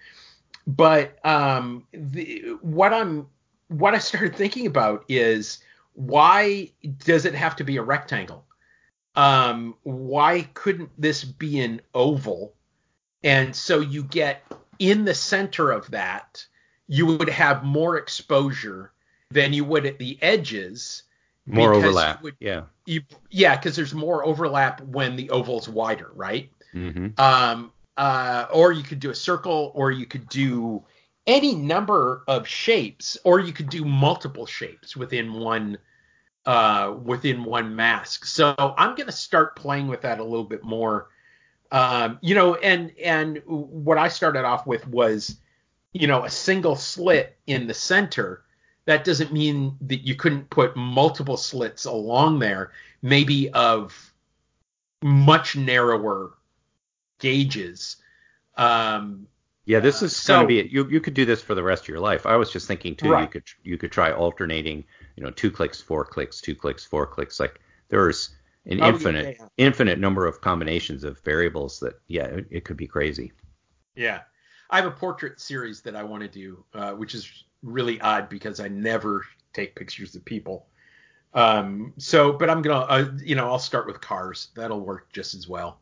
But 0.66 1.18
um, 1.24 1.86
the, 1.92 2.56
what 2.60 2.92
I'm 2.92 3.28
what 3.68 3.94
I 3.94 3.98
started 3.98 4.36
thinking 4.36 4.66
about 4.66 5.04
is 5.08 5.62
why 5.94 6.72
does 7.04 7.24
it 7.24 7.34
have 7.34 7.56
to 7.56 7.64
be 7.64 7.76
a 7.78 7.82
rectangle? 7.82 8.44
Um, 9.16 9.74
why 9.82 10.48
couldn't 10.54 10.90
this 10.98 11.24
be 11.24 11.60
an 11.60 11.80
oval? 11.94 12.54
And 13.24 13.54
so 13.54 13.80
you 13.80 14.04
get 14.04 14.42
in 14.78 15.04
the 15.04 15.14
center 15.14 15.70
of 15.70 15.90
that, 15.90 16.46
you 16.90 17.06
would 17.06 17.28
have 17.28 17.62
more 17.62 17.96
exposure 17.96 18.90
than 19.30 19.52
you 19.52 19.64
would 19.64 19.86
at 19.86 19.98
the 19.98 20.18
edges. 20.20 21.04
More 21.46 21.72
because 21.72 21.84
overlap. 21.84 22.22
would- 22.22 22.36
yeah. 22.40 22.62
You, 22.84 23.02
yeah, 23.30 23.54
because 23.54 23.76
there's 23.76 23.94
more 23.94 24.24
overlap 24.24 24.80
when 24.80 25.14
the 25.14 25.30
oval's 25.30 25.68
wider, 25.68 26.10
right? 26.14 26.50
hmm 26.72 27.08
Um, 27.16 27.72
uh, 27.96 28.46
or 28.52 28.72
you 28.72 28.82
could 28.82 28.98
do 28.98 29.10
a 29.10 29.14
circle, 29.14 29.70
or 29.76 29.92
you 29.92 30.06
could 30.06 30.28
do 30.28 30.82
any 31.28 31.54
number 31.54 32.24
of 32.26 32.48
shapes, 32.48 33.16
or 33.22 33.38
you 33.38 33.52
could 33.52 33.70
do 33.70 33.84
multiple 33.84 34.46
shapes 34.46 34.96
within 34.96 35.34
one 35.34 35.78
uh, 36.46 36.94
within 37.04 37.44
one 37.44 37.76
mask. 37.76 38.24
So 38.24 38.54
I'm 38.58 38.96
going 38.96 39.06
to 39.06 39.12
start 39.12 39.54
playing 39.54 39.86
with 39.86 40.00
that 40.00 40.18
a 40.18 40.24
little 40.24 40.44
bit 40.44 40.64
more. 40.64 41.08
Um, 41.70 42.18
you 42.22 42.34
know, 42.34 42.54
and 42.56 42.90
and 43.00 43.42
what 43.46 43.98
I 43.98 44.08
started 44.08 44.44
off 44.44 44.66
with 44.66 44.88
was, 44.88 45.36
you 45.92 46.06
know, 46.06 46.24
a 46.24 46.30
single 46.30 46.76
slit 46.76 47.38
in 47.46 47.66
the 47.66 47.74
center. 47.74 48.44
That 48.86 49.04
doesn't 49.04 49.32
mean 49.32 49.76
that 49.82 50.06
you 50.06 50.14
couldn't 50.16 50.50
put 50.50 50.76
multiple 50.76 51.36
slits 51.36 51.84
along 51.84 52.38
there, 52.40 52.72
maybe 53.02 53.50
of 53.50 54.12
much 55.02 55.56
narrower 55.56 56.38
gauges. 57.20 57.96
Um, 58.56 59.28
Yeah, 59.66 59.80
this 59.80 60.02
Uh, 60.02 60.06
is 60.06 60.22
going 60.24 60.40
to 60.40 60.46
be 60.46 60.62
you. 60.70 60.86
You 60.88 61.00
could 61.00 61.14
do 61.14 61.24
this 61.24 61.42
for 61.42 61.54
the 61.54 61.62
rest 61.62 61.84
of 61.84 61.88
your 61.88 62.00
life. 62.00 62.26
I 62.26 62.36
was 62.36 62.50
just 62.50 62.66
thinking 62.66 62.96
too. 62.96 63.12
You 63.12 63.28
could 63.28 63.44
you 63.62 63.78
could 63.78 63.92
try 63.92 64.12
alternating. 64.12 64.84
You 65.16 65.24
know, 65.24 65.30
two 65.30 65.50
clicks, 65.50 65.80
four 65.80 66.04
clicks, 66.04 66.40
two 66.40 66.54
clicks, 66.54 66.84
four 66.84 67.06
clicks. 67.06 67.38
Like 67.40 67.60
there's 67.88 68.30
an 68.66 68.80
Oh, 68.80 68.88
infinite 68.88 69.32
yeah, 69.38 69.48
infinite 69.58 69.98
number 69.98 70.26
of 70.26 70.40
combinations 70.40 71.04
of 71.04 71.20
variables 71.20 71.78
that 71.80 71.94
yeah, 72.08 72.24
it, 72.26 72.46
it 72.50 72.64
could 72.64 72.76
be 72.76 72.86
crazy. 72.86 73.32
yeah, 73.94 74.22
I 74.70 74.76
have 74.76 74.86
a 74.86 74.90
portrait 74.90 75.40
series 75.40 75.80
that 75.82 75.96
I 75.96 76.02
want 76.02 76.22
to 76.22 76.28
do, 76.28 76.64
uh, 76.74 76.92
which 76.92 77.14
is 77.14 77.44
really 77.62 78.00
odd 78.00 78.28
because 78.28 78.60
I 78.60 78.68
never 78.68 79.24
take 79.52 79.76
pictures 79.76 80.14
of 80.14 80.24
people. 80.24 80.66
Um, 81.34 81.94
so, 81.98 82.32
but 82.32 82.50
I'm 82.50 82.62
gonna, 82.62 82.86
uh, 82.86 83.12
you 83.24 83.36
know, 83.36 83.46
I'll 83.48 83.58
start 83.58 83.86
with 83.86 84.00
cars. 84.00 84.48
That'll 84.56 84.80
work 84.80 85.12
just 85.12 85.34
as 85.34 85.48
well 85.48 85.80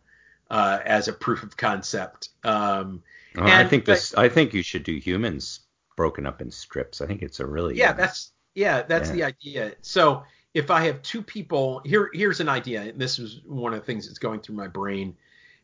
uh, 0.50 0.80
as 0.84 1.08
a 1.08 1.12
proof 1.12 1.42
of 1.42 1.56
concept. 1.56 2.30
Um, 2.44 3.02
Uh, 3.36 3.44
I 3.46 3.64
think 3.64 3.84
this. 3.84 4.14
I 4.14 4.28
think 4.28 4.52
you 4.52 4.62
should 4.62 4.82
do 4.82 4.96
humans 4.96 5.60
broken 5.96 6.26
up 6.26 6.40
in 6.42 6.50
strips. 6.50 7.00
I 7.00 7.06
think 7.06 7.22
it's 7.22 7.40
a 7.40 7.46
really 7.46 7.74
yeah, 7.76 7.92
that's 7.92 8.32
yeah, 8.54 8.82
that's 8.82 9.08
Yeah. 9.08 9.14
the 9.14 9.24
idea. 9.24 9.74
So 9.82 10.24
if 10.54 10.70
I 10.70 10.84
have 10.86 11.02
two 11.02 11.22
people, 11.22 11.80
here 11.84 12.10
here's 12.12 12.40
an 12.40 12.48
idea. 12.48 12.82
And 12.82 13.00
this 13.00 13.18
is 13.18 13.40
one 13.44 13.72
of 13.74 13.80
the 13.80 13.86
things 13.86 14.06
that's 14.06 14.18
going 14.18 14.40
through 14.40 14.56
my 14.56 14.68
brain. 14.68 15.16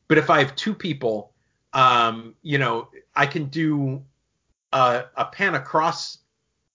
But 0.08 0.18
if 0.18 0.30
I 0.30 0.40
have 0.40 0.56
two 0.56 0.74
people, 0.74 1.33
um, 1.74 2.34
you 2.42 2.58
know, 2.58 2.88
I 3.14 3.26
can 3.26 3.46
do 3.46 4.02
a, 4.72 5.04
a 5.16 5.24
pan 5.26 5.56
across, 5.56 6.18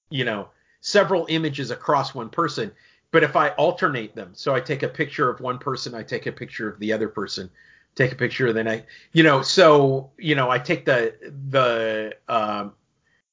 you 0.09 0.25
know, 0.25 0.49
several 0.81 1.25
images 1.29 1.71
across 1.71 2.13
one 2.13 2.29
person. 2.29 2.71
But 3.11 3.23
if 3.23 3.35
I 3.35 3.49
alternate 3.49 4.13
them, 4.13 4.31
so 4.33 4.53
I 4.53 4.59
take 4.59 4.83
a 4.83 4.87
picture 4.87 5.29
of 5.29 5.39
one 5.39 5.57
person, 5.57 5.95
I 5.95 6.03
take 6.03 6.27
a 6.27 6.31
picture 6.31 6.69
of 6.69 6.77
the 6.79 6.93
other 6.93 7.09
person, 7.09 7.49
take 7.95 8.11
a 8.11 8.15
picture, 8.15 8.53
then 8.53 8.67
I, 8.67 8.83
you 9.13 9.23
know, 9.23 9.41
so 9.41 10.11
you 10.17 10.35
know, 10.35 10.51
I 10.51 10.59
take 10.59 10.85
the 10.85 11.15
the 11.49 12.15
um, 12.27 12.73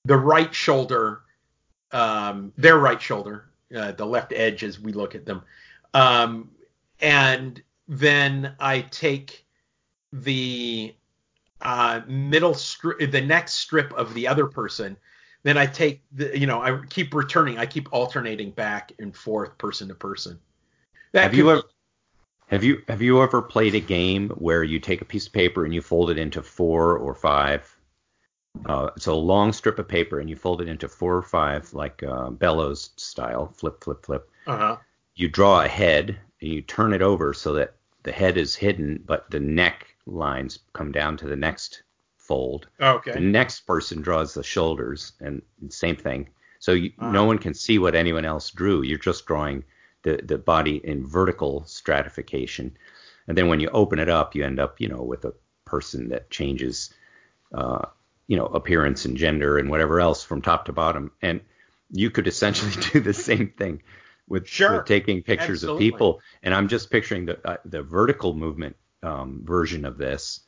the 0.06 0.16
right 0.16 0.54
shoulder, 0.54 1.22
um, 1.92 2.52
their 2.56 2.78
right 2.78 3.02
shoulder, 3.02 3.50
uh, 3.76 3.92
the 3.92 4.06
left 4.06 4.32
edge 4.32 4.64
as 4.64 4.80
we 4.80 4.92
look 4.92 5.14
at 5.14 5.26
them, 5.26 5.42
um, 5.92 6.50
and 7.00 7.62
then 7.86 8.54
I 8.58 8.80
take 8.80 9.44
the 10.10 10.94
uh, 11.62 12.00
middle 12.06 12.54
strip, 12.54 13.10
the 13.10 13.20
next 13.20 13.54
strip 13.54 13.92
of 13.92 14.14
the 14.14 14.28
other 14.28 14.46
person. 14.46 14.96
Then 15.42 15.56
I 15.56 15.66
take 15.66 16.02
the, 16.12 16.36
you 16.36 16.46
know, 16.46 16.60
I 16.60 16.80
keep 16.90 17.14
returning, 17.14 17.58
I 17.58 17.66
keep 17.66 17.92
alternating 17.92 18.50
back 18.50 18.92
and 18.98 19.14
forth, 19.14 19.56
person 19.58 19.88
to 19.88 19.94
person. 19.94 20.40
That 21.12 21.22
Have 21.24 21.34
you 21.34 21.50
ever 21.50 21.62
have 22.48 22.62
you 22.62 22.82
have 22.88 23.02
you 23.02 23.22
ever 23.22 23.42
played 23.42 23.74
a 23.74 23.80
game 23.80 24.28
where 24.30 24.62
you 24.62 24.78
take 24.78 25.00
a 25.00 25.04
piece 25.04 25.26
of 25.26 25.32
paper 25.32 25.64
and 25.64 25.74
you 25.74 25.82
fold 25.82 26.10
it 26.10 26.18
into 26.18 26.42
four 26.42 26.96
or 26.96 27.14
five? 27.14 27.76
Uh, 28.64 28.90
it's 28.96 29.06
a 29.06 29.12
long 29.12 29.52
strip 29.52 29.78
of 29.78 29.88
paper 29.88 30.20
and 30.20 30.30
you 30.30 30.36
fold 30.36 30.60
it 30.60 30.68
into 30.68 30.88
four 30.88 31.16
or 31.16 31.22
five, 31.22 31.72
like 31.74 32.02
uh, 32.02 32.30
bellows 32.30 32.90
style, 32.96 33.48
flip, 33.48 33.82
flip, 33.82 34.04
flip. 34.04 34.30
uh-huh. 34.46 34.76
You 35.14 35.28
draw 35.28 35.62
a 35.62 35.68
head 35.68 36.18
and 36.40 36.50
you 36.50 36.62
turn 36.62 36.92
it 36.92 37.02
over 37.02 37.34
so 37.34 37.52
that 37.54 37.74
the 38.02 38.12
head 38.12 38.36
is 38.36 38.54
hidden, 38.54 39.02
but 39.04 39.30
the 39.30 39.40
neck 39.40 39.95
lines 40.06 40.58
come 40.72 40.92
down 40.92 41.16
to 41.18 41.26
the 41.26 41.36
next 41.36 41.82
fold. 42.16 42.68
Okay. 42.80 43.12
The 43.12 43.20
next 43.20 43.60
person 43.60 44.00
draws 44.02 44.34
the 44.34 44.42
shoulders, 44.42 45.12
and 45.20 45.42
same 45.68 45.96
thing. 45.96 46.28
So 46.58 46.72
you, 46.72 46.92
Ah. 46.98 47.10
no 47.12 47.24
one 47.24 47.38
can 47.38 47.54
see 47.54 47.78
what 47.78 47.94
anyone 47.94 48.24
else 48.24 48.50
drew. 48.50 48.82
You're 48.82 48.98
just 48.98 49.26
drawing 49.26 49.64
the 50.02 50.20
the 50.22 50.38
body 50.38 50.76
in 50.84 51.06
vertical 51.06 51.64
stratification, 51.66 52.76
and 53.28 53.36
then 53.36 53.48
when 53.48 53.60
you 53.60 53.68
open 53.70 53.98
it 53.98 54.08
up, 54.08 54.34
you 54.34 54.44
end 54.44 54.58
up, 54.60 54.80
you 54.80 54.88
know, 54.88 55.02
with 55.02 55.24
a 55.24 55.34
person 55.64 56.08
that 56.08 56.30
changes, 56.30 56.92
uh, 57.52 57.86
you 58.28 58.36
know, 58.36 58.46
appearance 58.46 59.04
and 59.04 59.16
gender 59.16 59.58
and 59.58 59.68
whatever 59.70 60.00
else 60.00 60.22
from 60.24 60.42
top 60.42 60.64
to 60.66 60.72
bottom. 60.72 61.10
And 61.22 61.40
you 61.90 62.10
could 62.10 62.26
essentially 62.26 62.72
do 62.92 63.00
the 63.00 63.12
same 63.14 63.50
thing 63.50 63.82
with, 64.28 64.46
Sure. 64.48 64.78
with 64.78 64.86
taking 64.86 65.22
pictures 65.22 65.62
Absolutely. 65.62 65.86
of 65.88 65.92
people. 65.92 66.20
And 66.42 66.54
I'm 66.54 66.68
just 66.68 66.90
picturing 66.90 67.26
the 67.26 67.38
uh, 67.48 67.56
the 67.64 67.82
vertical 67.82 68.34
movement 68.34 68.76
um, 69.06 69.40
version 69.44 69.84
of 69.84 69.96
this 69.98 70.40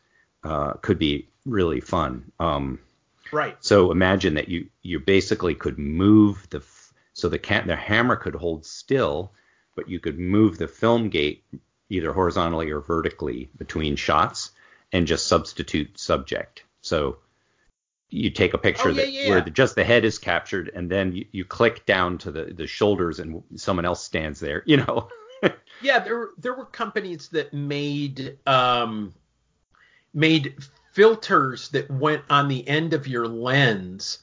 uh, 0.45 0.73
could 0.75 0.99
be 0.99 1.29
really 1.47 1.81
fun. 1.81 2.33
Um, 2.39 2.79
Right. 3.31 3.57
so 3.61 3.93
imagine 3.93 4.35
that 4.35 4.49
you 4.49 4.69
you 4.83 5.01
basically 5.01 5.55
could 5.55 5.79
move 5.79 6.47
the 6.51 6.59
f- 6.59 6.93
so 7.13 7.29
the 7.29 7.39
can- 7.39 7.67
the 7.67 7.77
hammer 7.77 8.17
could 8.17 8.35
hold 8.35 8.65
still, 8.65 9.33
but 9.77 9.89
you 9.89 10.01
could 10.01 10.19
move 10.19 10.57
the 10.57 10.67
film 10.69 11.11
gate 11.11 11.45
either 11.91 12.13
horizontally 12.13 12.71
or 12.71 12.81
vertically 12.81 13.51
between 13.59 13.97
shots 13.97 14.53
and 14.93 15.07
just 15.07 15.27
substitute 15.27 15.99
subject. 15.99 16.65
So 16.81 17.19
you 18.09 18.31
take 18.31 18.55
a 18.55 18.59
picture 18.59 18.89
Oh, 18.89 18.93
yeah, 18.93 19.03
that 19.03 19.13
yeah, 19.13 19.29
where 19.29 19.41
the, 19.43 19.51
just 19.51 19.75
the 19.75 19.85
head 19.85 20.05
is 20.07 20.19
captured, 20.19 20.71
and 20.75 20.91
then 20.91 21.13
you, 21.13 21.27
you 21.31 21.45
click 21.45 21.85
down 21.85 22.17
to 22.19 22.31
the 22.33 22.45
the 22.45 22.67
shoulders, 22.67 23.19
and 23.21 23.43
someone 23.57 23.85
else 23.85 24.03
stands 24.03 24.41
there. 24.41 24.63
You 24.65 24.79
know. 24.79 25.09
Yeah, 25.80 26.01
there 26.01 26.30
there 26.39 26.55
were 26.55 26.66
companies 26.66 27.28
that 27.28 27.53
made 27.55 28.39
um 28.47 29.14
made 30.14 30.55
filters 30.93 31.68
that 31.70 31.91
went 31.91 32.22
on 32.30 32.49
the 32.49 32.66
end 32.66 32.93
of 32.95 33.07
your 33.07 33.28
lens 33.28 34.18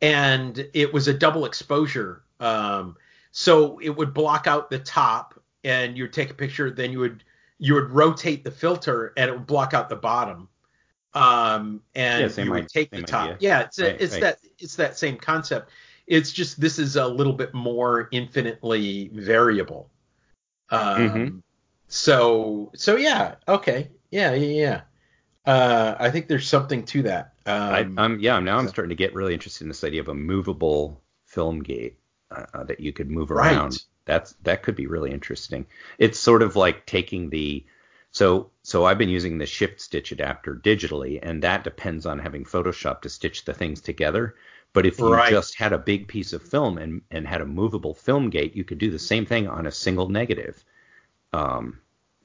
and 0.00 0.66
it 0.72 0.92
was 0.92 1.08
a 1.08 1.14
double 1.14 1.44
exposure. 1.46 2.22
Um 2.38 2.96
so 3.32 3.78
it 3.80 3.90
would 3.90 4.14
block 4.14 4.46
out 4.46 4.70
the 4.70 4.78
top 4.78 5.34
and 5.64 5.96
you 5.96 6.04
would 6.04 6.12
take 6.12 6.30
a 6.30 6.34
picture 6.34 6.70
then 6.70 6.92
you 6.92 7.00
would 7.00 7.24
you 7.58 7.74
would 7.74 7.90
rotate 7.90 8.44
the 8.44 8.50
filter 8.50 9.12
and 9.16 9.28
it 9.30 9.32
would 9.32 9.46
block 9.46 9.74
out 9.74 9.88
the 9.88 9.96
bottom. 9.96 10.48
Um 11.14 11.82
and 11.96 12.30
Yeah, 12.36 12.44
you 12.44 12.52
would 12.52 12.68
take 12.68 12.90
the 12.92 13.02
top. 13.02 13.24
idea. 13.24 13.36
Yeah, 13.40 13.60
it's 13.62 13.78
a, 13.80 13.86
Right, 13.86 14.00
it's 14.00 14.12
right. 14.12 14.20
that 14.20 14.38
it's 14.58 14.76
that 14.76 14.96
same 14.96 15.16
concept. 15.16 15.70
It's 16.06 16.32
just 16.32 16.60
this 16.60 16.78
is 16.78 16.96
a 16.96 17.06
little 17.06 17.32
bit 17.32 17.52
more 17.54 18.08
infinitely 18.12 19.10
variable. 19.14 19.90
Um, 20.70 20.96
Mhm. 21.10 21.42
So 21.88 22.70
so 22.76 22.96
yeah, 22.96 23.36
okay, 23.48 23.90
yeah, 24.10 24.32
yeah, 24.34 24.62
yeah. 24.62 24.80
Uh, 25.46 25.96
I 25.98 26.10
think 26.10 26.28
there's 26.28 26.48
something 26.48 26.84
to 26.86 27.02
that. 27.04 27.34
Um, 27.46 27.96
I, 27.98 28.02
I'm 28.04 28.20
yeah. 28.20 28.38
Now 28.40 28.58
I'm 28.58 28.66
so- 28.66 28.70
starting 28.72 28.90
to 28.90 28.94
get 28.94 29.14
really 29.14 29.34
interested 29.34 29.64
in 29.64 29.68
this 29.68 29.84
idea 29.84 30.00
of 30.00 30.08
a 30.08 30.14
movable 30.14 31.00
film 31.26 31.62
gate 31.62 31.98
uh, 32.30 32.46
uh, 32.54 32.64
that 32.64 32.80
you 32.80 32.92
could 32.92 33.10
move 33.10 33.30
Right. 33.30 33.52
around. 33.56 33.82
That's 34.04 34.34
that 34.42 34.62
could 34.62 34.76
be 34.76 34.86
really 34.86 35.10
interesting. 35.12 35.66
It's 35.98 36.18
sort 36.18 36.42
of 36.42 36.56
like 36.56 36.86
taking 36.86 37.30
the 37.30 37.64
so 38.12 38.50
so 38.62 38.84
I've 38.84 38.98
been 38.98 39.08
using 39.08 39.38
the 39.38 39.46
shift 39.46 39.80
stitch 39.80 40.12
adapter 40.12 40.54
digitally, 40.54 41.18
and 41.22 41.42
that 41.42 41.64
depends 41.64 42.06
on 42.06 42.18
having 42.18 42.44
Photoshop 42.44 43.02
to 43.02 43.08
stitch 43.08 43.44
the 43.44 43.54
things 43.54 43.80
together. 43.80 44.34
But 44.72 44.86
if 44.86 44.98
you 44.98 45.06
Right. 45.12 45.30
just 45.30 45.58
had 45.58 45.72
a 45.72 45.78
big 45.78 46.06
piece 46.08 46.32
of 46.32 46.42
film 46.42 46.78
and 46.78 47.02
and 47.10 47.26
had 47.26 47.40
a 47.40 47.46
movable 47.46 47.94
film 47.94 48.30
gate, 48.30 48.54
you 48.56 48.64
could 48.64 48.78
do 48.78 48.90
the 48.90 48.98
same 48.98 49.26
thing 49.26 49.48
on 49.48 49.66
a 49.66 49.70
single 49.72 50.08
negative. 50.08 50.64
Um, 51.32 51.80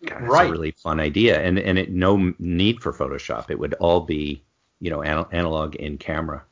God, 0.05 0.21
that's 0.21 0.31
Right. 0.31 0.47
a 0.47 0.51
really 0.51 0.71
fun 0.71 0.99
idea, 0.99 1.41
and 1.41 1.57
and 1.59 1.77
it 1.79 1.91
no 1.91 2.33
need 2.39 2.81
for 2.81 2.93
Photoshop. 2.93 3.49
It 3.49 3.59
would 3.59 3.73
all 3.75 4.01
be 4.01 4.43
you 4.79 4.89
know 4.89 5.03
anal- 5.03 5.29
analog 5.31 5.75
in 5.75 5.97
camera 5.97 6.43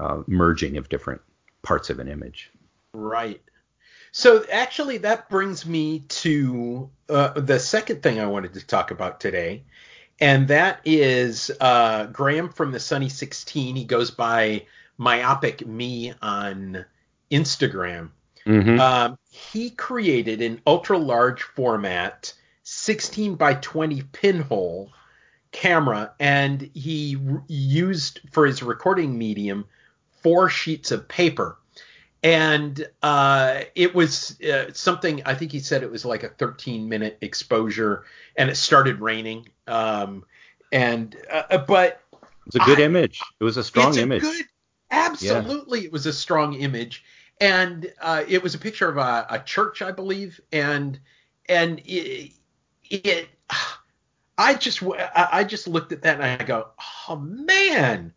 uh, 0.00 0.22
merging 0.26 0.76
of 0.76 0.88
different 0.88 1.20
parts 1.62 1.90
of 1.90 1.98
an 2.00 2.08
image. 2.08 2.50
right. 2.94 3.40
So 4.12 4.44
actually, 4.50 4.98
that 4.98 5.28
brings 5.28 5.66
me 5.66 6.00
to 6.00 6.88
uh, 7.08 7.30
the 7.40 7.58
second 7.58 8.02
thing 8.02 8.20
I 8.20 8.26
wanted 8.26 8.54
to 8.54 8.66
talk 8.66 8.90
about 8.92 9.20
today, 9.20 9.64
and 10.20 10.46
that 10.48 10.80
is 10.84 11.50
uh, 11.60 12.06
Graham 12.06 12.48
from 12.48 12.70
the 12.72 12.80
Sunny 12.80 13.08
16. 13.08 13.74
He 13.76 13.84
goes 13.84 14.10
by 14.12 14.66
Myopic 14.98 15.66
Me 15.66 16.12
on 16.22 16.84
Instagram. 17.30 18.10
Mhm. 18.46 18.78
Um, 18.78 19.18
he 19.30 19.70
created 19.70 20.40
an 20.42 20.60
ultra 20.66 20.98
large 20.98 21.42
format 21.42 22.32
16 22.62 23.34
by 23.36 23.54
20 23.54 24.02
pinhole 24.12 24.92
camera, 25.52 26.12
and 26.18 26.70
he 26.74 27.16
r- 27.30 27.42
used 27.46 28.20
for 28.32 28.46
his 28.46 28.62
recording 28.62 29.16
medium 29.16 29.64
four 30.22 30.48
sheets 30.48 30.90
of 30.90 31.06
paper. 31.08 31.56
And 32.22 32.86
uh, 33.02 33.60
it 33.74 33.94
was 33.94 34.40
uh, 34.40 34.72
something, 34.72 35.22
I 35.26 35.34
think 35.34 35.52
he 35.52 35.60
said 35.60 35.82
it 35.82 35.90
was 35.90 36.04
like 36.06 36.22
a 36.22 36.28
13 36.30 36.88
minute 36.88 37.18
exposure, 37.20 38.04
and 38.36 38.48
it 38.50 38.56
started 38.56 39.00
raining. 39.00 39.48
Um, 39.66 40.24
and, 40.72 41.14
uh, 41.30 41.58
but 41.58 42.00
It's 42.46 42.56
a 42.56 42.60
good 42.60 42.80
I- 42.80 42.84
image. 42.84 43.20
It 43.40 43.44
was 43.44 43.56
a 43.58 43.64
strong 43.64 43.88
it's 43.88 43.98
a 43.98 44.02
image. 44.02 44.22
good, 44.22 44.44
absolutely, 44.94 45.84
it 45.84 45.92
was 45.92 46.06
a 46.06 46.12
strong 46.12 46.54
image, 46.54 47.04
and 47.40 47.92
uh, 48.00 48.24
it 48.28 48.42
was 48.42 48.54
a 48.54 48.58
picture 48.58 48.88
of 48.88 48.96
a, 48.96 49.26
a 49.30 49.38
church, 49.40 49.82
I 49.82 49.92
believe, 49.92 50.40
and 50.52 50.98
and 51.48 51.80
it, 51.84 52.32
it 52.84 53.28
I 54.38 54.54
just 54.54 54.82
I 54.82 55.28
I 55.32 55.44
just 55.44 55.68
looked 55.68 55.92
at 55.92 56.02
that 56.02 56.20
and 56.20 56.42
I 56.42 56.44
go, 56.44 56.68
oh 57.08 57.16
man, 57.16 58.12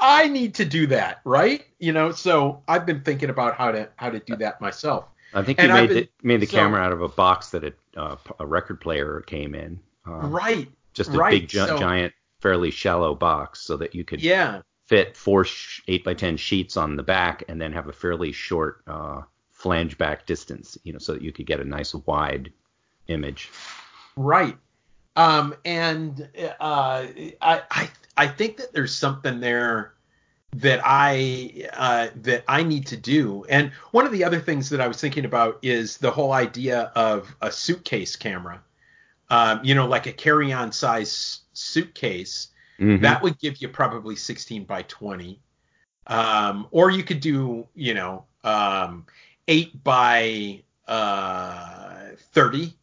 I 0.00 0.28
need 0.28 0.54
to 0.56 0.64
do 0.64 0.86
that, 0.88 1.20
right? 1.24 1.64
You 1.78 1.92
know, 1.92 2.12
so 2.12 2.62
I've 2.68 2.86
been 2.86 3.02
thinking 3.02 3.30
about 3.30 3.56
how 3.56 3.70
to 3.70 3.88
how 3.96 4.10
to 4.10 4.18
do 4.18 4.36
that 4.36 4.60
myself. 4.60 5.06
I 5.34 5.42
think 5.42 5.60
you 5.60 5.68
made 5.68 5.74
I've 5.74 5.88
the, 5.90 6.08
made 6.22 6.40
the 6.40 6.46
so- 6.46 6.56
camera 6.56 6.80
out 6.80 6.92
of 6.92 7.02
a 7.02 7.08
box 7.08 7.50
that 7.50 7.64
it, 7.64 7.78
uh, 7.96 8.16
a 8.38 8.46
record 8.46 8.80
player 8.80 9.20
came 9.26 9.54
in. 9.54 9.78
Um, 10.06 10.30
right. 10.30 10.68
Just 10.94 11.10
a 11.10 11.18
right, 11.18 11.30
big, 11.42 11.48
gi- 11.48 11.58
so- 11.58 11.78
giant, 11.78 12.14
fairly 12.40 12.70
shallow 12.70 13.14
box 13.14 13.60
so 13.60 13.76
that 13.76 13.94
you 13.94 14.04
could 14.04 14.22
Yeah. 14.22 14.62
Fit 14.86 15.16
four 15.16 15.44
sh- 15.44 15.82
8 15.88 16.04
by 16.04 16.14
10 16.14 16.36
sheets 16.36 16.76
on 16.76 16.96
the 16.96 17.02
back 17.02 17.44
and 17.48 17.60
then 17.60 17.72
have 17.72 17.88
a 17.88 17.92
fairly 17.92 18.32
short 18.32 18.82
uh, 18.86 19.22
flange 19.50 19.98
back 19.98 20.26
distance, 20.26 20.78
you 20.84 20.92
know, 20.92 20.98
so 20.98 21.12
that 21.12 21.22
you 21.22 21.32
could 21.32 21.46
get 21.46 21.60
a 21.60 21.64
nice 21.64 21.94
wide 21.94 22.52
image. 23.08 23.50
Right. 24.16 24.56
Um, 25.16 25.54
and 25.64 26.28
uh, 26.60 27.06
I, 27.40 27.62
I 27.70 27.90
I 28.18 28.28
think 28.28 28.58
that 28.58 28.72
there's 28.72 28.94
something 28.94 29.40
there 29.40 29.94
that 30.56 30.80
I 30.84 31.68
uh, 31.72 32.08
that 32.22 32.44
I 32.46 32.62
need 32.62 32.86
to 32.88 32.96
do. 32.96 33.44
And 33.48 33.72
one 33.92 34.06
of 34.06 34.12
the 34.12 34.24
other 34.24 34.40
things 34.40 34.70
that 34.70 34.80
I 34.80 34.88
was 34.88 35.00
thinking 35.00 35.24
about 35.24 35.58
is 35.62 35.98
the 35.98 36.10
whole 36.10 36.32
idea 36.32 36.92
of 36.94 37.34
a 37.40 37.50
suitcase 37.50 38.16
camera. 38.16 38.62
Um, 39.28 39.60
you 39.64 39.74
know, 39.74 39.86
like 39.86 40.06
a 40.06 40.12
carry-on 40.12 40.70
size 40.70 41.40
suitcase 41.52 42.48
Mhm. 42.78 43.00
that 43.00 43.22
would 43.22 43.38
give 43.38 43.60
you 43.62 43.68
probably 43.68 44.16
16 44.16 44.64
by 44.64 44.82
20. 44.82 45.40
Um, 46.06 46.68
or 46.70 46.90
you 46.90 47.02
could 47.02 47.20
do, 47.20 47.66
you 47.74 47.94
know, 47.94 48.24
um, 48.44 49.06
8 49.48 49.82
by 49.82 50.62
uh, 50.86 52.10
30. 52.32 52.74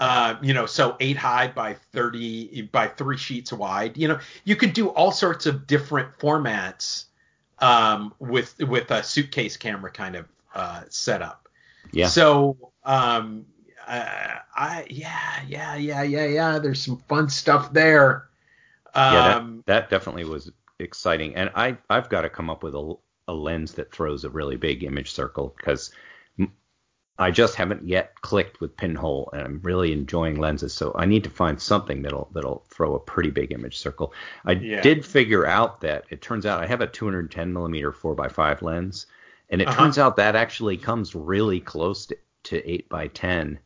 Uh, 0.00 0.36
you 0.42 0.54
know, 0.54 0.66
so 0.66 0.96
8 1.00 1.16
high 1.16 1.48
by 1.48 1.74
30 1.92 2.62
by 2.72 2.86
3 2.86 3.16
sheets 3.16 3.52
wide. 3.52 3.96
You 3.96 4.08
know, 4.08 4.20
you 4.44 4.54
could 4.56 4.72
do 4.72 4.88
all 4.90 5.10
sorts 5.10 5.46
of 5.46 5.66
different 5.66 6.16
formats 6.18 7.06
um, 7.58 8.14
with 8.20 8.56
with 8.60 8.90
a 8.90 9.02
suitcase 9.02 9.56
camera 9.56 9.90
kind 9.90 10.16
of 10.16 10.26
uh, 10.54 10.82
setup. 10.88 11.48
yeah. 11.92 12.06
So, 12.06 12.56
um, 12.84 13.46
uh, 13.86 14.36
I 14.54 14.86
yeah, 14.88 15.42
yeah, 15.46 15.74
yeah, 15.76 16.02
yeah, 16.02 16.26
yeah. 16.26 16.58
There's 16.58 16.82
some 16.82 16.98
fun 17.08 17.28
stuff 17.28 17.72
there. 17.72 18.27
Um, 18.98 19.08
yeah, 19.08 19.22
that, 19.22 19.52
that 19.66 19.90
definitely 19.90 20.24
was 20.24 20.50
exciting. 20.78 21.34
And 21.36 21.50
I, 21.54 21.76
I've 21.90 22.08
got 22.08 22.22
to 22.22 22.30
come 22.30 22.50
up 22.50 22.62
with 22.62 22.74
a, 22.74 22.94
a 23.28 23.34
lens 23.34 23.74
that 23.74 23.92
throws 23.92 24.24
a 24.24 24.30
really 24.30 24.56
big 24.56 24.84
image 24.84 25.10
circle 25.12 25.54
because 25.56 25.90
I 27.20 27.30
just 27.32 27.54
haven't 27.56 27.86
yet 27.86 28.20
clicked 28.22 28.60
with 28.60 28.76
pinhole, 28.76 29.28
and 29.32 29.42
I'm 29.42 29.60
really 29.62 29.92
enjoying 29.92 30.36
lenses. 30.36 30.72
So 30.74 30.92
I 30.96 31.04
need 31.04 31.22
to 31.24 31.30
find 31.30 31.60
something 31.60 32.02
that'll 32.02 32.28
that'll 32.32 32.64
throw 32.70 32.94
a 32.94 33.00
pretty 33.00 33.30
big 33.30 33.52
image 33.52 33.76
circle. 33.78 34.12
I 34.46 34.54
Yeah. 34.58 34.82
did 34.82 35.04
figure 35.04 35.44
out 35.46 35.80
that 35.80 36.04
it 36.10 36.22
turns 36.22 36.46
out 36.46 36.60
I 36.62 36.66
have 36.66 36.80
a 36.80 36.86
210 36.86 37.52
millimeter 37.52 37.92
4x5 37.92 38.62
lens, 38.62 39.06
and 39.50 39.60
it 39.60 39.70
Uh-huh. 39.70 39.72
turns 39.72 39.98
out 39.98 40.16
that 40.16 40.36
actually 40.36 40.76
comes 40.76 41.14
really 41.14 41.60
close 41.60 42.06
to, 42.06 42.16
to 42.44 42.68
8 42.70 42.88
by 42.88 43.08
10 43.08 43.58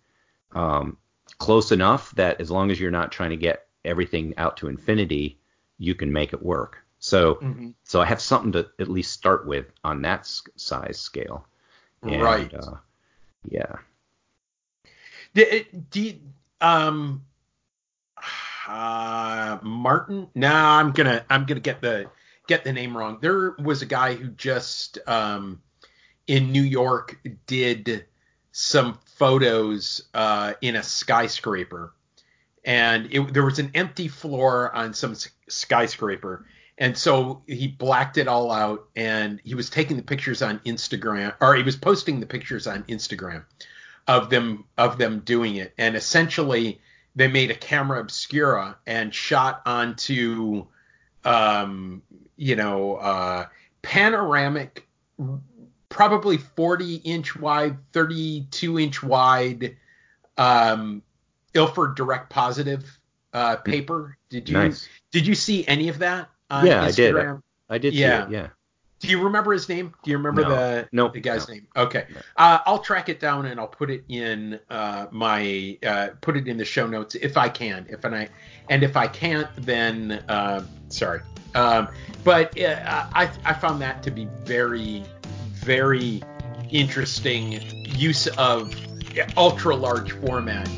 um, 0.53 0.97
close 1.39 1.73
enough 1.73 2.11
that 2.17 2.41
as 2.41 2.51
long 2.51 2.71
as 2.71 2.81
you're 2.81 2.91
not 2.91 3.13
trying 3.13 3.31
to 3.31 3.37
get 3.37 3.67
everything 3.85 4.35
out 4.37 4.57
to 4.59 4.69
infinity, 4.69 5.39
you 5.79 5.95
can 5.95 6.13
make 6.13 6.33
it 6.33 6.43
work. 6.43 6.79
So, 6.99 7.37
Mhm. 7.37 7.75
so 7.83 8.01
I 8.01 8.07
have 8.07 8.21
something 8.21 8.53
to 8.53 8.71
at 8.79 8.89
least 8.89 9.13
start 9.13 9.47
with 9.47 9.67
on 9.83 10.03
that 10.03 10.27
size 10.57 11.01
scale. 11.01 11.47
And, 12.03 12.23
Right. 12.23 12.53
Uh, 12.55 12.77
yeah. 13.45 13.77
Do, 15.35 15.65
do 15.91 16.15
um, 16.61 17.25
uh, 18.69 19.59
Martin? 19.63 20.29
Nah, 20.35 20.79
I'm 20.79 20.93
gonna 20.93 21.25
I'm 21.29 21.47
gonna 21.47 21.61
get 21.61 21.81
the 21.81 22.11
get 22.47 22.65
the 22.65 22.73
name 22.73 22.97
wrong. 22.97 23.19
There 23.21 23.53
was 23.59 23.83
a 23.83 23.87
guy 23.87 24.15
who 24.15 24.29
just 24.29 24.99
um 25.07 25.63
in 26.27 26.53
New 26.53 26.63
York 26.63 27.19
did 27.47 28.07
some 28.53 28.99
photos 29.17 30.03
uh 30.15 30.55
in 30.61 30.77
a 30.77 30.83
skyscraper, 30.83 31.93
and 32.65 33.09
it, 33.13 33.33
there 33.33 33.45
was 33.45 33.59
an 33.59 33.71
empty 33.75 34.09
floor 34.09 34.75
on 34.75 34.95
some 34.95 35.15
skyscraper. 35.49 36.47
And 36.79 36.97
so 36.97 37.43
he 37.47 37.69
blacked 37.69 38.19
it 38.19 38.29
all 38.29 38.51
out 38.51 38.89
and 38.97 39.41
he 39.45 39.55
was 39.55 39.71
taking 39.71 39.97
the 39.97 40.03
pictures 40.03 40.43
on 40.43 40.59
Instagram 40.61 41.35
or 41.41 41.55
he 41.55 41.63
was 41.63 41.77
posting 41.77 42.21
the 42.21 42.27
pictures 42.27 42.67
on 42.67 42.85
Instagram 42.85 43.45
of 44.09 44.31
them 44.31 44.65
of 44.77 44.99
them 44.99 45.21
doing 45.21 45.57
it 45.57 45.73
and 45.79 45.95
essentially 45.95 46.81
they 47.15 47.29
made 47.29 47.51
a 47.51 47.55
camera 47.55 48.01
obscura 48.01 48.77
and 48.87 49.15
shot 49.15 49.63
onto 49.65 50.67
um 51.25 52.03
you 52.37 52.57
know 52.57 52.97
uh 52.97 53.47
panoramic 53.83 54.89
probably 55.89 56.37
40 56.37 56.97
inch 56.97 57.37
wide 57.37 57.77
32 57.93 58.79
inch 58.81 59.03
wide 59.03 59.77
um 60.37 61.03
ilford 61.55 61.95
direct 61.97 62.31
positive 62.31 62.99
uh 63.33 63.57
paper 63.57 64.17
did 64.31 64.49
you 64.49 64.57
Nice. 64.57 64.89
did 65.11 65.27
you 65.27 65.35
see 65.35 65.67
any 65.67 65.89
of 65.89 65.99
that 66.01 66.29
on 66.51 66.67
Yeah, 66.67 66.83
I 66.83 66.91
did. 66.91 67.15
Instagram? 67.15 67.43
I 67.69 67.79
did 67.79 67.95
Yeah. 67.95 68.27
see 68.27 68.35
it. 68.35 68.37
Yeah. 68.39 68.49
Do 69.01 69.09
you 69.09 69.25
remember 69.25 69.53
his 69.53 69.69
name? 69.69 69.93
Do 70.05 70.11
you 70.13 70.17
remember 70.19 70.43
No. 70.43 70.49
the 70.51 70.89
Nope, 70.93 71.15
the 71.15 71.21
guy's 71.21 71.49
no. 71.49 71.55
name? 71.55 71.67
Okay, 71.75 72.07
No. 72.15 72.21
uh, 72.37 72.59
I'll 72.67 72.79
track 72.79 73.09
it 73.09 73.19
down 73.19 73.47
and 73.47 73.59
I'll 73.59 73.67
put 73.67 73.91
it 73.91 74.05
in 74.09 74.61
uh, 74.71 75.07
my 75.11 75.77
uh, 75.85 76.09
put 76.21 76.37
it 76.37 76.47
in 76.47 76.57
the 76.57 76.65
show 76.65 76.87
notes 76.87 77.15
if 77.17 77.37
I 77.37 77.49
can. 77.49 77.87
If 77.89 78.05
and 78.05 78.15
I 78.15 78.29
and 78.69 78.83
if 78.85 78.97
I 78.97 79.09
can't, 79.09 79.49
then 79.57 80.23
uh, 80.29 80.63
sorry. 80.89 81.21
Um, 81.55 81.89
but 82.23 82.57
uh, 82.61 83.07
I 83.13 83.31
I 83.45 83.55
found 83.55 83.81
that 83.83 84.03
to 84.05 84.11
be 84.11 84.29
very 84.45 85.03
very 85.55 86.23
interesting 86.71 87.61
use 87.87 88.27
of 88.39 88.75
ultra 89.37 89.75
large 89.75 90.13
format. 90.13 90.69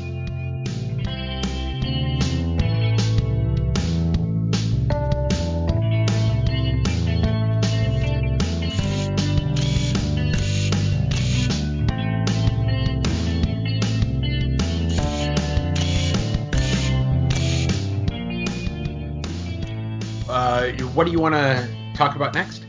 What 20.95 21.05
do 21.05 21.11
you 21.11 21.19
want 21.19 21.35
to 21.35 21.69
talk 21.93 22.15
about 22.15 22.33
next? 22.33 22.65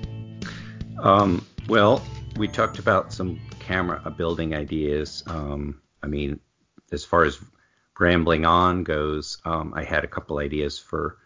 Um, 0.98 1.46
well, 1.68 2.02
we 2.36 2.48
talked 2.48 2.80
about 2.80 3.12
some 3.12 3.38
camera 3.60 4.00
building 4.10 4.52
ideas. 4.52 5.22
Um, 5.28 5.80
I 6.02 6.08
mean, 6.08 6.40
as 6.90 7.04
far 7.04 7.24
as 7.24 7.38
rambling 7.98 8.44
on 8.44 8.82
goes, 8.82 9.38
um, 9.44 9.72
I 9.76 9.84
had 9.84 10.02
a 10.02 10.08
couple 10.08 10.38
ideas 10.38 10.76
for 10.76 11.18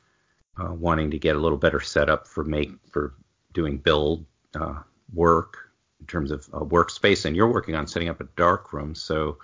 uh, 0.59 0.75
wanting 0.75 1.11
to 1.13 1.19
get 1.19 1.37
a 1.37 1.39
little 1.39 1.57
better 1.57 1.81
setup 1.81 2.29
for 2.29 2.45
make 2.45 2.73
for 2.91 3.15
doing 3.55 3.79
build 3.79 4.27
uh, 4.55 4.83
work 5.15 5.71
in 6.01 6.07
terms 6.07 6.31
of 6.31 6.49
uh, 6.53 6.61
workspace. 6.61 7.25
And 7.25 7.35
you're 7.35 7.51
working 7.51 7.75
on 7.77 7.87
setting 7.87 8.11
up 8.11 8.21
a 8.21 8.29
dark 8.37 8.73
room, 8.75 8.95
so 8.95 9.39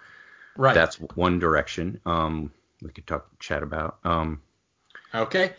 Right. 0.59 0.75
that's 0.75 0.97
one 0.97 1.39
direction. 1.39 2.01
Um, 2.07 2.51
we 2.83 2.91
could 2.91 3.07
talk 3.07 3.29
chat 3.39 3.63
about. 3.63 3.99
Um, 4.05 4.43
okay. 5.15 5.55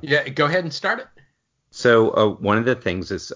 Yeah, 0.00 0.28
go 0.28 0.46
ahead 0.46 0.64
and 0.64 0.72
start 0.72 1.00
it. 1.00 1.06
So 1.70 2.10
uh, 2.10 2.28
one 2.34 2.58
of 2.58 2.64
the 2.64 2.74
things 2.74 3.10
is 3.10 3.32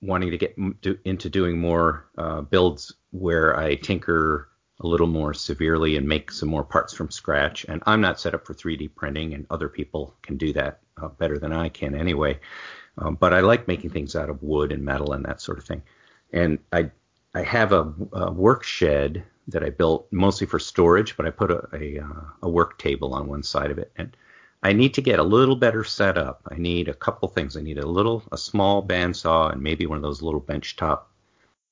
wanting 0.00 0.30
to 0.30 0.38
get 0.38 0.56
into 1.04 1.28
doing 1.30 1.58
more 1.58 2.06
uh, 2.18 2.42
builds 2.42 2.94
where 3.10 3.58
I 3.58 3.74
tinker 3.76 4.48
a 4.80 4.86
little 4.86 5.06
more 5.06 5.32
severely 5.32 5.96
and 5.96 6.06
make 6.06 6.30
some 6.30 6.48
more 6.48 6.64
parts 6.64 6.92
from 6.92 7.10
scratch. 7.10 7.64
And 7.68 7.82
I'm 7.86 8.00
not 8.00 8.20
set 8.20 8.34
up 8.34 8.44
for 8.46 8.54
3D 8.54 8.94
printing, 8.94 9.34
and 9.34 9.46
other 9.50 9.68
people 9.68 10.14
can 10.22 10.36
do 10.36 10.52
that 10.54 10.80
uh, 11.00 11.08
better 11.08 11.38
than 11.38 11.52
I 11.52 11.68
can 11.68 11.94
anyway. 11.94 12.38
Um, 12.98 13.16
but 13.16 13.32
I 13.32 13.40
like 13.40 13.68
making 13.68 13.90
things 13.90 14.14
out 14.14 14.30
of 14.30 14.42
wood 14.42 14.72
and 14.72 14.84
metal 14.84 15.12
and 15.12 15.24
that 15.24 15.40
sort 15.40 15.58
of 15.58 15.64
thing. 15.64 15.82
And 16.32 16.58
I 16.72 16.90
I 17.34 17.42
have 17.42 17.72
a, 17.72 17.92
a 18.12 18.30
work 18.30 18.62
shed 18.62 19.24
that 19.48 19.64
I 19.64 19.70
built 19.70 20.06
mostly 20.12 20.46
for 20.46 20.58
storage, 20.58 21.16
but 21.16 21.26
I 21.26 21.30
put 21.30 21.50
a, 21.50 21.68
a, 21.72 21.98
uh, 21.98 22.22
a 22.42 22.48
work 22.48 22.78
table 22.78 23.12
on 23.12 23.26
one 23.26 23.42
side 23.42 23.70
of 23.70 23.78
it. 23.78 23.90
And 23.96 24.16
I 24.64 24.72
need 24.72 24.94
to 24.94 25.02
get 25.02 25.18
a 25.18 25.22
little 25.22 25.56
better 25.56 25.84
set 25.84 26.16
up. 26.16 26.40
I 26.50 26.56
need 26.56 26.88
a 26.88 26.94
couple 26.94 27.28
things. 27.28 27.54
I 27.56 27.60
need 27.60 27.78
a 27.78 27.86
little, 27.86 28.22
a 28.32 28.38
small 28.38 28.82
bandsaw 28.82 29.52
and 29.52 29.62
maybe 29.62 29.84
one 29.84 29.98
of 29.98 30.02
those 30.02 30.22
little 30.22 30.40
benchtop 30.40 31.02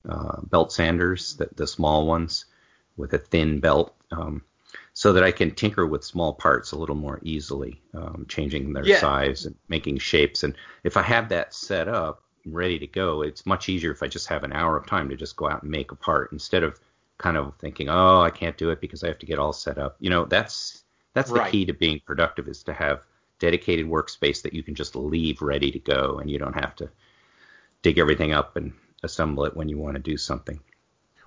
uh, 0.07 0.43
belt 0.43 0.73
sanders, 0.73 1.37
the, 1.37 1.49
the 1.57 1.67
small 1.67 2.07
ones 2.07 2.45
with 2.99 3.15
a 3.15 3.19
thin 3.19 3.61
belt, 3.61 3.95
um, 4.11 4.43
so 4.93 5.15
that 5.15 5.25
I 5.25 5.33
can 5.33 5.53
tinker 5.53 5.87
with 5.87 6.05
small 6.05 6.35
parts 6.35 6.73
a 6.73 6.77
little 6.77 6.95
more 6.95 7.19
easily, 7.23 7.81
um, 7.95 8.27
changing 8.29 8.75
their 8.75 8.87
yeah. 8.87 9.01
size 9.01 9.47
and 9.47 9.55
making 9.69 9.97
shapes. 9.97 10.43
And 10.43 10.55
if 10.85 10.99
I 10.99 11.03
have 11.03 11.31
that 11.31 11.55
set 11.55 11.89
up, 11.89 12.23
ready 12.45 12.79
to 12.79 12.87
go, 12.87 13.23
it's 13.23 13.47
much 13.47 13.71
easier 13.71 13.93
if 13.93 14.03
I 14.03 14.09
just 14.09 14.27
have 14.27 14.45
an 14.45 14.53
hour 14.53 14.77
of 14.77 14.87
time 14.87 15.09
to 15.09 15.17
just 15.17 15.37
go 15.37 15.49
out 15.49 15.63
and 15.63 15.71
make 15.71 15.93
a 15.93 15.97
part 15.97 16.31
instead 16.33 16.63
of 16.63 16.79
kind 17.17 17.39
of 17.39 17.55
thinking, 17.59 17.89
oh, 17.89 18.21
I 18.21 18.31
can't 18.31 18.59
do 18.59 18.69
it 18.69 18.83
because 18.83 19.03
I 19.03 19.09
have 19.09 19.19
to 19.21 19.27
get 19.27 19.39
all 19.39 19.55
set 19.55 19.79
up. 19.79 19.97
You 20.01 20.11
know, 20.11 20.27
that's 20.27 20.82
that's 21.15 21.31
right. 21.31 21.47
the 21.47 21.51
key 21.51 21.67
to 21.67 21.73
being 21.73 22.01
productive 22.05 22.49
is 22.49 22.63
to 22.65 22.73
have 22.73 23.03
dedicated 23.39 23.87
workspace 23.87 24.43
that 24.43 24.55
you 24.55 24.63
can 24.63 24.75
just 24.75 24.95
leave 24.95 25.43
ready 25.43 25.71
to 25.71 25.79
go 25.79 26.19
and 26.19 26.31
you 26.31 26.39
don't 26.39 26.55
have 26.55 26.77
to 26.77 26.89
dig 27.83 27.99
everything 27.99 28.33
up 28.33 28.57
and 28.57 28.73
assemble 29.03 29.45
it 29.45 29.57
when 29.57 29.69
you 29.69 29.79
want 29.79 29.97
to 29.97 30.03
do 30.03 30.17
something. 30.17 30.61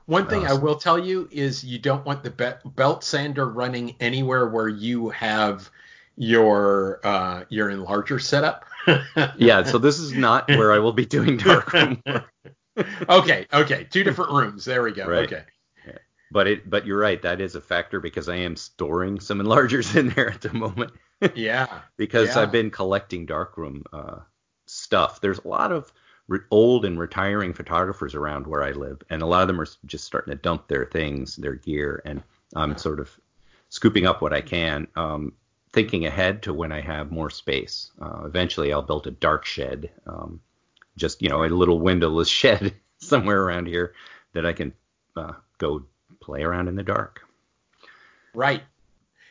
One 0.05 0.27
thing 0.27 0.45
uh, 0.45 0.51
I 0.51 0.53
will 0.53 0.75
tell 0.75 0.99
you 0.99 1.27
is 1.31 1.63
you 1.63 1.79
don't 1.79 2.05
want 2.05 2.23
the 2.23 2.29
be- 2.29 2.69
belt 2.69 3.03
sander 3.03 3.47
running 3.47 3.95
anywhere 3.99 4.47
where 4.47 4.67
you 4.67 5.09
have 5.09 5.69
your 6.15 6.99
uh, 7.03 7.43
your 7.49 7.69
enlarger 7.69 8.21
setup. 8.21 8.65
yeah, 9.37 9.63
so 9.63 9.77
this 9.77 9.99
is 9.99 10.13
not 10.13 10.47
where 10.47 10.71
I 10.71 10.79
will 10.79 10.93
be 10.93 11.05
doing 11.05 11.37
darkroom 11.37 12.01
work. 12.05 12.31
okay, 13.09 13.47
okay, 13.51 13.87
two 13.89 14.03
different 14.03 14.31
rooms. 14.31 14.63
There 14.63 14.83
we 14.83 14.91
go. 14.91 15.07
Right. 15.07 15.25
Okay. 15.25 15.43
But 16.35 16.47
it, 16.47 16.69
but 16.69 16.85
you're 16.85 16.99
right. 16.99 17.21
That 17.21 17.39
is 17.39 17.55
a 17.55 17.61
factor 17.61 18.01
because 18.01 18.27
I 18.27 18.35
am 18.35 18.57
storing 18.57 19.21
some 19.21 19.39
enlargers 19.41 19.95
in 19.95 20.09
there 20.09 20.29
at 20.29 20.41
the 20.41 20.51
moment. 20.51 20.91
yeah. 21.33 21.79
because 21.97 22.35
yeah. 22.35 22.41
I've 22.41 22.51
been 22.51 22.69
collecting 22.69 23.25
darkroom 23.25 23.85
uh, 23.93 24.17
stuff. 24.65 25.21
There's 25.21 25.39
a 25.39 25.47
lot 25.47 25.71
of 25.71 25.93
re- 26.27 26.41
old 26.51 26.83
and 26.83 26.99
retiring 26.99 27.53
photographers 27.53 28.15
around 28.15 28.47
where 28.47 28.63
I 28.63 28.71
live, 28.71 29.01
and 29.09 29.21
a 29.21 29.25
lot 29.25 29.43
of 29.43 29.47
them 29.47 29.61
are 29.61 29.67
just 29.85 30.03
starting 30.03 30.31
to 30.31 30.37
dump 30.37 30.67
their 30.67 30.83
things, 30.83 31.37
their 31.37 31.55
gear, 31.55 32.01
and 32.03 32.21
I'm 32.53 32.77
sort 32.77 32.99
of 32.99 33.17
scooping 33.69 34.05
up 34.05 34.21
what 34.21 34.33
I 34.33 34.41
can. 34.41 34.87
Um, 34.97 35.31
thinking 35.71 36.05
ahead 36.05 36.43
to 36.43 36.53
when 36.53 36.73
I 36.73 36.81
have 36.81 37.13
more 37.13 37.29
space. 37.29 37.91
Uh, 38.01 38.23
eventually, 38.25 38.73
I'll 38.73 38.81
build 38.81 39.07
a 39.07 39.11
dark 39.11 39.45
shed, 39.45 39.89
um, 40.05 40.41
just 40.97 41.21
you 41.21 41.29
know, 41.29 41.45
a 41.45 41.47
little 41.47 41.79
windowless 41.79 42.27
shed 42.43 42.73
somewhere 42.97 43.41
around 43.41 43.69
here 43.69 43.93
that 44.33 44.45
I 44.45 44.51
can 44.51 44.73
uh, 45.15 45.31
go 45.59 45.85
play 46.21 46.43
around 46.43 46.67
in 46.67 46.75
the 46.75 46.83
dark. 46.83 47.21
Right. 48.33 48.63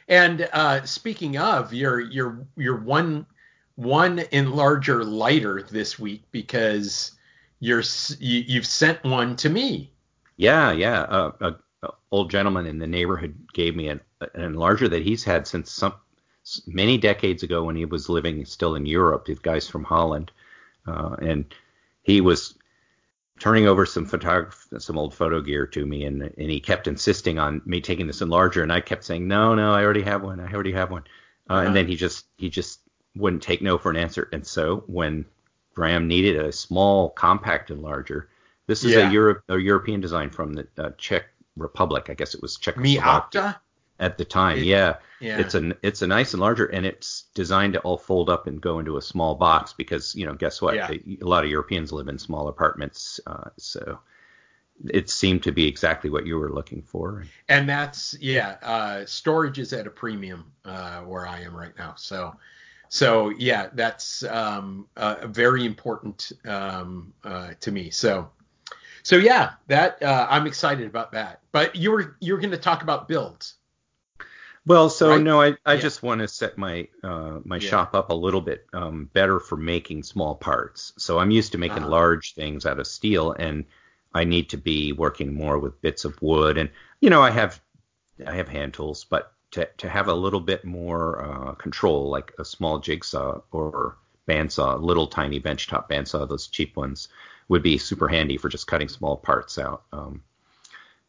And 0.09 0.49
uh, 0.53 0.85
speaking 0.85 1.39
of, 1.39 1.73
your 1.73 2.01
your 2.01 2.47
you're 2.57 2.77
one 2.77 3.27
one 3.77 4.19
enlarger 4.19 5.05
lighter 5.05 5.63
this 5.63 5.99
week 5.99 6.25
because 6.31 7.13
you're 7.61 7.83
you, 8.19 8.45
you've 8.47 8.67
sent 8.67 9.03
one 9.05 9.37
to 9.37 9.49
me. 9.49 9.91
Yeah, 10.37 10.73
yeah. 10.73 11.03
Uh, 11.03 11.33
a, 11.41 11.87
a, 11.87 11.91
old 12.11 12.31
gentleman 12.31 12.67
in 12.67 12.79
the 12.79 12.87
neighborhood 12.87 13.35
gave 13.53 13.77
me 13.77 13.89
an, 13.89 14.01
an 14.21 14.53
enlarger 14.55 14.91
that 14.91 15.03
he's 15.03 15.25
had 15.25 15.47
since 15.47 15.71
some 15.71 15.95
many 16.67 16.99
decades 16.99 17.43
ago 17.43 17.65
when 17.65 17.77
he 17.77 17.85
was 17.85 18.09
living 18.09 18.45
still 18.45 18.75
in 18.75 18.87
Europe. 18.87 19.25
The 19.25 19.35
guy's 19.37 19.69
from 19.69 19.85
Holland, 19.85 20.31
uh, 20.87 21.17
and 21.21 21.45
he 22.03 22.21
was 22.21 22.55
turning 23.41 23.67
over 23.67 23.85
some 23.85 24.07
photograph 24.07 24.67
some 24.79 24.99
old 24.99 25.15
photo 25.15 25.41
gear 25.41 25.67
to 25.67 25.87
me, 25.87 26.05
and 26.05 26.23
and 26.23 26.51
he 26.51 26.61
kept 26.61 26.87
insisting 26.87 27.39
on 27.39 27.61
me 27.65 27.81
taking 27.81 28.07
this 28.07 28.21
enlarger, 28.21 28.63
and 28.63 28.73
I 28.73 28.81
kept 28.81 29.05
saying 29.05 29.27
no, 29.27 29.55
no, 29.55 29.73
I 29.73 29.83
already 29.85 30.03
have 30.03 30.23
one, 30.23 30.41
I 30.41 30.53
already 30.53 30.73
have 30.73 30.91
one, 30.91 31.05
uh, 31.51 31.55
uh-huh. 31.55 31.67
and 31.67 31.77
then 31.77 31.87
he 31.87 31.97
just 31.97 32.27
he 32.37 32.49
just 32.49 32.81
wouldn't 33.17 33.43
take 33.43 33.63
no 33.63 33.79
for 33.79 33.91
an 33.91 33.97
answer, 33.97 34.29
and 34.33 34.47
so 34.47 34.85
when 34.87 35.25
Graham 35.75 36.07
needed 36.07 36.37
a 36.37 36.53
small 36.53 37.11
compact 37.11 37.71
enlarger, 37.71 38.27
this 38.67 38.85
is 38.85 38.93
yeah. 38.93 39.09
a 39.09 39.13
Europe 39.13 39.43
a 39.49 39.59
European 39.59 40.01
design 40.01 40.31
from 40.31 40.53
the 40.53 40.67
uh, 40.79 40.91
Czech 40.97 41.25
Republic, 41.57 42.07
I 42.11 42.15
guess 42.15 42.35
it 42.35 42.43
was 42.43 42.57
Czechoslovakia 42.57 43.61
at 44.01 44.19
the 44.19 44.25
time. 44.25 44.59
It, 44.59 44.65
yeah. 44.65 44.97
yeah. 45.21 45.39
It's 45.39 45.55
a 45.55 45.77
it's 45.83 46.03
a 46.03 46.07
nice 46.07 46.35
enlarger 46.35 46.69
and 46.73 46.85
it's 46.85 47.25
designed 47.35 47.75
to 47.75 47.81
all 47.81 47.99
fold 47.99 48.29
up 48.31 48.47
and 48.47 48.61
go 48.61 48.79
into 48.79 48.97
a 48.97 49.03
small 49.03 49.35
box 49.35 49.73
because, 49.73 50.15
you 50.15 50.27
know, 50.27 50.35
guess 50.35 50.61
what? 50.61 50.75
Yeah. 50.75 50.91
A, 50.91 51.19
a 51.23 51.27
lot 51.27 51.45
of 51.45 51.51
Europeans 51.51 51.93
live 51.93 52.09
in 52.09 52.19
small 52.19 52.49
apartments. 52.49 53.21
Uh, 53.27 53.51
so 53.57 54.01
it 54.89 55.09
seemed 55.09 55.43
to 55.45 55.53
be 55.53 55.69
exactly 55.69 56.11
what 56.11 56.27
you 56.27 56.37
were 56.37 56.53
looking 56.53 56.83
for. 56.83 57.25
And 57.49 57.69
that's 57.69 58.17
yeah, 58.21 58.57
uh, 58.63 59.07
storage 59.07 59.59
is 59.59 59.73
at 59.73 59.87
a 59.87 59.91
premium 59.91 60.53
uh, 60.65 61.01
where 61.01 61.27
I 61.27 61.41
am 61.41 61.57
right 61.57 61.77
now. 61.79 61.95
So 61.97 62.35
so 62.89 63.31
yeah, 63.31 63.69
that's 63.73 64.25
um, 64.25 64.89
uh, 64.97 65.27
very 65.27 65.65
important 65.65 66.33
um, 66.45 67.13
uh, 67.23 67.51
to 67.61 67.73
me. 67.73 67.91
So 67.91 68.31
so 69.03 69.17
yeah, 69.17 69.53
that 69.69 70.03
uh, 70.03 70.27
I'm 70.29 70.47
excited 70.47 70.87
about 70.87 71.13
that. 71.13 71.41
But 71.53 71.77
you 71.77 71.93
were 71.93 72.17
you 72.21 72.33
were 72.33 72.41
going 72.41 72.51
to 72.51 72.59
talk 72.59 72.83
about 72.83 73.07
builds. 73.07 73.55
Well, 74.67 74.89
so 74.89 75.11
right? 75.11 75.21
no, 75.21 75.43
I, 75.43 75.57
I 75.67 75.75
yeah. 75.75 75.81
just 75.81 76.03
want 76.03 76.21
to 76.21 76.29
set 76.29 76.57
my 76.57 76.89
uh, 77.03 77.41
my 77.45 77.57
yeah. 77.57 77.69
shop 77.69 77.95
up 77.95 78.11
a 78.11 78.15
little 78.15 78.41
bit 78.41 78.67
um, 78.73 79.11
better 79.13 79.39
for 79.39 79.57
making 79.57 80.03
small 80.05 80.35
parts. 80.35 80.93
So 80.97 81.19
I'm 81.19 81.31
used 81.31 81.53
to 81.53 81.59
making 81.59 81.79
uh-huh. 81.79 81.91
large 81.91 82.35
things 82.35 82.65
out 82.65 82.81
of 82.81 82.87
steel, 82.87 83.33
and 83.33 83.67
I 84.15 84.25
need 84.25 84.49
to 84.51 84.57
be 84.57 84.93
working 84.93 85.35
more 85.35 85.59
with 85.59 85.81
bits 85.83 86.05
of 86.07 86.21
wood. 86.23 86.57
And 86.57 86.71
you 87.01 87.11
know, 87.11 87.21
I 87.21 87.31
have 87.31 87.61
I 88.27 88.35
have 88.37 88.49
hand 88.49 88.73
tools, 88.73 89.05
but 89.05 89.33
to 89.51 89.69
to 89.79 89.89
have 89.89 90.09
a 90.09 90.15
little 90.15 90.41
bit 90.41 90.65
more 90.65 91.23
uh, 91.23 91.55
control, 91.55 92.09
like 92.09 92.33
a 92.39 92.45
small 92.45 92.79
jigsaw 92.79 93.43
or 93.53 93.99
bandsaw, 94.27 94.81
little 94.83 95.07
tiny 95.07 95.41
benchtop 95.41 95.91
bandsaw, 95.91 96.27
those 96.27 96.47
cheap 96.47 96.75
ones, 96.75 97.09
would 97.49 97.63
be 97.63 97.77
super 97.77 98.09
handy 98.09 98.39
for 98.39 98.49
just 98.49 98.67
cutting 98.67 98.89
small 98.89 99.19
parts 99.19 99.59
out. 99.59 99.83
Um, 99.93 100.23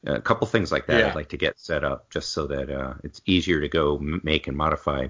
a 0.06 0.22
couple 0.22 0.48
things 0.48 0.72
like 0.72 0.88
that 0.88 1.00
yeah. 1.00 1.10
I'd 1.10 1.16
like 1.16 1.30
to 1.30 1.38
get 1.38 1.60
set 1.60 1.84
up 1.84 2.10
just 2.10 2.32
so 2.32 2.48
that 2.48 2.70
uh, 2.70 2.94
it's 3.04 3.22
easier 3.26 3.62
to 3.62 3.68
go 3.68 3.98
make 4.00 4.48
and 4.48 4.56
modify 4.58 5.08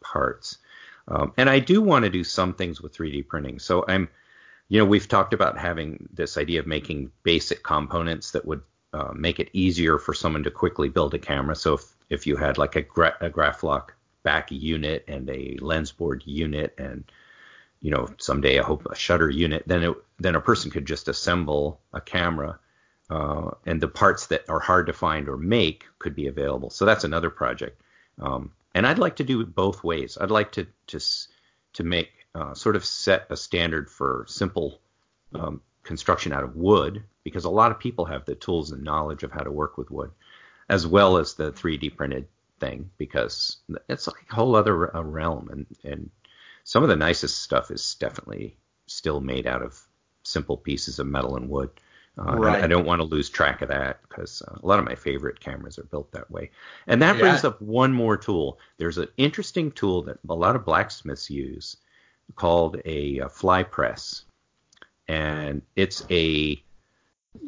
parts. 0.00 0.58
Um, 1.08 1.32
and 1.36 1.48
I 1.48 1.58
do 1.58 1.80
want 1.80 2.04
to 2.04 2.10
do 2.10 2.24
some 2.24 2.54
things 2.54 2.80
with 2.80 2.96
3D 2.96 3.28
printing. 3.28 3.58
So 3.58 3.84
I'm, 3.86 4.08
you 4.68 4.78
know, 4.78 4.84
we've 4.84 5.08
talked 5.08 5.32
about 5.32 5.58
having 5.58 6.08
this 6.12 6.36
idea 6.36 6.60
of 6.60 6.66
making 6.66 7.12
basic 7.22 7.62
components 7.62 8.32
that 8.32 8.44
would 8.44 8.62
uh, 8.92 9.12
make 9.14 9.38
it 9.38 9.50
easier 9.52 9.98
for 9.98 10.14
someone 10.14 10.44
to 10.44 10.50
quickly 10.50 10.88
build 10.88 11.14
a 11.14 11.18
camera. 11.18 11.54
So 11.54 11.74
if, 11.74 11.84
if 12.08 12.26
you 12.26 12.36
had 12.36 12.58
like 12.58 12.76
a, 12.76 12.82
gra- 12.82 13.16
a 13.20 13.30
Graflok 13.30 13.90
back 14.22 14.50
unit 14.50 15.04
and 15.06 15.30
a 15.30 15.56
lens 15.60 15.92
board 15.92 16.20
unit 16.26 16.74
and 16.78 17.04
you 17.80 17.92
know 17.92 18.08
someday 18.18 18.58
I 18.58 18.62
hope 18.64 18.84
a 18.86 18.96
shutter 18.96 19.30
unit, 19.30 19.62
then 19.66 19.84
it, 19.84 19.96
then 20.18 20.34
a 20.34 20.40
person 20.40 20.70
could 20.70 20.84
just 20.84 21.06
assemble 21.06 21.80
a 21.92 22.00
camera 22.00 22.58
uh, 23.10 23.50
and 23.64 23.80
the 23.80 23.88
parts 23.88 24.26
that 24.28 24.48
are 24.48 24.60
hard 24.60 24.86
to 24.86 24.92
find 24.92 25.28
or 25.28 25.36
make 25.36 25.84
could 25.98 26.14
be 26.14 26.26
available. 26.26 26.70
So 26.70 26.84
that's 26.84 27.04
another 27.04 27.30
project. 27.30 27.80
Um, 28.20 28.52
and 28.74 28.86
I'd 28.86 28.98
like 28.98 29.16
to 29.16 29.24
do 29.24 29.40
it 29.40 29.54
both 29.54 29.84
ways. 29.84 30.18
I'd 30.20 30.30
like 30.30 30.52
to 30.52 30.66
to 30.88 31.00
to 31.74 31.84
make 31.84 32.10
uh, 32.34 32.54
sort 32.54 32.76
of 32.76 32.84
set 32.84 33.26
a 33.30 33.36
standard 33.36 33.90
for 33.90 34.24
simple 34.28 34.80
um, 35.34 35.60
construction 35.82 36.32
out 36.32 36.44
of 36.44 36.56
wood 36.56 37.04
because 37.22 37.44
a 37.44 37.50
lot 37.50 37.70
of 37.70 37.78
people 37.78 38.04
have 38.06 38.24
the 38.24 38.34
tools 38.34 38.72
and 38.72 38.82
knowledge 38.82 39.22
of 39.22 39.32
how 39.32 39.42
to 39.42 39.50
work 39.50 39.78
with 39.78 39.90
wood, 39.90 40.10
as 40.68 40.86
well 40.86 41.16
as 41.16 41.34
the 41.34 41.52
3D 41.52 41.96
printed 41.96 42.28
thing 42.60 42.90
because 42.96 43.58
it's 43.88 44.06
like 44.06 44.24
a 44.30 44.34
whole 44.34 44.56
other 44.56 44.74
realm 44.74 45.48
and 45.50 45.66
and 45.84 46.10
some 46.64 46.82
of 46.82 46.88
the 46.88 46.96
nicest 46.96 47.42
stuff 47.42 47.70
is 47.70 47.94
definitely 48.00 48.56
still 48.86 49.20
made 49.20 49.46
out 49.46 49.62
of 49.62 49.80
simple 50.24 50.56
pieces 50.56 50.98
of 50.98 51.06
metal 51.06 51.36
and 51.36 51.48
wood. 51.48 51.70
Uh, 52.18 52.36
right. 52.36 52.64
I 52.64 52.66
don't 52.66 52.86
want 52.86 53.00
to 53.00 53.04
lose 53.04 53.28
track 53.28 53.60
of 53.60 53.68
that 53.68 54.00
because 54.08 54.42
uh, 54.48 54.58
a 54.62 54.66
lot 54.66 54.78
of 54.78 54.86
my 54.86 54.94
favorite 54.94 55.38
cameras 55.38 55.78
are 55.78 55.84
built 55.84 56.10
that 56.12 56.30
way. 56.30 56.50
And 56.86 57.02
that 57.02 57.16
yeah. 57.16 57.20
brings 57.20 57.44
up 57.44 57.60
one 57.60 57.92
more 57.92 58.16
tool. 58.16 58.58
There's 58.78 58.96
an 58.96 59.08
interesting 59.18 59.70
tool 59.70 60.02
that 60.04 60.18
a 60.26 60.34
lot 60.34 60.56
of 60.56 60.64
blacksmiths 60.64 61.30
use 61.30 61.76
called 62.34 62.80
a, 62.86 63.18
a 63.18 63.28
fly 63.28 63.62
press. 63.62 64.24
And 65.08 65.60
it's 65.76 66.06
a, 66.10 66.62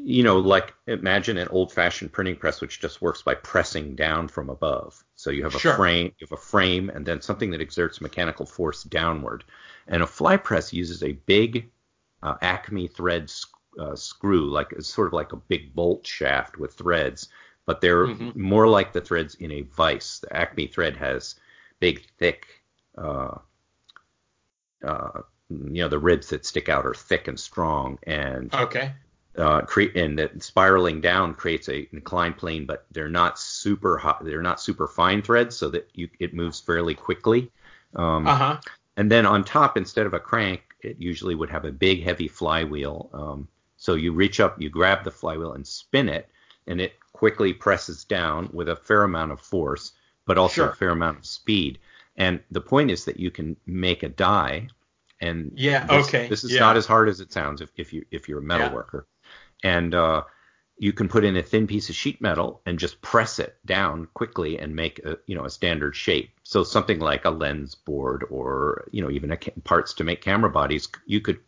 you 0.05 0.23
know, 0.23 0.39
like 0.39 0.75
imagine 0.87 1.39
an 1.39 1.49
old 1.49 1.73
fashioned 1.73 2.13
printing 2.13 2.37
press 2.37 2.61
which 2.61 2.79
just 2.79 3.01
works 3.01 3.23
by 3.23 3.35
pressing 3.35 3.95
down 3.95 4.29
from 4.29 4.51
above. 4.51 5.03
So 5.17 5.31
you 5.31 5.45
have 5.45 5.55
a 5.55 5.59
sure. 5.59 5.75
frame, 5.75 6.13
you 6.19 6.27
have 6.27 6.39
a 6.39 6.41
frame, 6.41 6.91
and 6.91 7.07
then 7.07 7.23
something 7.23 7.51
that 7.53 7.63
exerts 7.63 8.03
mechanical 8.03 8.45
force 8.45 8.85
downward. 8.85 9.45
And 9.87 10.03
a 10.03 10.07
fly 10.07 10.37
press 10.37 10.75
uses 10.75 11.03
a 11.03 11.13
big 11.13 11.71
uh, 12.23 12.35
Acme 12.43 12.87
thread 12.87 13.31
uh, 13.79 13.95
screw, 13.95 14.51
like 14.51 14.73
it's 14.73 14.93
sort 14.93 15.09
of 15.09 15.13
like 15.13 15.33
a 15.33 15.37
big 15.37 15.75
bolt 15.75 16.07
shaft 16.07 16.59
with 16.59 16.75
threads, 16.75 17.29
but 17.67 17.81
they're 17.81 18.07
mm-hmm. 18.07 18.41
more 18.41 18.69
like 18.69 18.93
the 18.93 19.01
threads 19.01 19.35
in 19.37 19.53
a 19.53 19.63
vise. 19.63 20.21
The 20.23 20.37
Acme 20.37 20.67
thread 20.67 20.97
has 20.97 21.37
big, 21.81 22.03
thick, 22.19 22.47
uh, 22.97 23.39
uh, 24.87 25.21
you 25.51 25.83
know, 25.83 25.89
the 25.89 25.99
ribs 25.99 26.29
that 26.29 26.45
stick 26.45 26.69
out 26.69 26.87
are 26.87 26.95
thick 26.95 27.29
and 27.29 27.39
strong, 27.39 27.99
and 28.05 28.53
okay, 28.55 28.93
uh, 29.37 29.63
create 29.63 29.97
and 29.97 30.19
that 30.19 30.43
spiraling 30.43 31.01
down 31.01 31.35
creates 31.35 31.69
a 31.69 31.89
inclined 31.93 32.37
plane, 32.37 32.67
but 32.67 32.87
they're 32.93 33.09
not 33.09 33.39
super 33.39 33.97
hot, 33.97 34.25
they're 34.25 34.43
not 34.43 34.61
super 34.61 34.87
fine 34.87 35.23
threads, 35.23 35.57
so 35.57 35.69
that 35.71 35.89
you 35.95 36.09
it 36.19 36.35
moves 36.35 36.61
fairly 36.61 36.95
quickly. 36.95 37.51
Um, 37.95 38.27
uh-huh. 38.27 38.61
And 38.97 39.11
then 39.11 39.25
on 39.27 39.45
top, 39.45 39.77
instead 39.77 40.07
of 40.07 40.15
a 40.15 40.21
crank, 40.21 40.63
it 40.81 40.97
usually 40.99 41.35
would 41.35 41.51
have 41.51 41.65
a 41.65 41.73
big 41.73 42.03
heavy 42.03 42.29
flywheel. 42.29 43.09
Um, 43.13 43.49
so 43.79 43.95
you 43.95 44.13
reach 44.13 44.41
up, 44.41 44.61
you 44.61 44.69
grab 44.69 45.05
the 45.05 45.11
flywheel 45.11 45.55
and 45.55 45.67
spin 45.67 46.09
it, 46.09 46.29
and 46.67 46.81
it 46.81 46.93
quickly 47.13 47.55
presses 47.55 48.05
down 48.05 48.51
with 48.53 48.69
a 48.69 48.77
fair 48.77 49.05
amount 49.05 49.33
of 49.33 49.41
force, 49.41 49.93
but 50.27 50.37
also 50.37 50.55
sure. 50.63 50.71
a 50.71 50.77
fair 50.77 50.91
amount 50.91 51.19
of 51.19 51.25
speed. 51.25 51.79
And 52.17 52.41
the 52.51 52.61
point 52.61 52.91
is 52.91 53.05
that 53.07 53.19
you 53.19 53.31
can 53.31 53.57
make 53.67 54.03
a 54.03 54.09
die. 54.09 54.69
And 55.21 55.53
yeah, 55.55 55.87
this, 55.87 56.09
okay. 56.09 56.29
This 56.29 56.45
is 56.45 56.53
yeah. 56.53 56.61
not 56.61 56.77
as 56.77 56.87
hard 56.87 57.09
as 57.09 57.21
it 57.21 57.33
sounds 57.33 57.61
if, 57.61 57.71
if 57.77 57.93
you 57.93 58.05
if 58.11 58.29
you're 58.29 58.41
a 58.41 58.43
metal 58.43 58.67
yeah. 58.67 58.75
worker 58.75 59.07
and 59.63 59.95
uh, 59.95 60.23
you 60.79 60.93
can 60.93 61.09
put 61.09 61.25
in 61.25 61.37
a 61.37 61.43
thin 61.43 61.67
piece 61.67 61.89
of 61.89 61.95
sheet 61.95 62.21
metal 62.21 62.61
and 62.67 62.79
just 62.79 63.01
press 63.03 63.39
it 63.39 63.57
down 63.65 64.09
quickly 64.15 64.59
and 64.59 64.75
make 64.75 64.99
a 65.05 65.19
you 65.27 65.35
know 65.35 65.45
a 65.45 65.51
standard 65.51 65.97
shape. 65.97 66.31
So 66.43 66.65
something 66.65 67.01
like 67.01 67.25
a 67.25 67.31
lens 67.31 67.75
board 67.75 68.25
or 68.31 68.89
you 68.91 69.03
know 69.03 69.11
even 69.11 69.33
a, 69.33 69.37
parts 69.37 69.95
to 69.95 70.05
make 70.05 70.21
camera 70.21 70.51
bodies, 70.51 70.89
you 71.07 71.21
could 71.21 71.39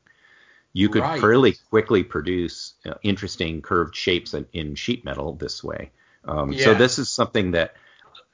you 0.73 0.89
could 0.89 1.03
right. 1.03 1.21
fairly 1.21 1.57
quickly 1.69 2.03
produce 2.03 2.75
uh, 2.87 2.95
interesting 3.03 3.63
curved 3.63 3.97
shapes 3.97 4.35
in, 4.35 4.47
in, 4.53 4.75
sheet 4.75 5.05
metal 5.05 5.35
this 5.35 5.65
way. 5.65 5.91
Um, 6.25 6.53
yeah. 6.53 6.65
So 6.65 6.75
this 6.75 6.99
is 6.99 7.09
something 7.09 7.53
that 7.53 7.75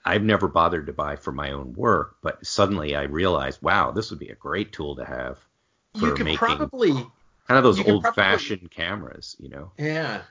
I've 0.05 0.23
never 0.23 0.49
bothered 0.49 0.87
to 0.87 0.93
buy 0.93 1.17
for 1.17 1.33
my 1.33 1.53
own 1.53 1.73
work, 1.73 2.17
but 2.23 2.45
suddenly 2.47 2.95
I 2.95 3.05
realized, 3.05 3.63
wow, 3.63 3.91
this 3.91 4.11
would 4.11 4.19
be 4.19 4.29
a 4.29 4.35
great 4.35 4.73
tool 4.73 4.97
to 4.97 5.05
have 5.05 5.39
for 5.99 6.09
you 6.09 6.15
could 6.15 6.25
making. 6.25 6.39
Probably 6.39 7.07
Kind 7.47 7.59
of 7.59 7.65
those 7.65 7.87
old-fashioned 7.87 8.71
cameras, 8.73 9.37
you 9.39 9.49
know. 9.49 9.71
Yeah. 9.79 10.23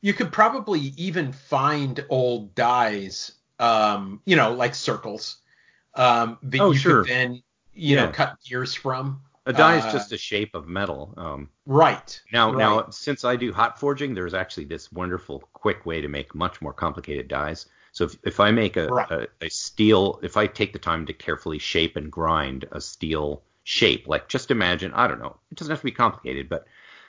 You 0.00 0.14
could 0.14 0.32
probably 0.32 0.80
even 0.96 1.32
find 1.32 2.04
old 2.08 2.54
dies, 2.54 3.32
um, 3.58 4.22
you 4.24 4.36
know, 4.36 4.54
like 4.54 4.74
circles, 4.74 5.36
um, 5.94 6.38
that 6.44 6.60
oh, 6.60 6.70
you 6.70 6.78
sure. 6.78 7.02
could 7.02 7.10
then, 7.10 7.42
you 7.74 7.96
yeah. 7.96 8.06
know, 8.06 8.12
cut 8.12 8.38
gears 8.42 8.74
from. 8.74 9.20
A 9.46 9.52
die 9.52 9.74
uh, 9.74 9.86
is 9.86 9.92
just 9.92 10.12
a 10.12 10.18
shape 10.18 10.54
of 10.54 10.68
metal. 10.68 11.14
Um, 11.16 11.48
right. 11.66 12.20
Now, 12.32 12.50
right. 12.50 12.58
now, 12.58 12.90
since 12.90 13.24
I 13.24 13.36
do 13.36 13.52
hot 13.52 13.78
forging, 13.78 14.14
there's 14.14 14.34
actually 14.34 14.66
this 14.66 14.92
wonderful, 14.92 15.40
quick 15.52 15.84
way 15.84 16.00
to 16.00 16.08
make 16.08 16.34
much 16.34 16.60
more 16.62 16.72
complicated 16.72 17.28
dies. 17.28 17.66
So 17.90 18.04
if, 18.04 18.16
if 18.24 18.40
I 18.40 18.50
make 18.52 18.76
a, 18.76 18.86
right. 18.86 19.10
a, 19.10 19.28
a 19.40 19.50
steel, 19.50 20.20
if 20.22 20.36
I 20.36 20.46
take 20.46 20.72
the 20.72 20.78
time 20.78 21.06
to 21.06 21.12
carefully 21.12 21.58
shape 21.58 21.96
and 21.96 22.10
grind 22.10 22.66
a 22.72 22.80
steel 22.80 23.42
shape. 23.64 24.08
Like 24.08 24.28
just 24.28 24.50
imagine, 24.50 24.92
I 24.92 25.06
don't 25.06 25.20
know, 25.20 25.36
it 25.50 25.58
doesn't 25.58 25.70
have 25.70 25.80
to 25.80 25.84
be 25.84 25.92
complicated, 25.92 26.48
but 26.48 26.66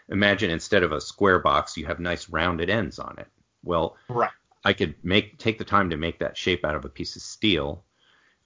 imagine 0.09 0.49
instead 0.49 0.84
of 0.84 0.91
a 0.91 1.01
square 1.01 1.39
box, 1.39 1.77
you 1.77 1.86
have 1.86 1.99
nice 1.99 2.29
rounded 2.29 2.69
ends 2.69 2.99
on 2.99 3.15
it. 3.17 3.27
Well, 3.63 3.97
right. 4.09 4.31
I 4.65 4.73
could 4.73 4.95
make 5.03 5.38
take 5.38 5.57
the 5.57 5.65
time 5.65 5.89
to 5.89 5.97
make 5.97 6.19
that 6.19 6.38
shape 6.38 6.63
out 6.63 6.75
of 6.75 6.86
a 6.86 6.89
piece 6.89 7.15
of 7.15 7.21
steel 7.21 7.84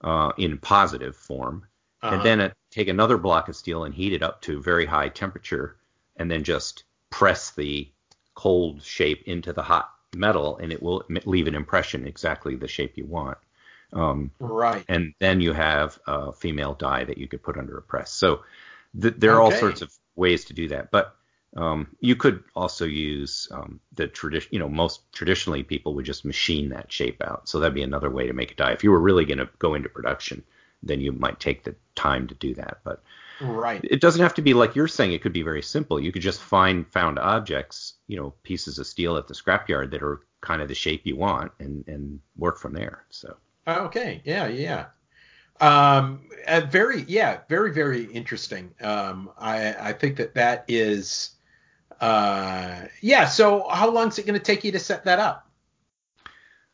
uh, 0.02 0.32
in 0.36 0.58
positive 0.58 1.16
form, 1.16 1.64
uh-huh. 2.02 2.16
and 2.16 2.24
then 2.24 2.40
uh, 2.40 2.50
take 2.78 2.88
another 2.88 3.18
block 3.18 3.48
of 3.48 3.56
steel 3.56 3.82
and 3.82 3.92
heat 3.92 4.12
it 4.12 4.22
up 4.22 4.40
to 4.42 4.62
very 4.62 4.86
high 4.86 5.08
temperature, 5.08 5.76
and 6.16 6.30
then 6.30 6.44
just 6.44 6.84
press 7.10 7.50
the 7.50 7.88
cold 8.34 8.80
shape 8.82 9.24
into 9.26 9.52
the 9.52 9.62
hot 9.62 9.90
metal, 10.14 10.56
and 10.58 10.72
it 10.72 10.80
will 10.80 11.02
leave 11.24 11.48
an 11.48 11.56
impression 11.56 12.06
exactly 12.06 12.54
the 12.54 12.68
shape 12.68 12.96
you 12.96 13.04
want. 13.04 13.36
Um, 13.92 14.30
right. 14.38 14.84
And 14.88 15.12
then 15.18 15.40
you 15.40 15.52
have 15.54 15.98
a 16.06 16.32
female 16.32 16.74
die 16.74 17.02
that 17.02 17.18
you 17.18 17.26
could 17.26 17.42
put 17.42 17.58
under 17.58 17.76
a 17.76 17.82
press. 17.82 18.12
So 18.12 18.44
th- 19.00 19.14
there 19.18 19.32
are 19.32 19.42
okay. 19.42 19.54
all 19.54 19.60
sorts 19.60 19.82
of 19.82 19.92
ways 20.14 20.44
to 20.44 20.54
do 20.54 20.68
that. 20.68 20.92
But 20.92 21.16
um, 21.56 21.96
you 21.98 22.14
could 22.14 22.44
also 22.54 22.84
use 22.84 23.48
um, 23.50 23.80
the 23.94 24.06
tradition. 24.06 24.50
You 24.52 24.60
know, 24.60 24.68
most 24.68 25.12
traditionally 25.12 25.64
people 25.64 25.94
would 25.94 26.04
just 26.04 26.24
machine 26.24 26.68
that 26.68 26.92
shape 26.92 27.20
out. 27.24 27.48
So 27.48 27.58
that'd 27.58 27.74
be 27.74 27.82
another 27.82 28.10
way 28.10 28.28
to 28.28 28.34
make 28.34 28.52
a 28.52 28.54
die. 28.54 28.72
If 28.72 28.84
you 28.84 28.92
were 28.92 29.00
really 29.00 29.24
going 29.24 29.38
to 29.38 29.48
go 29.58 29.74
into 29.74 29.88
production, 29.88 30.44
then 30.82 31.00
you 31.00 31.12
might 31.12 31.40
take 31.40 31.64
the 31.64 31.74
time 31.94 32.26
to 32.26 32.34
do 32.34 32.54
that. 32.54 32.78
But 32.84 33.02
right. 33.40 33.80
It 33.84 34.00
doesn't 34.00 34.22
have 34.22 34.34
to 34.34 34.42
be 34.42 34.54
like 34.54 34.74
you're 34.76 34.88
saying. 34.88 35.12
It 35.12 35.22
could 35.22 35.32
be 35.32 35.42
very 35.42 35.62
simple. 35.62 36.00
You 36.00 36.12
could 36.12 36.22
just 36.22 36.40
find 36.40 36.86
found 36.92 37.18
objects, 37.18 37.94
you 38.06 38.16
know, 38.16 38.34
pieces 38.42 38.78
of 38.78 38.86
steel 38.86 39.16
at 39.16 39.28
the 39.28 39.34
scrapyard 39.34 39.90
that 39.90 40.02
are 40.02 40.20
kind 40.40 40.62
of 40.62 40.68
the 40.68 40.74
shape 40.74 41.02
you 41.04 41.16
want, 41.16 41.52
and 41.58 41.86
and 41.88 42.20
work 42.36 42.58
from 42.58 42.72
there. 42.72 43.04
So. 43.10 43.36
Okay. 43.66 44.22
Yeah. 44.24 44.46
Yeah. 44.46 44.86
Um, 45.60 46.20
very, 46.68 47.02
yeah, 47.08 47.40
very, 47.48 47.72
very 47.72 48.04
interesting. 48.04 48.72
Um, 48.80 49.30
I, 49.36 49.74
I 49.74 49.92
think 49.92 50.16
that 50.18 50.34
that 50.34 50.64
is, 50.68 51.30
uh, 52.00 52.82
yeah. 53.00 53.26
So 53.26 53.66
how 53.68 53.90
long 53.90 54.08
is 54.08 54.18
it 54.18 54.26
going 54.26 54.38
to 54.38 54.44
take 54.44 54.62
you 54.62 54.70
to 54.72 54.78
set 54.78 55.04
that 55.06 55.18
up? 55.18 55.50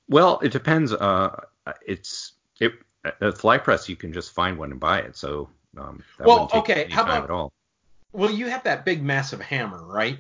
Well, 0.08 0.38
it 0.42 0.52
depends. 0.52 0.92
Uh, 0.92 1.44
it's 1.86 2.32
it 2.60 2.72
at 3.04 3.38
fly 3.38 3.58
press 3.58 3.88
you 3.88 3.96
can 3.96 4.12
just 4.12 4.32
find 4.32 4.58
one 4.58 4.70
and 4.70 4.80
buy 4.80 5.00
it. 5.00 5.16
So 5.16 5.48
um, 5.76 6.02
well, 6.20 6.50
okay. 6.54 6.88
How 6.90 7.02
about 7.02 7.24
at 7.24 7.30
all? 7.30 7.52
Well, 8.12 8.30
you 8.30 8.46
have 8.46 8.62
that 8.64 8.84
big 8.84 9.02
massive 9.02 9.40
hammer, 9.40 9.84
right? 9.84 10.18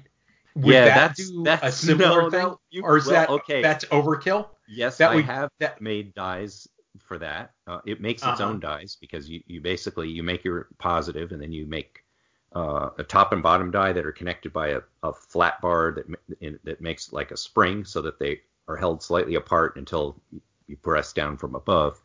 Would 0.56 0.72
yeah, 0.72 0.84
that 0.84 1.16
that's, 1.16 1.32
that's 1.42 1.62
a 1.62 1.72
similar 1.86 2.22
no, 2.22 2.30
thing, 2.30 2.40
no, 2.40 2.60
you, 2.70 2.82
or 2.82 2.96
is 2.96 3.06
well, 3.06 3.14
that 3.14 3.28
okay? 3.30 3.62
That's 3.62 3.84
overkill. 3.86 4.48
Yes, 4.68 4.98
that 4.98 5.12
I 5.12 5.16
we, 5.16 5.22
have 5.22 5.50
that, 5.60 5.80
made 5.80 6.14
dies 6.14 6.68
for 6.98 7.18
that. 7.18 7.52
Uh, 7.66 7.80
it 7.86 8.00
makes 8.00 8.22
its 8.22 8.40
uh-huh. 8.40 8.50
own 8.50 8.60
dies 8.60 8.96
because 9.00 9.28
you, 9.28 9.42
you 9.46 9.60
basically 9.60 10.08
you 10.08 10.22
make 10.22 10.44
your 10.44 10.68
positive 10.78 11.32
and 11.32 11.42
then 11.42 11.52
you 11.52 11.66
make 11.66 12.04
uh, 12.54 12.90
a 12.98 13.02
top 13.02 13.32
and 13.32 13.42
bottom 13.42 13.70
die 13.70 13.92
that 13.92 14.06
are 14.06 14.12
connected 14.12 14.52
by 14.52 14.68
a, 14.68 14.80
a 15.02 15.12
flat 15.12 15.60
bar 15.60 15.92
that 15.92 16.06
in, 16.40 16.58
that 16.64 16.80
makes 16.80 17.12
like 17.12 17.32
a 17.32 17.36
spring 17.36 17.84
so 17.84 18.00
that 18.00 18.18
they 18.18 18.40
are 18.68 18.76
held 18.76 19.02
slightly 19.02 19.34
apart 19.34 19.76
until 19.76 20.16
you 20.66 20.76
press 20.76 21.12
down 21.12 21.36
from 21.36 21.54
above. 21.54 22.00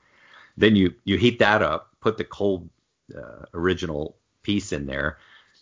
Then 0.59 0.75
you 0.75 0.93
you 1.05 1.17
heat 1.17 1.39
that 1.39 1.61
up, 1.61 1.95
put 2.01 2.17
the 2.17 2.23
cold 2.23 2.69
uh, 3.15 3.45
original 3.53 4.17
piece 4.43 4.71
in 4.73 4.85
there, 4.85 5.17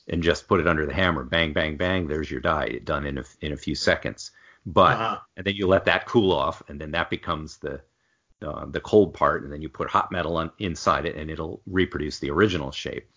and 0.10 0.24
just 0.24 0.48
put 0.48 0.60
it 0.60 0.68
under 0.68 0.86
the 0.86 0.94
hammer. 0.94 1.24
Bang, 1.24 1.54
bang, 1.54 1.78
bang. 1.78 2.08
There's 2.08 2.30
your 2.30 2.42
die. 2.42 2.80
done 2.84 3.06
in 3.06 3.18
a 3.20 3.24
in 3.42 3.54
a 3.54 3.58
few 3.58 3.76
seconds. 3.76 4.32
But 4.66 4.98
uh-huh. 4.98 5.20
and 5.38 5.46
then 5.46 5.56
you 5.56 5.68
let 5.68 5.86
that 5.86 6.08
cool 6.08 6.34
off, 6.34 6.62
and 6.68 6.82
then 6.82 6.92
that 6.92 7.10
becomes 7.10 7.58
the 7.58 7.80
uh, 8.42 8.66
the 8.66 8.82
cold 8.82 9.14
part, 9.14 9.44
and 9.44 9.52
then 9.52 9.62
you 9.62 9.70
put 9.70 9.90
hot 9.90 10.12
metal 10.12 10.38
on, 10.38 10.52
inside 10.60 11.06
it, 11.06 11.16
and 11.16 11.32
it'll 11.32 11.62
reproduce 11.66 12.20
the 12.20 12.30
original 12.30 12.72
shape. 12.72 13.10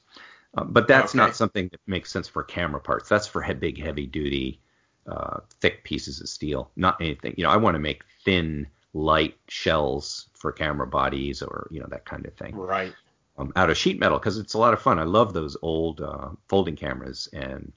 Uh, 0.57 0.65
but 0.65 0.89
that's 0.89 1.13
okay. 1.13 1.19
not 1.19 1.37
something 1.37 1.69
that 1.69 1.81
makes 1.87 2.11
sense 2.11 2.29
for 2.29 2.43
camera 2.43 2.81
parts. 2.81 3.09
That's 3.09 3.27
for 3.27 3.43
he- 3.43 3.55
big, 3.55 3.81
heavy 3.81 4.07
duty, 4.07 4.61
uh, 5.07 5.41
thick 5.61 5.85
pieces 5.85 6.21
of 6.21 6.29
steel. 6.29 6.71
Not 6.77 7.01
anything. 7.01 7.35
You 7.37 7.45
know, 7.45 7.51
I 7.51 7.57
want 7.57 7.75
to 7.75 7.81
make 7.81 8.03
thin, 8.25 8.67
light 8.93 9.37
shells 9.49 10.29
for 10.35 10.53
camera 10.53 10.87
bodies, 10.87 11.43
or 11.43 11.69
you 11.71 11.81
know 11.81 11.89
that 11.91 12.05
kind 12.05 12.27
of 12.27 12.35
thing. 12.35 12.57
Right. 12.57 12.93
Um, 13.39 13.53
out 13.57 13.71
of 13.71 13.79
sheet 13.79 13.99
metal 13.99 14.19
because 14.19 14.37
it's 14.37 14.55
a 14.55 14.59
lot 14.59 14.75
of 14.75 14.83
fun. 14.83 14.99
I 14.99 15.05
love 15.05 15.33
those 15.33 15.57
old 15.63 16.01
uh, 16.01 16.31
folding 16.49 16.77
cameras 16.77 17.29
and 17.33 17.73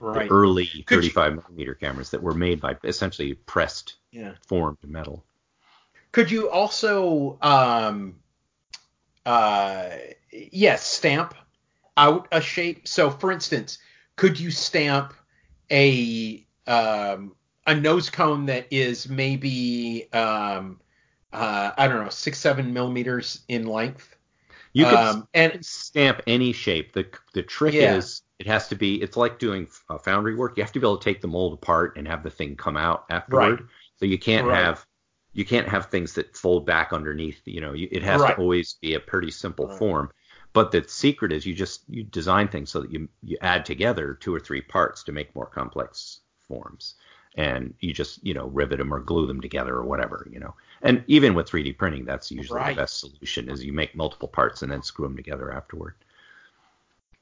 right. 0.00 0.28
the 0.28 0.34
early 0.34 0.66
Could 0.66 0.88
35 0.88 1.30
you... 1.30 1.36
millimeter 1.36 1.74
cameras 1.74 2.10
that 2.10 2.22
were 2.22 2.34
made 2.34 2.60
by 2.60 2.76
essentially 2.84 3.34
pressed, 3.34 3.94
yeah. 4.10 4.32
formed 4.46 4.78
metal. 4.82 5.24
Could 6.12 6.30
you 6.30 6.48
also, 6.48 7.38
um, 7.42 8.16
uh, 9.26 9.90
yes, 10.30 10.84
stamp 10.84 11.34
out 11.96 12.28
a 12.30 12.40
shape? 12.40 12.86
So, 12.86 13.10
for 13.10 13.32
instance, 13.32 13.78
could 14.16 14.38
you 14.38 14.50
stamp 14.50 15.14
a 15.70 16.46
um, 16.66 17.34
a 17.66 17.74
nose 17.74 18.10
cone 18.10 18.46
that 18.46 18.66
is 18.70 19.08
maybe 19.08 20.08
um, 20.12 20.80
uh, 21.32 21.72
I 21.76 21.88
don't 21.88 22.04
know 22.04 22.10
six 22.10 22.38
seven 22.38 22.72
millimeters 22.72 23.42
in 23.48 23.66
length? 23.66 24.16
You 24.72 24.86
can 24.86 24.94
um, 24.94 25.28
and 25.34 25.64
stamp 25.64 26.20
any 26.26 26.52
shape. 26.52 26.92
The 26.92 27.06
the 27.32 27.42
trick 27.42 27.74
yeah. 27.74 27.96
is 27.96 28.22
it 28.38 28.46
has 28.46 28.68
to 28.68 28.74
be. 28.74 29.00
It's 29.00 29.16
like 29.16 29.38
doing 29.38 29.68
foundry 30.02 30.34
work. 30.34 30.56
You 30.56 30.64
have 30.64 30.72
to 30.72 30.80
be 30.80 30.86
able 30.86 30.98
to 30.98 31.04
take 31.04 31.20
the 31.20 31.28
mold 31.28 31.54
apart 31.54 31.96
and 31.96 32.08
have 32.08 32.22
the 32.22 32.30
thing 32.30 32.56
come 32.56 32.76
out 32.76 33.04
afterward. 33.08 33.60
Right. 33.60 33.68
So 33.96 34.06
you 34.06 34.18
can't 34.18 34.46
right. 34.46 34.56
have 34.56 34.84
you 35.32 35.44
can't 35.44 35.68
have 35.68 35.86
things 35.86 36.14
that 36.14 36.36
fold 36.36 36.66
back 36.66 36.92
underneath. 36.92 37.40
You 37.44 37.60
know, 37.60 37.72
you, 37.72 37.88
it 37.90 38.02
has 38.02 38.20
right. 38.20 38.34
to 38.34 38.40
always 38.40 38.74
be 38.80 38.94
a 38.94 39.00
pretty 39.00 39.30
simple 39.30 39.68
form. 39.68 40.10
But 40.52 40.70
the 40.70 40.84
secret 40.86 41.32
is 41.32 41.44
you 41.44 41.54
just 41.54 41.82
you 41.88 42.04
design 42.04 42.48
things 42.48 42.70
so 42.70 42.80
that 42.80 42.90
you 42.90 43.08
you 43.22 43.36
add 43.40 43.64
together 43.64 44.14
two 44.14 44.34
or 44.34 44.40
three 44.40 44.60
parts 44.60 45.02
to 45.04 45.12
make 45.12 45.34
more 45.34 45.46
complex 45.46 46.20
forms, 46.48 46.94
and 47.36 47.74
you 47.80 47.92
just 47.92 48.24
you 48.24 48.34
know 48.34 48.46
rivet 48.48 48.78
them 48.78 48.92
or 48.94 49.00
glue 49.00 49.26
them 49.26 49.40
together 49.40 49.74
or 49.74 49.84
whatever 49.84 50.28
you 50.30 50.40
know. 50.40 50.54
And 50.82 51.02
even 51.06 51.34
with 51.34 51.48
3D 51.48 51.72
printing, 51.72 52.04
that's 52.04 52.30
usually 52.30 52.62
right. 52.62 52.66
the 52.66 52.72
best 52.72 53.00
solution 53.00 53.48
is 53.48 53.64
you 53.64 53.72
make 53.72 53.94
multiple 53.96 54.28
parts 54.28 54.62
and 54.62 54.70
then 54.72 54.82
screw 54.82 55.06
them 55.06 55.16
together 55.16 55.52
afterward. 55.52 55.94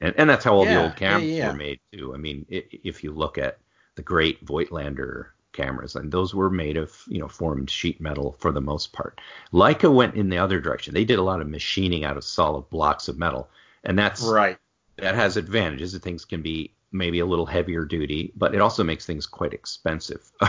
And 0.00 0.14
and 0.18 0.28
that's 0.28 0.44
how 0.44 0.54
all 0.54 0.64
Yeah, 0.64 0.74
the 0.74 0.74
old 0.76 0.96
cameras 0.96 1.38
yeah, 1.38 1.46
yeah. 1.46 1.48
were 1.48 1.52
made 1.54 1.80
too. 1.92 2.14
I 2.14 2.18
mean, 2.18 2.44
i 2.52 2.64
if 2.84 3.02
you 3.04 3.12
look 3.12 3.38
at 3.38 3.58
the 3.94 4.02
great 4.02 4.44
Voigtlander 4.44 5.28
cameras, 5.52 5.96
and 5.96 6.10
those 6.12 6.34
were 6.34 6.50
made 6.50 6.76
of 6.76 7.02
you 7.08 7.18
know 7.20 7.28
formed 7.28 7.70
sheet 7.70 8.00
metal 8.00 8.32
for 8.38 8.52
the 8.52 8.60
most 8.60 8.92
part. 8.92 9.20
Leica 9.52 9.90
went 9.94 10.14
in 10.14 10.28
the 10.28 10.38
other 10.38 10.60
direction. 10.60 10.92
They 10.94 11.04
did 11.04 11.18
a 11.18 11.22
lot 11.22 11.40
of 11.40 11.48
machining 11.48 12.04
out 12.04 12.16
of 12.18 12.24
solid 12.24 12.68
blocks 12.70 13.08
of 13.08 13.18
metal, 13.18 13.48
and 13.84 13.98
that's 13.98 14.34
Right. 14.34 14.58
that 14.98 15.14
has 15.14 15.36
advantages. 15.36 15.92
That 15.92 16.02
things 16.02 16.24
can 16.24 16.42
be 16.42 16.74
maybe 16.92 17.20
a 17.20 17.26
little 17.26 17.46
heavier 17.46 17.84
duty, 17.84 18.32
but 18.36 18.54
it 18.54 18.60
also 18.60 18.84
makes 18.84 19.06
things 19.06 19.26
quite 19.26 19.52
expensive. 19.52 20.30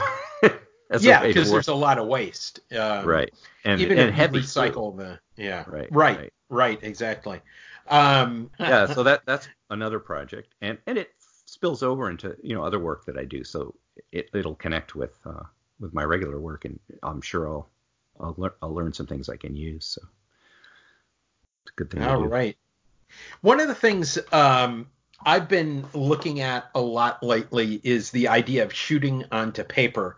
Yeah, 0.99 1.25
because 1.25 1.51
there's 1.51 1.69
a 1.69 1.73
lot 1.75 1.97
of 1.97 2.07
waste. 2.07 2.59
Um, 2.77 3.07
right, 3.07 3.31
and 3.65 3.81
even 3.81 3.97
and 3.97 4.09
if 4.09 4.15
heavy 4.15 4.39
you 4.39 4.43
too. 4.45 4.93
the 4.97 5.19
yeah. 5.37 5.63
Right, 5.67 5.87
Right. 5.91 6.17
right. 6.17 6.33
Right. 6.49 6.79
Exactly. 6.83 7.41
Um, 7.87 8.51
yeah, 8.59 8.85
so 8.85 9.01
that 9.03 9.23
that's 9.25 9.47
another 9.69 9.99
project, 9.99 10.53
and 10.61 10.77
and 10.85 10.97
it 10.97 11.11
spills 11.45 11.83
over 11.83 12.09
into 12.09 12.35
you 12.43 12.55
know 12.55 12.63
other 12.63 12.79
work 12.79 13.05
that 13.05 13.17
I 13.17 13.25
do, 13.25 13.43
so 13.43 13.73
it 14.11 14.29
it'll 14.33 14.55
connect 14.55 14.95
with 14.95 15.17
uh, 15.25 15.43
with 15.79 15.93
my 15.93 16.03
regular 16.03 16.39
work, 16.39 16.65
and 16.65 16.79
I'm 17.01 17.21
sure 17.21 17.47
I'll 17.49 17.69
I'll, 18.19 18.35
lear- 18.37 18.55
I'll 18.61 18.73
learn 18.73 18.93
some 18.93 19.07
things 19.07 19.29
I 19.29 19.37
can 19.37 19.55
use. 19.55 19.85
So 19.85 20.01
it's 21.63 21.71
a 21.71 21.75
good 21.75 21.89
thing. 21.89 22.01
to 22.01 22.09
All 22.09 22.25
right. 22.25 22.57
One 23.41 23.59
of 23.59 23.67
the 23.67 23.75
things 23.75 24.17
um, 24.31 24.87
I've 25.25 25.47
been 25.47 25.85
looking 25.93 26.39
at 26.41 26.69
a 26.75 26.81
lot 26.81 27.23
lately 27.23 27.79
is 27.83 28.11
the 28.11 28.27
idea 28.27 28.63
of 28.63 28.73
shooting 28.73 29.25
onto 29.31 29.63
paper. 29.63 30.17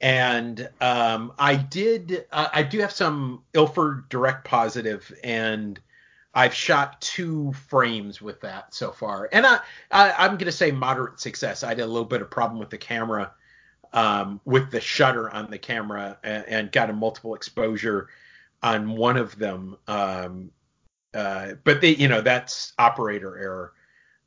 And 0.00 0.68
um, 0.80 1.32
I 1.38 1.56
did, 1.56 2.26
uh, 2.30 2.48
I 2.52 2.62
do 2.62 2.80
have 2.80 2.92
some 2.92 3.42
Ilford 3.54 4.08
direct 4.08 4.44
positive, 4.44 5.12
and 5.24 5.80
I've 6.34 6.52
shot 6.52 7.00
two 7.00 7.54
frames 7.68 8.20
with 8.20 8.42
that 8.42 8.74
so 8.74 8.92
far. 8.92 9.28
And 9.32 9.46
I, 9.46 9.60
I 9.90 10.12
I'm 10.12 10.32
going 10.32 10.44
to 10.44 10.52
say 10.52 10.70
moderate 10.70 11.18
success. 11.18 11.62
I 11.62 11.70
had 11.70 11.80
a 11.80 11.86
little 11.86 12.04
bit 12.04 12.20
of 12.20 12.30
problem 12.30 12.58
with 12.60 12.68
the 12.68 12.78
camera, 12.78 13.32
um, 13.94 14.40
with 14.44 14.70
the 14.70 14.80
shutter 14.80 15.30
on 15.30 15.50
the 15.50 15.58
camera, 15.58 16.18
and, 16.22 16.44
and 16.46 16.72
got 16.72 16.90
a 16.90 16.92
multiple 16.92 17.34
exposure 17.34 18.08
on 18.62 18.96
one 18.96 19.16
of 19.16 19.38
them. 19.38 19.78
Um, 19.88 20.50
uh, 21.14 21.52
but 21.64 21.80
they, 21.80 21.94
you 21.94 22.08
know, 22.08 22.20
that's 22.20 22.74
operator 22.78 23.38
error. 23.38 23.72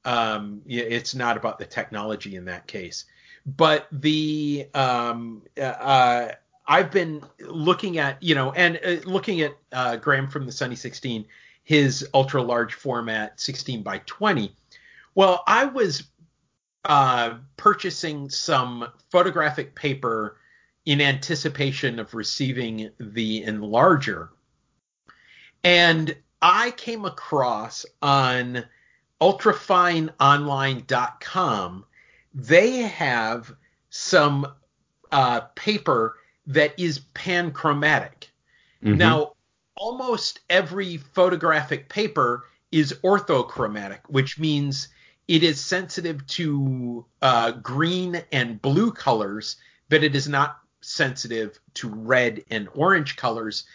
Um, 0.05 0.61
it's 0.65 1.13
not 1.13 1.37
about 1.37 1.59
the 1.59 1.65
technology 1.65 2.35
in 2.35 2.45
that 2.45 2.67
case. 2.67 3.05
But 3.45 3.87
the 3.91 4.67
um, 4.73 5.43
uh, 5.57 5.61
uh, 5.61 6.31
I've 6.67 6.91
been 6.91 7.23
looking 7.39 7.97
at, 7.97 8.21
you 8.21 8.35
know, 8.35 8.51
and 8.51 8.79
uh, 8.85 8.97
looking 9.05 9.41
at 9.41 9.57
uh, 9.71 9.95
Graham 9.95 10.27
from 10.27 10.45
the 10.45 10.51
Sunny 10.51 10.75
16, 10.75 11.25
his 11.63 12.07
ultra 12.13 12.41
large 12.41 12.75
format 12.75 13.39
16 13.39 13.81
by 13.81 13.99
20. 14.05 14.55
Well, 15.15 15.43
I 15.47 15.65
was 15.65 16.03
uh, 16.85 17.37
purchasing 17.57 18.29
some 18.29 18.87
photographic 19.11 19.75
paper 19.75 20.37
in 20.85 21.01
anticipation 21.01 21.99
of 21.99 22.13
receiving 22.13 22.91
the 22.99 23.43
enlarger. 23.43 24.29
And 25.63 26.15
I 26.41 26.71
came 26.71 27.05
across 27.05 27.85
on 28.01 28.63
ultrafineonline.com, 29.21 31.85
they 32.33 32.71
have 32.81 33.53
some 33.89 34.47
uh, 35.11 35.41
paper 35.55 36.17
that 36.47 36.79
is 36.79 36.99
panchromatic. 37.13 38.29
Mhm. 38.83 38.97
Now, 38.97 39.33
almost 39.75 40.39
every 40.49 40.97
photographic 40.97 41.89
paper 41.89 42.45
is 42.71 42.93
orthochromatic, 43.03 43.99
which 44.07 44.37
means 44.37 44.89
it 45.27 45.43
is 45.43 45.59
sensitive 45.59 46.25
to 46.27 47.05
uh, 47.21 47.51
green 47.51 48.21
and 48.31 48.61
blue 48.61 48.91
colors, 48.91 49.57
but 49.89 50.03
it 50.03 50.15
is 50.15 50.27
not 50.27 50.59
sensitive 50.81 51.59
to 51.75 51.89
red 51.89 52.43
and 52.49 52.67
orange 52.73 53.15
colors. 53.15 53.65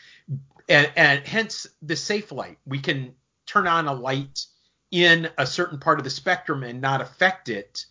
And, 0.68 0.90
and 0.96 1.26
hence 1.26 1.66
the 1.82 1.96
safe 1.96 2.32
light. 2.32 2.58
We 2.66 2.78
can 2.78 3.14
turn 3.46 3.66
on 3.66 3.86
a 3.86 3.92
light 3.92 4.46
in 4.94 5.28
a 5.36 5.44
certain 5.44 5.80
part 5.80 5.98
of 5.98 6.04
the 6.04 6.10
spectrum 6.10 6.62
and 6.62 6.80
not 6.80 7.00
affect 7.00 7.48
it. 7.48 7.84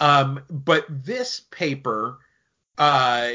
Um, 0.00 0.42
but 0.50 0.84
this 0.88 1.38
paper 1.38 2.18
uh, 2.76 3.34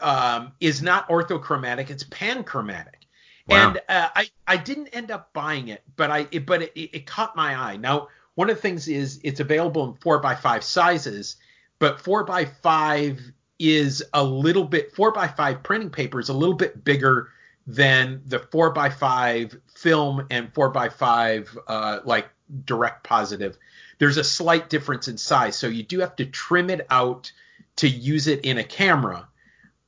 um, 0.00 0.50
is 0.58 0.82
not 0.82 1.08
orthochromatic; 1.08 1.88
it's 1.88 2.02
panchromatic. 2.02 3.06
Wow. 3.46 3.68
And 3.68 3.80
uh, 3.88 4.08
I 4.16 4.28
I 4.44 4.56
didn't 4.56 4.88
end 4.88 5.12
up 5.12 5.32
buying 5.32 5.68
it, 5.68 5.84
but 5.94 6.10
I 6.10 6.26
it, 6.32 6.44
but 6.44 6.62
it, 6.62 6.72
it 6.74 7.06
caught 7.06 7.36
my 7.36 7.54
eye. 7.54 7.76
Now 7.76 8.08
one 8.34 8.50
of 8.50 8.56
the 8.56 8.62
things 8.62 8.88
is 8.88 9.20
it's 9.22 9.38
available 9.38 9.88
in 9.88 9.94
four 9.94 10.18
by 10.18 10.34
five 10.34 10.64
sizes, 10.64 11.36
but 11.78 12.00
four 12.00 12.24
by 12.24 12.46
five 12.46 13.20
is 13.60 14.02
a 14.14 14.24
little 14.24 14.64
bit 14.64 14.96
four 14.96 15.12
by 15.12 15.28
five 15.28 15.62
printing 15.62 15.90
paper 15.90 16.18
is 16.18 16.28
a 16.28 16.34
little 16.34 16.56
bit 16.56 16.82
bigger 16.84 17.28
than 17.68 18.22
the 18.26 18.40
four 18.40 18.70
by 18.70 18.90
five 18.90 19.56
film 19.82 20.26
and 20.30 20.52
four 20.54 20.70
by 20.70 20.88
five 20.88 21.56
uh, 21.66 21.98
like 22.04 22.28
direct 22.64 23.04
positive. 23.04 23.58
There's 23.98 24.16
a 24.16 24.24
slight 24.24 24.70
difference 24.70 25.08
in 25.08 25.18
size, 25.18 25.56
so 25.56 25.66
you 25.66 25.82
do 25.82 26.00
have 26.00 26.16
to 26.16 26.26
trim 26.26 26.70
it 26.70 26.86
out 26.90 27.32
to 27.76 27.88
use 27.88 28.26
it 28.26 28.44
in 28.44 28.58
a 28.58 28.64
camera. 28.64 29.28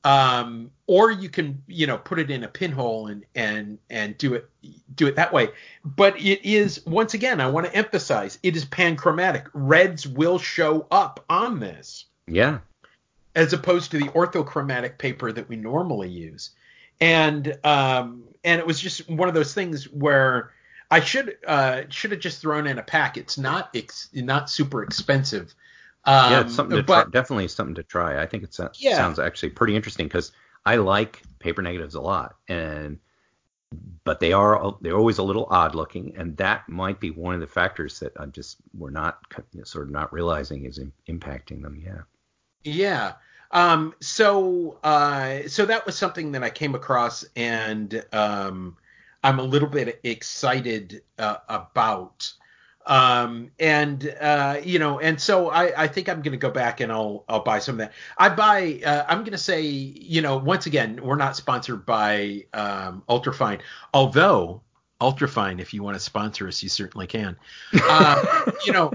Um, 0.03 0.69
or 0.85 1.09
you 1.09 1.29
can, 1.29 1.63
you 1.67 1.87
know, 1.87 1.97
put 1.97 2.19
it 2.19 2.29
in 2.29 2.43
a 2.43 2.47
pinhole 2.47 3.07
and 3.07 3.25
and 3.33 3.79
and 3.89 4.15
do 4.17 4.35
it 4.35 4.49
do 4.95 5.07
it 5.07 5.15
that 5.15 5.33
way. 5.33 5.49
But 5.83 6.19
it 6.19 6.45
is 6.47 6.85
once 6.85 7.13
again, 7.15 7.41
I 7.41 7.49
want 7.49 7.65
to 7.65 7.75
emphasize, 7.75 8.37
it 8.43 8.55
is 8.55 8.65
panchromatic. 8.65 9.45
Reds 9.53 10.05
will 10.07 10.37
show 10.37 10.85
up 10.91 11.23
on 11.29 11.59
this 11.59 12.05
Yeah. 12.27 12.59
as 13.35 13.53
opposed 13.53 13.91
to 13.91 13.97
the 13.97 14.09
orthochromatic 14.09 14.97
paper 14.99 15.31
that 15.31 15.49
we 15.49 15.55
normally 15.55 16.09
use. 16.09 16.51
And 17.01 17.57
um, 17.63 18.23
and 18.43 18.59
it 18.59 18.65
was 18.67 18.79
just 18.79 19.09
one 19.09 19.27
of 19.27 19.33
those 19.35 19.53
things 19.53 19.85
where 19.85 20.51
I 20.91 20.99
should 21.01 21.37
uh, 21.47 21.83
should 21.89 22.11
have 22.11 22.19
just 22.19 22.41
thrown 22.41 22.67
in 22.67 22.77
a 22.77 22.83
pack. 22.83 23.17
It's 23.17 23.37
not 23.37 23.69
ex- 23.75 24.09
not 24.13 24.49
super 24.49 24.83
expensive. 24.83 25.53
Um, 26.05 26.31
yeah, 26.31 26.41
it's 26.41 26.55
something 26.55 26.77
to 26.77 26.83
but 26.83 27.03
try, 27.03 27.11
definitely 27.11 27.47
something 27.47 27.75
to 27.75 27.83
try. 27.83 28.21
I 28.21 28.27
think 28.27 28.43
it 28.43 28.53
so- 28.53 28.69
Yeah. 28.75 28.95
sounds 28.95 29.17
actually 29.17 29.49
pretty 29.49 29.75
interesting 29.75 30.07
because 30.07 30.31
I 30.65 30.75
like 30.75 31.21
paper 31.39 31.61
negatives 31.63 31.95
a 31.95 32.01
lot, 32.01 32.35
and 32.47 32.99
but 34.03 34.19
they 34.19 34.31
are 34.31 34.77
they're 34.81 34.95
always 34.95 35.17
a 35.17 35.23
little 35.23 35.47
odd 35.49 35.73
looking, 35.75 36.15
and 36.15 36.37
that 36.37 36.69
might 36.69 36.99
be 36.99 37.09
one 37.09 37.33
of 37.33 37.41
the 37.41 37.47
factors 37.47 37.99
that 37.99 38.13
I'm 38.17 38.31
just 38.31 38.57
we're 38.77 38.91
not 38.91 39.19
sort 39.63 39.85
of 39.85 39.91
not 39.91 40.13
realizing 40.13 40.65
is 40.65 40.77
im- 40.79 40.93
impacting 41.09 41.61
them. 41.63 41.81
Yeah. 41.83 42.01
Yeah. 42.63 43.13
Um, 43.55 43.95
so 44.01 44.77
uh, 44.83 45.47
so 45.47 45.65
that 45.65 45.85
was 45.85 45.97
something 45.97 46.33
that 46.33 46.43
I 46.43 46.49
came 46.49 46.75
across, 46.75 47.23
and 47.37 48.05
um, 48.11 48.75
I'm 49.23 49.39
a 49.39 49.43
little 49.43 49.69
bit 49.69 50.01
excited 50.03 51.01
uh, 51.17 51.37
about. 51.47 52.31
Um, 52.85 53.49
and 53.57 54.13
uh, 54.19 54.59
you 54.61 54.77
know, 54.77 54.99
and 54.99 55.19
so 55.19 55.49
I, 55.49 55.83
I 55.83 55.87
think 55.87 56.09
I'm 56.09 56.21
going 56.21 56.33
to 56.33 56.37
go 56.37 56.51
back 56.51 56.81
and 56.81 56.91
I'll 56.91 57.23
I'll 57.29 57.43
buy 57.43 57.59
some 57.59 57.75
of 57.75 57.79
that. 57.79 57.93
I 58.17 58.27
buy. 58.27 58.81
Uh, 58.85 59.05
I'm 59.07 59.19
going 59.19 59.31
to 59.31 59.37
say, 59.37 59.61
you 59.61 60.21
know, 60.21 60.35
once 60.35 60.65
again, 60.65 60.99
we're 61.01 61.15
not 61.15 61.37
sponsored 61.37 61.85
by 61.85 62.45
um, 62.53 63.03
Ultrafine, 63.07 63.61
although 63.93 64.61
Ultrafine, 64.99 65.61
if 65.61 65.73
you 65.73 65.81
want 65.81 65.95
to 65.95 65.99
sponsor 66.01 66.47
us, 66.47 66.61
you 66.61 66.67
certainly 66.67 67.07
can. 67.07 67.37
Uh, 67.73 68.51
you 68.65 68.73
know, 68.73 68.91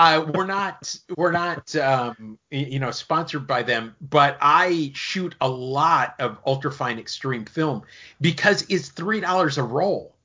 uh, 0.00 0.24
we're 0.34 0.46
not 0.46 0.96
we're 1.14 1.30
not 1.30 1.76
um, 1.76 2.38
you 2.50 2.78
know 2.78 2.90
sponsored 2.90 3.46
by 3.46 3.62
them, 3.62 3.94
but 4.00 4.38
I 4.40 4.92
shoot 4.94 5.34
a 5.42 5.48
lot 5.48 6.14
of 6.18 6.42
ultrafine 6.44 6.98
extreme 6.98 7.44
film 7.44 7.82
because 8.18 8.64
it's 8.70 8.88
three 8.88 9.20
dollars 9.20 9.58
a 9.58 9.62
roll. 9.62 10.16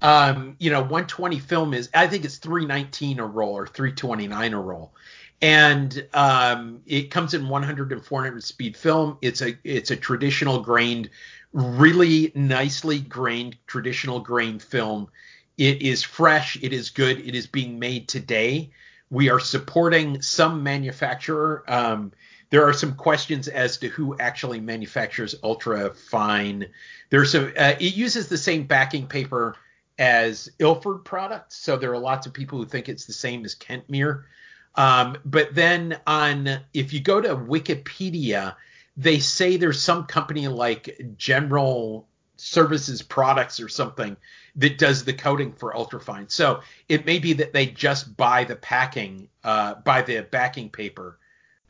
Um, 0.00 0.54
you 0.60 0.70
know, 0.70 0.80
120 0.80 1.40
film 1.40 1.74
is 1.74 1.90
I 1.92 2.06
think 2.06 2.24
it's 2.24 2.36
319 2.36 3.18
a 3.18 3.26
roll 3.26 3.54
or 3.54 3.66
329 3.66 4.54
a 4.54 4.60
roll, 4.60 4.94
and 5.42 6.06
um, 6.14 6.82
it 6.86 7.10
comes 7.10 7.34
in 7.34 7.48
100 7.48 7.90
and 7.90 8.04
400 8.04 8.44
speed 8.44 8.76
film. 8.76 9.18
It's 9.22 9.42
a 9.42 9.58
it's 9.64 9.90
a 9.90 9.96
traditional 9.96 10.60
grained, 10.60 11.10
really 11.52 12.30
nicely 12.36 13.00
grained 13.00 13.56
traditional 13.66 14.20
grain 14.20 14.60
film. 14.60 15.08
It 15.58 15.82
is 15.82 16.04
fresh. 16.04 16.56
It 16.62 16.72
is 16.72 16.90
good. 16.90 17.18
It 17.18 17.34
is 17.34 17.48
being 17.48 17.80
made 17.80 18.06
today. 18.06 18.70
We 19.10 19.30
are 19.30 19.40
supporting 19.40 20.20
some 20.22 20.62
manufacturer. 20.62 21.64
Um, 21.68 22.12
there 22.50 22.68
are 22.68 22.72
some 22.72 22.94
questions 22.94 23.48
as 23.48 23.78
to 23.78 23.88
who 23.88 24.16
actually 24.18 24.60
manufactures 24.60 25.34
ultra 25.42 25.94
fine. 25.94 26.66
There's 27.10 27.32
some. 27.32 27.52
Uh, 27.56 27.74
it 27.78 27.94
uses 27.96 28.28
the 28.28 28.38
same 28.38 28.64
backing 28.64 29.06
paper 29.06 29.56
as 29.98 30.50
Ilford 30.58 31.04
products, 31.04 31.56
so 31.56 31.76
there 31.76 31.92
are 31.92 31.98
lots 31.98 32.26
of 32.26 32.32
people 32.32 32.58
who 32.58 32.66
think 32.66 32.88
it's 32.88 33.06
the 33.06 33.12
same 33.12 33.44
as 33.44 33.54
Kentmere. 33.54 34.24
Um, 34.74 35.16
but 35.24 35.54
then 35.54 35.98
on, 36.06 36.60
if 36.74 36.92
you 36.92 37.00
go 37.00 37.20
to 37.20 37.34
Wikipedia, 37.34 38.56
they 38.96 39.18
say 39.18 39.56
there's 39.56 39.82
some 39.82 40.04
company 40.04 40.48
like 40.48 41.00
General 41.16 42.06
services 42.36 43.02
products 43.02 43.60
or 43.60 43.68
something 43.68 44.16
that 44.56 44.78
does 44.78 45.04
the 45.04 45.12
coating 45.12 45.52
for 45.52 45.72
ultrafine. 45.72 46.30
So 46.30 46.60
it 46.88 47.04
may 47.06 47.18
be 47.18 47.34
that 47.34 47.52
they 47.52 47.66
just 47.66 48.16
buy 48.16 48.44
the 48.44 48.56
packing, 48.56 49.28
uh, 49.44 49.74
buy 49.76 50.02
the 50.02 50.22
backing 50.22 50.70
paper 50.70 51.18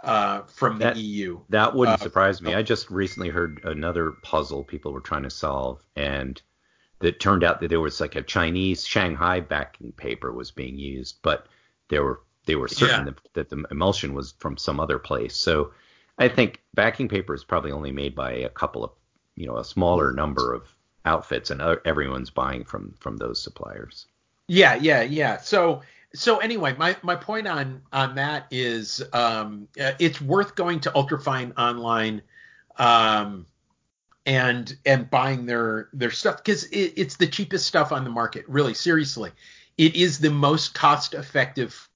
uh, 0.02 0.42
from 0.42 0.78
the 0.78 0.96
EU. 0.96 1.40
That 1.48 1.74
wouldn't 1.74 2.00
Uh, 2.00 2.04
surprise 2.04 2.40
me. 2.42 2.54
I 2.54 2.62
just 2.62 2.90
recently 2.90 3.28
heard 3.28 3.60
another 3.64 4.12
puzzle 4.22 4.62
people 4.62 4.92
were 4.92 5.00
trying 5.00 5.24
to 5.24 5.30
solve, 5.30 5.84
and 5.96 6.40
it 7.00 7.18
turned 7.18 7.42
out 7.44 7.60
that 7.60 7.68
there 7.68 7.80
was 7.80 8.00
like 8.00 8.14
a 8.14 8.22
Chinese 8.22 8.86
Shanghai 8.86 9.40
backing 9.40 9.92
paper 9.92 10.32
was 10.32 10.50
being 10.50 10.78
used, 10.78 11.18
but 11.22 11.46
they 11.88 11.98
were 11.98 12.20
they 12.44 12.54
were 12.56 12.68
certain 12.68 13.06
Yeah. 13.06 13.12
that, 13.12 13.32
that 13.32 13.48
the 13.50 13.64
emulsion 13.72 14.14
was 14.14 14.34
from 14.38 14.56
some 14.56 14.78
other 14.78 14.98
place. 15.00 15.36
So 15.36 15.72
I 16.16 16.28
think 16.28 16.62
backing 16.74 17.08
paper 17.08 17.34
is 17.34 17.42
probably 17.42 17.72
only 17.72 17.90
made 17.90 18.14
by 18.14 18.32
a 18.32 18.48
couple 18.48 18.84
of 18.84 18.92
you 19.36 19.46
know 19.46 19.58
a 19.58 19.64
smaller 19.64 20.12
number 20.12 20.52
of 20.52 20.66
outfits, 21.04 21.50
and 21.50 21.62
everyone's 21.84 22.30
buying 22.30 22.64
from 22.64 22.94
from 22.98 23.16
those 23.16 23.42
suppliers. 23.42 24.06
Yeah, 24.48 24.74
yeah, 24.74 25.02
yeah. 25.02 25.38
So 25.38 25.82
so 26.14 26.38
anyway, 26.38 26.74
my 26.78 26.96
my 27.02 27.14
point 27.14 27.46
on 27.46 27.82
on 27.92 28.14
that 28.16 28.46
is 28.50 29.02
um 29.12 29.68
uh, 29.80 29.92
it's 29.98 30.20
worth 30.20 30.54
going 30.54 30.80
to 30.80 30.90
Ultrafine 30.90 31.52
online 31.56 32.22
um 32.78 33.46
and 34.24 34.76
and 34.84 35.08
buying 35.10 35.46
their 35.46 35.88
their 35.92 36.10
stuff 36.10 36.42
cuz 36.42 36.64
it, 36.64 36.94
it's 36.96 37.16
the 37.16 37.26
cheapest 37.26 37.66
stuff 37.66 37.92
on 37.92 38.04
the 38.04 38.10
market, 38.10 38.44
really 38.48 38.74
seriously. 38.74 39.30
It 39.78 39.94
is 39.94 40.18
the 40.18 40.30
most 40.30 40.74
cost 40.74 41.14
effective 41.14 41.88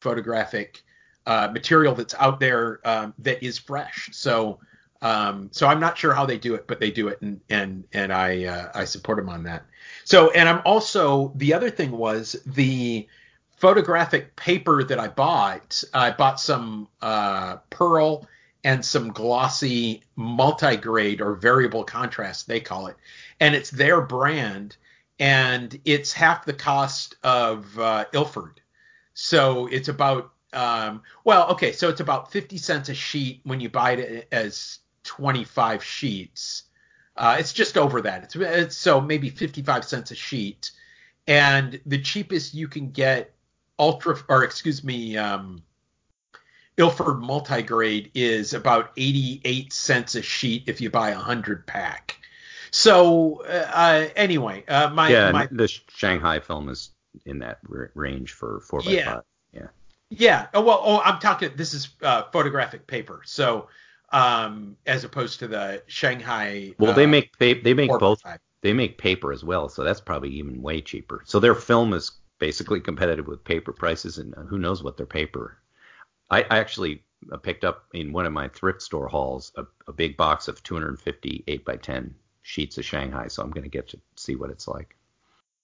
photographic 0.00 0.82
uh, 1.26 1.48
material 1.52 1.94
that's 1.94 2.14
out 2.18 2.40
there 2.40 2.80
um, 2.84 3.14
that 3.18 3.42
is 3.42 3.56
fresh. 3.56 4.10
So 4.12 4.58
um, 5.02 5.48
so 5.50 5.66
I'm 5.66 5.80
not 5.80 5.98
sure 5.98 6.14
how 6.14 6.24
they 6.24 6.38
do 6.38 6.54
it, 6.54 6.68
but 6.68 6.78
they 6.78 6.92
do 6.92 7.08
it, 7.08 7.20
and 7.20 7.40
and 7.50 7.84
and 7.92 8.12
I 8.12 8.44
uh, 8.44 8.70
I 8.72 8.84
support 8.84 9.18
them 9.18 9.28
on 9.28 9.42
that. 9.42 9.64
So 10.04 10.30
and 10.30 10.48
I'm 10.48 10.62
also 10.64 11.32
the 11.34 11.52
other 11.54 11.70
thing 11.70 11.90
was 11.90 12.40
the 12.46 13.08
photographic 13.56 14.36
paper 14.36 14.84
that 14.84 15.00
I 15.00 15.08
bought. 15.08 15.82
I 15.92 16.12
bought 16.12 16.40
some 16.40 16.88
uh, 17.02 17.56
pearl 17.68 18.28
and 18.64 18.84
some 18.84 19.10
glossy 19.10 20.04
multi-grade 20.14 21.20
or 21.20 21.34
variable 21.34 21.82
contrast 21.82 22.46
they 22.46 22.60
call 22.60 22.86
it, 22.86 22.96
and 23.40 23.56
it's 23.56 23.70
their 23.70 24.00
brand, 24.00 24.76
and 25.18 25.80
it's 25.84 26.12
half 26.12 26.44
the 26.44 26.52
cost 26.52 27.16
of 27.24 27.76
uh, 27.76 28.04
Ilford. 28.12 28.60
So 29.14 29.66
it's 29.66 29.88
about 29.88 30.32
um, 30.52 31.02
well, 31.24 31.48
okay, 31.48 31.72
so 31.72 31.88
it's 31.88 32.00
about 32.00 32.30
50 32.30 32.56
cents 32.58 32.88
a 32.88 32.94
sheet 32.94 33.40
when 33.42 33.58
you 33.58 33.68
buy 33.68 33.92
it 33.92 34.28
as 34.30 34.78
25 35.04 35.82
sheets. 35.84 36.64
Uh, 37.16 37.36
it's 37.38 37.52
just 37.52 37.76
over 37.76 38.00
that. 38.02 38.24
It's, 38.24 38.36
it's 38.36 38.76
so 38.76 39.00
maybe 39.00 39.28
55 39.28 39.84
cents 39.84 40.10
a 40.10 40.14
sheet, 40.14 40.70
and 41.26 41.80
the 41.86 42.00
cheapest 42.00 42.54
you 42.54 42.68
can 42.68 42.90
get 42.90 43.34
ultra 43.78 44.16
or 44.28 44.44
excuse 44.44 44.82
me, 44.82 45.16
um, 45.16 45.62
Ilford 46.78 47.20
multigrade 47.20 48.10
is 48.14 48.54
about 48.54 48.92
88 48.96 49.72
cents 49.72 50.14
a 50.14 50.22
sheet 50.22 50.64
if 50.66 50.80
you 50.80 50.90
buy 50.90 51.10
a 51.10 51.16
hundred 51.16 51.66
pack. 51.66 52.18
So 52.70 53.42
uh, 53.44 53.70
uh, 53.72 54.08
anyway, 54.16 54.64
uh, 54.66 54.88
my 54.88 55.10
yeah, 55.10 55.30
my 55.30 55.48
the 55.50 55.68
Shanghai 55.88 56.40
film 56.40 56.70
is 56.70 56.90
in 57.26 57.40
that 57.40 57.58
r- 57.70 57.90
range 57.94 58.32
for 58.32 58.60
four 58.60 58.80
by 58.80 58.90
Yeah. 58.90 59.04
five. 59.04 59.22
Yeah. 59.52 59.66
Yeah. 60.08 60.46
Oh, 60.54 60.62
well, 60.62 60.80
oh, 60.82 61.00
I'm 61.00 61.18
talking. 61.18 61.50
This 61.54 61.74
is 61.74 61.90
uh, 62.02 62.22
photographic 62.32 62.86
paper. 62.86 63.20
So, 63.26 63.68
um, 64.12 64.76
as 64.86 65.04
opposed 65.04 65.38
to 65.40 65.48
the 65.48 65.82
Shanghai. 65.86 66.74
Well, 66.78 66.92
they 66.92 67.04
uh, 67.04 67.08
make 67.08 67.38
pa- 67.38 67.60
they 67.62 67.74
make 67.74 67.90
both 67.90 68.20
five. 68.20 68.38
they 68.62 68.72
make 68.72 68.98
paper 68.98 69.32
as 69.32 69.42
well, 69.42 69.68
so 69.68 69.82
that's 69.82 70.00
probably 70.00 70.30
even 70.30 70.62
way 70.62 70.80
cheaper. 70.80 71.22
So 71.24 71.40
their 71.40 71.54
film 71.54 71.92
is 71.92 72.12
basically 72.38 72.80
competitive 72.80 73.26
with 73.26 73.44
paper 73.44 73.72
prices, 73.72 74.18
and 74.18 74.34
who 74.48 74.58
knows 74.58 74.82
what 74.82 74.96
their 74.96 75.06
paper. 75.06 75.58
I, 76.30 76.42
I 76.42 76.58
actually 76.58 77.02
uh, 77.30 77.36
picked 77.36 77.64
up 77.64 77.84
in 77.94 78.12
one 78.12 78.26
of 78.26 78.32
my 78.32 78.48
thrift 78.48 78.82
store 78.82 79.08
hauls 79.08 79.52
a, 79.56 79.64
a 79.88 79.92
big 79.92 80.16
box 80.16 80.48
of 80.48 80.62
250 80.62 81.44
8 81.46 81.64
by 81.64 81.76
10 81.76 82.14
sheets 82.42 82.78
of 82.78 82.84
Shanghai, 82.84 83.28
so 83.28 83.42
I'm 83.42 83.50
going 83.50 83.64
to 83.64 83.70
get 83.70 83.88
to 83.88 84.00
see 84.16 84.34
what 84.34 84.50
it's 84.50 84.68
like. 84.68 84.96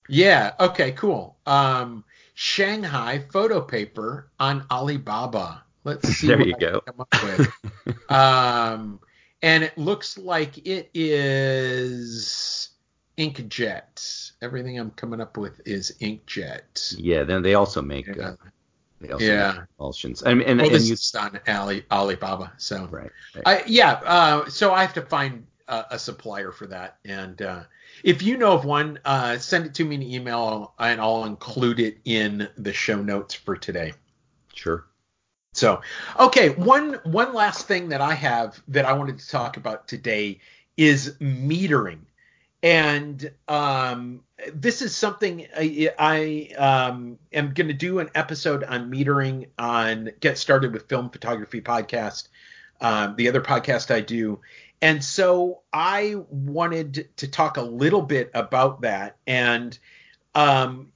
Yeah. 0.08 0.52
Okay. 0.58 0.92
Cool. 0.92 1.36
Um, 1.46 2.04
Shanghai 2.34 3.24
photo 3.30 3.60
paper 3.60 4.30
on 4.38 4.64
Alibaba. 4.70 5.64
Let's 5.84 6.08
see. 6.18 6.26
There 6.26 6.38
what 6.38 6.48
you 6.48 6.54
I 6.56 6.58
go. 6.58 6.80
Come 6.80 7.00
up 7.00 7.22
with. 7.22 7.52
um, 8.10 9.00
and 9.42 9.62
it 9.64 9.76
looks 9.78 10.18
like 10.18 10.66
it 10.66 10.90
is 10.94 12.70
inkjet. 13.16 14.32
Everything 14.42 14.78
I'm 14.78 14.90
coming 14.92 15.20
up 15.20 15.36
with 15.36 15.60
is 15.66 15.96
inkjet. 16.00 16.94
Yeah, 16.98 17.24
then 17.24 17.42
they 17.42 17.54
also 17.54 17.82
make 17.82 18.06
Yeah. 18.16 18.30
uh, 18.30 18.36
they 19.00 19.10
also 19.10 19.24
Yeah. 19.24 19.52
make 19.52 19.62
emulsions, 19.78 20.22
and 20.22 20.42
and, 20.42 20.60
Well, 20.60 20.70
and 20.70 20.74
this 20.74 20.88
you 20.88 20.94
is 20.94 21.14
on 21.14 21.38
Ali, 21.46 21.84
Alibaba. 21.90 22.52
So. 22.58 22.86
right, 22.90 23.10
right. 23.34 23.42
I, 23.46 23.62
yeah, 23.66 23.92
uh, 24.04 24.48
so 24.48 24.72
I 24.72 24.82
have 24.82 24.94
to 24.94 25.02
find 25.02 25.46
a, 25.68 25.84
a 25.92 25.98
supplier 25.98 26.50
for 26.52 26.66
that, 26.66 26.98
and 27.04 27.40
uh, 27.42 27.62
if 28.02 28.22
you 28.22 28.36
know 28.36 28.52
of 28.52 28.64
one, 28.64 28.98
uh, 29.04 29.38
send 29.38 29.66
it 29.66 29.74
to 29.74 29.84
me 29.84 29.96
in 29.96 30.02
an 30.02 30.08
email, 30.08 30.74
and 30.78 31.00
I'll 31.00 31.24
include 31.24 31.78
it 31.80 31.98
in 32.04 32.48
the 32.56 32.72
show 32.72 33.00
notes 33.02 33.34
for 33.34 33.56
today. 33.56 33.92
sure. 34.54 34.86
So, 35.54 35.80
okay, 36.18 36.50
one 36.50 36.94
one 37.04 37.34
last 37.34 37.66
thing 37.66 37.88
that 37.88 38.00
I 38.00 38.14
have 38.14 38.62
that 38.68 38.84
I 38.84 38.92
wanted 38.92 39.18
to 39.18 39.28
talk 39.28 39.56
about 39.56 39.88
today 39.88 40.40
is 40.76 41.14
metering, 41.20 42.00
and 42.62 43.32
um, 43.48 44.22
this 44.52 44.82
is 44.82 44.94
something 44.94 45.46
I, 45.56 45.90
I 45.98 46.54
um, 46.56 47.18
am 47.32 47.54
going 47.54 47.68
to 47.68 47.74
do 47.74 47.98
an 47.98 48.10
episode 48.14 48.62
on 48.62 48.90
metering 48.90 49.48
on 49.58 50.10
Get 50.20 50.38
Started 50.38 50.72
with 50.72 50.88
Film 50.88 51.10
Photography 51.10 51.60
podcast, 51.60 52.28
um, 52.80 53.16
the 53.16 53.28
other 53.28 53.40
podcast 53.40 53.92
I 53.92 54.00
do, 54.00 54.40
and 54.80 55.02
so 55.02 55.62
I 55.72 56.16
wanted 56.28 57.08
to 57.16 57.26
talk 57.26 57.56
a 57.56 57.62
little 57.62 58.02
bit 58.02 58.30
about 58.34 58.82
that, 58.82 59.16
and 59.26 59.76
um, 60.34 60.92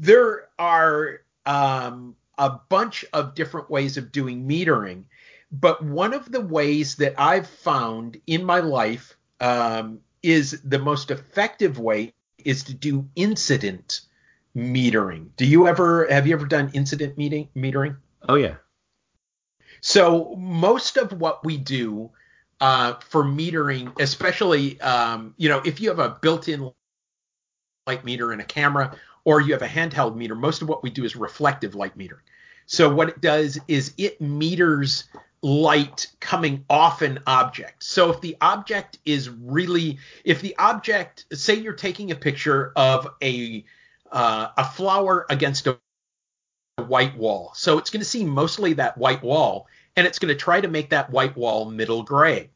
there 0.00 0.48
are 0.58 1.20
um, 1.46 2.16
a 2.38 2.50
bunch 2.68 3.04
of 3.12 3.34
different 3.34 3.70
ways 3.70 3.96
of 3.96 4.12
doing 4.12 4.48
metering, 4.48 5.04
but 5.52 5.84
one 5.84 6.14
of 6.14 6.30
the 6.30 6.40
ways 6.40 6.96
that 6.96 7.14
I've 7.18 7.48
found 7.48 8.20
in 8.26 8.44
my 8.44 8.60
life 8.60 9.16
um, 9.40 10.00
is 10.22 10.60
the 10.62 10.78
most 10.78 11.10
effective 11.10 11.78
way 11.78 12.12
is 12.44 12.64
to 12.64 12.74
do 12.74 13.08
incident 13.16 14.00
metering. 14.56 15.28
Do 15.36 15.46
you 15.46 15.66
ever 15.68 16.06
have 16.10 16.26
you 16.26 16.34
ever 16.34 16.46
done 16.46 16.70
incident 16.74 17.18
meeting 17.18 17.48
metering? 17.56 17.96
Oh 18.28 18.36
yeah, 18.36 18.56
So 19.80 20.34
most 20.36 20.96
of 20.96 21.12
what 21.12 21.44
we 21.44 21.58
do 21.58 22.10
uh, 22.60 22.94
for 23.00 23.22
metering, 23.24 23.92
especially 24.00 24.80
um, 24.80 25.34
you 25.36 25.48
know 25.48 25.60
if 25.64 25.80
you 25.80 25.90
have 25.90 25.98
a 25.98 26.18
built-in 26.20 26.72
light 27.86 28.04
meter 28.04 28.32
in 28.32 28.40
a 28.40 28.44
camera 28.44 28.96
or 29.24 29.40
you 29.40 29.52
have 29.52 29.62
a 29.62 29.68
handheld 29.68 30.16
meter, 30.16 30.34
most 30.34 30.62
of 30.62 30.68
what 30.68 30.82
we 30.82 30.90
do 30.90 31.04
is 31.04 31.16
reflective 31.16 31.74
light 31.74 31.96
metering. 31.96 32.20
So 32.66 32.92
what 32.94 33.08
it 33.08 33.20
does 33.20 33.58
is 33.68 33.92
it 33.98 34.20
meters 34.20 35.04
light 35.42 36.06
coming 36.20 36.64
off 36.70 37.02
an 37.02 37.18
object. 37.26 37.84
So 37.84 38.10
if 38.10 38.20
the 38.22 38.36
object 38.40 38.98
is 39.04 39.28
really, 39.28 39.98
if 40.24 40.40
the 40.40 40.56
object, 40.58 41.26
say 41.32 41.54
you're 41.54 41.74
taking 41.74 42.10
a 42.10 42.16
picture 42.16 42.72
of 42.76 43.08
a 43.22 43.64
uh, 44.10 44.48
a 44.56 44.64
flower 44.64 45.26
against 45.28 45.66
a 45.66 45.78
white 46.76 47.16
wall, 47.16 47.52
so 47.54 47.78
it's 47.78 47.90
going 47.90 48.00
to 48.00 48.08
see 48.08 48.24
mostly 48.24 48.72
that 48.74 48.96
white 48.96 49.22
wall, 49.22 49.66
and 49.96 50.06
it's 50.06 50.18
going 50.18 50.32
to 50.32 50.38
try 50.38 50.60
to 50.60 50.68
make 50.68 50.90
that 50.90 51.10
white 51.10 51.36
wall 51.36 51.70
middle 51.70 52.02
gray. 52.02 52.48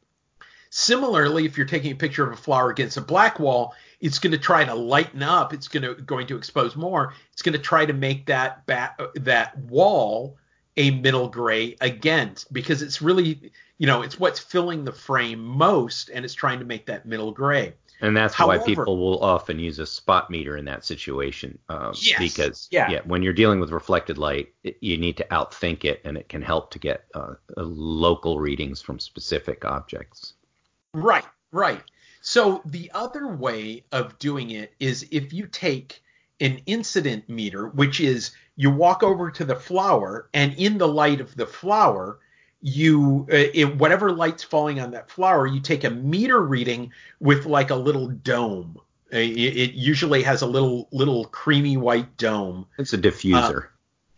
Similarly, 0.71 1.45
if 1.45 1.57
you're 1.57 1.67
taking 1.67 1.91
a 1.91 1.95
picture 1.95 2.25
of 2.25 2.33
a 2.33 2.37
flower 2.37 2.69
against 2.69 2.97
a 2.97 3.01
black 3.01 3.39
wall, 3.39 3.75
it's 3.99 4.19
going 4.19 4.31
to 4.31 4.37
try 4.37 4.63
to 4.65 4.73
lighten 4.73 5.21
up. 5.23 5.53
It's 5.53 5.67
going 5.67 5.83
to 5.83 5.95
going 6.01 6.27
to 6.27 6.37
expose 6.37 6.75
more. 6.75 7.13
It's 7.33 7.41
going 7.41 7.53
to 7.53 7.59
try 7.59 7.85
to 7.85 7.93
make 7.93 8.25
that 8.27 8.65
that 8.67 9.57
wall 9.57 10.37
a 10.77 10.91
middle 10.91 11.27
gray 11.27 11.75
again 11.81 12.35
because 12.53 12.81
it's 12.81 13.01
really 13.01 13.51
you 13.77 13.87
know 13.87 14.01
it's 14.01 14.17
what's 14.19 14.39
filling 14.39 14.85
the 14.85 14.91
frame 14.93 15.43
most, 15.43 16.09
and 16.09 16.23
it's 16.23 16.33
trying 16.33 16.59
to 16.59 16.65
make 16.65 16.85
that 16.85 17.05
middle 17.05 17.31
gray. 17.31 17.73
and 18.01 18.15
that's 18.15 18.33
However- 18.33 18.61
why 18.61 18.65
people 18.65 18.97
will 18.97 19.19
often 19.21 19.59
use 19.59 19.77
a 19.79 19.85
spot 19.85 20.29
meter 20.29 20.55
in 20.55 20.63
that 20.65 20.85
situation. 20.85 21.57
Um, 21.67 21.93
Yes, 21.99 22.17
Because 22.19 22.67
yeah. 22.71 23.01
when 23.03 23.21
you're 23.23 23.33
dealing 23.33 23.59
with 23.59 23.71
reflected 23.71 24.17
light, 24.17 24.53
it, 24.63 24.77
you 24.79 24.97
need 24.97 25.17
to 25.17 25.25
outthink 25.31 25.83
it, 25.83 25.99
and 26.05 26.15
it 26.17 26.29
can 26.29 26.41
help 26.41 26.71
to 26.71 26.79
get 26.79 27.05
uh, 27.13 27.33
local 27.57 28.39
readings 28.39 28.81
from 28.81 28.99
specific 28.99 29.65
objects. 29.65 30.35
Right, 30.93 31.25
right. 31.51 31.81
So 32.21 32.61
the 32.65 32.91
other 32.93 33.27
way 33.27 33.83
of 33.91 34.17
doing 34.19 34.51
it 34.51 34.73
is 34.79 35.07
if 35.11 35.33
you 35.33 35.47
take 35.47 36.03
an 36.41 36.61
incident 36.65 37.29
meter, 37.29 37.67
which 37.67 37.99
is 37.99 38.31
you 38.55 38.69
walk 38.69 39.03
over 39.03 39.31
to 39.31 39.45
the 39.45 39.55
flower 39.55 40.29
and 40.33 40.53
in 40.55 40.77
the 40.77 40.87
light 40.87 41.21
of 41.21 41.35
the 41.35 41.45
flower, 41.45 42.19
you 42.61 43.25
uh, 43.31 43.47
it, 43.53 43.77
whatever 43.77 44.11
light's 44.11 44.43
falling 44.43 44.79
on 44.79 44.91
that 44.91 45.09
flower, 45.09 45.47
you 45.47 45.61
take 45.61 45.85
a 45.85 45.89
meter 45.89 46.41
reading 46.41 46.91
with 47.19 47.45
like 47.45 47.69
a 47.69 47.75
little 47.75 48.07
dome. 48.07 48.77
Uh, 49.13 49.17
It, 49.17 49.57
it 49.57 49.73
usually 49.73 50.23
has 50.23 50.41
a 50.41 50.47
little 50.47 50.87
little 50.91 51.25
creamy 51.25 51.77
white 51.77 52.17
dome. 52.17 52.65
It's 52.77 52.93
a 52.93 52.97
diffuser. 52.97 53.67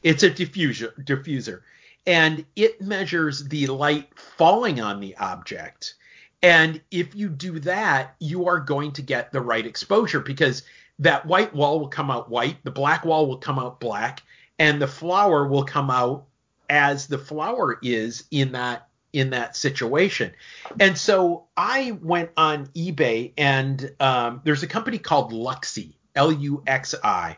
It's 0.01 0.23
a 0.23 0.31
diffuser 0.31 0.91
diffuser, 1.05 1.61
and 2.07 2.43
it 2.55 2.81
measures 2.81 3.47
the 3.47 3.67
light 3.67 4.09
falling 4.17 4.81
on 4.81 4.99
the 4.99 5.15
object. 5.17 5.95
And 6.43 6.81
if 6.89 7.15
you 7.15 7.29
do 7.29 7.59
that, 7.59 8.15
you 8.19 8.47
are 8.47 8.59
going 8.59 8.93
to 8.93 9.01
get 9.01 9.31
the 9.31 9.41
right 9.41 9.65
exposure 9.65 10.19
because 10.19 10.63
that 10.99 11.25
white 11.25 11.53
wall 11.53 11.79
will 11.79 11.87
come 11.87 12.11
out 12.11 12.29
white, 12.29 12.57
the 12.63 12.71
black 12.71 13.05
wall 13.05 13.27
will 13.27 13.37
come 13.37 13.59
out 13.59 13.79
black, 13.79 14.23
and 14.59 14.81
the 14.81 14.87
flower 14.87 15.47
will 15.47 15.63
come 15.63 15.89
out 15.89 16.25
as 16.69 17.07
the 17.07 17.17
flower 17.17 17.77
is 17.81 18.23
in 18.31 18.53
that 18.53 18.87
in 19.13 19.31
that 19.31 19.57
situation. 19.57 20.31
And 20.79 20.97
so 20.97 21.47
I 21.57 21.91
went 22.01 22.31
on 22.37 22.67
eBay 22.67 23.33
and 23.37 23.91
um, 23.99 24.41
there's 24.45 24.63
a 24.63 24.67
company 24.67 24.99
called 24.99 25.33
Luxi, 25.33 25.95
L 26.15 26.31
U 26.31 26.63
X 26.65 26.95
I, 27.03 27.35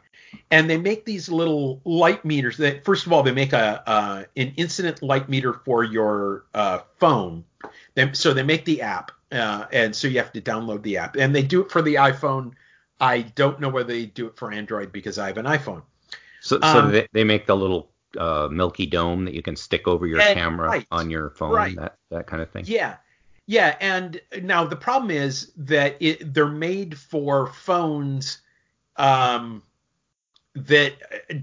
and 0.52 0.70
they 0.70 0.78
make 0.78 1.04
these 1.04 1.30
little 1.30 1.82
light 1.84 2.24
meters. 2.26 2.58
That 2.58 2.86
first 2.86 3.08
of 3.08 3.14
all, 3.14 3.24
they 3.24 3.32
make 3.32 3.54
a 3.54 3.90
uh, 3.90 4.24
an 4.38 4.54
incident 4.56 5.02
light 5.02 5.30
meter 5.30 5.54
for 5.66 5.84
your 5.84 6.46
uh, 6.54 6.80
phone. 7.00 7.44
They, 7.96 8.12
so 8.14 8.34
they 8.34 8.44
make 8.44 8.66
the 8.66 8.82
app, 8.82 9.12
uh, 9.32 9.66
and 9.72 9.96
so 9.96 10.08
you 10.08 10.18
have 10.18 10.34
to 10.34 10.42
download 10.42 10.82
the 10.84 10.98
app, 10.98 11.16
and 11.16 11.36
they 11.36 11.44
do 11.44 11.62
it 11.62 11.72
for 11.72 11.82
the 11.82 11.96
iPhone. 11.96 12.54
I 13.00 13.22
don't 13.22 13.60
know 13.60 13.70
whether 13.70 13.94
they 13.94 14.06
do 14.06 14.28
it 14.28 14.38
for 14.38 14.52
Android 14.52 14.92
because 14.92 15.20
I 15.20 15.28
have 15.28 15.38
an 15.38 15.46
iPhone. 15.46 15.84
So, 16.42 16.60
so 16.60 16.68
um, 16.68 16.92
they, 16.92 17.08
they 17.14 17.24
make 17.24 17.46
the 17.46 17.56
little 17.56 17.92
uh, 18.18 18.48
milky 18.52 18.86
dome 18.86 19.26
that 19.26 19.34
you 19.34 19.42
can 19.42 19.56
stick 19.56 19.88
over 19.88 20.08
your 20.08 20.20
camera 20.20 20.70
right, 20.70 20.88
on 20.92 21.10
your 21.10 21.32
phone, 21.32 21.52
right. 21.52 21.76
that 21.76 21.98
that 22.10 22.28
kind 22.28 22.42
of 22.42 22.50
thing. 22.50 22.66
Yeah. 22.68 22.98
Yeah, 23.46 23.76
and 23.82 24.22
now 24.42 24.64
the 24.64 24.78
problem 24.78 25.12
is 25.12 25.52
that 25.58 25.98
it, 26.00 26.34
they're 26.34 26.48
made 26.48 26.98
for 26.98 27.48
phones 27.48 28.40
um, 28.96 29.64
that 30.56 30.94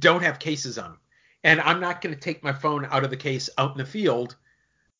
don't 0.00 0.22
have 0.22 0.38
cases 0.38 0.78
on 0.78 0.92
them. 0.92 0.98
And 1.44 1.60
I'm 1.60 1.80
not 1.80 2.00
going 2.00 2.14
to 2.14 2.20
take 2.20 2.42
my 2.42 2.52
phone 2.52 2.86
out 2.90 3.04
of 3.04 3.10
the 3.10 3.16
case 3.16 3.50
out 3.58 3.72
in 3.72 3.78
the 3.78 3.84
field 3.84 4.36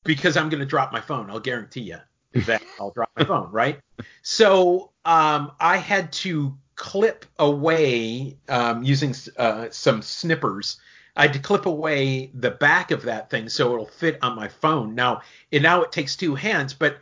because 0.04 0.36
I'm 0.36 0.48
going 0.48 0.60
to 0.60 0.66
drop 0.66 0.92
my 0.92 1.00
phone. 1.00 1.30
I'll 1.30 1.40
guarantee 1.40 1.82
you 1.82 1.98
that 2.46 2.62
I'll 2.78 2.90
drop 2.90 3.10
my 3.16 3.24
phone, 3.24 3.50
right? 3.50 3.80
So 4.22 4.90
um, 5.04 5.52
I 5.60 5.76
had 5.76 6.12
to 6.12 6.56
clip 6.76 7.26
away 7.38 8.38
um, 8.48 8.82
using 8.82 9.14
uh, 9.36 9.66
some 9.70 10.02
snippers. 10.02 10.80
I 11.16 11.22
had 11.22 11.32
to 11.34 11.38
clip 11.38 11.66
away 11.66 12.30
the 12.32 12.52
back 12.52 12.90
of 12.90 13.02
that 13.02 13.28
thing 13.28 13.48
so 13.48 13.74
it'll 13.74 13.86
fit 13.86 14.18
on 14.22 14.36
my 14.36 14.48
phone. 14.48 14.94
Now, 14.94 15.22
and 15.52 15.62
now 15.62 15.82
it 15.82 15.92
takes 15.92 16.16
two 16.16 16.34
hands, 16.34 16.72
but 16.72 16.98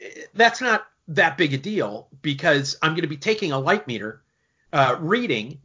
eh, 0.00 0.24
that's 0.34 0.60
not 0.60 0.86
that 1.08 1.38
big 1.38 1.54
a 1.54 1.58
deal 1.58 2.08
because 2.20 2.76
I'm 2.82 2.92
going 2.92 3.02
to 3.02 3.08
be 3.08 3.16
taking 3.16 3.52
a 3.52 3.58
light 3.58 3.86
meter, 3.86 4.22
uh, 4.72 4.96
reading, 5.00 5.60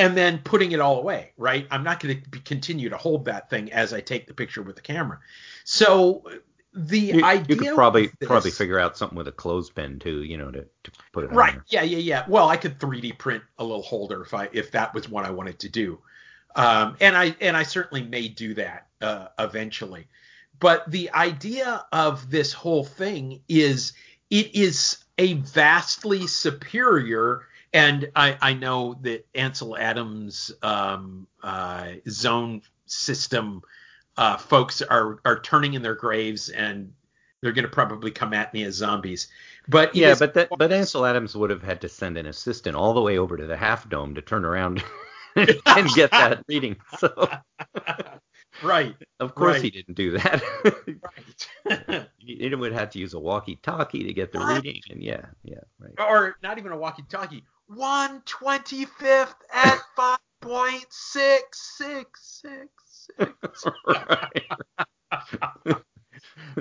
and 0.00 0.16
then 0.16 0.38
putting 0.38 0.72
it 0.72 0.80
all 0.80 0.98
away, 0.98 1.32
right? 1.36 1.66
I'm 1.70 1.84
not 1.84 2.00
going 2.00 2.22
to 2.32 2.40
continue 2.40 2.88
to 2.88 2.96
hold 2.96 3.26
that 3.26 3.50
thing 3.50 3.70
as 3.72 3.92
I 3.92 4.00
take 4.00 4.26
the 4.26 4.32
picture 4.34 4.62
with 4.62 4.76
the 4.76 4.82
camera. 4.82 5.18
So 5.64 6.24
the 6.72 6.98
You, 6.98 7.24
idea 7.24 7.44
you 7.48 7.56
could 7.56 7.74
probably 7.74 8.06
this- 8.18 8.26
probably 8.26 8.50
figure 8.50 8.78
out 8.78 8.96
something 8.96 9.18
with 9.18 9.28
a 9.28 9.32
clothespin 9.32 9.98
too, 9.98 10.22
you 10.22 10.38
know, 10.38 10.50
to, 10.50 10.62
to 10.84 10.90
put 11.12 11.24
it 11.24 11.30
on 11.30 11.36
Right. 11.36 11.56
Yeah, 11.68 11.82
yeah, 11.82 11.98
yeah. 11.98 12.24
Well, 12.28 12.48
I 12.48 12.56
could 12.56 12.78
3D 12.78 13.18
print 13.18 13.42
a 13.58 13.64
little 13.64 13.82
holder 13.82 14.22
if 14.22 14.32
I 14.32 14.48
if 14.52 14.70
that 14.70 14.94
was 14.94 15.08
what 15.08 15.26
I 15.26 15.30
wanted 15.30 15.58
to 15.60 15.68
do. 15.68 15.98
Um, 16.56 16.96
and 17.00 17.16
I 17.16 17.36
and 17.40 17.56
I 17.56 17.62
certainly 17.62 18.02
may 18.02 18.26
do 18.28 18.54
that 18.54 18.86
uh, 19.02 19.28
eventually. 19.38 20.08
But 20.58 20.90
the 20.90 21.10
idea 21.12 21.84
of 21.92 22.30
this 22.30 22.52
whole 22.52 22.84
thing 22.84 23.42
is 23.48 23.92
it 24.30 24.54
is 24.54 25.04
a 25.18 25.34
vastly 25.34 26.26
superior 26.26 27.42
and 27.72 28.10
I, 28.16 28.36
I 28.40 28.54
know 28.54 28.94
that 29.02 29.26
Ansel 29.34 29.76
Adams 29.76 30.50
um, 30.62 31.26
uh, 31.42 31.88
zone 32.08 32.62
system 32.86 33.62
uh, 34.16 34.36
folks 34.36 34.82
are 34.82 35.20
are 35.24 35.40
turning 35.40 35.74
in 35.74 35.82
their 35.82 35.94
graves 35.94 36.48
and 36.48 36.92
they're 37.42 37.52
going 37.52 37.64
to 37.64 37.70
probably 37.70 38.10
come 38.10 38.34
at 38.34 38.52
me 38.52 38.64
as 38.64 38.74
zombies. 38.74 39.28
But 39.68 39.94
Yeah, 39.94 40.10
is- 40.12 40.18
but 40.18 40.34
that 40.34 40.48
but 40.58 40.72
Ansel 40.72 41.06
Adams 41.06 41.36
would 41.36 41.50
have 41.50 41.62
had 41.62 41.80
to 41.82 41.88
send 41.88 42.18
an 42.18 42.26
assistant 42.26 42.76
all 42.76 42.92
the 42.92 43.00
way 43.00 43.18
over 43.18 43.36
to 43.36 43.46
the 43.46 43.56
half 43.56 43.88
dome 43.88 44.14
to 44.16 44.22
turn 44.22 44.44
around 44.44 44.82
and 45.36 45.88
get 45.94 46.10
that 46.10 46.44
reading. 46.48 46.76
So 46.98 47.28
right, 48.62 48.94
of 49.20 49.34
course 49.34 49.54
Right. 49.54 49.62
he 49.62 49.70
didn't 49.70 49.94
do 49.94 50.10
that. 50.18 50.42
right. 51.64 52.08
he 52.18 52.54
would 52.54 52.72
have 52.72 52.90
to 52.90 52.98
use 52.98 53.14
a 53.14 53.18
walkie-talkie 53.20 54.04
to 54.04 54.12
get 54.12 54.32
the 54.32 54.38
What? 54.38 54.62
reading, 54.64 54.82
and 54.90 55.02
yeah, 55.02 55.26
yeah, 55.44 55.60
right. 55.78 55.92
or 55.98 56.36
not 56.42 56.58
even 56.58 56.72
a 56.72 56.76
walkie-talkie. 56.76 57.44
One 57.74 58.22
twenty 58.26 58.84
fifth 58.84 59.36
at 59.52 59.78
five 59.96 60.18
point 60.40 60.86
six 60.90 61.76
six 61.78 62.42
six 62.42 63.08
six. 63.16 63.66
right. 63.86 64.44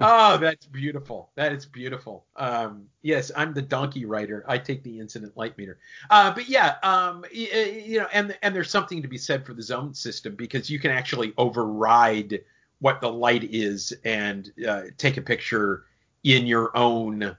Oh, 0.02 0.38
that's 0.38 0.66
beautiful. 0.66 1.32
That 1.36 1.52
is 1.52 1.66
beautiful. 1.66 2.26
Um, 2.36 2.88
yes, 3.02 3.32
I'm 3.36 3.54
the 3.54 3.62
donkey 3.62 4.06
rider. 4.06 4.46
I 4.48 4.58
take 4.58 4.84
the 4.84 5.00
incident 5.00 5.36
light 5.36 5.58
meter. 5.58 5.80
Uh, 6.10 6.34
but 6.34 6.48
yeah, 6.48 6.76
um, 6.84 7.26
y- 7.34 7.50
y- 7.54 7.84
you 7.86 8.00
know, 8.00 8.08
and 8.14 8.38
and 8.42 8.56
there's 8.56 8.70
something 8.70 9.02
to 9.02 9.08
be 9.08 9.18
said 9.18 9.46
for 9.46 9.54
the 9.54 9.62
zone 9.62 9.94
system 9.94 10.36
because 10.36 10.70
you 10.70 10.80
can 10.80 10.92
actually 10.92 11.34
override 11.38 12.40
what 12.80 13.02
the 13.02 13.12
light 13.12 13.44
is 13.44 13.94
and 14.06 14.52
uh, 14.68 14.84
take 14.98 15.18
a 15.18 15.22
picture 15.22 15.84
in 16.24 16.48
your 16.48 16.76
own 16.78 17.36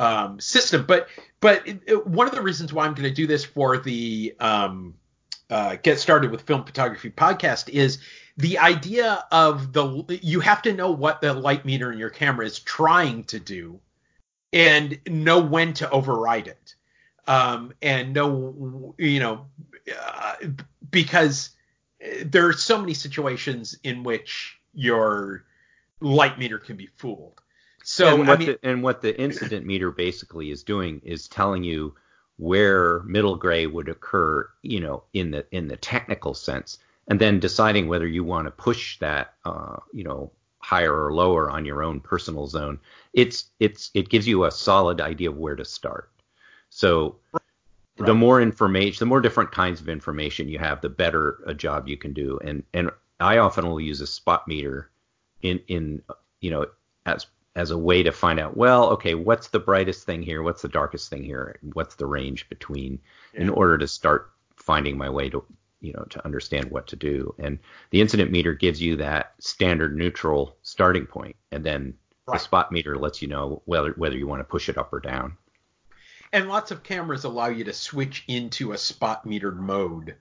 um, 0.00 0.40
system. 0.40 0.84
But 0.86 1.08
but 1.40 1.66
it, 1.68 1.80
it- 1.86 2.06
one 2.06 2.26
of 2.26 2.34
the 2.34 2.42
reasons 2.42 2.72
why 2.72 2.86
I'm 2.86 2.94
going 2.94 3.08
to 3.08 3.14
do 3.14 3.26
this 3.26 3.44
for 3.44 3.78
the 3.78 4.34
um, 4.40 4.94
uh, 5.50 5.76
get 5.82 5.98
started 6.00 6.30
with 6.30 6.42
film 6.42 6.64
photography 6.64 7.10
podcast 7.10 7.68
is 7.68 7.98
the 8.36 8.58
idea 8.58 9.24
of 9.30 9.72
the 9.72 10.18
you 10.22 10.40
have 10.40 10.62
to 10.62 10.72
know 10.72 10.90
what 10.90 11.20
the 11.20 11.32
light 11.34 11.64
meter 11.64 11.92
in 11.92 11.98
your 11.98 12.10
camera 12.10 12.46
is 12.46 12.58
trying 12.58 13.24
to 13.24 13.38
do 13.38 13.80
and 14.52 14.98
know 15.06 15.40
when 15.40 15.72
to 15.74 15.90
override 15.90 16.48
it 16.48 16.74
um, 17.28 17.72
and 17.82 18.12
know 18.14 18.94
you 18.98 19.20
know 19.20 19.46
uh, 19.98 20.34
because 20.90 21.50
there 22.24 22.46
are 22.46 22.52
so 22.52 22.80
many 22.80 22.94
situations 22.94 23.76
in 23.82 24.02
which 24.02 24.58
your 24.72 25.44
light 26.00 26.38
meter 26.38 26.58
can 26.58 26.76
be 26.76 26.86
fooled 26.96 27.40
so 27.82 28.14
and 28.14 28.24
I 28.24 28.28
what 28.28 28.38
mean, 28.38 28.48
the, 28.48 28.58
and 28.62 28.82
what 28.82 29.02
the 29.02 29.18
incident 29.20 29.66
meter 29.66 29.90
basically 29.90 30.50
is 30.50 30.62
doing 30.62 31.00
is 31.04 31.28
telling 31.28 31.64
you 31.64 31.94
where 32.36 33.00
middle 33.00 33.36
gray 33.36 33.66
would 33.66 33.88
occur, 33.88 34.48
you 34.62 34.80
know, 34.80 35.04
in 35.12 35.30
the 35.30 35.46
in 35.50 35.68
the 35.68 35.76
technical 35.76 36.34
sense, 36.34 36.78
and 37.08 37.20
then 37.20 37.40
deciding 37.40 37.88
whether 37.88 38.06
you 38.06 38.24
want 38.24 38.46
to 38.46 38.50
push 38.50 38.98
that, 38.98 39.34
uh, 39.44 39.76
you 39.92 40.04
know, 40.04 40.30
higher 40.58 41.04
or 41.06 41.12
lower 41.12 41.50
on 41.50 41.64
your 41.64 41.82
own 41.82 42.00
personal 42.00 42.46
zone. 42.46 42.78
It's 43.12 43.50
it's 43.58 43.90
it 43.94 44.08
gives 44.08 44.26
you 44.26 44.44
a 44.44 44.50
solid 44.50 45.00
idea 45.00 45.30
of 45.30 45.36
where 45.36 45.56
to 45.56 45.64
start. 45.64 46.10
So 46.70 47.16
the 47.96 48.14
more 48.14 48.40
information, 48.40 48.98
the 49.00 49.06
more 49.06 49.20
different 49.20 49.52
kinds 49.52 49.80
of 49.80 49.88
information 49.88 50.48
you 50.48 50.58
have, 50.58 50.80
the 50.80 50.88
better 50.88 51.38
a 51.46 51.54
job 51.54 51.88
you 51.88 51.96
can 51.96 52.12
do. 52.12 52.38
And 52.42 52.62
and 52.72 52.90
I 53.18 53.38
often 53.38 53.68
will 53.68 53.80
use 53.80 54.00
a 54.00 54.06
spot 54.06 54.48
meter 54.48 54.90
in 55.42 55.60
in 55.68 56.02
you 56.40 56.50
know 56.50 56.66
as 57.04 57.26
as 57.56 57.70
a 57.70 57.78
way 57.78 58.02
to 58.02 58.12
find 58.12 58.38
out 58.38 58.56
well 58.56 58.90
okay 58.90 59.14
what's 59.14 59.48
the 59.48 59.58
brightest 59.58 60.06
thing 60.06 60.22
here? 60.22 60.42
What's 60.42 60.62
the 60.62 60.68
darkest 60.68 61.10
thing 61.10 61.24
here? 61.24 61.58
What's 61.72 61.96
the 61.96 62.06
range 62.06 62.48
between? 62.48 63.00
In 63.34 63.48
order 63.50 63.78
to 63.78 63.88
start 63.88 64.30
finding 64.56 64.96
my 64.96 65.10
way 65.10 65.30
to 65.30 65.44
you 65.80 65.92
know 65.92 66.04
to 66.10 66.24
understand 66.24 66.70
what 66.70 66.86
to 66.88 66.96
do. 66.96 67.34
And 67.38 67.58
the 67.90 68.00
incident 68.00 68.30
meter 68.30 68.54
gives 68.54 68.80
you 68.80 68.96
that 68.96 69.34
standard 69.38 69.96
neutral 69.96 70.56
starting 70.62 71.06
point. 71.06 71.36
And 71.50 71.64
then 71.64 71.94
Right. 72.26 72.34
the 72.38 72.44
spot 72.44 72.70
meter 72.70 72.96
lets 72.96 73.22
you 73.22 73.28
know 73.28 73.62
whether 73.64 73.92
whether 73.92 74.16
you 74.16 74.26
want 74.26 74.40
to 74.40 74.44
push 74.44 74.68
it 74.68 74.78
up 74.78 74.92
or 74.92 75.00
down. 75.00 75.36
And 76.32 76.48
lots 76.48 76.70
of 76.70 76.84
cameras 76.84 77.24
allow 77.24 77.48
you 77.48 77.64
to 77.64 77.72
switch 77.72 78.24
into 78.28 78.72
a 78.72 78.78
spot 78.78 79.26
metered 79.26 79.56
mode. 79.56 80.14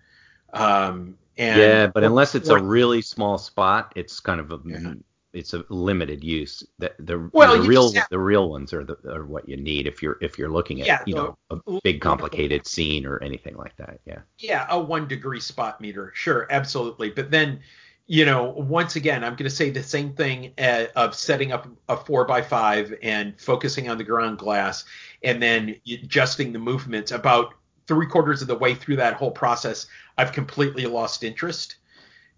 Um, 0.52 1.18
and 1.38 1.60
yeah 1.60 1.88
but 1.88 2.04
unless 2.04 2.34
it's 2.34 2.50
a 2.50 2.58
really 2.58 3.02
small 3.02 3.38
spot 3.38 3.94
it's 3.96 4.20
kind 4.20 4.40
of 4.40 4.52
a 4.52 4.60
Yeah. 4.66 4.94
It's 5.34 5.54
a 5.54 5.64
limited 5.70 6.24
use 6.24 6.64
the 6.80 6.92
the, 7.00 7.30
Well, 7.34 7.62
the 7.62 7.68
real 7.68 7.94
have- 7.94 8.08
the 8.10 8.20
real 8.20 8.50
ones 8.50 8.74
are 8.74 8.84
the 8.84 8.98
are 9.08 9.26
what 9.26 9.48
you 9.48 9.58
need 9.58 9.86
if 9.88 10.02
you're 10.02 10.18
if 10.22 10.38
you're 10.38 10.50
looking 10.50 10.82
at 10.82 10.88
Yeah, 10.88 11.04
you 11.06 11.16
know 11.16 11.38
a 11.52 11.80
big 11.84 12.02
complicated 12.02 12.66
scene 12.66 13.06
or 13.06 13.22
anything 13.24 13.56
like 13.56 13.76
that 13.78 14.00
yeah 14.06 14.20
yeah, 14.40 14.66
a 14.70 14.80
one 14.80 15.08
degree 15.08 15.40
spot 15.40 15.80
meter, 15.82 16.12
sure, 16.16 16.48
absolutely. 16.50 17.10
But 17.10 17.30
then, 17.30 17.60
you 18.08 18.26
know, 18.26 18.46
once 18.46 18.96
again, 18.96 19.24
I'm 19.24 19.34
going 19.34 19.50
to 19.50 19.56
say 19.56 19.70
the 19.70 19.84
same 19.84 20.14
thing 20.14 20.54
uh, 20.58 20.86
of 20.96 21.14
setting 21.14 21.52
up 21.52 21.68
a 21.90 21.98
four 21.98 22.26
by 22.26 22.42
five 22.42 22.94
and 23.04 23.40
focusing 23.40 23.90
on 23.90 23.98
the 23.98 24.04
ground 24.04 24.38
glass, 24.40 24.86
and 25.24 25.42
then 25.44 25.76
adjusting 25.92 26.54
the 26.54 26.60
movements. 26.60 27.12
About 27.12 27.54
three 27.86 28.08
quarters 28.08 28.42
of 28.42 28.48
the 28.48 28.56
way 28.56 28.74
through 28.76 28.96
that 28.96 29.16
whole 29.16 29.32
process, 29.32 29.88
I've 30.18 30.32
completely 30.32 30.86
lost 30.86 31.24
interest. 31.24 31.76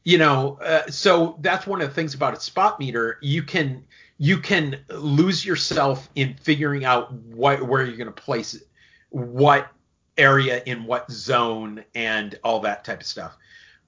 You 0.04 0.18
know, 0.18 0.58
uh, 0.64 0.90
so 0.90 1.38
that's 1.42 1.68
one 1.68 1.82
of 1.82 1.88
the 1.88 1.94
things 1.94 2.14
about 2.14 2.36
a 2.36 2.40
spot 2.40 2.80
meter. 2.80 3.18
You 3.22 3.44
can 3.44 3.84
you 4.18 4.38
can 4.38 4.80
lose 4.90 5.46
yourself 5.46 6.10
in 6.16 6.36
figuring 6.36 6.86
out 6.86 7.14
what 7.14 7.62
where 7.68 7.86
you're 7.86 7.98
going 7.98 8.08
to 8.08 8.22
place 8.22 8.54
it, 8.54 8.68
what 9.10 9.70
area 10.18 10.62
in 10.66 10.86
what 10.86 11.10
zone 11.12 11.84
and 11.96 12.38
all 12.44 12.60
that 12.62 12.84
type 12.84 13.02
of 13.02 13.06
stuff. 13.06 13.38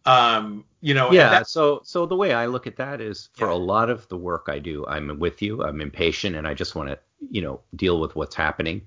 Um, 0.06 0.66
you 0.82 0.94
know, 0.94 1.12
yeah. 1.12 1.44
So 1.44 1.82
so 1.84 2.06
the 2.06 2.16
way 2.16 2.34
I 2.34 2.46
look 2.46 2.68
at 2.68 2.76
that 2.78 3.02
is 3.02 3.30
for 3.34 3.48
yeah. 3.48 3.54
a 3.54 3.56
lot 3.56 3.90
of 3.90 4.08
the 4.10 4.18
work 4.18 4.46
I 4.50 4.60
do, 4.60 4.86
I'm 4.88 5.18
with 5.20 5.42
you. 5.42 5.64
I'm 5.64 5.82
impatient 5.82 6.36
and 6.36 6.48
I 6.48 6.54
just 6.54 6.76
want 6.76 6.90
to 6.90 7.00
you 7.32 7.42
know 7.42 7.62
deal 7.76 8.00
with 8.00 8.16
what's 8.16 8.36
happening. 8.36 8.82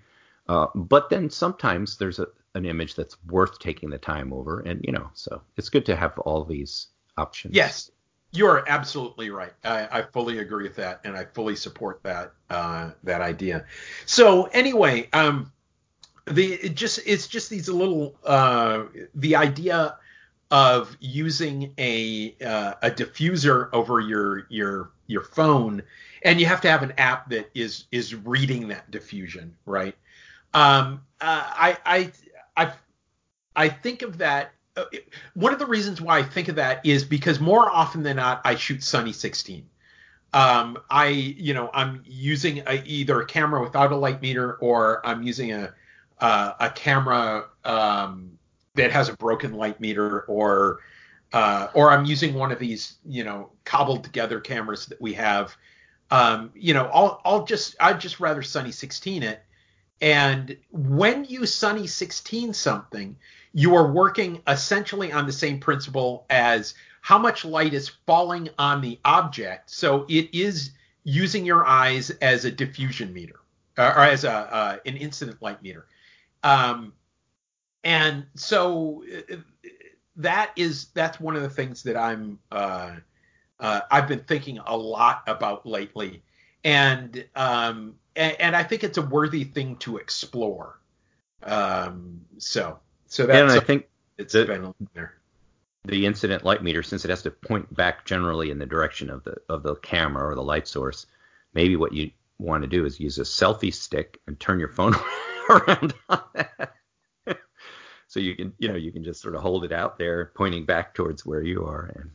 Uh, 0.49 0.67
but 0.77 1.11
then 1.11 1.29
sometimes 1.29 1.97
there's 1.97 2.21
a, 2.21 2.29
an 2.55 2.65
image 2.65 2.95
that's 2.95 3.17
worth 3.27 3.59
taking 3.59 3.91
the 3.91 3.99
time 3.99 4.33
over, 4.33 4.61
and 4.61 4.81
you 4.85 4.93
know, 4.93 5.11
so 5.15 5.41
it's 5.57 5.69
good 5.69 5.87
to 5.87 5.97
have 5.97 6.17
all 6.21 6.45
these 6.45 6.89
options. 7.17 7.55
Yes, 7.55 7.91
you 8.33 8.47
are 8.47 8.69
absolutely 8.69 9.31
right. 9.31 9.53
I, 9.65 10.01
I 10.01 10.03
fully 10.03 10.39
agree 10.39 10.65
with 10.65 10.77
that, 10.77 11.01
and 11.05 11.17
I 11.17 11.25
fully 11.25 11.57
support 11.57 12.03
that 12.03 12.33
uh, 12.51 12.91
that 13.05 13.21
idea. 13.21 13.65
So 14.05 14.45
anyway, 14.45 15.09
um, 15.13 15.53
the 16.27 16.55
it 16.55 16.75
just 16.75 17.01
it's 17.07 17.27
just 17.27 17.51
these 17.51 17.69
little 17.69 18.17
uh, 18.25 18.85
the 19.15 19.37
idea 19.37 19.97
of 20.51 20.97
using 21.01 21.73
a 21.79 22.37
uh, 22.45 22.75
a 22.83 22.91
diffuser 22.91 23.69
over 23.73 24.01
your 24.01 24.47
your 24.49 24.91
your 25.07 25.23
phone, 25.23 25.83
and 26.23 26.41
you 26.41 26.47
have 26.47 26.61
to 26.61 26.69
have 26.69 26.83
an 26.83 26.93
app 26.99 27.31
that 27.31 27.51
is 27.55 27.85
is 27.91 28.15
reading 28.15 28.69
that 28.69 28.91
diffusion, 28.91 29.57
right? 29.67 29.95
Um, 30.55 31.03
uh, 31.21 31.45
I 31.47 31.79
I 31.87 32.13
I 32.57 32.73
I 33.55 33.69
think 33.69 34.03
of 34.03 34.19
that. 34.19 34.53
Uh, 34.77 34.85
one 35.35 35.53
of 35.53 35.59
the 35.59 35.67
reasons 35.67 36.01
why 36.01 36.19
I 36.19 36.23
think 36.23 36.49
of 36.49 36.57
that 36.57 36.85
is 36.85 37.05
because 37.05 37.41
more 37.41 37.71
often 37.71 38.03
than 38.03 38.17
not, 38.17 38.41
I 38.45 38.57
shoot 38.57 38.83
Sunny 38.83 39.13
16. 39.13 39.67
Um, 40.33 40.79
I 40.91 41.07
you 41.07 41.55
know 41.55 41.71
I'm 41.73 42.03
using 42.05 42.63
a, 42.67 42.83
either 42.85 43.21
a 43.21 43.27
camera 43.27 43.63
without 43.63 43.93
a 43.93 43.97
light 43.97 44.21
meter 44.21 44.55
or 44.55 45.07
I'm 45.07 45.23
using 45.23 45.53
a 45.53 45.73
uh, 46.21 46.53
a 46.61 46.71
camera 46.71 47.47
um, 47.65 48.39
that 48.75 48.91
has 48.91 49.09
a 49.09 49.17
broken 49.17 49.55
light 49.55 49.81
meter 49.81 50.23
or 50.23 50.81
uh, 51.33 51.69
or 51.75 51.91
I'm 51.91 52.05
using 52.05 52.35
one 52.35 52.53
of 52.53 52.59
these, 52.59 52.97
you 53.05 53.25
know, 53.25 53.51
cobbled 53.65 54.05
together 54.05 54.41
cameras 54.41 54.87
that 54.87 55.01
we 55.01 55.15
have. 55.15 55.57
Um, 56.11 56.53
you 56.55 56.73
know, 56.73 56.89
I'll 56.93 57.21
I'll 57.25 57.45
just 57.45 57.77
I'd 57.81 58.01
just 58.01 58.21
rather 58.21 58.43
Sunny 58.43 58.73
16 58.73 59.23
it. 59.23 59.43
And 60.01 60.57
when 60.71 61.25
you 61.25 61.47
Sunny 61.47 61.87
16 61.87 62.53
something, 62.53 63.17
you 63.57 63.75
are 63.75 63.91
working 63.91 64.43
essentially 64.47 65.11
on 65.11 65.25
the 65.25 65.33
same 65.33 65.59
principle 65.59 66.27
as 66.29 66.75
how 67.01 67.17
much 67.17 67.43
light 67.43 67.73
is 67.73 67.89
falling 68.05 68.51
on 68.59 68.83
the 68.83 69.01
object. 69.03 69.71
So 69.71 70.05
it 70.11 70.29
is 70.35 70.73
using 71.05 71.47
your 71.47 71.65
eyes 71.65 72.11
as 72.21 72.45
a 72.45 72.51
diffusion 72.51 73.15
meter 73.15 73.41
uh, 73.79 73.95
or 73.97 74.03
as 74.03 74.25
a 74.25 74.31
uh, 74.31 74.77
an 74.85 74.99
incident 74.99 75.41
light 75.41 75.63
meter. 75.63 75.87
Um, 76.43 76.93
and 77.83 78.27
so 78.35 79.03
uh, 79.33 79.37
that 80.17 80.51
is 80.57 80.89
that's 80.93 81.19
one 81.19 81.35
of 81.35 81.41
the 81.41 81.49
things 81.49 81.83
that 81.85 81.97
I'm 81.97 82.39
uh, 82.53 82.97
uh, 83.59 83.81
I've 83.91 84.07
been 84.07 84.25
thinking 84.25 84.59
a 84.67 84.77
lot 84.77 85.23
about 85.27 85.65
lately, 85.65 86.23
and 86.63 87.25
um, 87.35 87.95
and, 88.15 88.37
and, 88.39 88.55
I 88.55 88.65
think 88.65 88.85
it's 88.85 88.99
a 88.99 89.03
worthy 89.03 89.45
thing 89.45 89.77
to 89.77 89.97
explore. 89.97 90.79
Um, 91.43 92.21
so 92.37 92.81
so 93.07 93.27
that's 93.27 93.39
and 93.39 93.51
I 93.51 93.65
think 93.65 93.89
it's 94.19 94.33
the, 94.33 94.45
been 94.45 94.75
there. 94.95 95.15
The 95.85 96.07
incident 96.07 96.45
light 96.45 96.63
meter, 96.63 96.83
since 96.83 97.05
it 97.05 97.11
has 97.11 97.23
to 97.23 97.31
point 97.31 97.73
back 97.75 98.05
generally 98.05 98.51
in 98.51 98.59
the 98.59 98.67
direction 98.67 99.11
of 99.11 99.25
the 99.25 99.37
of 99.49 99.63
the 99.63 99.77
camera 99.77 100.29
or 100.29 100.35
the 100.35 100.43
light 100.43 100.67
source, 100.67 101.07
maybe 101.55 101.77
what 101.77 101.93
you 101.93 102.11
want 102.39 102.63
to 102.63 102.69
do 102.69 102.85
is 102.85 103.01
use 103.01 103.19
a 103.19 103.23
selfie 103.23 103.73
stick 103.73 104.21
and 104.27 104.39
turn 104.39 104.59
your 104.59 104.69
phone 104.69 104.95
around 105.51 105.95
on 106.09 106.23
that 106.35 106.77
so 108.09 108.21
you 108.21 108.35
can 108.35 108.53
you 108.59 108.69
know 108.69 108.77
you 108.77 108.93
can 108.93 109.05
just 109.05 109.21
sort 109.21 109.35
of 109.35 109.43
hold 109.43 109.65
it 109.65 109.73
out 109.73 109.99
there 109.99 110.33
pointing 110.35 110.65
back 110.65 110.95
towards 110.95 111.27
where 111.27 111.43
you 111.43 111.65
are 111.65 111.93
and 111.97 112.11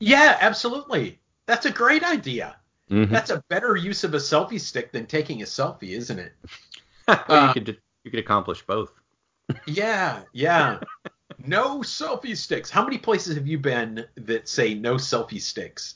yeah 0.00 0.36
absolutely 0.40 1.18
that's 1.46 1.66
a 1.66 1.70
great 1.70 2.02
idea 2.02 2.56
mm-hmm. 2.90 3.12
that's 3.12 3.30
a 3.30 3.42
better 3.48 3.76
use 3.76 4.04
of 4.04 4.14
a 4.14 4.18
selfie 4.18 4.60
stick 4.60 4.92
than 4.92 5.06
taking 5.06 5.42
a 5.42 5.44
selfie 5.44 5.96
isn't 5.96 6.18
it 6.18 6.32
well, 7.08 7.24
uh, 7.28 7.48
you 7.48 7.54
could 7.54 7.78
you 8.04 8.10
could 8.10 8.20
accomplish 8.20 8.62
both 8.66 8.92
yeah 9.66 10.22
yeah 10.32 10.78
no 11.44 11.80
selfie 11.80 12.36
sticks 12.36 12.70
how 12.70 12.84
many 12.84 12.98
places 12.98 13.36
have 13.36 13.46
you 13.46 13.58
been 13.58 14.04
that 14.16 14.48
say 14.48 14.74
no 14.74 14.94
selfie 14.94 15.40
sticks 15.40 15.94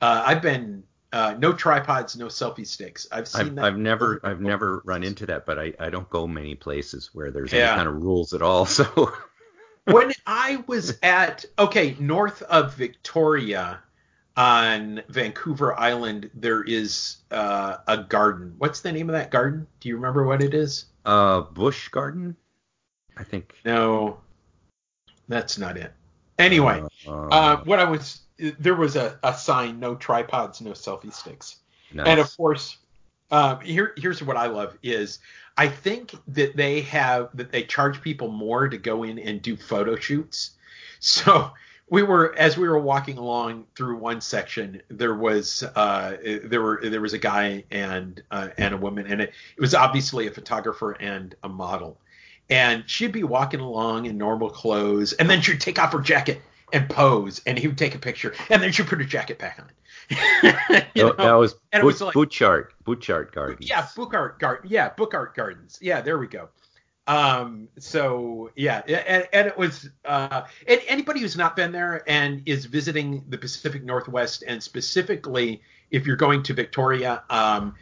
uh, 0.00 0.22
i've 0.26 0.42
been 0.42 0.82
uh, 1.12 1.34
no 1.38 1.52
tripods, 1.52 2.16
no 2.16 2.26
selfie 2.26 2.66
sticks. 2.66 3.06
I've 3.12 3.28
seen 3.28 3.40
I've, 3.48 3.54
that. 3.56 3.64
I've 3.64 3.76
never, 3.76 4.18
I've 4.24 4.40
never 4.40 4.80
run 4.86 5.02
into 5.02 5.26
that, 5.26 5.44
but 5.44 5.58
I, 5.58 5.74
I 5.78 5.90
don't 5.90 6.08
go 6.08 6.26
many 6.26 6.54
places 6.54 7.10
where 7.12 7.30
there's 7.30 7.52
yeah. 7.52 7.68
any 7.68 7.76
kind 7.76 7.88
of 7.88 8.02
rules 8.02 8.32
at 8.32 8.40
all. 8.40 8.66
So 8.72 9.12
when 9.84 10.12
I 10.26 10.62
was 10.66 10.98
at 11.02 11.44
okay, 11.58 11.96
north 11.98 12.42
of 12.42 12.74
Victoria 12.74 13.80
on 14.36 15.02
Vancouver 15.08 15.78
Island, 15.78 16.30
there 16.34 16.62
is 16.62 17.16
uh, 17.30 17.78
a 17.88 17.98
garden. 17.98 18.54
What's 18.58 18.80
the 18.80 18.92
name 18.92 19.10
of 19.10 19.14
that 19.14 19.30
garden? 19.30 19.66
Do 19.80 19.88
you 19.88 19.96
remember 19.96 20.24
what 20.24 20.40
it 20.40 20.54
is? 20.54 20.86
Uh, 21.04 21.40
Busch 21.40 21.88
Garden, 21.88 22.36
I 23.16 23.24
think. 23.24 23.54
No, 23.64 24.18
that's 25.28 25.58
not 25.58 25.76
it. 25.76 25.92
Anyway, 26.38 26.82
uh, 27.06 27.28
uh, 27.28 27.64
what 27.64 27.78
I 27.78 27.84
was 27.84 28.20
there 28.38 28.74
was 28.74 28.96
a, 28.96 29.18
a 29.22 29.34
sign: 29.34 29.78
no 29.78 29.94
tripods, 29.94 30.60
no 30.60 30.72
selfie 30.72 31.12
sticks. 31.12 31.56
Nice. 31.92 32.06
And 32.06 32.20
of 32.20 32.36
course, 32.36 32.78
um, 33.30 33.60
here 33.60 33.92
here's 33.96 34.22
what 34.22 34.36
I 34.36 34.46
love 34.46 34.76
is 34.82 35.18
I 35.56 35.68
think 35.68 36.14
that 36.28 36.56
they 36.56 36.80
have 36.82 37.28
that 37.34 37.52
they 37.52 37.62
charge 37.62 38.00
people 38.00 38.28
more 38.28 38.68
to 38.68 38.78
go 38.78 39.02
in 39.02 39.18
and 39.18 39.42
do 39.42 39.56
photo 39.56 39.96
shoots. 39.96 40.52
So 41.04 41.50
we 41.90 42.02
were 42.02 42.34
as 42.38 42.56
we 42.56 42.68
were 42.68 42.78
walking 42.78 43.18
along 43.18 43.66
through 43.74 43.98
one 43.98 44.20
section, 44.20 44.80
there 44.88 45.14
was 45.14 45.62
uh, 45.62 46.16
there 46.44 46.62
were 46.62 46.80
there 46.82 47.00
was 47.00 47.12
a 47.12 47.18
guy 47.18 47.64
and 47.70 48.22
uh, 48.30 48.48
and 48.56 48.72
a 48.72 48.76
woman, 48.76 49.06
and 49.08 49.20
it, 49.20 49.32
it 49.56 49.60
was 49.60 49.74
obviously 49.74 50.28
a 50.28 50.30
photographer 50.30 50.92
and 50.92 51.34
a 51.42 51.48
model. 51.48 51.98
And 52.52 52.84
she'd 52.88 53.12
be 53.12 53.24
walking 53.24 53.60
along 53.60 54.06
in 54.06 54.18
normal 54.18 54.50
clothes, 54.50 55.12
and 55.14 55.28
then 55.28 55.40
she'd 55.40 55.60
take 55.60 55.78
off 55.78 55.92
her 55.92 56.00
jacket 56.00 56.42
and 56.72 56.88
pose, 56.88 57.40
and 57.46 57.58
he 57.58 57.68
would 57.68 57.78
take 57.78 57.94
a 57.94 57.98
picture, 57.98 58.34
and 58.50 58.62
then 58.62 58.72
she'd 58.72 58.86
put 58.86 58.98
her 58.98 59.04
jacket 59.04 59.38
back 59.38 59.58
on. 59.58 59.70
you 60.94 61.04
know? 61.04 61.12
That 61.12 61.32
was 61.32 61.54
and 61.72 61.82
boot, 61.82 61.82
it 61.82 61.84
was 61.84 62.00
like 62.00 62.14
Butchart, 62.14 62.68
Butchart 62.84 63.32
Gardens. 63.32 63.68
Yeah, 63.68 63.82
Butchart 63.96 64.38
Garden. 64.38 64.70
Yeah, 64.70 64.90
Butchart 64.90 65.34
Gardens. 65.34 65.78
Yeah, 65.80 66.00
there 66.00 66.18
we 66.18 66.26
go. 66.26 66.48
Um, 67.06 67.68
so 67.78 68.50
yeah, 68.54 68.82
and, 68.86 69.28
and 69.32 69.48
it 69.48 69.58
was 69.58 69.88
uh, 70.04 70.42
and 70.68 70.80
anybody 70.86 71.20
who's 71.20 71.36
not 71.36 71.56
been 71.56 71.72
there 71.72 72.04
and 72.08 72.42
is 72.46 72.66
visiting 72.66 73.24
the 73.28 73.38
Pacific 73.38 73.84
Northwest, 73.84 74.44
and 74.46 74.62
specifically 74.62 75.62
if 75.90 76.06
you're 76.06 76.16
going 76.16 76.42
to 76.44 76.54
Victoria, 76.54 77.22
um, 77.28 77.74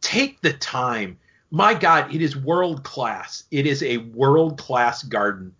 take 0.00 0.40
the 0.40 0.52
time. 0.52 1.18
My 1.56 1.72
God, 1.72 2.14
it 2.14 2.20
is 2.20 2.36
world 2.36 2.84
class. 2.84 3.44
It 3.50 3.66
is 3.66 3.82
a 3.82 3.96
world 3.96 4.58
class 4.58 5.02
garden. 5.02 5.54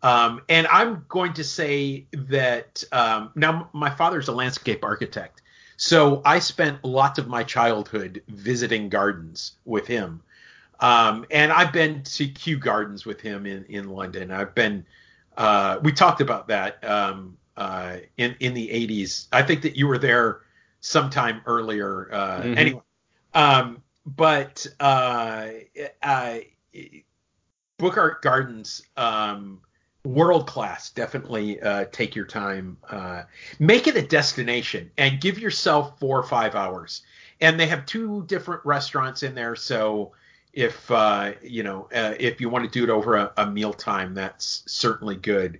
Um, 0.00 0.42
and 0.48 0.68
I'm 0.68 1.04
going 1.08 1.32
to 1.32 1.42
say 1.42 2.06
that 2.12 2.84
um, 2.92 3.32
now 3.34 3.68
my 3.72 3.90
father's 3.90 4.28
a 4.28 4.32
landscape 4.32 4.84
architect, 4.84 5.42
so 5.76 6.22
I 6.24 6.38
spent 6.38 6.84
lots 6.84 7.18
of 7.18 7.26
my 7.26 7.42
childhood 7.42 8.22
visiting 8.28 8.90
gardens 8.90 9.56
with 9.64 9.88
him. 9.88 10.22
Um, 10.78 11.26
and 11.32 11.50
I've 11.50 11.72
been 11.72 12.04
to 12.04 12.28
Kew 12.28 12.56
Gardens 12.56 13.04
with 13.04 13.20
him 13.20 13.44
in, 13.44 13.64
in 13.64 13.88
London. 13.88 14.30
I've 14.30 14.54
been, 14.54 14.86
uh, 15.36 15.80
we 15.82 15.90
talked 15.90 16.20
about 16.20 16.46
that 16.46 16.84
um, 16.88 17.36
uh, 17.56 17.96
in, 18.16 18.36
in 18.38 18.54
the 18.54 18.68
80s. 18.68 19.26
I 19.32 19.42
think 19.42 19.62
that 19.62 19.76
you 19.76 19.88
were 19.88 19.98
there 19.98 20.42
sometime 20.80 21.42
earlier. 21.44 22.08
Uh, 22.12 22.40
mm-hmm. 22.40 22.56
Anyway, 22.56 22.82
um, 23.34 23.82
but 24.16 24.66
uh, 24.78 25.48
uh, 26.02 26.38
Butchart 27.78 28.22
Gardens, 28.22 28.82
um, 28.96 29.60
world 30.04 30.46
class. 30.46 30.90
Definitely 30.90 31.60
uh, 31.60 31.86
take 31.92 32.14
your 32.14 32.24
time. 32.24 32.76
Uh, 32.88 33.22
make 33.58 33.86
it 33.86 33.96
a 33.96 34.02
destination 34.02 34.90
and 34.98 35.20
give 35.20 35.38
yourself 35.38 35.98
four 35.98 36.18
or 36.18 36.22
five 36.22 36.54
hours. 36.54 37.02
And 37.40 37.58
they 37.58 37.66
have 37.66 37.86
two 37.86 38.24
different 38.26 38.64
restaurants 38.64 39.22
in 39.22 39.34
there, 39.34 39.56
so 39.56 40.12
if 40.52 40.90
uh, 40.90 41.32
you 41.42 41.62
know 41.62 41.88
uh, 41.94 42.14
if 42.18 42.40
you 42.40 42.50
want 42.50 42.64
to 42.64 42.70
do 42.70 42.84
it 42.84 42.90
over 42.90 43.16
a, 43.16 43.32
a 43.38 43.50
meal 43.50 43.72
time, 43.72 44.14
that's 44.14 44.62
certainly 44.66 45.16
good. 45.16 45.58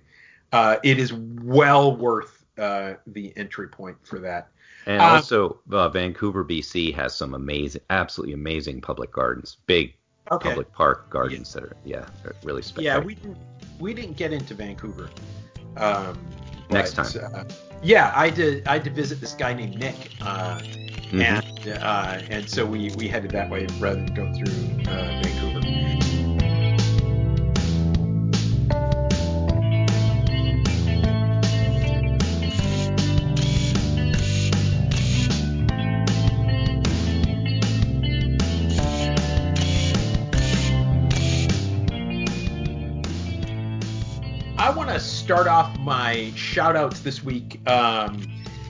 Uh, 0.51 0.77
it 0.83 0.99
is 0.99 1.13
well 1.13 1.95
worth 1.95 2.45
uh, 2.57 2.93
the 3.07 3.33
entry 3.35 3.67
point 3.67 3.97
for 4.03 4.19
that. 4.19 4.49
And 4.85 5.01
also, 5.01 5.59
Vancouver, 5.67 6.43
BC 6.43 6.93
has 6.95 7.15
some 7.15 7.33
amazing, 7.33 7.81
absolutely 7.89 8.33
amazing 8.33 8.81
public 8.81 9.11
gardens, 9.11 9.57
big 9.67 9.93
okay. 10.31 10.49
public 10.49 10.71
park 10.73 11.09
gardens 11.09 11.53
yeah. 11.53 11.61
that 11.61 11.69
are 11.69 11.77
yeah, 11.85 12.05
really 12.43 12.61
spectacular. 12.61 12.99
Yeah, 12.99 13.05
we 13.05 13.15
didn't 13.15 13.37
we 13.79 13.93
didn't 13.93 14.17
get 14.17 14.33
into 14.33 14.53
Vancouver. 14.53 15.09
Um, 15.77 16.17
Next 16.69 16.93
time. 16.93 17.07
Uh, 17.33 17.43
yeah, 17.83 18.13
I 18.15 18.29
did. 18.29 18.65
I 18.67 18.73
had 18.73 18.83
to 18.85 18.89
visit 18.89 19.19
this 19.19 19.33
guy 19.33 19.53
named 19.53 19.77
Nick, 19.77 19.95
uh, 20.21 20.61
Mm-hmm. 21.11 21.67
and 21.67 21.83
uh, 21.83 22.21
and 22.29 22.49
so 22.49 22.65
we 22.65 22.89
we 22.95 23.09
headed 23.09 23.31
that 23.31 23.49
way 23.49 23.67
rather 23.79 23.97
than 23.97 24.13
go 24.13 24.31
through 24.33 24.89
uh, 24.89 25.21
Vancouver. 25.21 25.50
Start 45.21 45.47
off 45.47 45.77
my 45.79 46.31
shout 46.35 46.75
outs 46.75 47.01
this 47.01 47.23
week. 47.23 47.61
Um, 47.69 48.27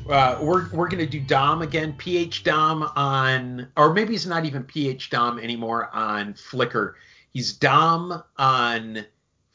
uh, 0.09 0.37
we're 0.41 0.69
we're 0.71 0.89
gonna 0.89 1.05
do 1.07 1.21
Dom 1.21 1.61
again, 1.61 1.93
PH 1.93 2.43
Dom 2.43 2.83
on, 2.97 3.69
or 3.77 3.93
maybe 3.93 4.11
he's 4.11 4.27
not 4.27 4.43
even 4.43 4.65
PH 4.65 5.09
Dom 5.11 5.39
anymore 5.39 5.89
on 5.93 6.33
Flickr. 6.33 6.95
He's 7.31 7.53
Dom 7.53 8.21
on 8.37 9.05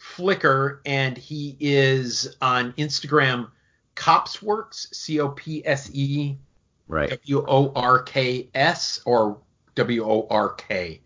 Flickr, 0.01 0.79
and 0.87 1.19
he 1.19 1.59
is 1.61 2.35
on 2.41 2.73
Instagram. 2.73 3.51
Copseworks, 3.95 4.93
C 4.95 5.21
O 5.21 5.29
P 5.29 5.65
S 5.67 5.91
E 5.93 6.39
Right. 6.89 7.11
W 7.11 7.45
O 7.47 7.73
R 7.77 8.03
K 8.05 8.49
S 8.55 9.03
or 9.05 9.39
W 9.75 10.03
O 10.03 10.27
R 10.31 10.55
K. 10.55 11.03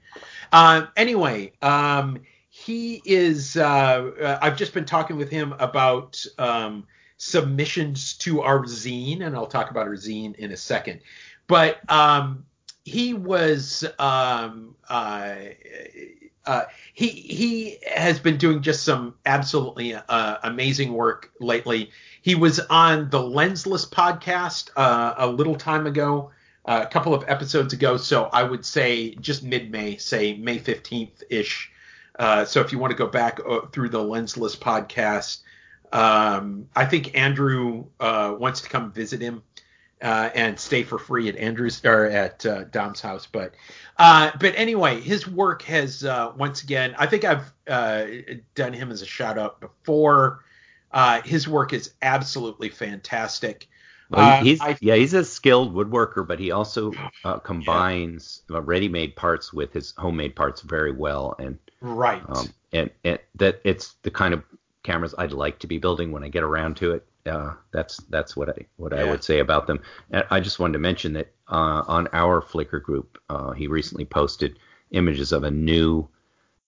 Uh, 0.52 0.86
anyway, 0.96 1.52
um, 1.62 2.20
he 2.64 3.00
is. 3.04 3.56
Uh, 3.56 4.10
uh, 4.20 4.38
I've 4.42 4.56
just 4.56 4.74
been 4.74 4.84
talking 4.84 5.16
with 5.16 5.30
him 5.30 5.54
about 5.58 6.22
um, 6.38 6.86
submissions 7.16 8.14
to 8.18 8.42
our 8.42 8.64
zine, 8.64 9.24
and 9.24 9.34
I'll 9.34 9.46
talk 9.46 9.70
about 9.70 9.86
our 9.86 9.94
zine 9.94 10.34
in 10.36 10.52
a 10.52 10.56
second. 10.56 11.00
But 11.46 11.78
um, 11.90 12.44
he 12.84 13.14
was. 13.14 13.84
Um, 13.98 14.74
uh, 14.88 15.36
uh, 16.46 16.64
he 16.92 17.08
he 17.08 17.78
has 17.86 18.18
been 18.18 18.36
doing 18.36 18.60
just 18.60 18.82
some 18.82 19.14
absolutely 19.24 19.94
uh, 19.94 20.36
amazing 20.42 20.92
work 20.92 21.30
lately. 21.40 21.90
He 22.22 22.34
was 22.34 22.60
on 22.60 23.08
the 23.08 23.20
Lensless 23.20 23.88
podcast 23.88 24.70
uh, 24.76 25.14
a 25.16 25.26
little 25.26 25.54
time 25.54 25.86
ago, 25.86 26.30
a 26.66 26.86
couple 26.86 27.14
of 27.14 27.24
episodes 27.26 27.72
ago. 27.72 27.96
So 27.96 28.24
I 28.24 28.42
would 28.42 28.66
say 28.66 29.14
just 29.14 29.42
mid 29.42 29.70
May, 29.70 29.96
say 29.96 30.34
May 30.34 30.58
15th 30.58 31.22
ish. 31.30 31.69
Uh, 32.20 32.44
so 32.44 32.60
if 32.60 32.70
you 32.70 32.78
want 32.78 32.90
to 32.90 32.96
go 32.96 33.06
back 33.06 33.40
uh, 33.48 33.62
through 33.72 33.88
the 33.88 33.98
Lensless 33.98 34.54
podcast, 34.54 35.38
um, 35.90 36.68
I 36.76 36.84
think 36.84 37.16
Andrew 37.16 37.86
uh, 37.98 38.34
wants 38.38 38.60
to 38.60 38.68
come 38.68 38.92
visit 38.92 39.22
him 39.22 39.42
uh, 40.02 40.28
and 40.34 40.60
stay 40.60 40.82
for 40.82 40.98
free 40.98 41.30
at 41.30 41.36
Andrew's 41.36 41.82
or 41.82 42.04
at 42.04 42.44
uh, 42.44 42.64
Dom's 42.64 43.00
house. 43.00 43.26
But 43.26 43.54
uh, 43.98 44.32
but 44.38 44.54
anyway, 44.54 45.00
his 45.00 45.26
work 45.26 45.62
has 45.62 46.04
uh, 46.04 46.32
once 46.36 46.62
again. 46.62 46.94
I 46.98 47.06
think 47.06 47.24
I've 47.24 47.50
uh, 47.66 48.04
done 48.54 48.74
him 48.74 48.90
as 48.90 49.00
a 49.00 49.06
shout 49.06 49.38
out 49.38 49.58
before. 49.62 50.44
Uh, 50.92 51.22
his 51.22 51.48
work 51.48 51.72
is 51.72 51.94
absolutely 52.02 52.68
fantastic. 52.68 53.66
Well, 54.10 54.42
he's 54.44 54.60
I- 54.60 54.76
yeah, 54.80 54.96
he's 54.96 55.14
a 55.14 55.24
skilled 55.24 55.74
woodworker, 55.74 56.26
but 56.26 56.38
he 56.38 56.50
also 56.50 56.92
uh, 57.24 57.38
combines 57.38 58.42
uh, 58.50 58.60
ready-made 58.60 59.16
parts 59.16 59.52
with 59.54 59.72
his 59.72 59.94
homemade 59.96 60.36
parts 60.36 60.60
very 60.62 60.92
well, 60.92 61.34
and 61.38 61.58
Right. 61.80 62.22
um, 62.28 62.48
and 62.72 62.90
and 63.04 63.18
that 63.36 63.60
it's 63.64 63.94
the 64.02 64.10
kind 64.10 64.34
of 64.34 64.42
cameras 64.82 65.14
I'd 65.18 65.32
like 65.32 65.58
to 65.60 65.66
be 65.66 65.78
building 65.78 66.12
when 66.12 66.24
I 66.24 66.28
get 66.28 66.42
around 66.42 66.76
to 66.78 66.92
it. 66.92 67.06
Uh, 67.26 67.54
that's 67.70 67.98
that's 68.08 68.36
what 68.36 68.48
I 68.48 68.66
what 68.76 68.92
I 68.94 69.04
would 69.04 69.22
say 69.22 69.40
about 69.40 69.66
them. 69.66 69.80
And 70.10 70.24
I 70.30 70.40
just 70.40 70.58
wanted 70.58 70.74
to 70.74 70.78
mention 70.78 71.12
that 71.14 71.32
uh, 71.48 71.82
on 71.86 72.08
our 72.12 72.40
Flickr 72.40 72.82
group, 72.82 73.18
uh, 73.28 73.52
he 73.52 73.66
recently 73.66 74.04
posted 74.04 74.58
images 74.92 75.32
of 75.32 75.44
a 75.44 75.50
new 75.50 76.08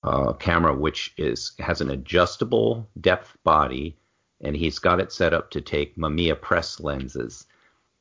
uh, 0.05 0.33
camera 0.35 0.75
which 0.75 1.15
is 1.17 1.53
has 1.59 1.81
an 1.81 1.91
adjustable 1.91 2.89
depth 3.01 3.37
body, 3.45 3.97
and 4.41 4.57
he's 4.57 4.79
got 4.79 5.01
it 5.01 5.13
set 5.13 5.33
up 5.33 5.51
to 5.53 5.61
take 5.61 5.97
Mamiya 5.97 6.41
press 6.41 6.81
lenses. 6.81 7.47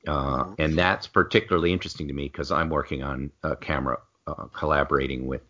Uh, 0.07 0.53
and 0.57 0.77
that's 0.77 1.05
particularly 1.05 1.71
interesting 1.71 2.07
to 2.07 2.13
me 2.13 2.23
because 2.23 2.51
I'm 2.51 2.69
working 2.69 3.03
on 3.03 3.31
a 3.43 3.55
camera 3.55 3.99
uh, 4.25 4.45
collaborating 4.45 5.27
with, 5.27 5.41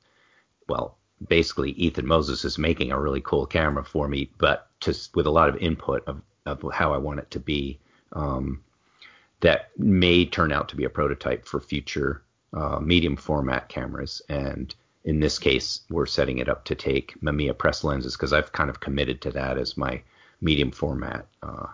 well, 0.67 0.97
basically 1.27 1.71
Ethan 1.71 2.05
Moses 2.05 2.45
is 2.45 2.57
making 2.57 2.91
a 2.91 2.99
really 2.99 3.21
cool 3.21 3.45
camera 3.45 3.83
for 3.83 4.07
me, 4.07 4.29
but 4.37 4.67
just 4.79 5.15
with 5.15 5.27
a 5.27 5.31
lot 5.31 5.49
of 5.49 5.57
input 5.57 6.03
of, 6.07 6.21
of 6.45 6.63
how 6.73 6.93
I 6.93 6.97
want 6.97 7.19
it 7.19 7.31
to 7.31 7.39
be. 7.39 7.79
Um, 8.13 8.63
that 9.41 9.71
may 9.77 10.25
turn 10.25 10.51
out 10.51 10.69
to 10.69 10.75
be 10.75 10.83
a 10.83 10.89
prototype 10.89 11.45
for 11.45 11.59
future 11.59 12.21
uh, 12.53 12.79
medium 12.79 13.15
format 13.15 13.69
cameras. 13.69 14.21
And 14.29 14.73
in 15.03 15.19
this 15.19 15.39
case, 15.39 15.81
we're 15.89 16.05
setting 16.05 16.37
it 16.37 16.47
up 16.47 16.63
to 16.65 16.75
take 16.75 17.19
Mamiya 17.21 17.57
press 17.57 17.83
lenses 17.83 18.15
because 18.15 18.33
I've 18.33 18.51
kind 18.51 18.69
of 18.69 18.79
committed 18.79 19.21
to 19.21 19.31
that 19.31 19.57
as 19.57 19.77
my 19.77 20.03
medium 20.41 20.71
format 20.71 21.25
uh, 21.41 21.67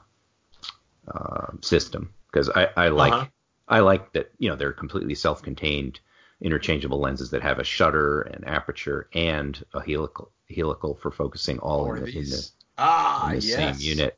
uh, 1.14 1.48
system 1.61 2.14
because 2.32 2.49
I, 2.49 2.69
I 2.78 2.88
like 2.90 3.14
Uh-huh. 3.14 3.26
I 3.69 3.80
like 3.82 4.14
that 4.14 4.32
you 4.40 4.49
know 4.49 4.56
they're 4.56 4.72
completely 4.72 5.15
self-contained 5.15 5.99
interchangeable 6.41 6.99
lenses 6.99 7.31
that 7.31 7.41
have 7.41 7.59
a 7.59 7.64
shutter 7.64 8.22
and 8.22 8.47
aperture 8.47 9.09
and 9.14 9.64
a 9.73 9.81
helical 9.81 10.31
helical 10.49 10.95
for 10.95 11.11
focusing 11.11 11.59
all 11.59 11.93
in 11.93 12.03
the, 12.03 12.18
in 12.18 12.23
the. 12.26 12.49
Ah, 12.77 13.30
in 13.30 13.39
the 13.39 13.45
yes. 13.45 13.55
same 13.55 13.76
unit. 13.80 14.18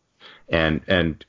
And 0.50 0.82
and 0.88 1.26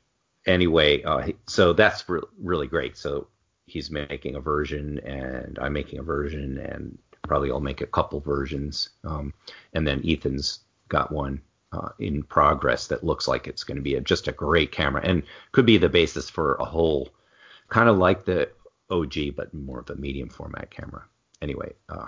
anyway, 0.47 1.03
uh, 1.03 1.29
so 1.47 1.73
that's 1.73 2.09
re- 2.09 2.21
really 2.39 2.67
great. 2.67 2.97
So 2.97 3.29
he's 3.67 3.91
making 3.91 4.35
a 4.35 4.41
version, 4.41 4.99
and 5.01 5.59
I'm 5.61 5.73
making 5.73 6.01
a 6.01 6.03
version, 6.03 6.59
and 6.59 6.99
probably 7.23 7.51
I'll 7.51 7.61
make 7.61 7.81
a 7.81 7.87
couple 7.87 8.21
versions. 8.21 8.91
Um, 9.05 9.33
and 9.73 9.87
then 9.87 10.03
Ethan's 10.05 10.61
got 10.89 11.13
one 11.13 11.41
uh, 11.73 11.91
in 11.99 12.23
progress 12.25 12.89
that 12.89 13.05
looks 13.05 13.29
like 13.29 13.47
it's 13.47 13.63
going 13.63 13.77
to 13.77 13.83
be 13.83 13.95
a, 13.95 14.01
just 14.01 14.29
a 14.29 14.33
great 14.33 14.73
camera, 14.73 15.03
and 15.05 15.23
could 15.53 15.67
be 15.67 15.79
the 15.79 15.89
basis 15.89 16.29
for 16.29 16.57
a 16.57 16.65
whole 16.65 17.11
kind 17.69 17.89
of 17.89 17.99
like 17.99 18.25
the 18.25 18.51
OG, 18.91 19.37
but 19.37 19.53
more 19.55 19.81
of 19.81 19.91
a 19.91 19.97
medium 19.97 20.29
format 20.29 20.71
camera. 20.71 21.05
Anyway, 21.43 21.73
uh, 21.89 22.07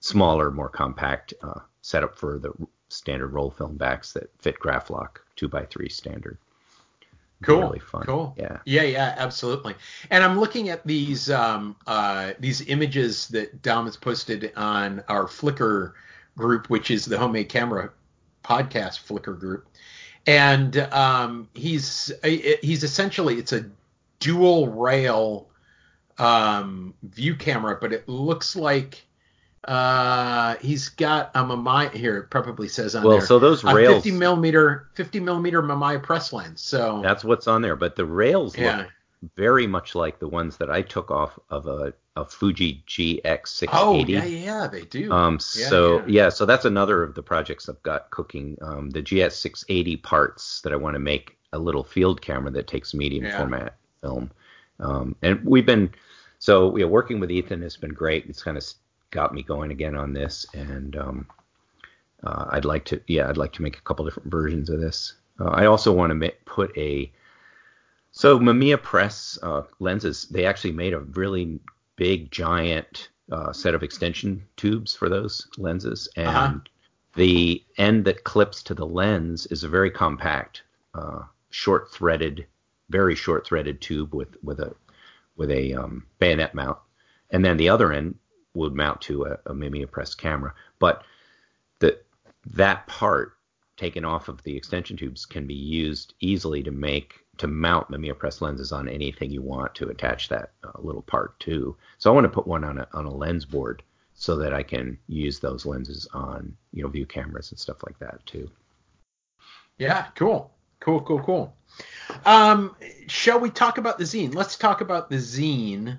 smaller, 0.00 0.50
more 0.50 0.68
compact 0.68 1.34
uh, 1.42 1.60
setup 1.82 2.16
for 2.16 2.38
the 2.38 2.52
standard 2.88 3.28
roll 3.28 3.50
film 3.50 3.76
backs 3.76 4.12
that 4.12 4.30
fit 4.38 4.58
Graflok 4.58 5.18
two 5.36 5.48
by 5.48 5.64
three 5.66 5.88
standard. 5.88 6.38
Cool. 7.42 7.60
Really 7.60 7.78
fun. 7.78 8.02
Cool. 8.02 8.34
Yeah. 8.36 8.58
Yeah, 8.64 8.82
yeah, 8.82 9.14
absolutely. 9.16 9.76
And 10.10 10.24
I'm 10.24 10.40
looking 10.40 10.70
at 10.70 10.84
these 10.86 11.30
um, 11.30 11.76
uh, 11.86 12.32
these 12.40 12.66
images 12.68 13.28
that 13.28 13.62
Dom 13.62 13.84
has 13.84 13.96
posted 13.96 14.52
on 14.56 15.04
our 15.08 15.26
Flickr 15.26 15.92
group, 16.36 16.68
which 16.68 16.90
is 16.90 17.04
the 17.04 17.16
Homemade 17.16 17.48
Camera 17.48 17.90
Podcast 18.44 19.06
Flickr 19.06 19.38
group. 19.38 19.68
And 20.26 20.78
um, 20.92 21.48
he's 21.54 22.10
he's 22.24 22.82
essentially 22.82 23.36
it's 23.36 23.52
a 23.52 23.66
dual 24.18 24.66
rail 24.68 25.48
um, 26.18 26.94
view 27.02 27.34
camera, 27.34 27.78
but 27.80 27.92
it 27.92 28.08
looks 28.08 28.56
like 28.56 29.04
uh, 29.64 30.56
he's 30.56 30.88
got 30.88 31.30
a 31.34 31.44
Mamiya 31.44 31.92
here. 31.92 32.16
It 32.18 32.30
probably 32.30 32.68
says 32.68 32.94
on 32.94 33.04
Well, 33.04 33.18
there. 33.18 33.26
so 33.26 33.38
those 33.38 33.64
a 33.64 33.74
rails, 33.74 34.02
50 34.04 34.18
millimeter 34.18 34.88
50 34.94 35.20
millimeter 35.20 35.62
Mamiya 35.62 36.02
press 36.02 36.32
lens. 36.32 36.60
So 36.60 37.00
that's 37.02 37.24
what's 37.24 37.46
on 37.46 37.62
there. 37.62 37.76
But 37.76 37.96
the 37.96 38.06
rails 38.06 38.56
Yeah. 38.56 38.78
look 38.78 38.86
very 39.36 39.66
much 39.66 39.94
like 39.94 40.20
the 40.20 40.28
ones 40.28 40.56
that 40.58 40.70
I 40.70 40.80
took 40.80 41.10
off 41.10 41.38
of 41.50 41.66
a, 41.66 41.92
a 42.16 42.24
Fuji 42.24 42.84
GX680. 42.86 43.68
Oh 43.72 44.04
yeah, 44.06 44.24
yeah, 44.24 44.66
they 44.68 44.82
do. 44.84 45.12
Um, 45.12 45.38
so 45.40 45.98
yeah. 45.98 46.04
yeah. 46.06 46.28
so 46.28 46.46
that's 46.46 46.64
another 46.64 47.02
of 47.02 47.14
the 47.14 47.22
projects 47.22 47.68
I've 47.68 47.82
got 47.82 48.10
cooking. 48.10 48.56
Um, 48.62 48.90
the 48.90 49.02
GX680 49.02 50.02
parts 50.02 50.60
that 50.62 50.72
I 50.72 50.76
want 50.76 50.94
to 50.94 51.00
make 51.00 51.36
a 51.52 51.58
little 51.58 51.82
field 51.82 52.22
camera 52.22 52.50
that 52.52 52.68
takes 52.68 52.94
medium 52.94 53.30
format 53.36 53.76
film. 54.02 54.30
Um, 54.80 55.16
and 55.22 55.44
we've 55.44 55.66
been 55.66 55.90
so 56.38 56.76
yeah, 56.76 56.86
working 56.86 57.20
with 57.20 57.30
Ethan 57.30 57.62
has 57.62 57.76
been 57.76 57.92
great. 57.94 58.26
It's 58.26 58.42
kind 58.42 58.56
of 58.56 58.64
got 59.10 59.34
me 59.34 59.42
going 59.42 59.70
again 59.70 59.94
on 59.96 60.12
this, 60.12 60.46
and 60.54 60.96
um, 60.96 61.26
uh, 62.24 62.46
I'd 62.50 62.64
like 62.64 62.84
to 62.86 63.00
yeah, 63.06 63.28
I'd 63.28 63.36
like 63.36 63.52
to 63.54 63.62
make 63.62 63.78
a 63.78 63.82
couple 63.82 64.04
different 64.04 64.30
versions 64.30 64.70
of 64.70 64.80
this. 64.80 65.14
Uh, 65.40 65.50
I 65.50 65.66
also 65.66 65.92
want 65.92 66.10
to 66.10 66.14
ma- 66.14 66.28
put 66.44 66.76
a 66.76 67.10
so 68.10 68.38
Mamiya 68.38 68.82
Press 68.82 69.38
uh, 69.42 69.62
lenses. 69.80 70.26
They 70.30 70.44
actually 70.46 70.72
made 70.72 70.94
a 70.94 71.00
really 71.00 71.60
big, 71.96 72.30
giant 72.30 73.08
uh, 73.30 73.52
set 73.52 73.74
of 73.74 73.82
extension 73.82 74.42
tubes 74.56 74.94
for 74.94 75.08
those 75.08 75.46
lenses, 75.58 76.08
and 76.16 76.28
Uh-huh. 76.28 76.58
the 77.14 77.62
end 77.76 78.04
that 78.06 78.24
clips 78.24 78.62
to 78.64 78.74
the 78.74 78.86
lens 78.86 79.46
is 79.46 79.64
a 79.64 79.68
very 79.68 79.90
compact, 79.90 80.62
uh, 80.94 81.20
short 81.50 81.90
threaded, 81.92 82.46
very 82.90 83.14
short 83.14 83.46
threaded 83.46 83.80
tube 83.80 84.14
with 84.14 84.36
with 84.42 84.60
a 84.60 84.74
with 85.38 85.50
a 85.50 85.72
um, 85.72 86.04
bayonet 86.18 86.54
mount, 86.54 86.78
and 87.30 87.42
then 87.42 87.56
the 87.56 87.70
other 87.70 87.92
end 87.92 88.16
would 88.52 88.74
mount 88.74 89.00
to 89.02 89.24
a, 89.24 89.38
a 89.46 89.54
Mamiya 89.54 89.90
Press 89.90 90.14
camera. 90.14 90.52
But 90.78 91.04
the 91.78 91.98
that 92.44 92.86
part 92.86 93.38
taken 93.78 94.04
off 94.04 94.28
of 94.28 94.42
the 94.42 94.54
extension 94.56 94.96
tubes 94.96 95.24
can 95.24 95.46
be 95.46 95.54
used 95.54 96.14
easily 96.20 96.62
to 96.64 96.70
make 96.70 97.24
to 97.38 97.46
mount 97.46 97.90
Mamiya 97.90 98.18
press 98.18 98.42
lenses 98.42 98.72
on 98.72 98.88
anything 98.88 99.30
you 99.30 99.40
want 99.40 99.74
to 99.76 99.88
attach 99.88 100.28
that 100.28 100.50
uh, 100.64 100.72
little 100.80 101.02
part 101.02 101.38
to. 101.40 101.76
So 101.98 102.10
I 102.10 102.14
want 102.14 102.24
to 102.24 102.28
put 102.28 102.46
one 102.46 102.64
on 102.64 102.78
a 102.78 102.88
on 102.92 103.06
a 103.06 103.14
lens 103.14 103.44
board 103.44 103.82
so 104.14 104.36
that 104.36 104.52
I 104.52 104.64
can 104.64 104.98
use 105.06 105.38
those 105.38 105.64
lenses 105.64 106.08
on 106.12 106.56
you 106.72 106.82
know 106.82 106.88
view 106.88 107.06
cameras 107.06 107.52
and 107.52 107.58
stuff 107.58 107.78
like 107.86 107.98
that 108.00 108.26
too. 108.26 108.50
Yeah, 109.78 110.06
cool, 110.16 110.52
cool, 110.80 111.00
cool, 111.00 111.22
cool. 111.22 111.54
Um, 112.24 112.74
shall 113.06 113.40
we 113.40 113.50
talk 113.50 113.78
about 113.78 113.98
the 113.98 114.04
zine? 114.04 114.34
Let's 114.34 114.56
talk 114.56 114.80
about 114.80 115.10
the 115.10 115.16
zine. 115.16 115.98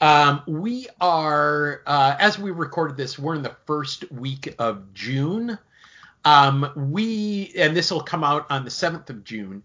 Um, 0.00 0.42
we 0.46 0.88
are, 1.00 1.82
uh, 1.86 2.16
as 2.18 2.38
we 2.38 2.50
recorded 2.50 2.96
this, 2.96 3.18
we're 3.18 3.34
in 3.34 3.42
the 3.42 3.56
first 3.66 4.10
week 4.10 4.54
of 4.58 4.94
June. 4.94 5.58
Um, 6.24 6.70
we, 6.74 7.52
and 7.56 7.76
this 7.76 7.90
will 7.90 8.02
come 8.02 8.24
out 8.24 8.46
on 8.50 8.64
the 8.64 8.70
7th 8.70 9.10
of 9.10 9.24
June. 9.24 9.62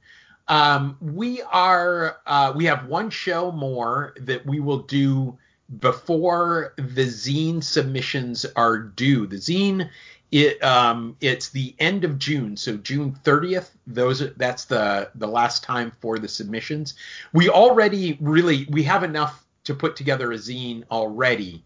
Um, 0.48 0.98
we 1.02 1.42
are, 1.42 2.18
uh, 2.26 2.54
we 2.56 2.66
have 2.66 2.88
one 2.88 3.10
show 3.10 3.52
more 3.52 4.14
that 4.20 4.46
we 4.46 4.60
will 4.60 4.80
do 4.80 5.38
before 5.80 6.74
the 6.78 7.06
zine 7.06 7.64
submissions 7.64 8.46
are 8.56 8.78
due. 8.78 9.26
The 9.28 9.38
zine 9.38 9.90
it 10.32 10.64
um 10.64 11.16
it's 11.22 11.50
the 11.50 11.76
end 11.80 12.04
of 12.04 12.18
June, 12.20 12.58
so 12.58 12.78
June 12.78 13.18
30th. 13.24 13.70
Those 13.88 14.34
that's 14.36 14.66
the 14.66 15.10
the 15.16 15.28
last 15.28 15.64
time 15.64 15.92
for 16.02 16.20
the 16.20 16.28
submissions. 16.28 16.96
We 17.34 17.50
already 17.50 18.18
really 18.20 18.68
we 18.70 18.84
have 18.84 19.04
enough 19.04 19.46
to 19.66 19.74
put 19.74 19.96
together 19.96 20.32
a 20.32 20.36
zine 20.36 20.84
already. 20.90 21.64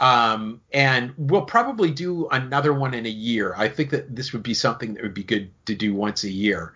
Um, 0.00 0.60
and 0.72 1.12
we'll 1.16 1.42
probably 1.42 1.90
do 1.90 2.28
another 2.28 2.72
one 2.72 2.94
in 2.94 3.04
a 3.04 3.10
year. 3.10 3.54
I 3.56 3.68
think 3.68 3.90
that 3.90 4.14
this 4.14 4.32
would 4.32 4.44
be 4.44 4.54
something 4.54 4.94
that 4.94 5.02
would 5.02 5.14
be 5.14 5.24
good 5.24 5.50
to 5.66 5.74
do 5.74 5.92
once 5.92 6.22
a 6.22 6.30
year. 6.30 6.74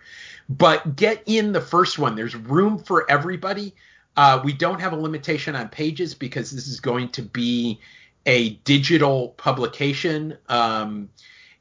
But 0.48 0.96
get 0.96 1.22
in 1.26 1.52
the 1.52 1.60
first 1.60 1.98
one. 2.00 2.16
There's 2.16 2.34
room 2.34 2.78
for 2.78 3.08
everybody. 3.08 3.74
Uh, 4.16 4.40
we 4.44 4.52
don't 4.52 4.80
have 4.80 4.92
a 4.92 4.96
limitation 4.96 5.54
on 5.54 5.68
pages 5.68 6.14
because 6.14 6.50
this 6.50 6.66
is 6.66 6.80
going 6.80 7.10
to 7.10 7.22
be 7.22 7.80
a 8.26 8.50
digital 8.64 9.30
publication. 9.30 10.36
Um, 10.48 11.10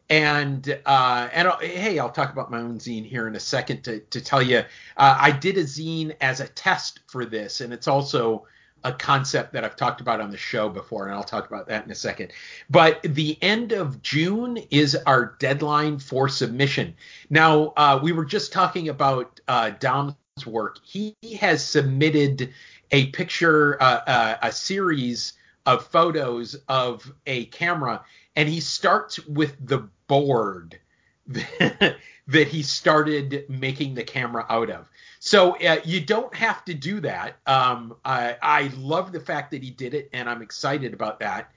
and 0.10 0.78
uh, 0.86 1.30
and 1.32 1.48
I'll, 1.48 1.60
hey, 1.60 1.98
I'll 1.98 2.12
talk 2.12 2.34
about 2.34 2.52
my 2.52 2.60
own 2.60 2.80
zine 2.80 3.06
here 3.06 3.28
in 3.28 3.36
a 3.36 3.40
second 3.40 3.84
to 3.84 4.00
to 4.00 4.20
tell 4.20 4.42
you. 4.42 4.60
Uh, 4.98 5.18
I 5.18 5.32
did 5.32 5.58
a 5.58 5.64
zine 5.64 6.16
as 6.20 6.42
a 6.42 6.48
test 6.50 7.00
for 7.08 7.26
this, 7.26 7.62
and 7.62 7.72
it's 7.72 7.88
also 7.88 8.46
a 8.84 8.92
concept 8.92 9.54
that 9.54 9.64
I've 9.64 9.76
talked 9.76 10.02
about 10.02 10.20
on 10.20 10.32
the 10.32 10.38
show 10.38 10.68
before, 10.68 11.06
and 11.08 11.16
I'll 11.16 11.24
talk 11.24 11.48
about 11.48 11.68
that 11.68 11.86
in 11.86 11.92
a 11.92 11.96
second. 11.96 12.34
But 12.70 13.02
the 13.04 13.38
end 13.42 13.72
of 13.72 14.02
June 14.02 14.58
is 14.70 14.96
our 15.06 15.38
deadline 15.40 16.00
for 16.00 16.28
submission. 16.28 16.96
Now, 17.30 17.74
uh, 17.78 18.00
we 18.02 18.12
were 18.12 18.26
just 18.26 18.52
talking 18.52 18.90
about 18.90 19.40
uh, 19.48 19.72
Dom's 19.80 20.16
work. 20.46 20.80
He 20.84 21.16
has 21.40 21.64
submitted 21.64 22.54
a 22.92 23.08
picture, 23.08 23.82
uh, 23.82 24.02
uh 24.08 24.38
a 24.42 24.52
series 24.52 25.34
of 25.66 25.88
photos 25.88 26.56
of 26.68 27.12
a 27.26 27.46
camera, 27.46 28.04
and 28.36 28.50
he 28.50 28.60
starts 28.60 29.26
with 29.28 29.56
the 29.66 29.90
board 30.08 30.80
that 31.28 32.48
he 32.48 32.64
started 32.64 33.46
making 33.50 33.94
the 33.94 34.04
camera 34.04 34.46
out 34.50 34.70
of. 34.70 34.90
So 35.20 35.56
uh, 35.58 35.78
you 35.86 36.02
don't 36.02 36.34
have 36.34 36.66
to 36.66 36.74
do 36.74 37.00
that. 37.02 37.38
Um, 37.46 37.96
I, 38.04 38.38
I, 38.42 38.72
love 38.76 39.12
the 39.12 39.20
fact 39.20 39.52
that 39.52 39.62
he 39.62 39.70
did 39.70 39.94
it, 39.94 40.10
and 40.14 40.28
I'm 40.28 40.42
excited 40.42 40.94
about 40.94 41.20
that. 41.20 41.52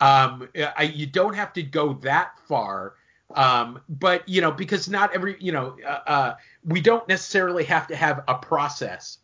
Um, 0.00 0.48
I, 0.76 0.84
you 0.94 1.06
don't 1.06 1.34
have 1.34 1.52
to 1.54 1.62
go 1.62 1.94
that 1.94 2.38
far, 2.46 2.94
um, 3.34 3.80
but 3.88 4.28
you 4.28 4.40
know 4.40 4.52
because 4.52 4.88
not 4.88 5.12
every 5.14 5.36
you 5.40 5.50
know 5.50 5.76
uh, 5.84 6.00
uh, 6.06 6.34
we 6.64 6.80
don't 6.80 7.08
necessarily 7.08 7.64
have 7.64 7.88
to 7.88 7.96
have 7.96 8.22
a 8.28 8.36
process. 8.36 9.18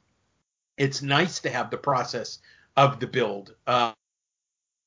It's 0.77 1.01
nice 1.01 1.39
to 1.41 1.51
have 1.51 1.71
the 1.71 1.79
process 1.79 2.41
of 2.77 2.99
the 2.99 3.07
build. 3.07 3.55
Uh, 3.67 3.93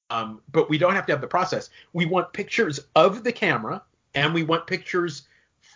um, 0.09 0.41
but 0.51 0.69
we 0.69 0.77
don't 0.77 0.95
have 0.95 1.05
to 1.07 1.13
have 1.13 1.21
the 1.21 1.27
process. 1.27 1.69
We 1.93 2.05
want 2.05 2.33
pictures 2.33 2.79
of 2.95 3.23
the 3.23 3.31
camera 3.31 3.83
and 4.15 4.33
we 4.33 4.43
want 4.43 4.67
pictures 4.67 5.23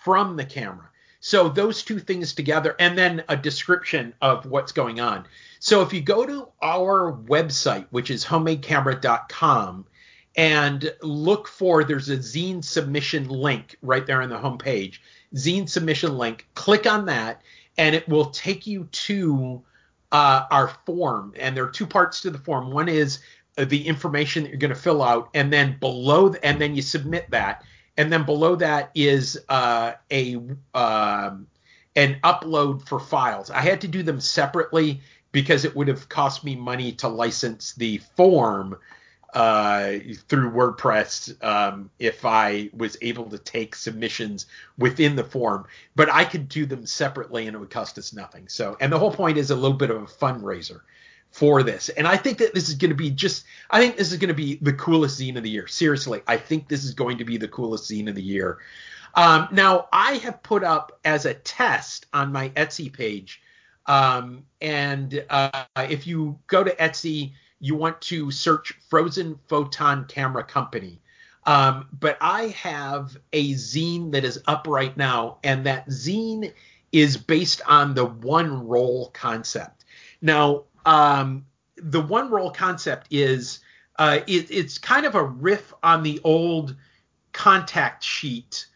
from 0.04 0.36
the 0.36 0.46
camera. 0.46 0.90
So 1.20 1.50
those 1.50 1.84
two 1.84 2.00
things 2.00 2.34
together, 2.34 2.76
and 2.80 2.98
then 2.98 3.24
a 3.30 3.38
description 3.38 4.16
of 4.22 4.48
what's 4.48 4.72
going 4.72 5.00
on. 5.00 5.28
So 5.60 5.84
if 5.84 5.94
you 5.94 6.02
go 6.02 6.26
to 6.26 6.48
our 6.64 7.14
website, 7.14 7.86
which 7.92 8.10
is 8.10 8.26
homemadecamera.com, 8.26 9.86
and 10.36 10.94
look 11.04 11.48
for 11.48 11.84
there's 11.84 12.10
a 12.10 12.18
zine 12.18 12.64
submission 12.64 13.30
link 13.30 13.78
right 13.84 14.08
there 14.08 14.24
on 14.24 14.30
the 14.30 14.38
homepage, 14.38 14.98
zine 15.36 15.70
submission 15.70 16.18
link. 16.18 16.48
Click 16.56 16.88
on 16.88 17.06
that, 17.06 17.44
and 17.78 17.96
it 17.96 18.10
will 18.10 18.32
take 18.32 18.66
you 18.66 18.86
to 18.86 19.62
uh, 20.12 20.46
our 20.50 20.70
form. 20.88 21.34
And 21.38 21.56
there 21.56 21.66
are 21.66 21.72
two 21.72 21.86
parts 21.86 22.22
to 22.22 22.32
the 22.32 22.40
form. 22.40 22.72
One 22.72 22.90
is 22.90 23.20
the 23.58 23.88
information 23.88 24.44
that 24.44 24.50
you're 24.50 24.60
going 24.60 24.74
to 24.74 24.80
fill 24.80 25.02
out, 25.02 25.30
and 25.34 25.52
then 25.52 25.78
below, 25.80 26.30
the, 26.30 26.46
and 26.46 26.60
then 26.60 26.76
you 26.76 26.82
submit 26.82 27.30
that 27.32 27.64
and 27.98 28.12
then 28.12 28.26
below 28.26 28.56
that 28.56 28.92
is 28.96 29.40
uh, 29.50 29.94
a 30.12 30.36
um, 30.74 31.48
an 31.96 32.18
upload 32.24 32.88
for 32.88 33.00
files. 33.00 33.52
I 33.52 33.62
had 33.62 33.82
to 33.82 33.88
do 33.88 34.02
them 34.02 34.20
separately 34.20 35.02
because 35.32 35.66
it 35.66 35.76
would 35.76 35.88
have 35.88 36.10
cost 36.10 36.44
me 36.44 36.56
money 36.56 36.94
to 36.94 37.08
license 37.08 37.74
the 37.74 38.00
form 38.16 38.78
uh, 39.34 39.94
through 40.28 40.52
WordPress 40.52 41.42
um, 41.44 41.90
if 42.00 42.26
I 42.26 42.70
was 42.74 42.98
able 43.02 43.30
to 43.30 43.38
take 43.38 43.76
submissions 43.76 44.46
within 44.78 45.16
the 45.16 45.24
form. 45.24 45.66
But 45.96 46.10
I 46.12 46.26
could 46.26 46.50
do 46.50 46.66
them 46.66 46.86
separately 46.86 47.48
and 47.48 47.56
it 47.56 47.60
would 47.60 47.70
cost 47.70 47.98
us 47.98 48.14
nothing. 48.14 48.48
So, 48.48 48.78
and 48.82 48.92
the 48.92 49.00
whole 49.00 49.14
point 49.14 49.38
is 49.38 49.52
a 49.52 49.56
little 49.56 49.78
bit 49.78 49.90
of 49.90 50.02
a 50.02 50.06
fundraiser 50.06 50.82
for 51.32 51.64
this. 51.64 51.90
And 51.90 52.08
I 52.08 52.18
think 52.18 52.38
that 52.40 52.54
this 52.54 52.70
is 52.70 52.76
going 52.76 52.92
to 52.92 52.96
be 52.96 53.10
just, 53.10 53.46
I 53.70 53.80
think 53.80 53.98
this 53.98 54.12
is 54.12 54.18
going 54.18 54.28
to 54.28 54.34
be 54.34 54.60
the 54.62 54.74
coolest 54.74 55.20
zine 55.20 55.38
of 55.38 55.44
the 55.44 55.50
year. 55.50 55.66
Seriously, 55.66 56.22
I 56.28 56.38
think 56.38 56.68
this 56.68 56.84
is 56.84 56.94
going 56.94 57.18
to 57.18 57.26
be 57.26 57.38
the 57.38 57.48
coolest 57.48 57.90
zine 57.90 58.10
of 58.10 58.16
the 58.16 58.22
year. 58.22 58.60
Um, 59.16 59.48
now, 59.52 59.88
I 59.92 60.14
have 60.16 60.44
put 60.44 60.64
up 60.64 61.00
as 61.04 61.26
a 61.26 61.34
test 61.34 62.06
on 62.14 62.32
my 62.32 62.50
Etsy 62.50 62.92
page, 62.92 63.42
um, 63.86 64.44
and 64.62 65.26
uh, 65.30 65.66
if 65.78 66.08
you 66.08 66.40
go 66.48 66.64
to 66.64 66.76
Etsy, 66.76 67.34
you 67.60 67.76
want 67.76 68.00
to 68.02 68.32
search 68.32 68.74
Frozen 68.90 69.40
Photon 69.48 70.06
Camera 70.06 70.44
Company. 70.44 71.02
Um, 71.46 71.88
but 72.00 72.18
I 72.22 72.48
have 72.50 73.18
a 73.34 73.54
zine 73.54 74.12
that 74.12 74.24
is 74.24 74.42
up 74.48 74.68
right 74.68 74.96
now, 74.96 75.38
and 75.44 75.66
that 75.66 75.90
zine 75.90 76.54
is 76.92 77.18
based 77.18 77.62
on 77.68 77.94
the 77.94 78.06
one 78.06 78.68
roll 78.68 79.10
concept. 79.10 79.86
Now, 80.22 80.66
um, 80.86 81.46
the 81.76 82.02
one 82.02 82.30
roll 82.30 82.52
concept 82.52 83.08
is 83.12 83.60
uh, 83.98 84.20
it, 84.28 84.50
it's 84.50 84.78
kind 84.78 85.06
of 85.06 85.16
a 85.16 85.24
riff 85.24 85.74
on 85.84 86.04
the 86.04 86.20
old 86.24 86.76
contact 87.34 88.04
sheet 88.04 88.68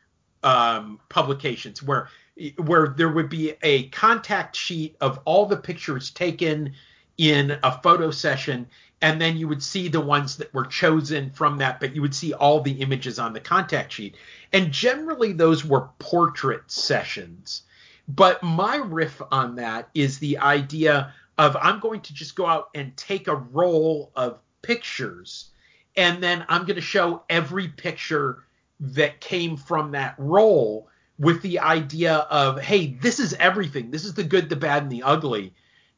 um, 0.43 0.99
publications 1.09 1.81
where 1.81 2.09
where 2.57 2.89
there 2.97 3.09
would 3.09 3.29
be 3.29 3.53
a 3.63 3.87
contact 3.89 4.55
sheet 4.55 4.95
of 4.99 5.19
all 5.25 5.45
the 5.45 5.55
pictures 5.55 6.11
taken 6.11 6.73
in 7.17 7.57
a 7.63 7.81
photo 7.81 8.11
session 8.11 8.67
and 9.01 9.21
then 9.21 9.37
you 9.37 9.47
would 9.47 9.63
see 9.63 9.87
the 9.87 10.01
ones 10.01 10.37
that 10.37 10.53
were 10.53 10.65
chosen 10.65 11.29
from 11.31 11.57
that 11.57 11.79
but 11.79 11.95
you 11.95 12.01
would 12.01 12.13
see 12.13 12.33
all 12.33 12.61
the 12.61 12.81
images 12.81 13.19
on 13.19 13.33
the 13.33 13.39
contact 13.39 13.93
sheet. 13.93 14.15
And 14.51 14.71
generally 14.71 15.31
those 15.31 15.63
were 15.63 15.89
portrait 15.99 16.69
sessions. 16.69 17.63
But 18.07 18.43
my 18.43 18.75
riff 18.75 19.21
on 19.31 19.55
that 19.55 19.89
is 19.93 20.19
the 20.19 20.37
idea 20.37 21.13
of 21.37 21.57
I'm 21.61 21.79
going 21.79 22.01
to 22.01 22.13
just 22.13 22.35
go 22.35 22.45
out 22.45 22.69
and 22.75 22.95
take 22.97 23.27
a 23.27 23.35
roll 23.35 24.11
of 24.15 24.39
pictures 24.61 25.51
and 25.95 26.21
then 26.21 26.45
I'm 26.49 26.63
going 26.65 26.75
to 26.75 26.81
show 26.81 27.23
every 27.29 27.67
picture 27.67 28.43
that 28.79 29.21
came 29.21 29.55
from 29.55 29.91
that 29.91 30.15
roll 30.17 30.89
with 31.17 31.41
the 31.41 31.59
idea 31.59 32.15
of 32.29 32.61
hey 32.61 32.87
this 33.01 33.19
is 33.19 33.33
everything. 33.33 33.91
This 33.91 34.03
is 34.03 34.13
the 34.13 34.23
good 34.23 34.49
the 34.49 34.55
bad 34.55 34.83
and 34.83 34.91
the 34.91 35.03
ugly. 35.03 35.53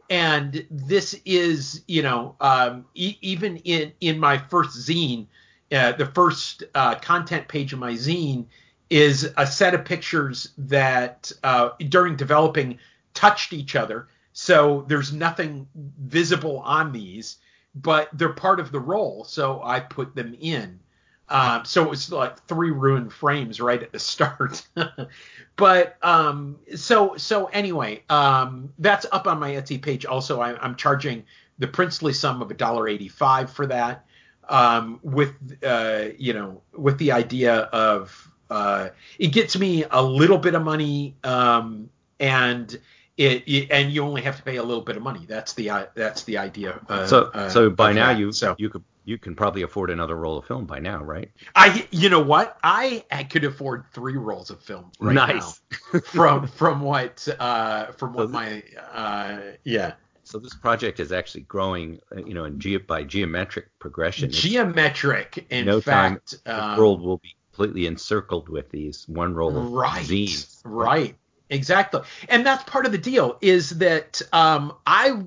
And 0.09 0.65
this 0.69 1.19
is 1.26 1.84
you 1.88 2.03
know 2.03 2.35
um, 2.39 2.85
e- 2.93 3.18
even 3.22 3.57
in 3.57 3.93
in 3.99 4.19
my 4.19 4.38
first 4.38 4.77
zine 4.77 5.27
uh, 5.72 5.93
the 5.93 6.05
first 6.05 6.64
uh, 6.76 6.95
content 6.95 7.47
page 7.47 7.73
of 7.73 7.80
my 7.80 7.93
zine 7.93 8.45
is 8.89 9.30
a 9.35 9.45
set 9.45 9.73
of 9.73 9.84
pictures 9.84 10.49
that 10.57 11.31
uh, 11.43 11.69
during 11.89 12.15
developing 12.15 12.77
touched 13.14 13.51
each 13.51 13.76
other 13.76 14.07
so 14.39 14.85
there's 14.88 15.11
nothing 15.11 15.68
visible 15.73 16.59
on 16.59 16.91
these, 16.91 17.38
but 17.73 18.07
they're 18.14 18.34
part 18.34 18.59
of 18.59 18.72
the 18.72 18.80
roll. 18.80 19.23
So 19.23 19.61
I 19.64 19.80
put 19.80 20.14
them 20.14 20.38
in. 20.39 20.80
Um, 21.27 21.65
so 21.65 21.84
it 21.84 21.89
was 21.89 22.11
like 22.11 22.45
three 22.45 22.69
ruined 22.69 23.11
frames 23.11 23.59
right 23.59 23.81
at 23.81 23.91
the 23.91 23.97
start. 23.97 24.61
but 25.55 25.97
um, 26.03 26.59
so 26.76 27.18
so 27.18 27.47
anyway, 27.47 28.03
um, 28.11 28.72
that's 28.77 29.07
up 29.11 29.26
on 29.26 29.39
my 29.39 29.53
Etsy 29.53 29.81
page. 29.81 30.05
Also, 30.05 30.39
I, 30.39 30.64
am 30.64 30.76
charging 30.76 31.23
the 31.57 31.68
princely 31.68 32.14
sum 32.14 32.39
of 32.39 32.49
$1.85 32.49 33.49
for 33.49 33.65
that. 33.65 34.05
Um, 34.49 34.99
with 35.01 35.34
uh, 35.64 36.09
you 36.15 36.34
know 36.34 36.61
with 36.73 36.99
the 36.99 37.11
idea 37.11 37.55
of 37.55 38.31
uh, 38.51 38.89
it 39.18 39.30
gets 39.30 39.57
me 39.57 39.84
a 39.89 40.03
little 40.03 40.38
bit 40.38 40.53
of 40.53 40.61
money, 40.61 41.15
um, 41.23 41.89
and 42.19 42.80
it, 43.18 43.44
it, 43.48 43.72
and 43.72 43.91
you 43.91 44.03
only 44.03 44.22
have 44.22 44.38
to 44.38 44.44
pay 44.44 44.57
a 44.57 44.64
little 44.64 44.84
bit 44.84 44.95
of 44.95 45.03
money. 45.03 45.26
That's 45.27 45.53
the 45.53 45.69
uh, 45.69 45.85
that's 45.95 46.23
the 46.23 46.38
idea. 46.38 46.80
Uh, 46.88 47.06
so 47.07 47.31
uh, 47.34 47.49
so 47.49 47.69
by 47.69 47.91
now 47.91 48.14
that. 48.14 48.19
you 48.19 48.31
so 48.31 48.56
you 48.57 48.69
could 48.69 48.84
you 49.06 49.18
can 49.18 49.35
probably 49.35 49.61
afford 49.64 49.89
another 49.89 50.15
roll 50.15 50.38
of 50.38 50.45
film 50.45 50.65
by 50.65 50.80
now, 50.80 51.03
right? 51.03 51.31
I 51.56 51.88
you 51.91 52.10
know 52.10 52.22
what 52.22 52.57
I, 52.64 53.03
I 53.11 53.23
could 53.23 53.44
afford 53.44 53.85
three 53.94 54.18
rolls 54.18 54.49
of 54.49 54.61
film 54.61 54.91
right 54.99 55.14
nice. 55.15 55.61
now 55.94 55.99
from 56.06 56.48
from 56.48 56.81
what 56.81 57.27
uh 57.39 57.88
from 57.94 58.14
what 58.14 58.27
So- 58.27 58.34
my 58.34 58.64
uh 58.94 59.39
yeah 59.64 59.94
So 60.23 60.39
this 60.39 60.53
project 60.53 60.99
is 60.99 61.11
actually 61.14 61.44
growing, 61.44 61.99
uh, 62.15 62.19
you 62.26 62.34
know, 62.34 62.44
in 62.44 62.60
ge- 62.60 62.85
by 62.85 63.03
geometric 63.03 63.68
progression. 63.80 64.26
It's- 64.30 64.41
geometric 64.41 65.48
in 65.49 65.65
no 65.65 65.80
time 65.80 66.15
fact 66.15 66.44
the 66.44 66.64
um, 66.72 66.77
world 66.77 67.02
will 67.02 67.18
be 67.18 67.34
completely 67.53 67.88
encircled 67.88 68.49
with 68.49 68.69
these 68.69 69.07
one 69.07 69.34
roll 69.34 69.57
of 69.57 69.72
right 69.72 70.06
zines. 70.06 70.61
right 70.65 71.15
exactly 71.49 72.02
and 72.30 72.45
that's 72.45 72.64
part 72.64 72.86
of 72.86 72.91
the 72.91 72.98
deal 72.98 73.38
is 73.41 73.69
that 73.72 74.22
um 74.34 74.74
i 74.86 75.22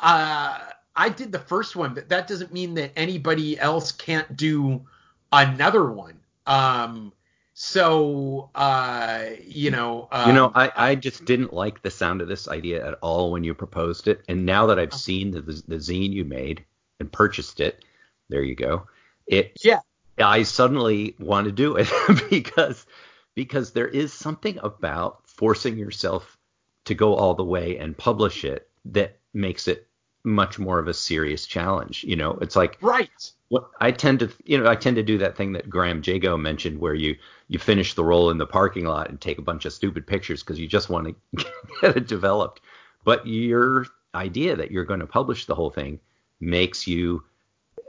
uh 0.00 0.58
i 0.96 1.08
did 1.08 1.32
the 1.32 1.38
first 1.38 1.76
one 1.76 1.94
but 1.94 2.08
that 2.08 2.26
doesn't 2.26 2.52
mean 2.52 2.74
that 2.74 2.90
anybody 2.96 3.58
else 3.58 3.92
can't 3.92 4.36
do 4.36 4.84
another 5.32 5.90
one 5.90 6.18
um 6.46 7.12
so 7.54 8.50
uh 8.54 9.24
you 9.42 9.70
know 9.70 10.08
um, 10.12 10.28
You 10.28 10.34
know, 10.34 10.52
I, 10.54 10.72
I 10.76 10.94
just 10.94 11.24
didn't 11.24 11.52
like 11.52 11.82
the 11.82 11.90
sound 11.90 12.20
of 12.20 12.28
this 12.28 12.46
idea 12.46 12.86
at 12.86 12.94
all 13.02 13.32
when 13.32 13.42
you 13.42 13.52
proposed 13.52 14.06
it, 14.06 14.22
and 14.28 14.46
now 14.46 14.66
that 14.66 14.78
I've 14.78 14.94
seen 14.94 15.32
the, 15.32 15.40
the, 15.40 15.62
the 15.66 15.76
zine 15.76 16.12
you 16.12 16.24
made 16.24 16.64
and 17.00 17.10
purchased 17.10 17.58
it, 17.58 17.84
there 18.28 18.42
you 18.42 18.54
go. 18.54 18.86
It 19.26 19.56
Yeah. 19.64 19.80
I 20.18 20.42
suddenly 20.42 21.14
want 21.18 21.46
to 21.46 21.52
do 21.52 21.76
it 21.76 21.88
because 22.30 22.86
because 23.34 23.72
there 23.72 23.88
is 23.88 24.12
something 24.12 24.58
about 24.62 25.27
forcing 25.38 25.78
yourself 25.78 26.36
to 26.84 26.94
go 26.94 27.14
all 27.14 27.34
the 27.34 27.44
way 27.44 27.78
and 27.78 27.96
publish 27.96 28.44
it 28.44 28.68
that 28.84 29.18
makes 29.32 29.68
it 29.68 29.86
much 30.24 30.58
more 30.58 30.78
of 30.78 30.88
a 30.88 30.94
serious 30.94 31.46
challenge. 31.46 32.02
You 32.04 32.16
know, 32.16 32.32
it's 32.42 32.56
like 32.56 32.76
right 32.80 33.08
what 33.50 33.70
I 33.80 33.92
tend 33.92 34.20
to, 34.20 34.30
you 34.44 34.58
know, 34.58 34.68
I 34.68 34.74
tend 34.74 34.96
to 34.96 35.02
do 35.02 35.18
that 35.18 35.36
thing 35.36 35.52
that 35.52 35.70
Graham 35.70 36.02
Jago 36.04 36.36
mentioned, 36.36 36.80
where 36.80 36.94
you 36.94 37.16
you 37.46 37.58
finish 37.58 37.94
the 37.94 38.04
roll 38.04 38.30
in 38.30 38.38
the 38.38 38.46
parking 38.46 38.84
lot 38.84 39.08
and 39.08 39.20
take 39.20 39.38
a 39.38 39.42
bunch 39.42 39.64
of 39.64 39.72
stupid 39.72 40.06
pictures 40.06 40.42
because 40.42 40.58
you 40.58 40.66
just 40.66 40.90
want 40.90 41.16
to 41.34 41.46
get 41.80 41.96
it 41.96 42.08
developed. 42.08 42.60
But 43.04 43.26
your 43.26 43.86
idea 44.14 44.56
that 44.56 44.70
you're 44.72 44.84
going 44.84 45.00
to 45.00 45.06
publish 45.06 45.46
the 45.46 45.54
whole 45.54 45.70
thing 45.70 46.00
makes 46.40 46.86
you, 46.86 47.22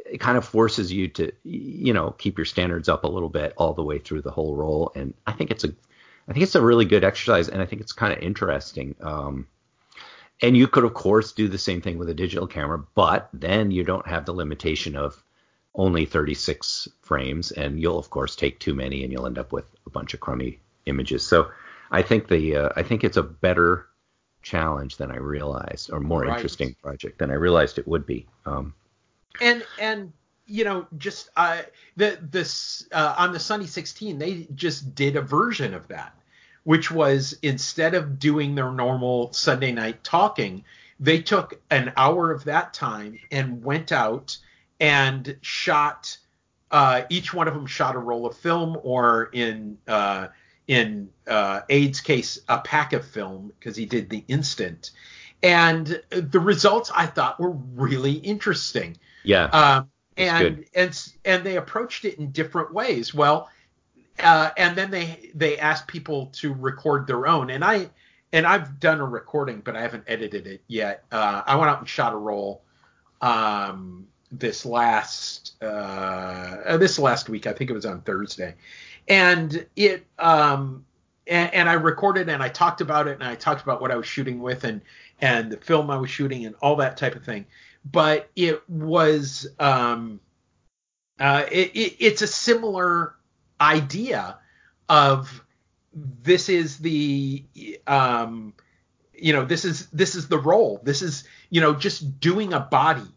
it 0.06 0.20
kind 0.20 0.38
of 0.38 0.46
forces 0.46 0.94
you 0.94 1.08
to, 1.10 1.32
you 1.44 1.94
know, 1.94 2.12
keep 2.12 2.38
your 2.38 2.46
standards 2.46 2.88
up 2.88 3.04
a 3.04 3.08
little 3.08 3.30
bit 3.30 3.54
all 3.58 3.74
the 3.74 3.84
way 3.84 4.00
through 4.00 4.22
the 4.22 4.32
whole 4.32 4.56
roll. 4.56 4.92
And 4.96 5.14
I 5.28 5.34
think 5.34 5.52
it's 5.52 5.66
a, 5.66 5.74
I 6.30 6.34
think 6.34 6.44
it's 6.44 6.56
a 6.56 6.62
really 6.62 6.86
good 6.86 7.04
exercise, 7.04 7.50
and 7.50 7.62
I 7.62 7.66
think 7.66 7.82
it's 7.82 7.92
kind 7.94 8.14
of 8.14 8.20
interesting. 8.20 8.96
Um, 9.02 9.48
and 10.42 10.56
you 10.56 10.68
could, 10.68 10.84
of 10.86 10.94
course, 10.94 11.34
do 11.34 11.48
the 11.48 11.58
same 11.58 11.82
thing 11.82 11.98
with 11.98 12.10
a 12.10 12.14
digital 12.14 12.48
camera, 12.48 12.84
but 12.96 13.30
then 13.34 13.72
you 13.72 13.84
don't 13.84 14.08
have 14.08 14.26
the 14.26 14.34
limitation 14.34 14.96
of 14.96 15.24
only 15.76 16.06
36 16.06 16.88
frames, 17.02 17.52
and 17.52 17.80
you'll 17.82 18.00
of 18.00 18.10
course 18.10 18.36
take 18.36 18.60
too 18.60 18.74
many, 18.74 19.04
and 19.04 19.12
you'll 19.12 19.26
end 19.28 19.38
up 19.40 19.52
with 19.52 19.66
a 19.86 19.90
bunch 19.90 20.14
of 20.14 20.20
crummy 20.20 20.60
images. 20.86 21.26
So 21.26 21.52
I 21.92 22.02
think 22.04 22.28
the 22.28 22.56
uh, 22.58 22.70
I 22.76 22.84
think 22.84 23.04
it's 23.04 23.18
a 23.18 23.24
better 23.24 23.88
challenge 24.42 24.98
than 24.98 25.12
I 25.12 25.18
realized, 25.18 25.92
or 25.92 26.00
more 26.00 26.26
Right. 26.26 26.30
interesting 26.30 26.76
project 26.82 27.20
than 27.20 27.32
I 27.32 27.36
realized 27.36 27.78
it 27.80 27.88
would 27.88 28.06
be. 28.06 28.28
Um, 28.46 28.74
and 29.42 29.66
and 29.78 30.14
you 30.50 30.64
know 30.64 30.88
just 30.98 31.30
uh 31.38 31.62
the 31.96 32.18
this 32.22 32.88
uh, 32.92 33.16
on 33.18 33.32
the 33.32 33.40
sunny 33.40 33.68
16 33.68 34.18
they 34.18 34.48
just 34.56 34.96
did 34.96 35.16
a 35.16 35.22
version 35.22 35.74
of 35.74 35.88
that 35.88 36.14
which 36.64 36.92
was 36.92 37.38
instead 37.42 37.96
of 37.96 38.20
doing 38.20 38.56
their 38.56 38.72
normal 38.72 39.32
sunday 39.32 39.72
night 39.72 40.04
talking 40.04 40.64
they 41.00 41.22
took 41.22 41.62
an 41.70 41.94
hour 41.96 42.32
of 42.32 42.44
that 42.46 42.74
time 42.74 43.18
and 43.32 43.64
went 43.64 43.92
out 43.92 44.38
and 44.80 45.38
shot 45.42 46.18
uh 46.72 47.04
each 47.10 47.34
one 47.34 47.48
of 47.48 47.54
them 47.54 47.66
shot 47.66 47.96
a 47.96 48.00
roll 48.00 48.26
of 48.26 48.36
film 48.36 48.78
or 48.84 49.30
in 49.34 49.78
uh 49.88 50.28
in 50.70 51.10
uh 51.28 51.62
Ade's 51.70 52.00
case 52.00 52.40
a 52.48 52.60
pack 52.60 52.94
of 52.94 53.06
film 53.06 53.52
because 53.60 53.76
he 53.76 53.86
did 53.86 54.10
the 54.10 54.24
instant. 54.28 54.92
And 55.42 56.02
the 56.12 56.40
results 56.40 56.92
i 56.96 57.08
thought 57.08 57.40
were 57.40 57.52
really 57.52 58.14
interesting. 58.14 58.98
Yeah, 59.24 59.46
um, 59.46 59.90
and 60.20 60.66
and 60.76 61.14
and 61.26 61.44
they 61.44 61.58
approached 61.58 62.06
it 62.06 62.20
in 62.20 62.32
different 62.32 62.74
ways. 62.74 63.14
Well, 63.14 63.50
uh, 64.20 64.52
and 64.58 64.76
then 64.76 64.91
they 64.91 65.32
they 65.34 65.58
asked 65.58 65.88
people 65.88 66.28
to 66.34 66.54
record 66.54 67.08
their 67.08 67.28
own, 67.28 67.50
and 67.50 67.64
I 67.64 67.90
and 68.34 68.46
I've 68.46 68.80
done 68.80 69.00
a 69.00 69.06
recording, 69.06 69.62
but 69.62 69.76
I 69.76 69.82
haven't 69.82 70.04
edited 70.08 70.48
it 70.48 70.62
yet. 70.68 71.04
Uh, 71.12 71.41
I 71.46 71.56
went 71.56 71.70
out 71.70 71.80
and 71.80 71.88
shot 71.88 72.14
a 72.14 72.18
roll 72.18 72.62
um, 73.22 74.08
this 74.32 74.66
last 74.66 75.62
uh, 75.64 76.78
this 76.78 77.00
last 77.00 77.30
week. 77.30 77.48
I 77.48 77.54
think 77.54 77.70
it 77.70 77.74
was 77.74 77.86
on 77.86 78.02
Thursday, 78.02 78.56
and 79.08 79.66
it 79.76 80.06
um, 80.20 80.86
and, 81.30 81.54
and 81.54 81.70
I 81.70 81.74
recorded 81.74 82.28
and 82.28 82.44
I 82.44 82.50
talked 82.50 82.82
about 82.82 83.08
it 83.08 83.14
and 83.14 83.24
I 83.24 83.36
talked 83.36 83.62
about 83.62 83.82
what 83.82 83.91
I 83.91 83.96
was 83.96 84.08
shooting 84.08 84.40
with 84.40 84.64
and 84.64 84.82
and 85.22 85.52
the 85.52 85.58
film 85.58 85.90
I 85.90 85.98
was 85.98 86.10
shooting 86.10 86.46
and 86.46 86.56
all 86.62 86.76
that 86.78 86.98
type 86.98 87.16
of 87.16 87.24
thing. 87.24 87.46
But 87.91 88.30
it 88.36 88.68
was 88.70 89.48
um, 89.60 90.20
uh, 91.20 91.45
it, 91.52 91.72
it, 91.76 91.95
it's 91.99 92.22
a 92.22 92.28
similar 92.28 93.16
idea 93.60 94.38
of 94.88 95.44
this 95.94 96.49
is 96.49 96.78
the 96.78 97.44
um, 97.88 98.53
you 99.14 99.34
know 99.34 99.45
this 99.45 99.66
is 99.66 99.88
this 99.88 100.16
is 100.16 100.28
the 100.28 100.38
roll. 100.38 100.80
This 100.84 101.02
is 101.02 101.24
you 101.49 101.61
know 101.61 101.74
just 101.74 102.20
doing 102.20 102.53
a 102.53 102.60
body 102.60 103.07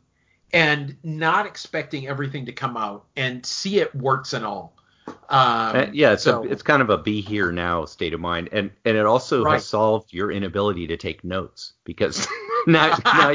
and 0.52 0.96
not 1.02 1.46
expecting 1.46 2.06
everything 2.06 2.46
to 2.46 2.52
come 2.52 2.76
out 2.76 3.06
and 3.16 3.44
see 3.44 3.80
it 3.80 3.94
warts 3.94 4.32
and 4.32 4.44
all. 4.44 4.74
Um, 5.06 5.76
Uh, 5.76 5.86
yeah, 5.92 6.12
it's 6.12 6.24
so- 6.24 6.44
a, 6.44 6.48
it's 6.48 6.62
kind 6.62 6.82
of 6.82 6.90
a 6.90 6.98
be 6.98 7.20
here 7.20 7.50
now 7.52 7.84
state 7.84 8.14
of 8.14 8.20
mind, 8.20 8.48
and 8.52 8.70
and 8.84 8.96
it 8.96 9.06
also 9.06 9.44
Right. 9.44 9.54
has 9.54 9.66
solved 9.66 10.12
your 10.12 10.30
inability 10.30 10.86
to 10.88 10.96
take 10.96 11.24
notes 11.24 11.72
because 11.84 12.26
now 12.66 12.96
now 13.04 13.30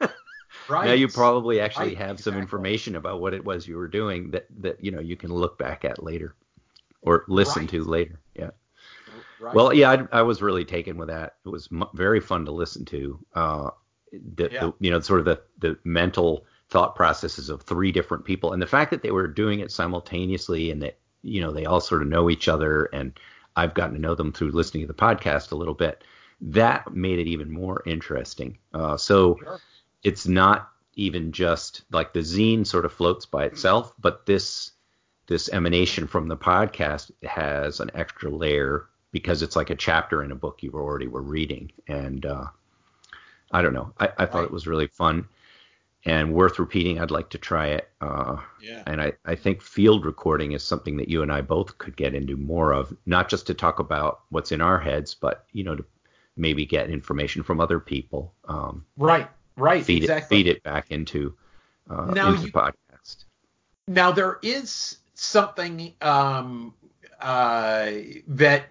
you 0.00 0.08
right 0.68 0.86
now 0.86 0.92
you 0.92 1.08
probably 1.08 1.60
actually 1.60 1.88
Right, 1.88 1.98
have 1.98 2.20
some 2.20 2.34
exactly. 2.34 2.42
information 2.42 2.96
about 2.96 3.20
what 3.20 3.34
it 3.34 3.44
was 3.44 3.66
you 3.66 3.76
were 3.76 3.88
doing 3.88 4.30
that 4.32 4.46
that 4.60 4.82
you 4.84 4.90
know 4.90 5.00
you 5.00 5.16
can 5.16 5.32
look 5.32 5.58
back 5.58 5.84
at 5.84 6.02
later 6.02 6.34
or 7.02 7.24
listen 7.28 7.62
Right. 7.62 7.70
to 7.70 7.84
later. 7.84 8.20
Yeah. 8.34 8.50
right. 9.38 9.54
Well, 9.54 9.72
yeah, 9.74 9.90
I, 10.12 10.18
I 10.18 10.22
was 10.22 10.42
really 10.42 10.64
taken 10.64 10.96
with 10.96 11.08
that. 11.08 11.36
It 11.44 11.48
was 11.48 11.70
mu 11.70 11.86
very 11.94 12.20
fun 12.20 12.44
to 12.46 12.52
listen 12.52 12.84
to. 12.86 13.18
Uh, 13.34 13.70
the, 14.12 14.50
Yeah. 14.50 14.60
the 14.66 14.74
you 14.80 14.90
know 14.90 15.00
sort 15.00 15.20
of 15.20 15.26
the 15.26 15.40
the 15.58 15.78
mental 15.84 16.46
thought 16.70 16.96
processes 16.96 17.48
of 17.50 17.62
three 17.62 17.92
different 17.92 18.24
people, 18.24 18.52
and 18.52 18.62
the 18.62 18.66
fact 18.66 18.90
that 18.90 19.02
they 19.02 19.10
were 19.10 19.26
doing 19.28 19.60
it 19.60 19.70
simultaneously, 19.72 20.70
and 20.70 20.82
that 20.82 20.98
you 21.22 21.40
know 21.40 21.50
they 21.52 21.64
all 21.66 21.80
sort 21.80 22.02
of 22.02 22.08
know 22.08 22.30
each 22.30 22.48
other, 22.48 22.84
and 22.92 23.18
I've 23.56 23.74
gotten 23.74 23.94
to 23.96 24.00
know 24.00 24.14
them 24.14 24.32
through 24.32 24.52
listening 24.52 24.82
to 24.82 24.86
the 24.88 24.94
podcast 24.94 25.52
a 25.52 25.56
little 25.56 25.74
bit. 25.74 26.04
That 26.40 26.92
made 26.94 27.18
it 27.18 27.28
even 27.28 27.50
more 27.50 27.82
interesting. 27.86 28.58
Uh, 28.74 28.96
so 28.96 29.38
Sure. 29.42 29.60
It's 30.02 30.26
not 30.26 30.70
even 30.94 31.32
just 31.32 31.82
like 31.90 32.12
the 32.12 32.20
zine 32.20 32.66
sort 32.66 32.84
of 32.84 32.92
floats 32.92 33.24
by 33.26 33.44
itself, 33.44 33.94
but 34.00 34.26
this 34.26 34.72
this 35.28 35.48
emanation 35.50 36.06
from 36.06 36.28
the 36.28 36.36
podcast 36.36 37.10
has 37.22 37.80
an 37.80 37.90
extra 37.94 38.28
layer 38.30 38.86
because 39.12 39.42
it's 39.42 39.56
like 39.56 39.70
a 39.70 39.76
chapter 39.76 40.22
in 40.22 40.32
a 40.32 40.34
book 40.34 40.62
you 40.62 40.72
already 40.72 41.06
were 41.06 41.22
reading. 41.22 41.70
And 41.86 42.26
uh, 42.26 42.46
I 43.50 43.62
don't 43.62 43.72
know. 43.74 43.92
I, 44.00 44.08
I 44.18 44.26
thought 44.26 44.38
Right. 44.40 44.44
it 44.44 44.50
was 44.50 44.66
really 44.66 44.88
fun 44.88 45.28
and 46.04 46.34
worth 46.34 46.58
repeating. 46.58 47.00
I'd 47.00 47.10
like 47.12 47.30
to 47.30 47.38
try 47.38 47.68
it. 47.68 47.88
Uh, 48.00 48.38
yeah 48.60 48.82
and 48.86 49.00
I, 49.00 49.12
I 49.24 49.36
think 49.36 49.62
field 49.62 50.04
recording 50.04 50.52
is 50.52 50.62
something 50.64 50.96
that 50.96 51.08
you 51.08 51.22
and 51.22 51.30
I 51.30 51.40
both 51.40 51.78
could 51.78 51.96
get 51.96 52.14
into 52.14 52.36
more 52.36 52.72
of, 52.72 52.94
not 53.06 53.28
just 53.28 53.46
to 53.46 53.54
talk 53.54 53.78
about 53.78 54.20
what's 54.30 54.52
in 54.52 54.60
our 54.60 54.78
heads, 54.80 55.14
but 55.14 55.46
you 55.52 55.62
know 55.62 55.76
to 55.76 55.84
maybe 56.36 56.66
get 56.66 56.90
information 56.90 57.42
from 57.42 57.60
other 57.60 57.78
people. 57.78 58.34
Um, 58.48 58.84
right 58.96 59.28
right 59.62 59.84
feed 59.84 60.02
exactly 60.02 60.40
it 60.40 60.44
feed 60.44 60.50
it 60.56 60.62
back 60.62 60.90
into 60.90 61.36
uh, 61.88 62.06
Now 62.06 62.28
into 62.30 62.42
you- 62.42 62.46
the 62.48 62.52
podcast. 62.52 63.24
Now 63.88 64.12
there 64.12 64.38
is 64.42 64.98
something 65.14 65.94
um, 66.00 66.74
uh, 67.20 67.90
that 68.28 68.66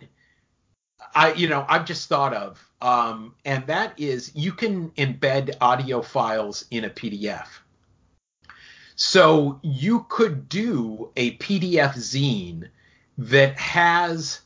I, 1.13 1.33
you 1.33 1.49
know, 1.49 1.65
I've 1.67 1.85
just 1.85 2.07
thought 2.07 2.33
of, 2.33 2.71
um, 2.81 3.35
and 3.43 3.65
that 3.67 3.99
is 3.99 4.31
you 4.35 4.53
can 4.53 4.91
embed 4.91 5.55
audio 5.59 6.01
files 6.01 6.65
in 6.71 6.85
a 6.85 6.89
PDF. 6.89 7.47
So 8.95 9.59
you 9.63 10.05
could 10.09 10.47
do 10.47 11.11
a 11.15 11.37
PDF 11.37 11.95
zine 11.95 12.69
that 13.17 13.57
has 13.57 14.41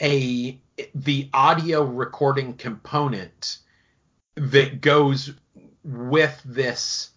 a 0.00 0.58
the 0.94 1.28
audio 1.32 1.82
recording 1.82 2.54
component 2.54 3.58
that 4.36 4.80
goes 4.80 5.32
with 5.86 6.40
this 6.44 7.10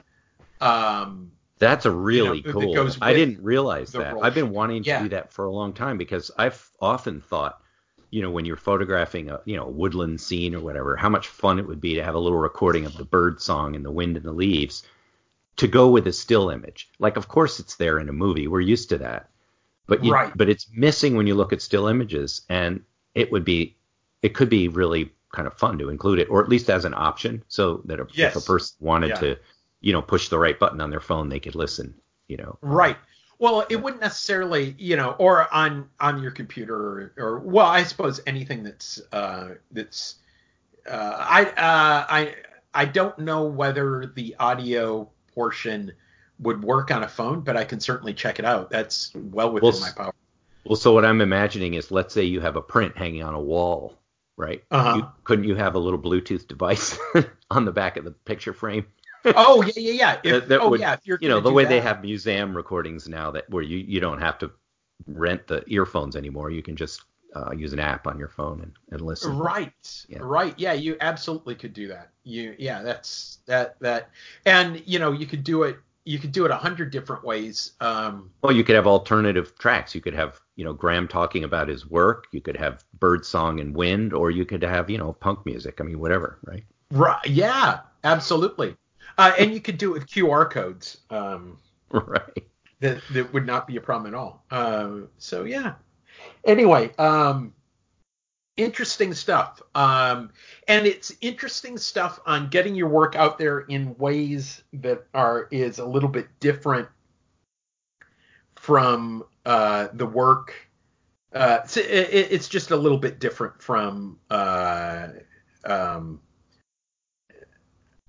um, 0.62 1.32
That's 1.58 1.86
a 1.86 1.92
really 1.92 2.38
you 2.40 2.44
know, 2.46 2.52
cool. 2.54 2.98
I 3.02 3.14
didn't 3.14 3.44
realize 3.44 3.92
that. 3.92 4.16
I've 4.22 4.36
been 4.36 4.52
wanting 4.52 4.84
to 4.84 4.90
Yeah. 4.90 5.04
do 5.04 5.10
that 5.10 5.34
for 5.34 5.46
a 5.46 5.52
long 5.52 5.74
time 5.74 5.98
because 5.98 6.32
I've 6.38 6.70
often 6.80 7.20
thought, 7.22 7.62
you 8.12 8.22
know, 8.22 8.32
when 8.32 8.46
you're 8.46 8.56
photographing 8.58 9.30
a 9.30 9.42
you 9.46 9.56
know 9.58 9.68
woodland 9.68 10.22
scene 10.22 10.56
or 10.56 10.62
whatever, 10.62 10.96
how 10.96 11.10
much 11.10 11.28
fun 11.28 11.60
it 11.60 11.68
would 11.68 11.82
be 11.82 11.96
to 11.96 12.04
have 12.04 12.16
a 12.16 12.20
little 12.20 12.38
recording 12.38 12.86
of 12.86 12.98
the 12.98 13.06
bird 13.06 13.42
song 13.42 13.76
and 13.76 13.86
the 13.86 13.92
wind 13.92 14.18
and 14.18 14.26
the 14.26 14.32
leaves 14.32 14.84
to 15.58 15.68
go 15.68 15.90
with 15.90 16.08
a 16.08 16.14
still 16.14 16.50
image. 16.50 16.90
Like, 17.00 17.18
of 17.18 17.28
course, 17.28 17.60
it's 17.60 17.76
there 17.76 18.00
in 18.00 18.10
a 18.10 18.14
movie. 18.14 18.48
We're 18.48 18.62
used 18.62 18.90
to 18.90 18.98
that, 19.00 19.30
but 19.88 20.04
you, 20.04 20.12
Right. 20.14 20.32
but 20.36 20.50
it's 20.50 20.68
missing 20.74 21.16
when 21.16 21.28
you 21.28 21.36
look 21.36 21.54
at 21.54 21.62
still 21.62 21.88
images, 21.88 22.42
and 22.50 22.84
it 23.16 23.32
would 23.32 23.44
be, 23.46 23.78
it 24.22 24.30
could 24.36 24.50
be 24.50 24.68
really 24.70 25.14
kind 25.32 25.48
of 25.48 25.54
fun 25.54 25.78
to 25.80 25.90
include 25.90 26.20
it, 26.20 26.30
or 26.30 26.42
at 26.44 26.50
least 26.50 26.70
as 26.70 26.86
an 26.86 26.94
option, 26.94 27.44
so 27.48 27.82
that 27.86 28.00
if, 28.00 28.08
Yes. 28.18 28.36
if 28.36 28.44
a 28.44 28.46
person 28.46 28.76
wanted 28.80 29.10
Yeah. 29.10 29.16
to, 29.20 29.38
you 29.82 29.94
know, 29.94 30.02
push 30.02 30.30
the 30.30 30.40
right 30.40 30.58
button 30.60 30.82
on 30.82 30.90
their 30.90 31.00
phone, 31.00 31.30
they 31.30 31.40
could 31.40 31.56
listen. 31.56 31.94
You 32.28 32.38
know, 32.38 32.58
Right. 32.62 32.98
Well, 33.40 33.66
it 33.70 33.78
wouldn't 33.78 34.02
necessarily, 34.02 34.76
you 34.78 34.98
know, 34.98 35.12
or 35.18 35.52
on 35.54 35.90
on 36.00 36.22
your 36.22 36.32
computer, 36.32 36.76
or, 36.76 37.14
or 37.18 37.40
well, 37.40 37.66
I 37.66 37.84
suppose 37.84 38.20
anything 38.28 38.64
that's 38.64 39.02
uh, 39.14 39.56
that's. 39.72 40.16
Uh, 40.86 41.16
I 41.18 41.46
uh, 41.46 42.06
I 42.10 42.36
I 42.74 42.86
don't 42.86 43.18
know 43.18 43.46
whether 43.46 44.12
the 44.14 44.36
audio 44.40 45.10
portion 45.34 45.94
would 46.40 46.64
work 46.64 46.92
on 46.92 47.04
a 47.04 47.08
phone, 47.08 47.42
but 47.42 47.56
I 47.58 47.64
can 47.64 47.80
certainly 47.80 48.14
check 48.14 48.40
it 48.40 48.46
out. 48.46 48.70
That's 48.70 49.12
well 49.16 49.52
within 49.52 49.72
Well, 49.72 49.80
my 49.80 49.92
power. 49.96 50.14
Well, 50.66 50.76
so 50.76 50.94
what 50.94 51.06
I'm 51.06 51.22
imagining 51.22 51.74
is, 51.76 51.92
let's 51.92 52.14
say 52.14 52.24
you 52.24 52.42
have 52.42 52.58
a 52.58 52.62
print 52.62 52.96
hanging 52.98 53.24
on 53.24 53.34
a 53.34 53.42
wall, 53.42 53.98
right? 54.40 54.64
Uh-huh. 54.72 54.96
You, 54.98 55.08
couldn't 55.26 55.44
you 55.46 55.56
have 55.56 55.76
a 55.76 55.80
little 55.80 56.00
Bluetooth 56.00 56.48
device 56.48 56.98
on 57.52 57.66
the 57.66 57.72
back 57.72 57.98
of 57.98 58.06
the 58.06 58.12
picture 58.12 58.54
frame? 58.54 58.88
oh 59.26 59.62
yeah, 59.62 59.74
yeah, 59.76 59.92
yeah. 59.92 60.20
If, 60.24 60.42
That- 60.42 60.50
that 60.50 60.62
oh 60.62 60.70
would- 60.70 60.80
yeah, 60.80 60.94
if 60.94 61.02
you're 61.06 61.20
you 61.22 61.28
know, 61.30 61.42
the 61.42 61.52
way 61.52 61.66
they 61.66 61.82
have 61.82 62.02
museum 62.02 62.56
recordings 62.56 63.08
now 63.10 63.32
that 63.32 63.50
where 63.50 63.62
you 63.62 63.78
you 63.78 64.00
don't 64.00 64.22
have 64.22 64.40
to 64.40 64.52
rent 65.08 65.46
the 65.48 65.64
earphones 65.68 66.16
anymore. 66.16 66.50
You 66.52 66.64
can 66.64 66.76
just 66.78 67.02
uh, 67.36 67.52
use 67.52 67.74
an 67.74 67.80
app 67.80 68.08
on 68.08 68.18
your 68.18 68.30
phone 68.30 68.62
and, 68.62 68.72
and 68.92 69.02
listen. 69.02 69.38
Right. 69.38 70.06
Yeah. 70.08 70.20
Right. 70.22 70.54
Yeah, 70.58 70.74
you 70.74 70.96
absolutely 71.02 71.56
could 71.56 71.74
do 71.74 71.90
that. 71.90 72.10
You 72.24 72.56
yeah, 72.58 72.82
that's 72.82 73.40
that 73.46 73.78
that 73.82 74.10
and 74.46 74.82
you 74.86 75.00
know, 75.00 75.12
you 75.12 75.26
could 75.28 75.44
do 75.44 75.64
it 75.64 75.78
you 76.06 76.20
could 76.20 76.32
do 76.32 76.46
it 76.46 76.52
a 76.52 76.56
hundred 76.56 76.92
different 76.92 77.24
ways. 77.24 77.74
Um 77.82 78.32
Well, 78.42 78.54
you 78.54 78.64
could 78.64 78.76
have 78.76 78.88
alternative 78.88 79.58
tracks. 79.58 79.94
You 79.94 80.02
could 80.02 80.14
have, 80.14 80.40
you 80.56 80.66
know, 80.66 80.74
Graham 80.74 81.08
talking 81.08 81.44
about 81.44 81.68
his 81.68 81.90
work. 81.90 82.28
You 82.32 82.42
could 82.42 82.58
have 82.58 82.84
bird 83.00 83.26
song 83.26 83.60
and 83.60 83.76
wind, 83.76 84.14
or 84.14 84.32
you 84.32 84.46
could 84.46 84.64
have, 84.64 84.90
you 84.90 84.98
know, 84.98 85.14
punk 85.14 85.46
music. 85.46 85.80
I 85.80 85.84
mean, 85.84 86.00
whatever, 86.00 86.40
right? 86.46 86.64
right 86.92 87.26
yeah, 87.28 87.82
absolutely. 88.04 88.76
Uh, 89.18 89.34
and 89.38 89.54
you 89.54 89.60
could 89.60 89.78
do 89.78 89.92
it 89.92 90.00
with 90.00 90.08
QR 90.08 90.50
codes. 90.50 90.98
Um 91.10 91.58
right. 91.92 92.44
that 92.80 93.02
that 93.12 93.34
would 93.34 93.46
not 93.46 93.68
be 93.68 93.78
a 93.78 93.82
problem 93.82 94.14
at 94.14 94.18
all. 94.18 94.46
Uh, 94.52 95.02
so 95.18 95.44
yeah. 95.44 95.74
Anyway, 96.46 96.92
um, 96.98 97.54
interesting 98.60 99.14
stuff. 99.14 99.62
Um, 99.74 100.32
and 100.68 100.86
it's 100.86 101.12
interesting 101.22 101.78
stuff 101.78 102.20
on 102.26 102.50
getting 102.50 102.76
your 102.76 102.90
work 102.90 103.16
out 103.16 103.38
there 103.38 103.62
in 103.62 103.96
ways 103.98 104.62
that 104.74 105.06
are 105.14 105.48
is 105.52 105.80
a 105.80 105.86
little 105.86 106.10
bit 106.10 106.28
different 106.40 106.88
from 108.56 109.24
uh, 109.46 109.88
the 109.94 110.06
work. 110.06 110.54
Uh, 111.34 111.64
so 111.66 111.80
it, 111.82 111.88
it- 111.88 112.32
it's 112.32 112.48
just 112.48 112.72
a 112.72 112.76
little 112.76 112.98
bit 112.98 113.20
different 113.20 113.62
from. 113.62 114.18
Uh, 114.30 115.08
um, 115.66 116.20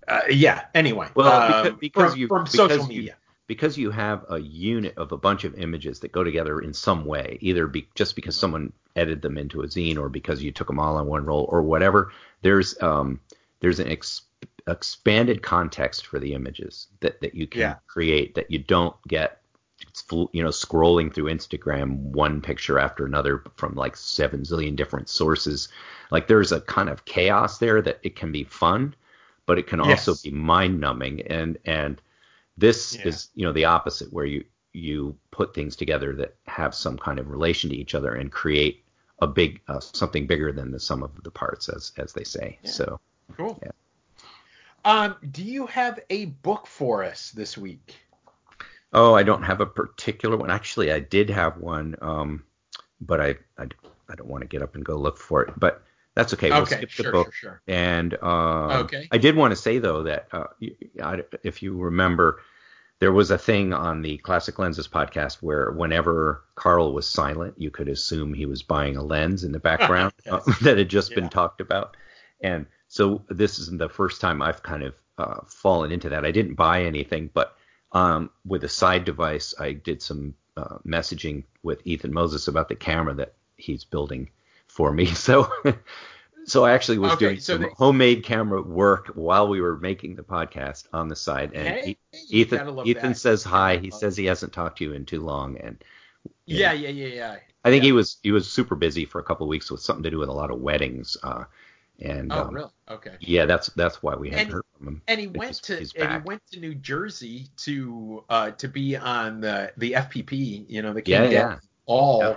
uh, 0.09 0.23
yeah. 0.29 0.65
Anyway, 0.75 1.09
Well, 1.15 1.29
um, 1.29 1.63
because, 1.63 1.79
because 1.81 2.11
from, 2.13 2.21
you 2.21 2.29
from 2.29 2.45
because 2.45 2.55
social 2.57 2.83
you, 2.93 2.99
media. 3.01 3.17
Because 3.51 3.77
you 3.77 3.91
have 3.91 4.25
a 4.31 4.39
unit 4.39 4.95
of 4.97 5.11
a 5.11 5.17
bunch 5.17 5.43
of 5.43 5.59
images 5.59 5.99
that 5.99 6.13
go 6.13 6.23
together 6.23 6.61
in 6.61 6.73
some 6.73 7.05
way, 7.05 7.37
either 7.41 7.67
be, 7.67 7.89
just 7.97 8.15
because 8.15 8.37
someone 8.37 8.73
edited 8.95 9.23
them 9.23 9.37
into 9.37 9.63
a 9.63 9.67
zine 9.67 9.99
or 9.99 10.09
because 10.09 10.41
you 10.41 10.53
took 10.53 10.69
them 10.69 10.79
all 10.79 10.95
on 10.95 11.09
one 11.09 11.25
roll 11.25 11.47
or 11.51 11.61
whatever. 11.61 12.13
There's 12.43 12.81
um 12.81 13.19
there's 13.59 13.81
an 13.81 13.89
ex, 13.89 14.23
expanded 14.69 15.43
context 15.43 16.07
for 16.07 16.21
the 16.21 16.33
images 16.35 16.87
that 17.01 17.21
that 17.23 17.35
you 17.35 17.49
can 17.49 17.63
Yeah. 17.63 17.79
create 17.89 18.37
that 18.37 18.53
you 18.53 18.61
don't 18.61 18.95
get 19.09 19.41
you 20.33 20.45
know 20.45 20.51
scrolling 20.51 21.13
through 21.13 21.25
Instagram 21.25 21.97
one 21.97 22.41
picture 22.41 22.79
after 22.79 23.05
another 23.05 23.43
from 23.57 23.75
like 23.75 23.97
seven 23.97 24.43
zillion 24.43 24.77
different 24.77 25.09
sources. 25.09 25.69
Like 26.13 26.29
there's 26.29 26.53
a 26.53 26.61
kind 26.61 26.89
of 26.89 27.05
chaos 27.05 27.59
there 27.59 27.83
that 27.83 27.99
it 28.05 28.15
can 28.15 28.31
be 28.31 28.45
fun, 28.45 28.95
but 29.47 29.59
it 29.59 29.67
can 29.67 29.81
also 29.81 30.15
Yes. 30.15 30.23
be 30.23 30.31
mind 30.31 30.81
numbing 30.81 31.23
and 31.23 31.59
and 31.65 32.01
this 32.61 32.97
Yeah. 32.97 33.09
is 33.09 33.29
you 33.35 33.45
know 33.47 33.53
the 33.53 33.65
opposite 33.65 34.13
where 34.13 34.27
you 34.27 34.45
you 34.73 35.17
put 35.33 35.53
things 35.55 35.75
together 35.75 36.15
that 36.15 36.37
have 36.47 36.75
some 36.75 36.97
kind 36.97 37.19
of 37.19 37.29
relation 37.29 37.71
to 37.71 37.77
each 37.77 37.95
other 37.95 38.15
and 38.15 38.31
create 38.31 38.85
a 39.21 39.27
big 39.27 39.61
uh, 39.67 39.81
something 39.81 40.27
bigger 40.27 40.53
than 40.53 40.71
the 40.71 40.79
sum 40.79 41.03
of 41.03 41.11
the 41.25 41.31
parts 41.31 41.69
as 41.69 41.93
as 41.97 42.13
they 42.13 42.25
say 42.25 42.59
Yeah. 42.63 42.71
so 42.71 43.01
Cool. 43.37 43.59
Yeah. 43.63 43.71
Um, 44.85 45.17
do 45.31 45.43
you 45.43 45.67
have 45.67 46.01
a 46.11 46.27
book 46.27 46.67
for 46.67 47.03
us 47.05 47.31
this 47.33 47.59
week? 47.59 47.97
oh 48.93 49.15
i 49.15 49.23
don't 49.23 49.45
have 49.45 49.61
a 49.61 49.67
particular 49.67 50.37
one 50.37 50.51
actually 50.51 50.91
i 50.91 50.99
did 50.99 51.31
have 51.31 51.59
one 51.59 51.95
um 52.03 52.43
but 53.01 53.21
i 53.21 53.29
i, 53.57 53.63
I 54.09 54.15
don't 54.17 54.27
want 54.29 54.43
to 54.43 54.49
get 54.49 54.63
up 54.63 54.75
and 54.75 54.85
go 54.85 54.97
look 54.97 55.17
for 55.17 55.43
it 55.43 55.55
but 55.59 55.85
that's 56.17 56.35
okay 56.35 56.51
we'll 56.51 56.63
okay, 56.63 56.77
skip 56.77 56.91
sure, 56.91 57.13
book 57.13 57.27
sure, 57.27 57.33
sure. 57.33 57.63
And 57.69 58.15
um, 58.15 58.71
Okay. 58.83 59.07
I 59.13 59.19
did 59.19 59.37
want 59.37 59.53
to 59.53 59.57
say 59.57 59.79
though 59.79 60.03
that 60.03 60.27
uh, 60.33 60.47
I- 61.03 61.23
if 61.45 61.63
you 61.63 61.79
remember, 61.79 62.41
there 63.01 63.13
was 63.13 63.31
a 63.31 63.39
thing 63.39 63.73
on 63.73 64.03
the 64.03 64.19
Classic 64.19 64.59
Lenses 64.59 64.87
podcast 64.89 65.37
where 65.43 65.73
whenever 65.73 66.45
Carl 66.55 66.93
was 66.93 67.09
silent, 67.09 67.55
you 67.59 67.71
could 67.71 67.89
assume 67.89 68.35
he 68.35 68.47
was 68.47 68.63
buying 68.63 68.97
a 68.97 69.03
lens 69.03 69.43
in 69.45 69.53
the 69.53 69.59
background 69.59 70.13
Yes. 70.27 70.47
uh, 70.47 70.53
that 70.63 70.79
had 70.79 70.89
just 70.91 71.11
Yeah. 71.11 71.17
been 71.17 71.29
talked 71.29 71.61
about. 71.61 71.97
And 72.43 72.67
so 72.89 73.25
this 73.29 73.59
isn't 73.59 73.79
the 73.79 73.89
first 73.89 74.21
time 74.21 74.43
I've 74.43 74.63
kind 74.63 74.83
of 74.83 74.95
uh, 75.19 75.41
fallen 75.49 75.93
into 75.93 76.11
that. 76.11 76.25
I 76.25 76.31
didn't 76.31 76.55
buy 76.55 76.85
anything, 76.85 77.31
but 77.33 77.57
um, 77.93 78.31
with 78.47 78.65
a 78.65 78.69
side 78.69 79.05
device, 79.05 79.55
I 79.59 79.73
did 79.73 80.03
some 80.03 80.35
uh, 80.57 80.79
messaging 80.87 81.45
with 81.63 81.81
Ethan 81.85 82.13
Moses 82.13 82.49
about 82.49 82.69
the 82.69 82.77
camera 82.77 83.15
that 83.15 83.35
he's 83.57 83.85
building 83.85 84.31
for 84.69 84.93
me. 84.93 85.07
So, 85.15 85.51
so 86.51 86.65
I 86.65 86.73
actually 86.73 86.99
was 86.99 87.13
Okay, 87.13 87.27
doing 87.27 87.41
so 87.41 87.55
some 87.55 87.63
the- 87.63 87.71
homemade 87.77 88.25
camera 88.25 88.61
work 88.63 89.09
while 89.15 89.49
we 89.49 89.61
were 89.61 89.77
making 89.79 90.17
the 90.17 90.23
podcast 90.23 90.87
on 90.93 91.09
the 91.09 91.17
side. 91.17 91.53
And 91.55 91.69
Hey, 91.69 91.97
Ethan, 92.29 92.87
Ethan 92.87 93.11
that. 93.11 93.17
says 93.19 93.45
hi. 93.45 93.77
He 93.77 93.91
says 93.91 94.17
he 94.17 94.27
hasn't 94.27 94.53
talked 94.53 94.79
to 94.79 94.85
you 94.85 94.93
in 94.93 95.05
too 95.07 95.21
long, 95.21 95.57
and 95.59 95.83
Yeah, 96.47 96.73
yeah, 96.73 96.89
yeah, 96.91 97.07
yeah. 97.07 97.37
I 97.65 97.71
think 97.71 97.83
Yeah. 97.83 97.89
he 97.89 97.93
was 97.93 98.19
he 98.23 98.33
was 98.33 98.51
super 98.51 98.75
busy 98.75 99.05
for 99.05 99.21
a 99.21 99.25
couple 99.25 99.45
of 99.47 99.49
weeks 99.49 99.71
with 99.71 99.81
something 99.81 100.03
to 100.03 100.11
do 100.11 100.19
with 100.19 100.29
a 100.29 100.33
lot 100.33 100.51
of 100.51 100.61
weddings. 100.61 101.17
Uh, 101.23 101.45
and 102.01 102.33
Oh, 102.33 102.45
um, 102.45 102.55
really? 102.55 102.71
Okay. 102.91 103.17
yeah, 103.21 103.45
that's 103.45 103.69
that's 103.77 104.03
why 104.03 104.17
we 104.17 104.31
hadn't 104.31 104.53
heard 104.53 104.65
from 104.79 104.89
him. 104.89 105.03
And 105.07 105.21
he 105.21 105.27
went 105.27 105.57
to 105.65 105.77
and 105.79 106.13
he 106.13 106.19
went 106.25 106.43
to 106.53 106.59
New 106.59 106.75
Jersey 106.75 107.49
to 107.59 108.25
uh 108.31 108.51
to 108.53 108.69
be 108.69 108.97
on 108.97 109.41
the 109.41 109.73
the 109.77 109.93
FPP, 109.93 110.65
you 110.69 110.81
know, 110.83 110.93
the 110.95 111.03
Yeah, 111.05 111.23
King 111.25 111.33
yeah. 111.33 111.59
all 111.87 112.21
Yeah. 112.23 112.37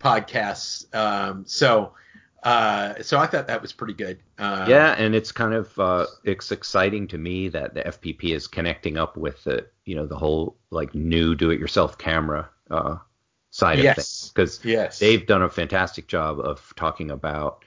podcasts. 0.00 0.92
Um, 0.94 1.44
so 1.46 1.92
uh, 2.46 3.02
so 3.02 3.18
I 3.18 3.26
thought 3.26 3.48
that 3.48 3.60
was 3.60 3.72
pretty 3.72 3.94
good. 3.94 4.18
Uh, 4.38 4.66
yeah, 4.68 4.94
and 4.96 5.14
it's 5.14 5.32
kind 5.32 5.52
of 5.52 5.76
uh, 5.78 6.06
it's 6.24 6.52
exciting 6.52 7.08
to 7.08 7.18
me 7.18 7.48
that 7.48 7.74
the 7.74 7.82
FPP 7.82 8.34
is 8.34 8.46
connecting 8.46 8.96
up 8.96 9.16
with 9.16 9.42
the 9.44 9.66
you 9.84 9.96
know 9.96 10.06
the 10.06 10.16
whole 10.16 10.56
like 10.70 10.94
new 10.94 11.34
do-it-yourself 11.34 11.98
camera 11.98 12.48
uh, 12.70 12.96
side 13.50 13.80
of 13.80 13.94
things 13.96 14.30
because 14.32 14.64
Yes. 14.64 14.98
they've 15.00 15.26
done 15.26 15.42
a 15.42 15.50
fantastic 15.50 16.06
job 16.06 16.38
of 16.38 16.72
talking 16.76 17.10
about 17.10 17.64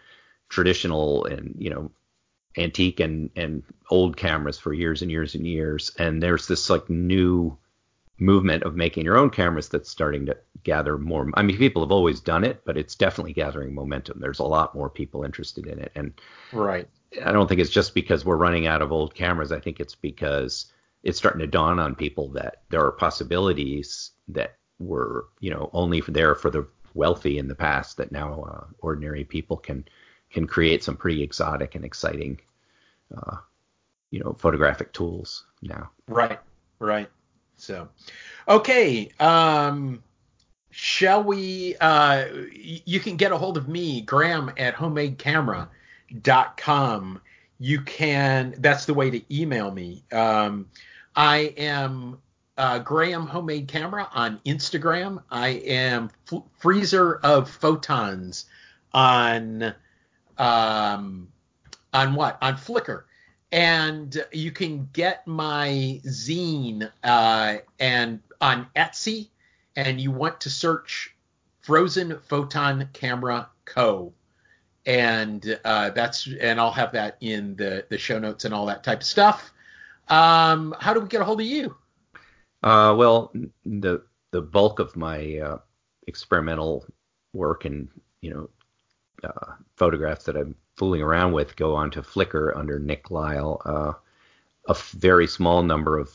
traditional 0.47 1.25
and 1.25 1.55
you 1.59 1.69
know 1.69 1.91
antique 2.57 2.99
and 3.01 3.29
and 3.35 3.63
old 3.91 4.17
cameras 4.17 4.57
for 4.57 4.73
years 4.73 5.01
and 5.01 5.11
years 5.11 5.35
and 5.35 5.45
years 5.45 5.91
and 5.99 6.23
there's 6.23 6.47
this 6.47 6.69
like 6.69 6.89
new 6.89 7.55
movement 8.19 8.63
of 8.63 8.75
making 8.75 9.05
your 9.05 9.17
own 9.17 9.29
cameras 9.29 9.69
that's 9.69 9.89
starting 9.89 10.25
to 10.25 10.35
gather 10.63 10.97
more 10.97 11.29
i 11.35 11.41
mean 11.41 11.57
people 11.57 11.81
have 11.81 11.91
always 11.91 12.19
done 12.19 12.43
it 12.43 12.61
but 12.65 12.77
it's 12.77 12.95
definitely 12.95 13.33
gathering 13.33 13.73
momentum 13.73 14.19
there's 14.19 14.39
a 14.39 14.43
lot 14.43 14.75
more 14.75 14.89
people 14.89 15.23
interested 15.23 15.67
in 15.67 15.79
it 15.79 15.91
and 15.95 16.13
Right. 16.51 16.87
I 17.25 17.31
don't 17.31 17.47
think 17.47 17.59
it's 17.59 17.69
just 17.69 17.93
because 17.93 18.25
we're 18.25 18.35
running 18.35 18.67
out 18.67 18.81
of 18.81 18.91
old 18.91 19.15
cameras. 19.15 19.51
I 19.51 19.59
think 19.59 19.79
it's 19.79 19.95
because 19.95 20.71
it's 21.03 21.17
starting 21.17 21.39
to 21.39 21.47
dawn 21.47 21.79
on 21.79 21.95
people 21.95 22.29
that 22.29 22.63
there 22.69 22.85
are 22.85 22.91
possibilities 22.91 24.11
that 24.27 24.57
were, 24.79 25.27
you 25.39 25.49
know, 25.49 25.69
only 25.73 26.01
for 26.01 26.11
there 26.11 26.35
for 26.35 26.49
the 26.49 26.67
wealthy 26.93 27.37
in 27.37 27.47
the 27.47 27.55
past 27.55 27.97
that 27.97 28.11
now 28.11 28.43
uh, 28.43 28.65
ordinary 28.79 29.23
people 29.23 29.57
can 29.57 29.85
can 30.31 30.45
create 30.45 30.83
some 30.83 30.95
pretty 30.95 31.23
exotic 31.23 31.73
and 31.73 31.83
exciting, 31.83 32.39
uh, 33.17 33.37
you 34.11 34.19
know, 34.19 34.33
photographic 34.33 34.93
tools 34.93 35.45
now. 35.63 35.89
Right. 36.07 36.39
Right. 36.79 37.09
So, 37.61 37.89
okay. 38.47 39.11
Um, 39.19 40.03
shall 40.71 41.23
we? 41.23 41.75
Uh, 41.79 42.25
you 42.53 42.99
can 42.99 43.17
get 43.17 43.31
a 43.31 43.37
hold 43.37 43.57
of 43.57 43.67
me, 43.67 44.01
Graham, 44.01 44.51
at 44.57 44.75
homemadecamera.com. 44.75 47.21
You 47.59 47.81
can. 47.81 48.55
That's 48.59 48.85
the 48.85 48.93
way 48.93 49.09
to 49.09 49.35
email 49.35 49.71
me. 49.71 50.03
Um, 50.11 50.67
I 51.15 51.53
am 51.57 52.19
uh, 52.57 52.79
Graham 52.79 53.25
Homemade 53.25 53.67
Camera 53.67 54.07
on 54.13 54.39
Instagram. 54.45 55.23
I 55.31 55.49
am 55.49 56.11
F- 56.31 56.43
Freezer 56.59 57.15
of 57.15 57.49
Photons 57.49 58.45
on 58.93 59.73
um, 60.37 61.27
on 61.93 62.15
what 62.15 62.37
on 62.41 62.55
Flickr, 62.55 63.03
and 63.51 64.23
you 64.31 64.51
can 64.51 64.89
get 64.93 65.25
my 65.25 66.01
zine 66.05 66.91
uh, 67.03 67.57
and 67.79 68.19
on 68.41 68.67
Etsy, 68.75 69.29
and 69.75 69.99
you 69.99 70.11
want 70.11 70.41
to 70.41 70.49
search 70.49 71.15
Frozen 71.61 72.19
Photon 72.27 72.89
Camera 72.93 73.49
Co. 73.65 74.13
And 74.85 75.59
uh, 75.65 75.89
that's 75.91 76.27
and 76.39 76.59
I'll 76.59 76.71
have 76.71 76.91
that 76.93 77.17
in 77.21 77.55
the 77.55 77.85
the 77.89 77.97
show 77.97 78.17
notes 78.17 78.45
and 78.45 78.53
all 78.53 78.65
that 78.67 78.83
type 78.83 79.01
of 79.01 79.05
stuff. 79.05 79.51
Um, 80.07 80.75
how 80.79 80.93
do 80.93 80.99
we 80.99 81.07
get 81.07 81.21
a 81.21 81.25
hold 81.25 81.41
of 81.41 81.47
you? 81.47 81.75
Uh, 82.63 82.95
well, 82.97 83.31
the 83.65 84.03
the 84.31 84.41
bulk 84.41 84.79
of 84.79 84.95
my 84.95 85.37
uh, 85.37 85.57
experimental 86.07 86.85
work 87.33 87.65
and 87.65 87.89
you 88.21 88.31
know 88.31 88.49
uh, 89.23 89.53
photographs 89.75 90.25
that 90.25 90.37
I'm 90.37 90.55
fooling 90.79 91.01
around 91.03 91.33
with 91.33 91.55
go 91.57 91.75
on 91.75 91.91
to 91.91 92.01
Flickr 92.01 92.55
under 92.57 92.79
Nick 92.79 93.11
Lyle. 93.11 93.61
Uh, 93.65 93.93
a 94.67 94.71
f- 94.71 94.91
very 94.91 95.27
small 95.27 95.61
number 95.61 95.97
of 95.99 96.09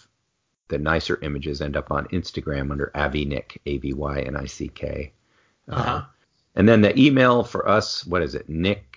the 0.69 0.79
nicer 0.79 1.19
images 1.23 1.61
end 1.61 1.77
up 1.77 1.91
on 1.93 2.07
Instagram 2.09 2.71
under 2.73 2.91
Avynick, 2.95 3.59
A 3.67 3.77
V 3.79 3.93
Y 3.93 4.21
N 4.21 4.37
I 4.37 4.47
C 4.47 4.69
K. 4.69 5.13
Uh, 5.71 5.75
Uh-huh. 5.75 6.03
And 6.57 6.69
then 6.69 6.81
the 6.83 6.99
email 6.99 7.43
for 7.45 7.69
us, 7.69 8.07
what 8.07 8.23
is 8.23 8.35
it? 8.37 8.49
Nick 8.49 8.97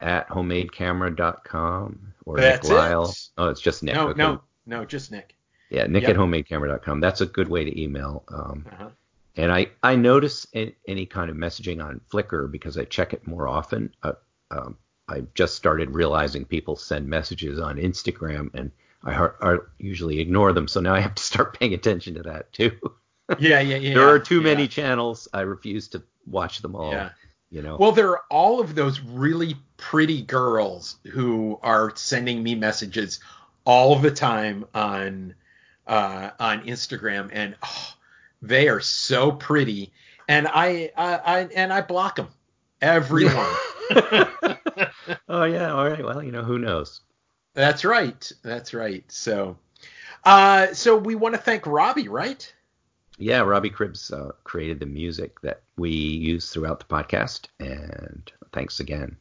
at 0.00 0.28
homemadecamera.com 0.28 2.12
or 2.26 2.36
That's 2.40 2.68
Nick 2.68 2.76
Lyle. 2.76 3.04
it. 3.08 3.28
Oh, 3.38 3.48
it's 3.48 3.60
just 3.60 3.82
Nick. 3.82 3.94
No, 3.94 4.08
okay. 4.08 4.18
no, 4.18 4.42
no, 4.66 4.84
just 4.84 5.10
Nick. 5.12 5.34
Yeah, 5.70 5.86
Nick 5.86 6.02
Yep. 6.02 6.10
at 6.10 6.16
homemadecamera.com. 6.16 7.00
That's 7.00 7.20
a 7.20 7.26
good 7.26 7.48
way 7.48 7.64
to 7.64 7.80
email. 7.80 8.24
Um, 8.28 8.66
Uh-huh. 8.72 8.88
and 9.36 9.50
I, 9.52 9.68
I 9.82 9.96
notice 9.96 10.46
any 10.54 11.06
kind 11.06 11.30
of 11.30 11.36
messaging 11.36 11.82
on 11.82 12.00
Flickr 12.12 12.50
because 12.50 12.76
I 12.76 12.84
check 12.84 13.12
it 13.14 13.26
more 13.26 13.48
often. 13.48 13.94
Uh, 14.02 14.12
um, 14.52 14.76
I 15.08 15.22
just 15.34 15.56
started 15.56 15.90
realizing 15.90 16.44
people 16.44 16.76
send 16.76 17.08
messages 17.08 17.58
on 17.58 17.76
Instagram 17.76 18.50
and 18.54 18.70
I, 19.04 19.12
har- 19.12 19.36
I 19.40 19.58
usually 19.78 20.20
ignore 20.20 20.52
them. 20.52 20.68
So 20.68 20.80
now 20.80 20.94
I 20.94 21.00
have 21.00 21.14
to 21.14 21.22
start 21.22 21.58
paying 21.58 21.74
attention 21.74 22.14
to 22.14 22.22
that 22.22 22.52
too. 22.52 22.78
Yeah, 23.38 23.60
yeah, 23.60 23.76
yeah. 23.76 23.94
there 23.94 24.08
are 24.08 24.18
too 24.18 24.38
yeah, 24.38 24.42
many 24.42 24.68
channels. 24.68 25.28
I 25.32 25.40
refuse 25.42 25.88
to 25.88 26.02
watch 26.26 26.60
them 26.60 26.76
all. 26.76 26.92
Yeah. 26.92 27.10
You 27.50 27.62
know. 27.62 27.76
Well, 27.76 27.92
there 27.92 28.10
are 28.10 28.22
all 28.30 28.60
of 28.60 28.74
those 28.74 29.00
really 29.00 29.56
pretty 29.76 30.22
girls 30.22 30.96
who 31.10 31.58
are 31.62 31.94
sending 31.96 32.42
me 32.42 32.54
messages 32.54 33.20
all 33.64 33.96
the 33.96 34.10
time 34.10 34.64
on 34.74 35.34
uh, 35.86 36.30
on 36.40 36.64
Instagram, 36.64 37.30
and 37.32 37.54
oh, 37.62 37.94
they 38.40 38.68
are 38.68 38.80
so 38.80 39.32
pretty. 39.32 39.92
And 40.28 40.48
I, 40.48 40.90
I, 40.96 41.14
I 41.16 41.38
and 41.54 41.72
I 41.72 41.82
block 41.82 42.16
them, 42.16 42.28
everyone. 42.82 43.54
oh 45.28 45.44
yeah. 45.44 45.72
All 45.72 45.88
right. 45.88 46.04
Well, 46.04 46.22
you 46.22 46.32
know 46.32 46.42
who 46.42 46.58
knows. 46.58 47.00
That's 47.54 47.84
right. 47.84 48.30
That's 48.42 48.74
right. 48.74 49.10
So, 49.10 49.56
uh, 50.24 50.72
so 50.74 50.96
we 50.96 51.14
want 51.14 51.34
to 51.34 51.40
thank 51.40 51.66
Robbie, 51.66 52.08
right? 52.08 52.52
Yeah, 53.18 53.40
Robbie 53.40 53.70
Cribbs 53.70 54.10
uh, 54.12 54.32
created 54.44 54.80
the 54.80 54.86
music 54.86 55.40
that 55.42 55.62
we 55.76 55.90
use 55.90 56.50
throughout 56.50 56.80
the 56.80 56.86
podcast, 56.86 57.46
and 57.60 58.30
thanks 58.52 58.80
again. 58.80 59.16